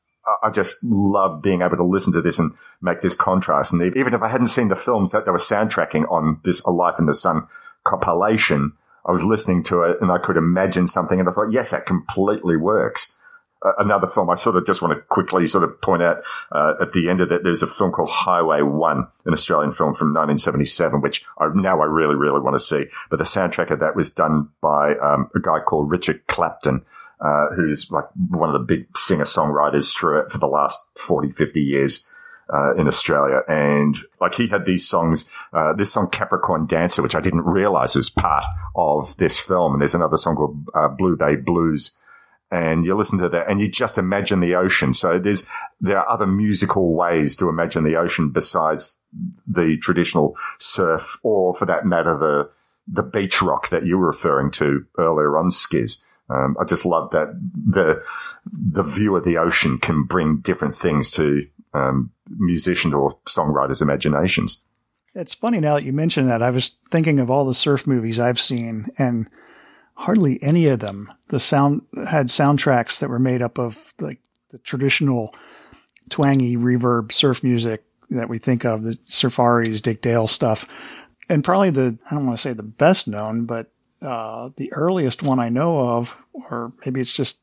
I 0.43 0.49
just 0.49 0.83
love 0.83 1.41
being 1.41 1.61
able 1.61 1.77
to 1.77 1.83
listen 1.83 2.13
to 2.13 2.21
this 2.21 2.39
and 2.39 2.53
make 2.81 3.01
this 3.01 3.15
contrast. 3.15 3.73
And 3.73 3.95
even 3.95 4.13
if 4.13 4.21
I 4.21 4.27
hadn't 4.27 4.47
seen 4.47 4.67
the 4.67 4.75
films 4.75 5.11
that 5.11 5.25
they 5.25 5.31
were 5.31 5.37
soundtracking 5.37 6.09
on 6.11 6.39
this 6.43 6.63
A 6.65 6.71
Life 6.71 6.95
in 6.99 7.05
the 7.05 7.13
Sun 7.13 7.47
compilation, 7.83 8.73
I 9.05 9.11
was 9.11 9.23
listening 9.23 9.63
to 9.63 9.83
it 9.83 9.97
and 10.01 10.11
I 10.11 10.19
could 10.19 10.37
imagine 10.37 10.87
something 10.87 11.19
and 11.19 11.27
I 11.27 11.31
thought, 11.31 11.51
yes, 11.51 11.71
that 11.71 11.85
completely 11.85 12.55
works 12.55 13.15
another 13.77 14.07
film 14.07 14.29
I 14.29 14.35
sort 14.35 14.55
of 14.55 14.65
just 14.65 14.81
want 14.81 14.95
to 14.95 15.01
quickly 15.01 15.45
sort 15.47 15.63
of 15.63 15.79
point 15.81 16.01
out 16.01 16.23
uh, 16.51 16.73
at 16.81 16.93
the 16.93 17.09
end 17.09 17.21
of 17.21 17.29
that, 17.29 17.43
there's 17.43 17.61
a 17.61 17.67
film 17.67 17.91
called 17.91 18.09
Highway 18.09 18.61
One, 18.61 19.07
an 19.25 19.33
Australian 19.33 19.71
film 19.71 19.93
from 19.93 20.09
1977, 20.09 21.01
which 21.01 21.25
I, 21.37 21.49
now 21.53 21.81
I 21.81 21.85
really, 21.85 22.15
really 22.15 22.39
want 22.39 22.55
to 22.55 22.59
see. 22.59 22.85
But 23.09 23.17
the 23.17 23.25
soundtrack 23.25 23.71
of 23.71 23.79
that 23.79 23.95
was 23.95 24.11
done 24.11 24.49
by 24.61 24.95
um, 24.95 25.29
a 25.35 25.39
guy 25.39 25.59
called 25.59 25.91
Richard 25.91 26.25
Clapton. 26.27 26.85
Uh, 27.23 27.53
who's 27.55 27.91
like 27.91 28.05
one 28.29 28.49
of 28.49 28.53
the 28.53 28.65
big 28.65 28.97
singer 28.97 29.25
songwriters 29.25 29.95
through 29.95 30.27
for 30.29 30.39
the 30.39 30.47
last 30.47 30.79
40, 30.95 31.29
50 31.29 31.61
years. 31.61 32.11
Uh, 32.51 32.73
in 32.73 32.85
Australia. 32.85 33.43
And 33.47 33.97
like 34.19 34.33
he 34.33 34.47
had 34.47 34.65
these 34.65 34.85
songs, 34.85 35.31
uh, 35.53 35.71
this 35.71 35.93
song 35.93 36.09
Capricorn 36.09 36.65
Dancer, 36.65 37.01
which 37.01 37.15
I 37.15 37.21
didn't 37.21 37.45
realize 37.45 37.95
was 37.95 38.09
part 38.09 38.43
of 38.75 39.15
this 39.15 39.39
film. 39.39 39.71
And 39.71 39.81
there's 39.81 39.95
another 39.95 40.17
song 40.17 40.35
called 40.35 40.67
uh, 40.73 40.89
Blue 40.89 41.15
Bay 41.15 41.37
Blues, 41.37 42.01
and 42.51 42.83
you 42.83 42.95
listen 42.95 43.17
to 43.19 43.29
that 43.29 43.49
and 43.49 43.59
you 43.59 43.69
just 43.69 43.97
imagine 43.97 44.41
the 44.41 44.55
ocean. 44.55 44.93
So 44.93 45.17
there's, 45.17 45.47
there 45.79 45.97
are 45.97 46.09
other 46.09 46.27
musical 46.27 46.93
ways 46.93 47.35
to 47.37 47.47
imagine 47.47 47.83
the 47.83 47.95
ocean 47.95 48.29
besides 48.29 49.01
the 49.47 49.77
traditional 49.81 50.35
surf 50.59 51.17
or 51.23 51.55
for 51.55 51.65
that 51.65 51.85
matter, 51.85 52.17
the, 52.17 52.49
the 52.87 53.03
beach 53.03 53.41
rock 53.41 53.69
that 53.69 53.85
you 53.85 53.97
were 53.97 54.07
referring 54.07 54.51
to 54.51 54.85
earlier 54.97 55.37
on 55.37 55.49
Skizz. 55.49 56.05
Um, 56.29 56.57
I 56.59 56.65
just 56.65 56.85
love 56.85 57.11
that 57.11 57.27
the, 57.53 58.03
the 58.51 58.83
view 58.83 59.15
of 59.15 59.23
the 59.23 59.37
ocean 59.37 59.77
can 59.77 60.03
bring 60.03 60.37
different 60.37 60.75
things 60.75 61.11
to, 61.11 61.47
um, 61.73 62.11
musician 62.37 62.93
or 62.93 63.17
songwriters' 63.27 63.81
imaginations. 63.81 64.65
It's 65.13 65.33
funny 65.33 65.59
now 65.59 65.75
that 65.75 65.83
you 65.83 65.93
mention 65.93 66.27
that. 66.27 66.41
I 66.41 66.49
was 66.49 66.71
thinking 66.89 67.19
of 67.19 67.29
all 67.29 67.45
the 67.45 67.55
surf 67.55 67.85
movies 67.85 68.19
I've 68.19 68.39
seen 68.39 68.89
and 68.97 69.27
hardly 69.95 70.41
any 70.41 70.67
of 70.67 70.79
them 70.79 71.11
the 71.29 71.39
sound 71.39 71.81
had 72.09 72.27
soundtracks 72.27 72.99
that 72.99 73.09
were 73.09 73.19
made 73.19 73.41
up 73.41 73.57
of 73.57 73.93
like 73.99 74.19
the 74.51 74.57
traditional 74.59 75.33
twangy 76.09 76.57
reverb 76.57 77.11
surf 77.11 77.43
music 77.43 77.83
that 78.11 78.29
we 78.29 78.37
think 78.37 78.65
of 78.65 78.83
the 78.83 78.95
Surfaris, 79.07 79.81
Dick 79.81 80.01
Dale 80.01 80.27
stuff. 80.27 80.67
And 81.29 81.43
probably 81.43 81.69
the, 81.69 81.97
I 82.09 82.15
don't 82.15 82.25
want 82.25 82.37
to 82.37 82.41
say 82.41 82.53
the 82.53 82.61
best 82.61 83.07
known, 83.07 83.45
but, 83.45 83.71
uh, 84.01 84.49
the 84.57 84.73
earliest 84.73 85.23
one 85.23 85.39
I 85.39 85.47
know 85.47 85.79
of, 85.79 86.17
or 86.33 86.73
maybe 86.85 86.99
it's 86.99 87.13
just 87.13 87.37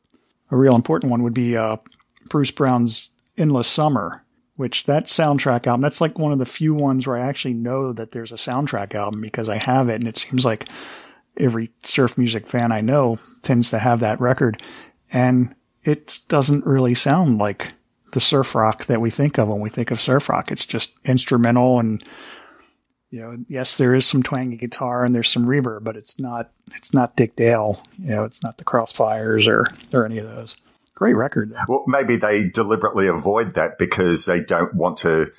a 0.50 0.56
real 0.56 0.74
important 0.74 1.10
one 1.10 1.22
would 1.22 1.34
be, 1.34 1.56
uh, 1.56 1.78
Bruce 2.28 2.50
Brown's 2.50 3.10
Endless 3.38 3.68
Summer, 3.68 4.24
which 4.56 4.84
that 4.84 5.04
soundtrack 5.04 5.66
album, 5.66 5.80
that's 5.80 6.02
like 6.02 6.18
one 6.18 6.32
of 6.32 6.38
the 6.38 6.44
few 6.44 6.74
ones 6.74 7.06
where 7.06 7.16
I 7.16 7.26
actually 7.26 7.54
know 7.54 7.94
that 7.94 8.12
there's 8.12 8.32
a 8.32 8.36
soundtrack 8.36 8.94
album 8.94 9.22
because 9.22 9.48
I 9.48 9.56
have 9.56 9.88
it. 9.88 9.94
And 9.94 10.08
it 10.08 10.18
seems 10.18 10.44
like 10.44 10.68
every 11.38 11.70
surf 11.84 12.18
music 12.18 12.46
fan 12.46 12.72
I 12.72 12.80
know 12.80 13.18
tends 13.42 13.70
to 13.70 13.78
have 13.78 14.00
that 14.00 14.20
record. 14.20 14.62
And 15.12 15.54
it 15.84 16.18
doesn't 16.28 16.66
really 16.66 16.94
sound 16.94 17.38
like 17.38 17.72
the 18.12 18.20
surf 18.20 18.54
rock 18.54 18.86
that 18.86 19.00
we 19.00 19.10
think 19.10 19.38
of 19.38 19.48
when 19.48 19.60
we 19.60 19.70
think 19.70 19.90
of 19.90 20.00
surf 20.00 20.28
rock. 20.28 20.50
It's 20.50 20.66
just 20.66 20.92
instrumental 21.04 21.78
and, 21.78 22.02
you 23.10 23.20
know, 23.20 23.38
yes, 23.48 23.76
there 23.76 23.94
is 23.94 24.06
some 24.06 24.22
twangy 24.22 24.56
guitar 24.56 25.04
and 25.04 25.14
there's 25.14 25.30
some 25.30 25.46
reverb, 25.46 25.84
but 25.84 25.96
it's 25.96 26.18
not, 26.18 26.50
it's 26.74 26.92
not 26.92 27.16
Dick 27.16 27.36
Dale. 27.36 27.82
You 27.98 28.10
know, 28.10 28.24
it's 28.24 28.42
not 28.42 28.58
the 28.58 28.64
Crossfires 28.64 29.46
or, 29.46 29.66
or 29.96 30.04
any 30.04 30.18
of 30.18 30.26
those. 30.26 30.56
Great 30.94 31.14
record. 31.14 31.54
Well, 31.68 31.84
maybe 31.86 32.16
they 32.16 32.48
deliberately 32.48 33.06
avoid 33.06 33.54
that 33.54 33.78
because 33.78 34.26
they 34.26 34.40
don't 34.40 34.74
want 34.74 34.96
to 34.98 35.30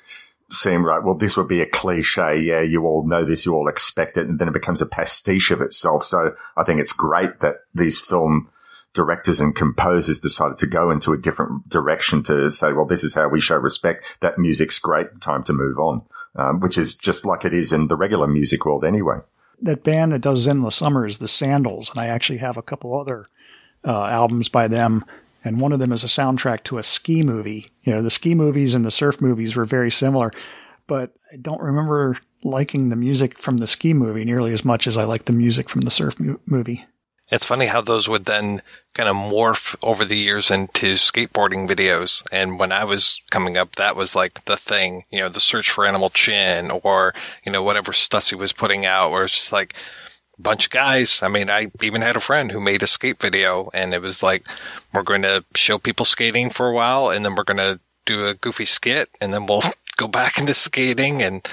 seem 0.52 0.84
right. 0.84 1.02
Well, 1.02 1.14
this 1.14 1.36
would 1.36 1.48
be 1.48 1.60
a 1.60 1.66
cliche. 1.66 2.40
Yeah, 2.40 2.60
you 2.60 2.84
all 2.84 3.06
know 3.06 3.24
this, 3.24 3.46
you 3.46 3.54
all 3.54 3.68
expect 3.68 4.16
it, 4.16 4.26
and 4.28 4.38
then 4.38 4.48
it 4.48 4.54
becomes 4.54 4.82
a 4.82 4.86
pastiche 4.86 5.50
of 5.50 5.60
itself. 5.60 6.04
So 6.04 6.34
I 6.56 6.64
think 6.64 6.80
it's 6.80 6.92
great 6.92 7.40
that 7.40 7.56
these 7.74 7.98
film 7.98 8.50
directors 8.92 9.40
and 9.40 9.54
composers 9.54 10.20
decided 10.20 10.56
to 10.58 10.66
go 10.66 10.90
into 10.90 11.12
a 11.12 11.18
different 11.18 11.68
direction 11.68 12.22
to 12.24 12.50
say, 12.50 12.72
well, 12.72 12.86
this 12.86 13.04
is 13.04 13.14
how 13.14 13.28
we 13.28 13.40
show 13.40 13.56
respect. 13.56 14.18
That 14.20 14.38
music's 14.38 14.78
great. 14.78 15.20
Time 15.20 15.44
to 15.44 15.52
move 15.52 15.78
on, 15.78 16.02
um, 16.34 16.60
which 16.60 16.76
is 16.76 16.96
just 16.96 17.24
like 17.24 17.44
it 17.44 17.54
is 17.54 17.72
in 17.72 17.88
the 17.88 17.96
regular 17.96 18.26
music 18.26 18.64
world 18.64 18.84
anyway. 18.84 19.18
That 19.62 19.84
band 19.84 20.12
that 20.12 20.22
does 20.22 20.48
Endless 20.48 20.76
Summer 20.76 21.06
is 21.06 21.18
the 21.18 21.28
Sandals, 21.28 21.90
and 21.90 22.00
I 22.00 22.06
actually 22.06 22.38
have 22.38 22.56
a 22.56 22.62
couple 22.62 22.98
other 22.98 23.26
uh, 23.84 24.06
albums 24.06 24.48
by 24.48 24.68
them 24.68 25.04
and 25.44 25.60
one 25.60 25.72
of 25.72 25.78
them 25.78 25.92
is 25.92 26.04
a 26.04 26.08
soundtrack 26.08 26.64
to 26.64 26.78
a 26.78 26.82
ski 26.82 27.22
movie. 27.22 27.66
You 27.82 27.94
know, 27.94 28.02
the 28.02 28.10
ski 28.10 28.34
movies 28.34 28.74
and 28.74 28.84
the 28.84 28.90
surf 28.90 29.20
movies 29.20 29.56
were 29.56 29.64
very 29.64 29.90
similar, 29.90 30.30
but 30.86 31.12
I 31.32 31.36
don't 31.36 31.62
remember 31.62 32.18
liking 32.42 32.88
the 32.88 32.96
music 32.96 33.38
from 33.38 33.58
the 33.58 33.66
ski 33.66 33.94
movie 33.94 34.24
nearly 34.24 34.52
as 34.52 34.64
much 34.64 34.86
as 34.86 34.96
I 34.96 35.04
like 35.04 35.26
the 35.26 35.32
music 35.32 35.68
from 35.68 35.82
the 35.82 35.90
surf 35.90 36.18
mu- 36.18 36.38
movie. 36.46 36.84
It's 37.30 37.44
funny 37.44 37.66
how 37.66 37.80
those 37.80 38.08
would 38.08 38.24
then 38.24 38.60
kind 38.94 39.08
of 39.08 39.14
morph 39.14 39.76
over 39.84 40.04
the 40.04 40.16
years 40.16 40.50
into 40.50 40.94
skateboarding 40.94 41.68
videos. 41.68 42.24
And 42.32 42.58
when 42.58 42.72
I 42.72 42.82
was 42.82 43.22
coming 43.30 43.56
up, 43.56 43.76
that 43.76 43.94
was 43.94 44.16
like 44.16 44.44
the 44.46 44.56
thing, 44.56 45.04
you 45.10 45.20
know, 45.20 45.28
the 45.28 45.38
search 45.38 45.70
for 45.70 45.86
Animal 45.86 46.10
Chin 46.10 46.72
or, 46.72 47.14
you 47.44 47.52
know, 47.52 47.62
whatever 47.62 47.92
Stussy 47.92 48.36
was 48.36 48.52
putting 48.52 48.84
out, 48.84 49.12
where 49.12 49.22
it's 49.22 49.34
just 49.34 49.52
like, 49.52 49.74
bunch 50.40 50.66
of 50.66 50.70
guys. 50.70 51.22
I 51.22 51.28
mean, 51.28 51.50
I 51.50 51.70
even 51.82 52.02
had 52.02 52.16
a 52.16 52.20
friend 52.20 52.50
who 52.50 52.60
made 52.60 52.82
a 52.82 52.86
skate 52.86 53.20
video 53.20 53.70
and 53.72 53.94
it 53.94 54.02
was 54.02 54.22
like, 54.22 54.46
we're 54.92 55.02
going 55.02 55.22
to 55.22 55.44
show 55.54 55.78
people 55.78 56.04
skating 56.04 56.50
for 56.50 56.68
a 56.68 56.74
while 56.74 57.10
and 57.10 57.24
then 57.24 57.34
we're 57.34 57.44
going 57.44 57.56
to 57.58 57.80
do 58.06 58.26
a 58.26 58.34
goofy 58.34 58.64
skit 58.64 59.10
and 59.20 59.32
then 59.32 59.46
we'll 59.46 59.62
go 59.96 60.08
back 60.08 60.38
into 60.38 60.54
skating. 60.54 61.22
And 61.22 61.46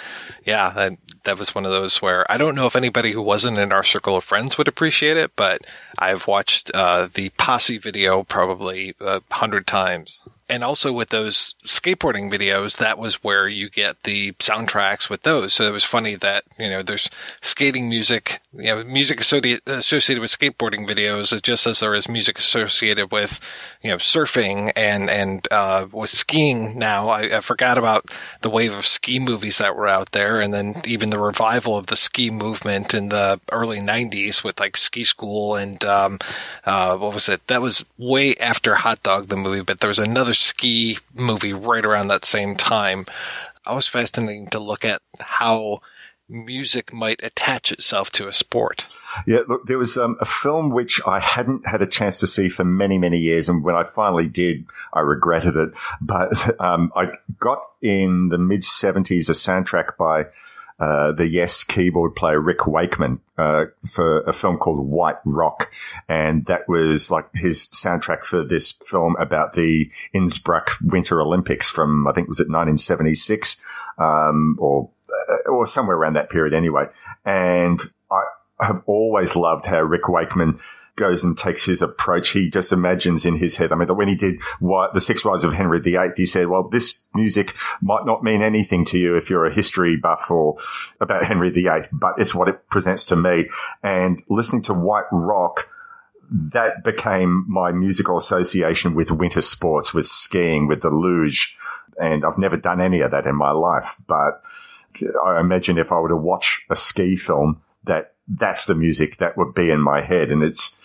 yeah, 0.46 0.72
that, 0.72 0.98
that 1.26 1.38
was 1.38 1.54
one 1.54 1.66
of 1.66 1.72
those 1.72 2.02
where 2.02 2.30
I 2.32 2.38
don't 2.38 2.56
know 2.56 2.66
if 2.66 2.76
anybody 2.76 3.12
who 3.12 3.22
wasn't 3.22 3.58
in 3.58 3.72
our 3.72 3.84
circle 3.84 4.16
of 4.16 4.24
friends 4.24 4.58
would 4.58 4.68
appreciate 4.68 5.18
it, 5.18 5.32
but 5.36 5.62
I've 6.00 6.28
watched, 6.28 6.72
uh, 6.74 7.10
the 7.14 7.30
posse 7.38 7.78
video 7.78 8.24
probably 8.24 8.96
a 9.00 9.22
hundred 9.32 9.68
times. 9.68 10.20
And 10.50 10.64
also 10.64 10.94
with 10.94 11.10
those 11.10 11.56
skateboarding 11.66 12.32
videos, 12.32 12.78
that 12.78 12.98
was 12.98 13.16
where 13.24 13.48
you 13.48 13.70
get 13.70 14.04
the 14.04 14.32
soundtracks 14.34 15.10
with 15.10 15.24
those. 15.24 15.54
So 15.54 15.66
it 15.66 15.74
was 15.74 15.84
funny 15.84 16.16
that, 16.16 16.46
you 16.58 16.70
know, 16.70 16.82
there's 16.82 17.10
skating 17.42 17.90
music, 17.90 18.42
you 18.54 18.68
know, 18.68 18.84
music 18.86 19.20
associated 19.20 20.22
with 20.22 20.32
skateboarding 20.32 20.88
videos, 20.88 21.42
just 21.42 21.68
as 21.68 21.82
there 21.82 21.94
is 21.94 22.08
music 22.08 22.40
associated 22.40 23.12
with, 23.12 23.42
you 23.82 23.90
know, 23.90 23.98
surfing 23.98 24.72
and, 24.76 25.10
and, 25.10 25.48
uh, 25.52 25.88
with 25.92 26.10
skiing 26.10 26.80
now. 26.80 27.10
I, 27.10 27.38
I 27.38 27.40
forgot 27.42 27.78
about 27.78 28.10
the 28.42 28.50
wave 28.50 28.72
of 28.72 28.88
ski 28.88 29.20
movies 29.20 29.58
that 29.58 29.76
were 29.76 29.88
out 29.88 30.12
there 30.12 30.40
and 30.40 30.54
then 30.54 30.82
even 30.86 31.10
the 31.10 31.20
revival 31.20 31.78
of 31.78 31.88
the 31.88 31.98
ski 31.98 32.30
movement 32.30 32.94
in 32.94 33.10
the 33.10 33.42
early 33.52 33.80
90s 33.80 34.46
with 34.46 34.62
like 34.62 34.78
Ski 34.78 35.04
School 35.04 35.56
and, 35.56 35.84
um, 35.84 36.20
uh, 36.64 36.96
what 36.98 37.14
was 37.14 37.28
it? 37.28 37.46
That 37.48 37.62
was 37.62 37.84
way 37.98 38.34
after 38.36 38.76
Hot 38.76 39.04
Dog, 39.04 39.28
the 39.28 39.36
movie, 39.36 39.62
but 39.62 39.82
there 39.82 39.90
was 39.90 40.00
another 40.00 40.37
ski 40.38 41.00
movie 41.14 41.54
right 41.54 41.86
around 41.86 42.08
that 42.08 42.26
same 42.26 42.56
time. 42.56 43.06
I 43.66 43.74
was 43.74 43.88
fascinating 43.88 44.48
to 44.48 44.60
look 44.60 44.86
at 44.86 45.02
how 45.20 45.82
music 46.30 46.92
might 46.92 47.24
attach 47.24 47.72
itself 47.72 48.12
to 48.12 48.28
a 48.28 48.34
sport. 48.34 48.86
Yeah, 49.26 49.40
look, 49.48 49.66
there 49.66 49.78
was 49.78 49.98
um, 49.98 50.18
a 50.20 50.26
film 50.26 50.70
which 50.70 51.02
I 51.06 51.20
hadn't 51.20 51.68
had 51.68 51.82
a 51.82 51.88
chance 51.88 52.20
to 52.20 52.28
see 52.28 52.50
for 52.50 52.64
many, 52.64 52.98
many 52.98 53.18
years, 53.18 53.48
and 53.48 53.64
when 53.64 53.76
I 53.76 53.84
finally 53.84 54.28
did, 54.28 54.66
I 54.94 55.02
regretted 55.02 55.56
it. 55.56 55.70
But 56.02 56.60
um, 56.62 56.92
I 56.96 57.14
got 57.40 57.62
in 57.82 58.30
the 58.30 58.38
mid 58.38 58.62
'70s 58.62 59.30
a 59.30 59.34
soundtrack 59.34 59.98
by 59.98 60.26
uh, 60.80 61.12
the 61.12 61.28
Yes 61.28 61.64
keyboard 61.64 62.16
player 62.16 62.40
Rick 62.40 62.68
Wakeman 62.68 63.20
uh, 63.38 63.66
for 63.86 64.22
a 64.22 64.34
film 64.34 64.58
called 64.58 64.88
White 64.88 65.18
Rock, 65.26 65.72
and 66.08 66.46
that 66.46 66.68
was 66.68 67.10
like 67.10 67.28
his 67.34 67.68
soundtrack 67.68 68.24
for 68.24 68.44
this 68.44 68.72
film 68.72 69.16
about 69.20 69.54
the 69.54 69.90
Innsbruck 70.14 70.72
Winter 70.82 71.22
Olympics 71.22 71.70
from 71.70 72.08
I 72.08 72.12
think 72.14 72.28
was 72.28 72.40
it 72.40 72.44
1976 72.44 73.62
um, 73.98 74.56
or 74.60 74.90
uh, 75.10 75.50
or 75.50 75.66
somewhere 75.66 75.98
around 75.98 76.14
that 76.14 76.30
period 76.30 76.54
anyway. 76.54 76.86
And 77.26 77.82
I 78.12 78.24
have 78.60 78.84
always 78.86 79.36
loved 79.36 79.66
how 79.66 79.82
Rick 79.82 80.08
Wakeman 80.08 80.60
goes 80.98 81.24
and 81.24 81.38
takes 81.38 81.64
his 81.64 81.82
approach. 81.82 82.30
He 82.30 82.50
just 82.50 82.74
imagines 82.74 83.26
in 83.26 83.38
his 83.38 83.56
head. 83.56 83.72
I 83.72 83.76
mean, 83.76 83.88
when 83.96 84.10
he 84.10 84.16
did 84.16 84.42
the 84.60 85.00
Six 85.00 85.24
Wives 85.24 85.46
of 85.46 85.54
Henry 85.54 85.80
VIII, 85.80 86.10
he 86.18 86.26
said, 86.26 86.48
well, 86.48 86.68
this 86.68 87.08
music 87.16 87.56
might 87.82 88.06
not 88.06 88.24
mean 88.24 88.42
anything 88.42 88.84
to 88.86 88.98
you 88.98 89.16
if 89.16 89.30
you're 89.30 89.46
a 89.46 89.54
history 89.54 89.96
buff 89.96 90.30
or 90.30 90.58
about 91.00 91.24
Henry 91.24 91.52
VIII, 91.52 91.88
but 91.94 92.16
it's 92.18 92.36
what 92.36 92.50
it 92.50 92.68
presents 92.70 93.06
to 93.06 93.16
me. 93.16 93.46
And 93.82 94.22
listening 94.28 94.64
to 94.64 94.74
White 94.74 95.06
Rock, 95.12 95.70
that 96.30 96.84
became 96.84 97.46
my 97.48 97.72
musical 97.72 98.18
association 98.18 98.94
with 98.94 99.12
winter 99.12 99.42
sports, 99.42 99.94
with 99.94 100.08
skiing, 100.08 100.68
with 100.68 100.82
the 100.82 100.90
luge. 100.90 101.58
And 102.02 102.26
I've 102.26 102.38
never 102.38 102.58
done 102.58 102.82
any 102.82 103.00
of 103.02 103.12
that 103.12 103.26
in 103.26 103.36
my 103.36 103.52
life, 103.52 103.96
but 104.08 104.42
I 105.24 105.40
imagine 105.40 105.78
if 105.78 105.92
I 105.92 106.00
were 106.00 106.10
to 106.10 106.18
watch 106.18 106.66
a 106.70 106.76
ski 106.76 107.16
film, 107.16 107.62
that 107.86 108.16
that's 108.28 108.66
the 108.66 108.76
music 108.76 109.18
that 109.18 109.38
would 109.38 109.54
be 109.54 109.70
in 109.70 109.80
my 109.80 110.02
head. 110.02 110.32
And 110.32 110.44
it's, 110.44 110.77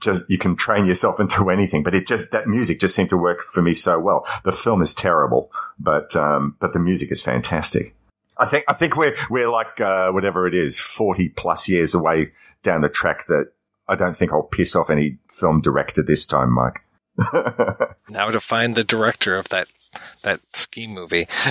just 0.00 0.22
you 0.28 0.38
can 0.38 0.56
train 0.56 0.86
yourself 0.86 1.20
into 1.20 1.50
anything. 1.50 1.82
But 1.82 1.94
it 1.94 2.06
just 2.06 2.30
that 2.30 2.46
music 2.46 2.80
just 2.80 2.94
seemed 2.94 3.10
to 3.10 3.16
work 3.16 3.42
for 3.42 3.62
me 3.62 3.74
so 3.74 3.98
well. 3.98 4.26
The 4.44 4.52
film 4.52 4.82
is 4.82 4.94
terrible, 4.94 5.50
but 5.78 6.14
um, 6.16 6.56
but 6.60 6.72
the 6.72 6.78
music 6.78 7.10
is 7.10 7.22
fantastic. 7.22 7.94
I 8.36 8.46
think 8.46 8.64
I 8.68 8.72
think 8.72 8.96
we're 8.96 9.16
we're 9.30 9.50
like 9.50 9.80
uh, 9.80 10.10
whatever 10.12 10.46
it 10.46 10.54
is, 10.54 10.78
forty 10.78 11.28
plus 11.28 11.68
years 11.68 11.94
away 11.94 12.32
down 12.62 12.82
the 12.82 12.88
track. 12.88 13.26
That 13.26 13.52
I 13.88 13.96
don't 13.96 14.16
think 14.16 14.32
I'll 14.32 14.42
piss 14.42 14.76
off 14.76 14.90
any 14.90 15.18
film 15.28 15.60
director 15.60 16.02
this 16.02 16.26
time, 16.26 16.52
Mike. 16.52 16.84
now 18.08 18.30
to 18.30 18.38
find 18.38 18.76
the 18.76 18.84
director 18.84 19.36
of 19.36 19.48
that 19.48 19.68
that 20.22 20.40
ski 20.52 20.86
movie. 20.86 21.26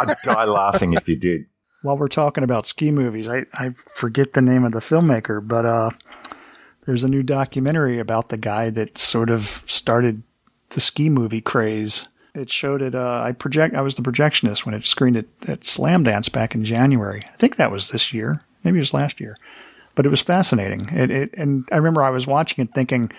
I'd 0.00 0.16
die 0.24 0.44
laughing 0.44 0.94
if 0.94 1.08
you 1.08 1.16
did. 1.16 1.46
While 1.82 1.98
we're 1.98 2.08
talking 2.08 2.42
about 2.42 2.66
ski 2.66 2.90
movies, 2.90 3.28
I, 3.28 3.44
I 3.52 3.74
forget 3.94 4.32
the 4.32 4.40
name 4.40 4.64
of 4.64 4.72
the 4.72 4.80
filmmaker, 4.80 5.46
but 5.46 5.66
uh, 5.66 5.90
there's 6.86 7.04
a 7.04 7.08
new 7.08 7.22
documentary 7.22 7.98
about 7.98 8.28
the 8.28 8.36
guy 8.36 8.70
that 8.70 8.98
sort 8.98 9.30
of 9.30 9.62
started 9.66 10.22
the 10.70 10.80
ski 10.80 11.08
movie 11.08 11.40
craze. 11.40 12.06
It 12.34 12.50
showed 12.50 12.82
it. 12.82 12.94
Uh, 12.94 13.22
I 13.22 13.32
project. 13.32 13.74
I 13.74 13.80
was 13.80 13.94
the 13.94 14.02
projectionist 14.02 14.66
when 14.66 14.74
it 14.74 14.86
screened 14.86 15.16
it 15.16 15.28
at 15.46 15.60
Slamdance 15.60 16.30
back 16.30 16.54
in 16.54 16.64
January. 16.64 17.22
I 17.32 17.36
think 17.36 17.56
that 17.56 17.70
was 17.70 17.90
this 17.90 18.12
year. 18.12 18.40
Maybe 18.64 18.78
it 18.78 18.80
was 18.80 18.94
last 18.94 19.20
year. 19.20 19.36
But 19.94 20.06
it 20.06 20.08
was 20.08 20.22
fascinating. 20.22 20.88
It, 20.90 21.10
it 21.10 21.34
and 21.34 21.68
I 21.70 21.76
remember 21.76 22.02
I 22.02 22.10
was 22.10 22.26
watching 22.26 22.64
it 22.64 22.74
thinking, 22.74 23.12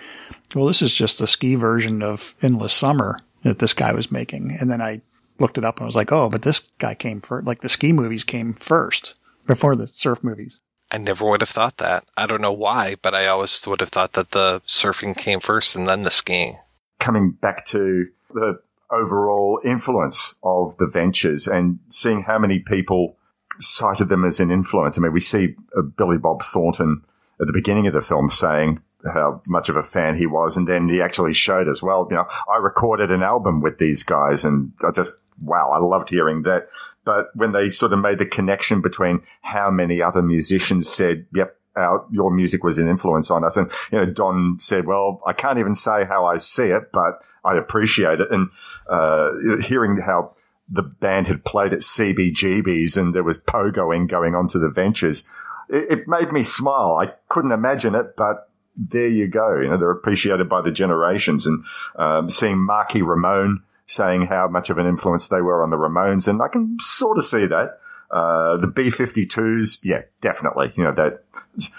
well, 0.54 0.66
this 0.66 0.82
is 0.82 0.92
just 0.92 1.18
the 1.18 1.26
ski 1.26 1.54
version 1.54 2.02
of 2.02 2.34
Endless 2.42 2.74
Summer 2.74 3.18
that 3.42 3.58
this 3.58 3.72
guy 3.72 3.92
was 3.92 4.12
making. 4.12 4.56
And 4.60 4.70
then 4.70 4.82
I 4.82 5.00
looked 5.38 5.56
it 5.56 5.64
up 5.64 5.78
and 5.78 5.86
was 5.86 5.96
like, 5.96 6.12
oh, 6.12 6.28
but 6.28 6.42
this 6.42 6.60
guy 6.78 6.94
came 6.94 7.22
first. 7.22 7.46
Like 7.46 7.60
the 7.60 7.68
ski 7.70 7.92
movies 7.92 8.24
came 8.24 8.52
first 8.52 9.14
before 9.46 9.74
the 9.74 9.88
surf 9.88 10.22
movies. 10.22 10.58
I 10.90 10.98
never 10.98 11.28
would 11.28 11.40
have 11.40 11.50
thought 11.50 11.78
that. 11.78 12.04
I 12.16 12.26
don't 12.26 12.40
know 12.40 12.52
why, 12.52 12.96
but 13.02 13.14
I 13.14 13.26
always 13.26 13.66
would 13.66 13.80
have 13.80 13.90
thought 13.90 14.12
that 14.12 14.30
the 14.30 14.62
surfing 14.66 15.16
came 15.16 15.40
first 15.40 15.74
and 15.74 15.88
then 15.88 16.02
the 16.02 16.10
skiing. 16.10 16.58
Coming 16.98 17.32
back 17.32 17.64
to 17.66 18.06
the 18.32 18.60
overall 18.90 19.60
influence 19.64 20.34
of 20.42 20.76
the 20.78 20.86
ventures 20.86 21.46
and 21.46 21.80
seeing 21.88 22.22
how 22.22 22.38
many 22.38 22.60
people 22.60 23.16
cited 23.58 24.08
them 24.08 24.24
as 24.24 24.38
an 24.40 24.50
influence. 24.50 24.98
I 24.98 25.02
mean, 25.02 25.12
we 25.12 25.20
see 25.20 25.56
uh, 25.76 25.82
Billy 25.82 26.18
Bob 26.18 26.42
Thornton 26.42 27.02
at 27.40 27.46
the 27.46 27.52
beginning 27.52 27.86
of 27.86 27.94
the 27.94 28.00
film 28.00 28.30
saying 28.30 28.80
how 29.12 29.40
much 29.48 29.68
of 29.68 29.76
a 29.76 29.82
fan 29.82 30.16
he 30.16 30.26
was, 30.26 30.56
and 30.56 30.66
then 30.66 30.88
he 30.88 31.00
actually 31.00 31.32
showed 31.32 31.68
as 31.68 31.82
well. 31.82 32.06
You 32.10 32.16
know, 32.16 32.26
I 32.52 32.58
recorded 32.58 33.10
an 33.10 33.22
album 33.22 33.60
with 33.60 33.78
these 33.78 34.02
guys, 34.02 34.44
and 34.44 34.72
I 34.86 34.90
just 34.90 35.12
wow, 35.40 35.70
I 35.70 35.78
loved 35.78 36.10
hearing 36.10 36.42
that. 36.42 36.68
But 37.04 37.26
when 37.34 37.52
they 37.52 37.70
sort 37.70 37.92
of 37.92 37.98
made 37.98 38.18
the 38.18 38.26
connection 38.26 38.80
between 38.80 39.22
how 39.42 39.70
many 39.70 40.02
other 40.02 40.22
musicians 40.22 40.88
said, 40.88 41.26
yep, 41.34 41.56
our, 41.76 42.06
your 42.10 42.30
music 42.30 42.64
was 42.64 42.78
an 42.78 42.88
influence 42.88 43.30
on 43.30 43.44
us. 43.44 43.56
And, 43.56 43.70
you 43.92 43.98
know, 43.98 44.06
Don 44.06 44.58
said, 44.60 44.86
well, 44.86 45.20
I 45.26 45.32
can't 45.32 45.58
even 45.58 45.74
say 45.74 46.04
how 46.04 46.24
I 46.24 46.38
see 46.38 46.68
it, 46.68 46.90
but 46.92 47.22
I 47.44 47.56
appreciate 47.56 48.20
it. 48.20 48.28
And, 48.30 48.48
uh, 48.88 49.58
hearing 49.62 49.98
how 49.98 50.34
the 50.68 50.82
band 50.82 51.28
had 51.28 51.44
played 51.44 51.72
at 51.72 51.80
CBGB's 51.80 52.96
and 52.96 53.14
there 53.14 53.22
was 53.22 53.38
pogoing 53.38 54.08
going 54.08 54.34
on 54.34 54.48
to 54.48 54.58
the 54.58 54.70
ventures, 54.70 55.28
it, 55.68 55.98
it 55.98 56.08
made 56.08 56.32
me 56.32 56.42
smile. 56.42 56.96
I 56.96 57.12
couldn't 57.28 57.52
imagine 57.52 57.94
it, 57.94 58.16
but 58.16 58.48
there 58.74 59.08
you 59.08 59.28
go. 59.28 59.60
You 59.60 59.70
know, 59.70 59.76
they're 59.76 59.90
appreciated 59.90 60.48
by 60.48 60.62
the 60.62 60.72
generations 60.72 61.46
and, 61.46 61.64
um, 61.96 62.30
seeing 62.30 62.58
Marky 62.58 63.02
Ramone, 63.02 63.62
saying 63.86 64.26
how 64.26 64.48
much 64.48 64.70
of 64.70 64.78
an 64.78 64.86
influence 64.86 65.28
they 65.28 65.40
were 65.40 65.62
on 65.62 65.70
the 65.70 65.76
Ramones, 65.76 66.28
and 66.28 66.42
I 66.42 66.48
can 66.48 66.76
sort 66.80 67.18
of 67.18 67.24
see 67.24 67.46
that. 67.46 67.80
Uh, 68.10 68.56
the 68.58 68.68
B-52s, 68.68 69.80
yeah, 69.82 70.02
definitely. 70.20 70.72
You 70.76 70.84
know, 70.84 70.94
that 70.94 71.24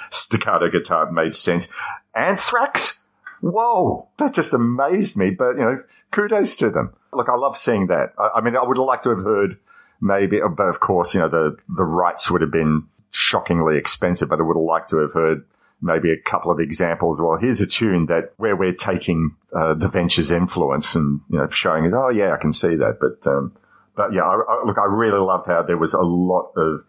staccato 0.09 0.69
guitar 0.69 1.09
made 1.11 1.35
sense. 1.35 1.73
Anthrax? 2.13 3.03
Whoa, 3.39 4.09
that 4.17 4.33
just 4.33 4.53
amazed 4.53 5.15
me, 5.15 5.29
but, 5.29 5.57
you 5.57 5.61
know, 5.61 5.83
kudos 6.11 6.55
to 6.57 6.69
them. 6.69 6.93
Look, 7.13 7.29
I 7.29 7.35
love 7.35 7.57
seeing 7.57 7.87
that. 7.87 8.13
I, 8.17 8.29
I 8.35 8.41
mean, 8.41 8.57
I 8.57 8.63
would 8.63 8.77
like 8.77 9.03
to 9.03 9.09
have 9.09 9.23
heard 9.23 9.57
maybe, 10.01 10.39
but 10.39 10.67
of 10.67 10.79
course, 10.79 11.13
you 11.13 11.19
know, 11.19 11.29
the, 11.29 11.55
the 11.69 11.83
rights 11.83 12.29
would 12.29 12.41
have 12.41 12.51
been 12.51 12.83
shockingly 13.11 13.77
expensive, 13.77 14.29
but 14.29 14.39
I 14.39 14.43
would 14.43 14.57
have 14.57 14.63
liked 14.63 14.89
to 14.89 14.97
have 14.97 15.13
heard 15.13 15.45
maybe 15.81 16.11
a 16.11 16.17
couple 16.17 16.51
of 16.51 16.59
examples. 16.59 17.21
Well, 17.21 17.37
here's 17.37 17.61
a 17.61 17.67
tune 17.67 18.07
that 18.07 18.33
where 18.37 18.55
we're 18.55 18.73
taking 18.73 19.35
uh, 19.53 19.73
the 19.73 19.87
venture's 19.87 20.31
influence 20.31 20.95
and 20.95 21.21
you 21.29 21.37
know 21.37 21.49
showing 21.49 21.85
it. 21.85 21.93
Oh 21.93 22.09
yeah, 22.09 22.33
I 22.33 22.37
can 22.37 22.53
see 22.53 22.75
that. 22.75 22.97
But 22.99 23.29
um, 23.29 23.55
but 23.95 24.13
yeah, 24.13 24.23
I, 24.23 24.35
I, 24.35 24.63
look, 24.65 24.77
I 24.77 24.85
really 24.85 25.19
loved 25.19 25.47
how 25.47 25.63
there 25.63 25.77
was 25.77 25.93
a 25.93 26.01
lot 26.01 26.51
of 26.55 26.83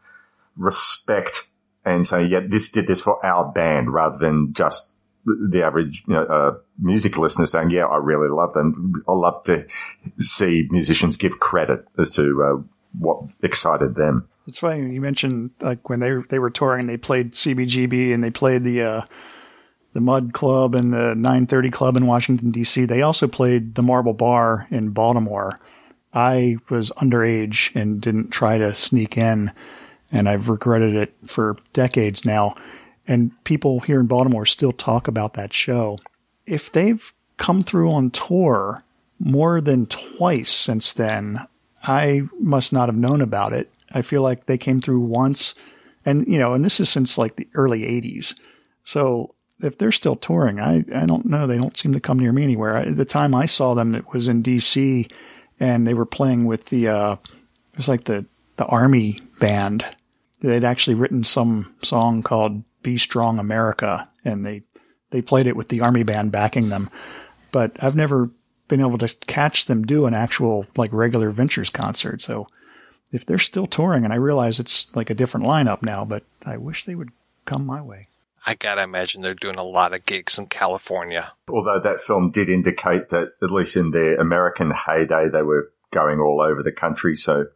respect 0.57 1.49
and 1.85 2.07
saying, 2.07 2.31
yeah, 2.31 2.41
this 2.47 2.71
did 2.71 2.87
this 2.87 3.01
for 3.01 3.25
our 3.25 3.51
band 3.51 3.93
rather 3.93 4.19
than 4.19 4.53
just 4.53 4.93
the 5.25 5.63
average 5.63 6.05
you 6.07 6.15
know, 6.15 6.25
uh, 6.25 6.55
music 6.79 7.17
listener 7.19 7.47
saying, 7.47 7.71
yeah, 7.71 7.87
I 7.87 7.97
really 7.97 8.29
love 8.29 8.53
them. 8.55 9.03
I 9.09 9.13
love 9.13 9.45
to 9.45 9.67
see 10.19 10.67
musicians 10.71 11.17
give 11.17 11.41
credit 11.41 11.87
as 11.99 12.11
to 12.13 12.43
uh, 12.43 12.63
what 12.99 13.33
excited 13.43 13.95
them. 13.95 14.29
It's 14.49 14.59
funny 14.59 14.95
you 14.95 15.03
mentioned 15.03 15.51
like 15.61 15.91
when 15.91 16.01
they 16.01 16.15
they 16.31 16.39
were 16.39 16.49
touring, 16.49 16.87
they 16.87 16.97
played 16.97 17.33
CBGB 17.33 18.15
and 18.15 18.25
they 18.25 18.31
played 18.31 18.65
the 18.65 18.83
uh, 18.83 19.03
the 19.93 20.01
Mud 20.01 20.33
Club 20.33 20.75
and 20.75 20.91
the 20.91 21.15
930 21.15 21.71
Club 21.71 21.97
in 21.99 22.07
Washington 22.07 22.51
D.C. 22.51 22.87
They 22.87 23.03
also 23.03 23.29
played 23.29 23.75
the 23.75 23.83
Marble 23.83 24.15
Bar 24.15 24.67
in 24.71 24.91
Baltimore. 24.91 25.59
I 26.15 26.57
was 26.71 26.91
underage 26.93 27.77
and 27.79 28.01
didn't 28.01 28.31
try 28.31 28.57
to 28.57 28.75
sneak 28.75 29.19
in, 29.19 29.53
and 30.11 30.27
I've 30.27 30.49
regretted 30.49 30.97
it 30.97 31.13
for 31.27 31.59
decades 31.75 32.25
now. 32.25 32.57
And 33.07 33.33
people 33.45 33.81
here 33.81 34.01
in 34.01 34.07
Baltimore 34.07 34.47
still 34.47 34.73
talk 34.73 35.09
about 35.09 35.35
that 35.35 35.53
show. 35.53 35.99
If 36.47 36.73
they've 36.73 37.13
come 37.37 37.61
through 37.61 37.93
on 37.93 38.11
tour 38.13 38.81
more 39.21 39.61
than 39.61 39.85
twice 39.85 40.51
since 40.51 40.91
then, 40.91 41.41
I 41.83 42.23
must 42.41 42.73
not 42.73 42.89
have 42.89 42.97
known 42.97 43.21
about 43.21 43.53
it. 43.53 43.71
I 43.93 44.03
feel 44.03 44.23
like 44.23 44.47
they 44.47 44.59
came 44.59 44.81
through 44.81 45.01
once 45.01 45.55
and, 46.05 46.27
you 46.27 46.39
know, 46.39 46.55
and 46.55 46.65
this 46.65 46.81
is 46.81 46.89
since 46.89 47.19
like 47.19 47.37
the 47.37 47.49
early 47.55 47.85
eighties. 47.85 48.35
So 48.85 49.35
if 49.61 49.77
they're 49.77 49.93
still 49.93 50.17
touring, 50.17 50.61
I, 50.61 50.85
I 50.95 51.05
don't 51.05 51.27
know. 51.27 51.47
They 51.47 51.59
don't 51.59 51.77
seem 51.77 51.93
to 51.93 52.01
come 52.01 52.19
near 52.19 52.33
me 52.33 52.45
anywhere. 52.45 52.77
I, 52.77 52.85
the 52.85 53.05
time 53.05 53.35
I 53.35 53.47
saw 53.47 53.75
them, 53.75 53.95
it 53.95 54.13
was 54.13 54.29
in 54.29 54.43
D.C. 54.43 55.09
and 55.59 55.87
they 55.87 55.95
were 55.95 56.07
playing 56.07 56.47
with 56.47 56.67
the, 56.67 56.89
uh, 56.89 57.13
it 57.73 57.77
was 57.77 57.89
like 57.89 58.05
the, 58.05 58.27
the 58.57 58.67
army 58.67 59.21
band. 59.41 59.85
They'd 60.41 60.65
actually 60.65 60.95
written 60.95 61.25
some 61.25 61.75
song 61.83 62.23
called 62.23 62.63
Be 62.83 62.99
Strong 62.99 63.39
America 63.39 64.11
and 64.25 64.47
they, 64.47 64.63
they 65.11 65.23
played 65.23 65.47
it 65.47 65.57
with 65.57 65.69
the 65.69 65.81
army 65.81 66.05
band 66.05 66.33
backing 66.33 66.69
them. 66.69 66.89
But 67.51 67.83
I've 67.83 67.97
never 67.97 68.31
been 68.69 68.81
able 68.81 68.99
to 68.99 69.09
catch 69.27 69.65
them 69.65 69.85
do 69.85 70.07
an 70.07 70.15
actual 70.15 70.67
like 70.77 70.93
regular 70.93 71.31
Ventures 71.31 71.71
concert. 71.71 72.23
So 72.23 72.47
if 73.13 73.25
they're 73.25 73.39
still 73.39 73.67
touring 73.67 74.05
and 74.05 74.13
I 74.13 74.17
realize 74.17 74.61
it's 74.61 74.95
like 74.95 75.11
a 75.11 75.15
different 75.15 75.47
lineup 75.47 75.83
now, 75.83 76.05
but 76.05 76.25
I 76.45 76.57
wish 76.57 76.85
they 76.85 76.95
would 76.95 77.11
come 77.45 77.65
my 77.65 77.81
way. 77.81 78.09
I 78.47 78.55
gotta 78.55 78.83
imagine 78.83 79.21
they're 79.21 79.35
doing 79.35 79.57
a 79.59 79.63
lot 79.63 79.93
of 79.93 80.07
gigs 80.07 80.39
in 80.39 80.47
California. 80.47 81.33
Although 81.49 81.81
that 81.81 82.01
film 82.01 82.31
did 82.31 82.49
indicate 82.49 83.11
that, 83.11 83.33
at 83.43 83.51
least 83.51 83.77
in 83.77 83.91
their 83.91 84.17
American 84.17 84.71
heyday, 84.71 85.29
they 85.29 85.43
were 85.43 85.71
going 85.91 86.19
all 86.19 86.41
over 86.41 86.63
the 86.63 86.73
country. 86.73 87.15
So, 87.15 87.47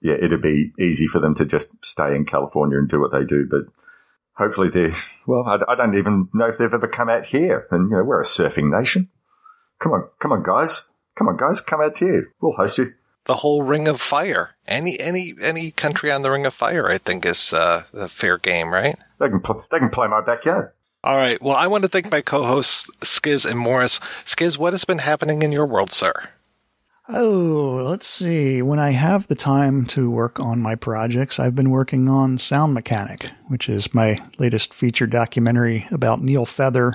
yeah, 0.00 0.14
it'd 0.14 0.42
be 0.42 0.72
easy 0.78 1.06
for 1.06 1.18
them 1.18 1.34
to 1.36 1.44
just 1.44 1.72
stay 1.84 2.14
in 2.14 2.24
California 2.26 2.78
and 2.78 2.88
do 2.88 3.00
what 3.00 3.12
they 3.12 3.24
do. 3.24 3.46
But 3.50 3.62
hopefully 4.34 4.70
they're, 4.70 4.94
well, 5.26 5.44
I, 5.46 5.72
I 5.72 5.74
don't 5.74 5.96
even 5.96 6.28
know 6.32 6.46
if 6.46 6.58
they've 6.58 6.72
ever 6.72 6.88
come 6.88 7.08
out 7.08 7.26
here. 7.26 7.66
And, 7.70 7.90
you 7.90 7.96
know, 7.96 8.04
we're 8.04 8.20
a 8.20 8.24
surfing 8.24 8.70
nation. 8.70 9.08
Come 9.80 9.92
on, 9.92 10.08
come 10.20 10.32
on, 10.32 10.42
guys. 10.42 10.92
Come 11.16 11.28
on, 11.28 11.36
guys, 11.36 11.60
come 11.60 11.80
out 11.80 11.98
here. 11.98 12.32
We'll 12.40 12.52
host 12.52 12.78
you. 12.78 12.92
The 13.26 13.36
whole 13.36 13.62
Ring 13.62 13.86
of 13.86 14.00
Fire. 14.00 14.50
Any 14.66 14.98
any 14.98 15.34
any 15.40 15.70
country 15.70 16.10
on 16.10 16.22
the 16.22 16.30
Ring 16.30 16.46
of 16.46 16.54
Fire, 16.54 16.88
I 16.88 16.98
think, 16.98 17.24
is 17.24 17.52
uh, 17.52 17.84
a 17.92 18.08
fair 18.08 18.38
game, 18.38 18.72
right? 18.72 18.96
They 19.18 19.28
can 19.28 19.40
pl- 19.40 19.66
they 19.70 19.78
can 19.78 19.90
play 19.90 20.08
my 20.08 20.20
backyard. 20.20 20.72
All 21.02 21.16
right. 21.16 21.40
Well, 21.40 21.56
I 21.56 21.66
want 21.66 21.82
to 21.82 21.88
thank 21.88 22.10
my 22.10 22.20
co-hosts 22.20 22.90
Skizz 23.00 23.48
and 23.48 23.58
Morris. 23.58 24.00
Skizz, 24.26 24.58
what 24.58 24.74
has 24.74 24.84
been 24.84 24.98
happening 24.98 25.42
in 25.42 25.52
your 25.52 25.64
world, 25.64 25.92
sir? 25.92 26.12
Oh, 27.08 27.86
let's 27.88 28.06
see. 28.06 28.62
When 28.62 28.78
I 28.78 28.90
have 28.90 29.26
the 29.26 29.34
time 29.34 29.86
to 29.86 30.10
work 30.10 30.38
on 30.38 30.60
my 30.60 30.76
projects, 30.76 31.40
I've 31.40 31.56
been 31.56 31.70
working 31.70 32.08
on 32.08 32.38
Sound 32.38 32.74
Mechanic, 32.74 33.30
which 33.48 33.68
is 33.68 33.94
my 33.94 34.22
latest 34.38 34.72
feature 34.72 35.08
documentary 35.08 35.88
about 35.90 36.22
Neil 36.22 36.46
Feather, 36.46 36.94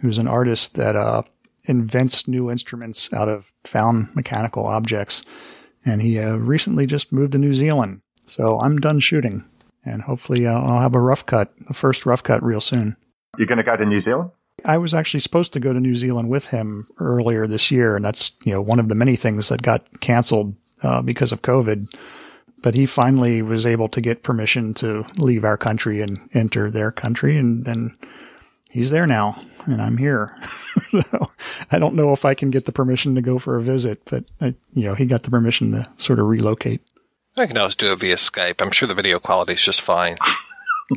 who's 0.00 0.18
an 0.18 0.28
artist 0.28 0.74
that 0.74 0.96
uh, 0.96 1.22
invents 1.64 2.28
new 2.28 2.50
instruments 2.50 3.10
out 3.12 3.28
of 3.28 3.52
found 3.62 4.14
mechanical 4.14 4.66
objects. 4.66 5.22
And 5.84 6.02
he 6.02 6.18
uh, 6.18 6.36
recently 6.36 6.86
just 6.86 7.12
moved 7.12 7.32
to 7.32 7.38
New 7.38 7.54
Zealand. 7.54 8.00
So 8.26 8.58
I'm 8.60 8.78
done 8.78 9.00
shooting. 9.00 9.44
And 9.84 10.02
hopefully 10.02 10.46
uh, 10.46 10.52
I'll 10.52 10.80
have 10.80 10.94
a 10.94 11.00
rough 11.00 11.26
cut, 11.26 11.52
the 11.66 11.74
first 11.74 12.06
rough 12.06 12.22
cut 12.22 12.42
real 12.42 12.60
soon. 12.60 12.96
You're 13.36 13.46
going 13.46 13.58
to 13.58 13.64
go 13.64 13.76
to 13.76 13.84
New 13.84 14.00
Zealand? 14.00 14.30
I 14.64 14.78
was 14.78 14.94
actually 14.94 15.20
supposed 15.20 15.52
to 15.52 15.60
go 15.60 15.72
to 15.72 15.80
New 15.80 15.96
Zealand 15.96 16.30
with 16.30 16.48
him 16.48 16.86
earlier 16.98 17.46
this 17.46 17.70
year, 17.70 17.96
and 17.96 18.04
that's 18.04 18.32
you 18.44 18.52
know 18.52 18.62
one 18.62 18.78
of 18.78 18.88
the 18.88 18.94
many 18.94 19.16
things 19.16 19.48
that 19.48 19.62
got 19.62 20.00
canceled 20.00 20.54
uh, 20.82 21.02
because 21.02 21.32
of 21.32 21.42
COVID. 21.42 21.86
But 22.62 22.74
he 22.74 22.86
finally 22.86 23.42
was 23.42 23.66
able 23.66 23.88
to 23.90 24.00
get 24.00 24.22
permission 24.22 24.72
to 24.74 25.04
leave 25.16 25.44
our 25.44 25.58
country 25.58 26.00
and 26.00 26.30
enter 26.32 26.70
their 26.70 26.90
country, 26.92 27.36
and 27.36 27.66
then 27.66 27.94
he's 28.74 28.90
there 28.90 29.06
now, 29.06 29.40
and 29.64 29.80
I'm 29.80 29.96
here. 29.96 30.36
I 31.70 31.78
don't 31.78 31.94
know 31.94 32.12
if 32.12 32.24
I 32.24 32.34
can 32.34 32.50
get 32.50 32.66
the 32.66 32.72
permission 32.72 33.14
to 33.14 33.22
go 33.22 33.38
for 33.38 33.56
a 33.56 33.62
visit, 33.62 34.02
but 34.04 34.24
I, 34.40 34.54
you 34.72 34.84
know 34.84 34.94
he 34.94 35.06
got 35.06 35.22
the 35.22 35.30
permission 35.30 35.70
to 35.70 35.88
sort 35.96 36.18
of 36.18 36.26
relocate. 36.26 36.82
I 37.36 37.46
can 37.46 37.56
always 37.56 37.76
do 37.76 37.92
it 37.92 38.00
via 38.00 38.16
Skype. 38.16 38.60
I'm 38.60 38.70
sure 38.70 38.86
the 38.86 38.94
video 38.94 39.18
quality 39.18 39.54
is 39.54 39.62
just 39.62 39.80
fine. 39.80 40.18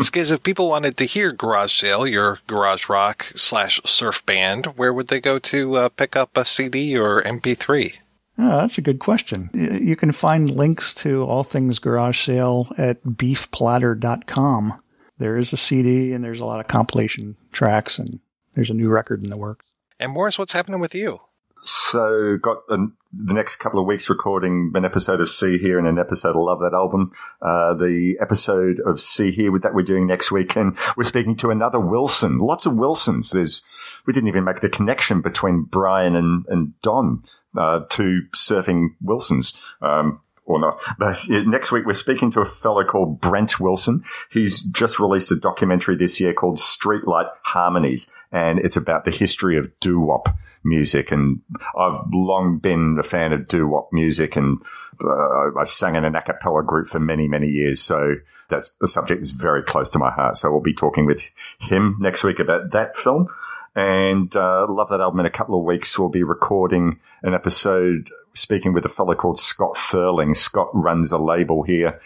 Skizz, 0.00 0.32
if 0.32 0.42
people 0.42 0.68
wanted 0.68 0.96
to 0.96 1.04
hear 1.04 1.32
Garage 1.32 1.80
Sale, 1.80 2.06
your 2.08 2.40
garage 2.46 2.88
rock 2.88 3.30
slash 3.36 3.80
surf 3.84 4.24
band, 4.26 4.66
where 4.76 4.92
would 4.92 5.08
they 5.08 5.20
go 5.20 5.38
to 5.38 5.76
uh, 5.76 5.88
pick 5.90 6.16
up 6.16 6.36
a 6.36 6.44
CD 6.44 6.98
or 6.98 7.22
MP3? 7.22 7.94
Oh, 8.40 8.56
that's 8.58 8.78
a 8.78 8.82
good 8.82 8.98
question. 8.98 9.50
You 9.52 9.96
can 9.96 10.12
find 10.12 10.50
links 10.50 10.94
to 10.94 11.24
all 11.24 11.42
things 11.42 11.78
garage 11.78 12.24
sale 12.24 12.68
at 12.78 13.02
beefplatter.com. 13.02 14.80
There 15.18 15.36
is 15.36 15.52
a 15.52 15.56
CD 15.56 16.12
and 16.12 16.24
there's 16.24 16.40
a 16.40 16.44
lot 16.44 16.60
of 16.60 16.68
compilation 16.68 17.36
tracks 17.52 17.98
and 17.98 18.20
there's 18.54 18.70
a 18.70 18.74
new 18.74 18.88
record 18.88 19.22
in 19.22 19.30
the 19.30 19.36
works. 19.36 19.66
And 20.00 20.12
Morris, 20.12 20.38
what's 20.38 20.52
happening 20.52 20.80
with 20.80 20.94
you? 20.94 21.20
So 21.62 22.38
got 22.40 22.66
the, 22.68 22.92
the 23.12 23.32
next 23.32 23.56
couple 23.56 23.80
of 23.80 23.86
weeks 23.86 24.08
recording 24.08 24.72
an 24.74 24.84
episode 24.84 25.20
of 25.20 25.28
See 25.28 25.58
Here 25.58 25.78
and 25.78 25.88
an 25.88 25.98
episode 25.98 26.36
of 26.36 26.42
Love 26.42 26.60
That 26.60 26.72
Album. 26.72 27.12
Uh, 27.42 27.74
the 27.74 28.16
episode 28.20 28.80
of 28.86 29.00
See 29.00 29.30
Here 29.32 29.50
with 29.50 29.62
that 29.62 29.74
we're 29.74 29.82
doing 29.82 30.06
next 30.06 30.30
week, 30.30 30.56
and 30.56 30.76
we're 30.96 31.04
speaking 31.04 31.36
to 31.36 31.50
another 31.50 31.80
Wilson. 31.80 32.38
Lots 32.38 32.64
of 32.64 32.76
Wilsons. 32.76 33.32
There's 33.32 33.64
we 34.06 34.12
didn't 34.12 34.28
even 34.28 34.44
make 34.44 34.60
the 34.60 34.68
connection 34.68 35.20
between 35.20 35.64
Brian 35.64 36.14
and 36.14 36.44
and 36.48 36.80
Don, 36.80 37.24
uh, 37.56 37.80
two 37.88 38.22
surfing 38.36 38.90
Wilsons. 39.02 39.60
Um, 39.82 40.20
or 40.48 40.60
not. 40.60 40.80
But 40.98 41.18
next 41.28 41.70
week 41.70 41.86
we're 41.86 41.92
speaking 41.92 42.30
to 42.32 42.40
a 42.40 42.44
fellow 42.44 42.84
called 42.84 43.20
Brent 43.20 43.60
Wilson. 43.60 44.02
He's 44.30 44.62
just 44.62 44.98
released 44.98 45.30
a 45.30 45.36
documentary 45.36 45.96
this 45.96 46.20
year 46.20 46.32
called 46.32 46.56
Streetlight 46.56 47.30
Harmonies, 47.42 48.12
and 48.32 48.58
it's 48.58 48.76
about 48.76 49.04
the 49.04 49.10
history 49.10 49.58
of 49.58 49.78
doo 49.80 50.00
wop 50.00 50.28
music. 50.64 51.12
And 51.12 51.40
I've 51.78 52.00
long 52.12 52.58
been 52.58 52.96
a 52.98 53.02
fan 53.02 53.32
of 53.32 53.46
doo 53.46 53.68
wop 53.68 53.90
music, 53.92 54.36
and 54.36 54.58
uh, 55.02 55.58
I 55.58 55.64
sang 55.64 55.94
in 55.94 56.04
an 56.04 56.16
a 56.16 56.22
cappella 56.22 56.64
group 56.64 56.88
for 56.88 56.98
many, 56.98 57.28
many 57.28 57.48
years. 57.48 57.80
So 57.80 58.14
that's 58.48 58.72
the 58.80 58.88
subject 58.88 59.22
is 59.22 59.30
very 59.30 59.62
close 59.62 59.90
to 59.92 59.98
my 59.98 60.10
heart. 60.10 60.38
So 60.38 60.50
we'll 60.50 60.60
be 60.60 60.74
talking 60.74 61.06
with 61.06 61.30
him 61.60 61.96
next 62.00 62.24
week 62.24 62.38
about 62.38 62.72
that 62.72 62.96
film. 62.96 63.28
And 63.76 64.34
uh, 64.34 64.66
love 64.68 64.88
that 64.88 65.00
album. 65.00 65.20
In 65.20 65.26
a 65.26 65.30
couple 65.30 65.56
of 65.56 65.64
weeks, 65.64 65.96
we'll 65.98 66.08
be 66.08 66.24
recording 66.24 66.98
an 67.22 67.34
episode 67.34 68.10
speaking 68.38 68.72
with 68.72 68.84
a 68.84 68.88
fellow 68.88 69.14
called 69.14 69.38
Scott 69.38 69.76
Thurling. 69.76 70.36
Scott 70.36 70.68
runs 70.72 71.12
a 71.12 71.18
label 71.18 71.62
here 71.62 72.00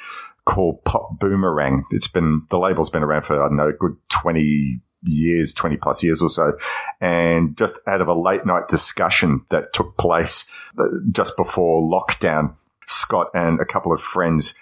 called 0.44 0.84
Pop 0.84 1.18
Boomerang. 1.18 1.84
It's 1.90 2.08
been, 2.08 2.46
the 2.50 2.58
label's 2.58 2.90
been 2.90 3.02
around 3.02 3.22
for, 3.22 3.42
I 3.42 3.48
don't 3.48 3.56
know, 3.56 3.68
a 3.68 3.72
good 3.72 3.96
20 4.08 4.80
years, 5.04 5.52
20 5.54 5.76
plus 5.76 6.02
years 6.02 6.22
or 6.22 6.30
so. 6.30 6.52
And 7.00 7.56
just 7.56 7.80
out 7.86 8.00
of 8.00 8.08
a 8.08 8.14
late 8.14 8.46
night 8.46 8.68
discussion 8.68 9.44
that 9.50 9.72
took 9.72 9.96
place 9.96 10.50
uh, 10.78 10.84
just 11.10 11.36
before 11.36 11.82
lockdown, 11.82 12.54
Scott 12.86 13.28
and 13.34 13.60
a 13.60 13.64
couple 13.64 13.92
of 13.92 14.00
friends 14.00 14.58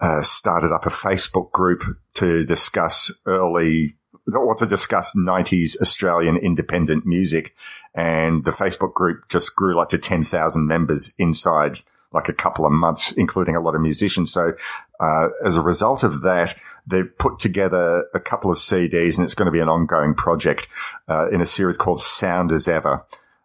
uh, 0.00 0.22
started 0.22 0.72
up 0.72 0.86
a 0.86 0.90
Facebook 0.90 1.50
group 1.52 1.82
to 2.14 2.44
discuss 2.44 3.22
early 3.26 3.96
or 4.32 4.54
to 4.54 4.66
discuss 4.66 5.14
90s 5.16 5.80
Australian 5.80 6.36
independent 6.36 7.04
music. 7.04 7.54
And 7.94 8.44
the 8.44 8.50
Facebook 8.50 8.94
group 8.94 9.28
just 9.28 9.54
grew 9.54 9.76
like 9.76 9.88
to 9.90 9.98
10,000 9.98 10.66
members 10.66 11.14
inside 11.18 11.80
like 12.12 12.28
a 12.28 12.32
couple 12.32 12.64
of 12.64 12.72
months, 12.72 13.12
including 13.12 13.56
a 13.56 13.60
lot 13.60 13.74
of 13.74 13.80
musicians. 13.80 14.32
So, 14.32 14.54
uh, 15.00 15.28
as 15.44 15.56
a 15.56 15.60
result 15.60 16.04
of 16.04 16.22
that, 16.22 16.56
they've 16.86 17.10
put 17.18 17.38
together 17.38 18.06
a 18.14 18.20
couple 18.20 18.50
of 18.50 18.58
CDs 18.58 19.16
and 19.16 19.24
it's 19.24 19.34
going 19.34 19.46
to 19.46 19.52
be 19.52 19.58
an 19.58 19.68
ongoing 19.68 20.14
project, 20.14 20.68
uh, 21.08 21.28
in 21.30 21.40
a 21.40 21.46
series 21.46 21.76
called 21.76 22.00
Sound 22.00 22.52
as 22.52 22.68
Ever. 22.68 23.04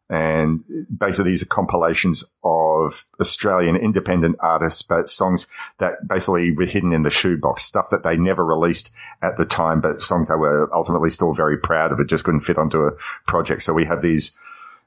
And 0.09 0.63
basically 0.95 1.31
these 1.31 1.43
are 1.43 1.47
compilations 1.47 2.23
of 2.43 3.05
Australian 3.19 3.75
independent 3.75 4.37
artists, 4.39 4.81
but 4.81 5.07
songs 5.07 5.45
that 5.77 6.07
basically 6.07 6.51
were 6.51 6.65
hidden 6.65 6.93
in 6.93 7.03
the 7.03 7.11
shoebox, 7.11 7.63
stuff 7.63 7.91
that 7.91 8.01
they 8.01 8.17
never 8.17 8.43
released 8.43 8.93
at 9.21 9.37
the 9.37 9.45
time, 9.45 9.81
but 9.81 10.01
songs 10.01 10.27
they 10.27 10.35
were 10.35 10.73
ultimately 10.73 11.11
still 11.11 11.31
very 11.31 11.57
proud 11.57 11.91
of. 11.91 11.99
It 11.99 12.07
just 12.07 12.23
couldn't 12.23 12.39
fit 12.39 12.57
onto 12.57 12.85
a 12.85 12.91
project. 13.27 13.61
So 13.61 13.73
we 13.73 13.85
have 13.85 14.01
these, 14.01 14.35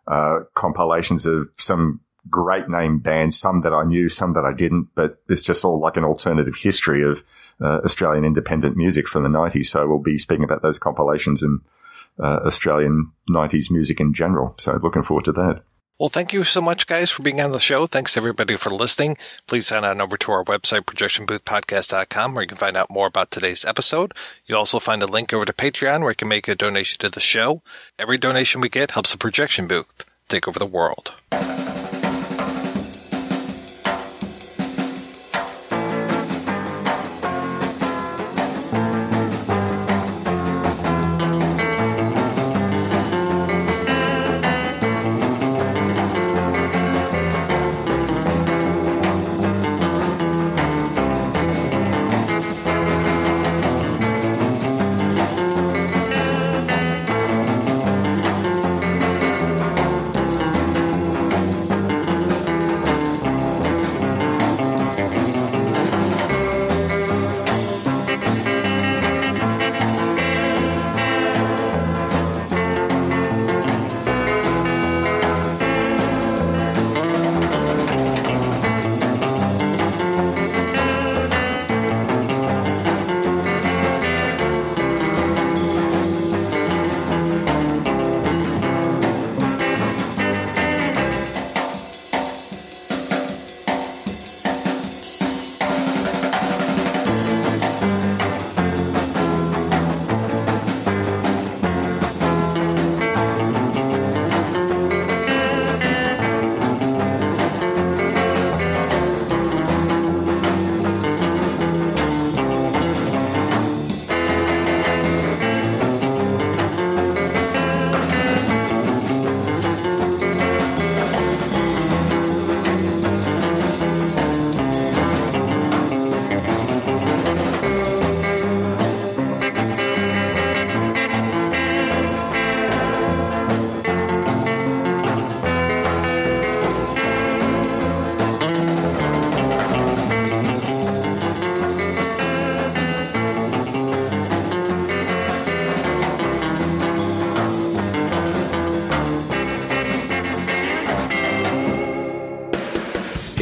uh, 0.09 0.40
compilations 0.55 1.24
of 1.24 1.49
some 1.57 2.01
great 2.28 2.69
name 2.69 2.99
bands, 2.99 3.39
some 3.39 3.62
that 3.62 3.73
I 3.73 3.85
knew, 3.85 4.09
some 4.09 4.32
that 4.32 4.44
I 4.44 4.53
didn't, 4.53 4.89
but 4.94 5.23
it's 5.28 5.43
just 5.43 5.65
all 5.65 5.78
like 5.78 5.97
an 5.97 6.05
alternative 6.05 6.55
history 6.61 7.03
of 7.05 7.24
uh, 7.61 7.81
Australian 7.85 8.24
independent 8.24 8.77
music 8.77 9.07
from 9.09 9.23
the 9.23 9.28
90s. 9.28 9.66
So 9.66 9.86
we'll 9.86 9.99
be 9.99 10.19
speaking 10.19 10.44
about 10.44 10.62
those 10.62 10.78
compilations 10.78 11.43
and 11.43 11.61
uh, 12.19 12.41
Australian 12.47 13.13
90s 13.31 13.71
music 13.71 14.01
in 14.01 14.15
general. 14.15 14.55
So 14.59 14.79
looking 14.83 15.03
forward 15.03 15.25
to 15.27 15.33
that. 15.33 15.63
Well, 15.99 16.09
thank 16.09 16.33
you 16.33 16.43
so 16.43 16.61
much, 16.61 16.89
guys, 16.89 17.13
for 17.13 17.23
being 17.23 17.41
on 17.41 17.53
the 17.53 17.61
show. 17.61 17.87
Thanks 17.87 18.17
everybody 18.17 18.57
for 18.57 18.71
listening. 18.71 19.17
Please 19.47 19.69
head 19.69 19.85
on 19.85 20.01
over 20.01 20.17
to 20.17 20.33
our 20.33 20.45
website, 20.45 20.81
projectionboothpodcast.com, 20.81 22.35
where 22.35 22.43
you 22.43 22.49
can 22.49 22.59
find 22.59 22.77
out 22.77 22.91
more 22.91 23.07
about 23.07 23.31
today's 23.31 23.65
episode. 23.65 24.13
You'll 24.45 24.59
also 24.59 24.81
find 24.81 25.01
a 25.03 25.07
link 25.07 25.33
over 25.33 25.45
to 25.45 25.53
Patreon 25.53 26.01
where 26.01 26.11
you 26.11 26.17
can 26.17 26.27
make 26.27 26.49
a 26.49 26.57
donation 26.57 26.99
to 27.01 27.09
the 27.09 27.21
show. 27.21 27.63
Every 28.01 28.19
donation 28.19 28.61
we 28.61 28.69
get 28.69 28.93
helps 28.93 29.13
the 29.13 29.19
projection 29.19 29.69
booth 29.69 30.05
take 30.29 30.49
over 30.49 30.59
the 30.59 30.67
world. 30.67 31.13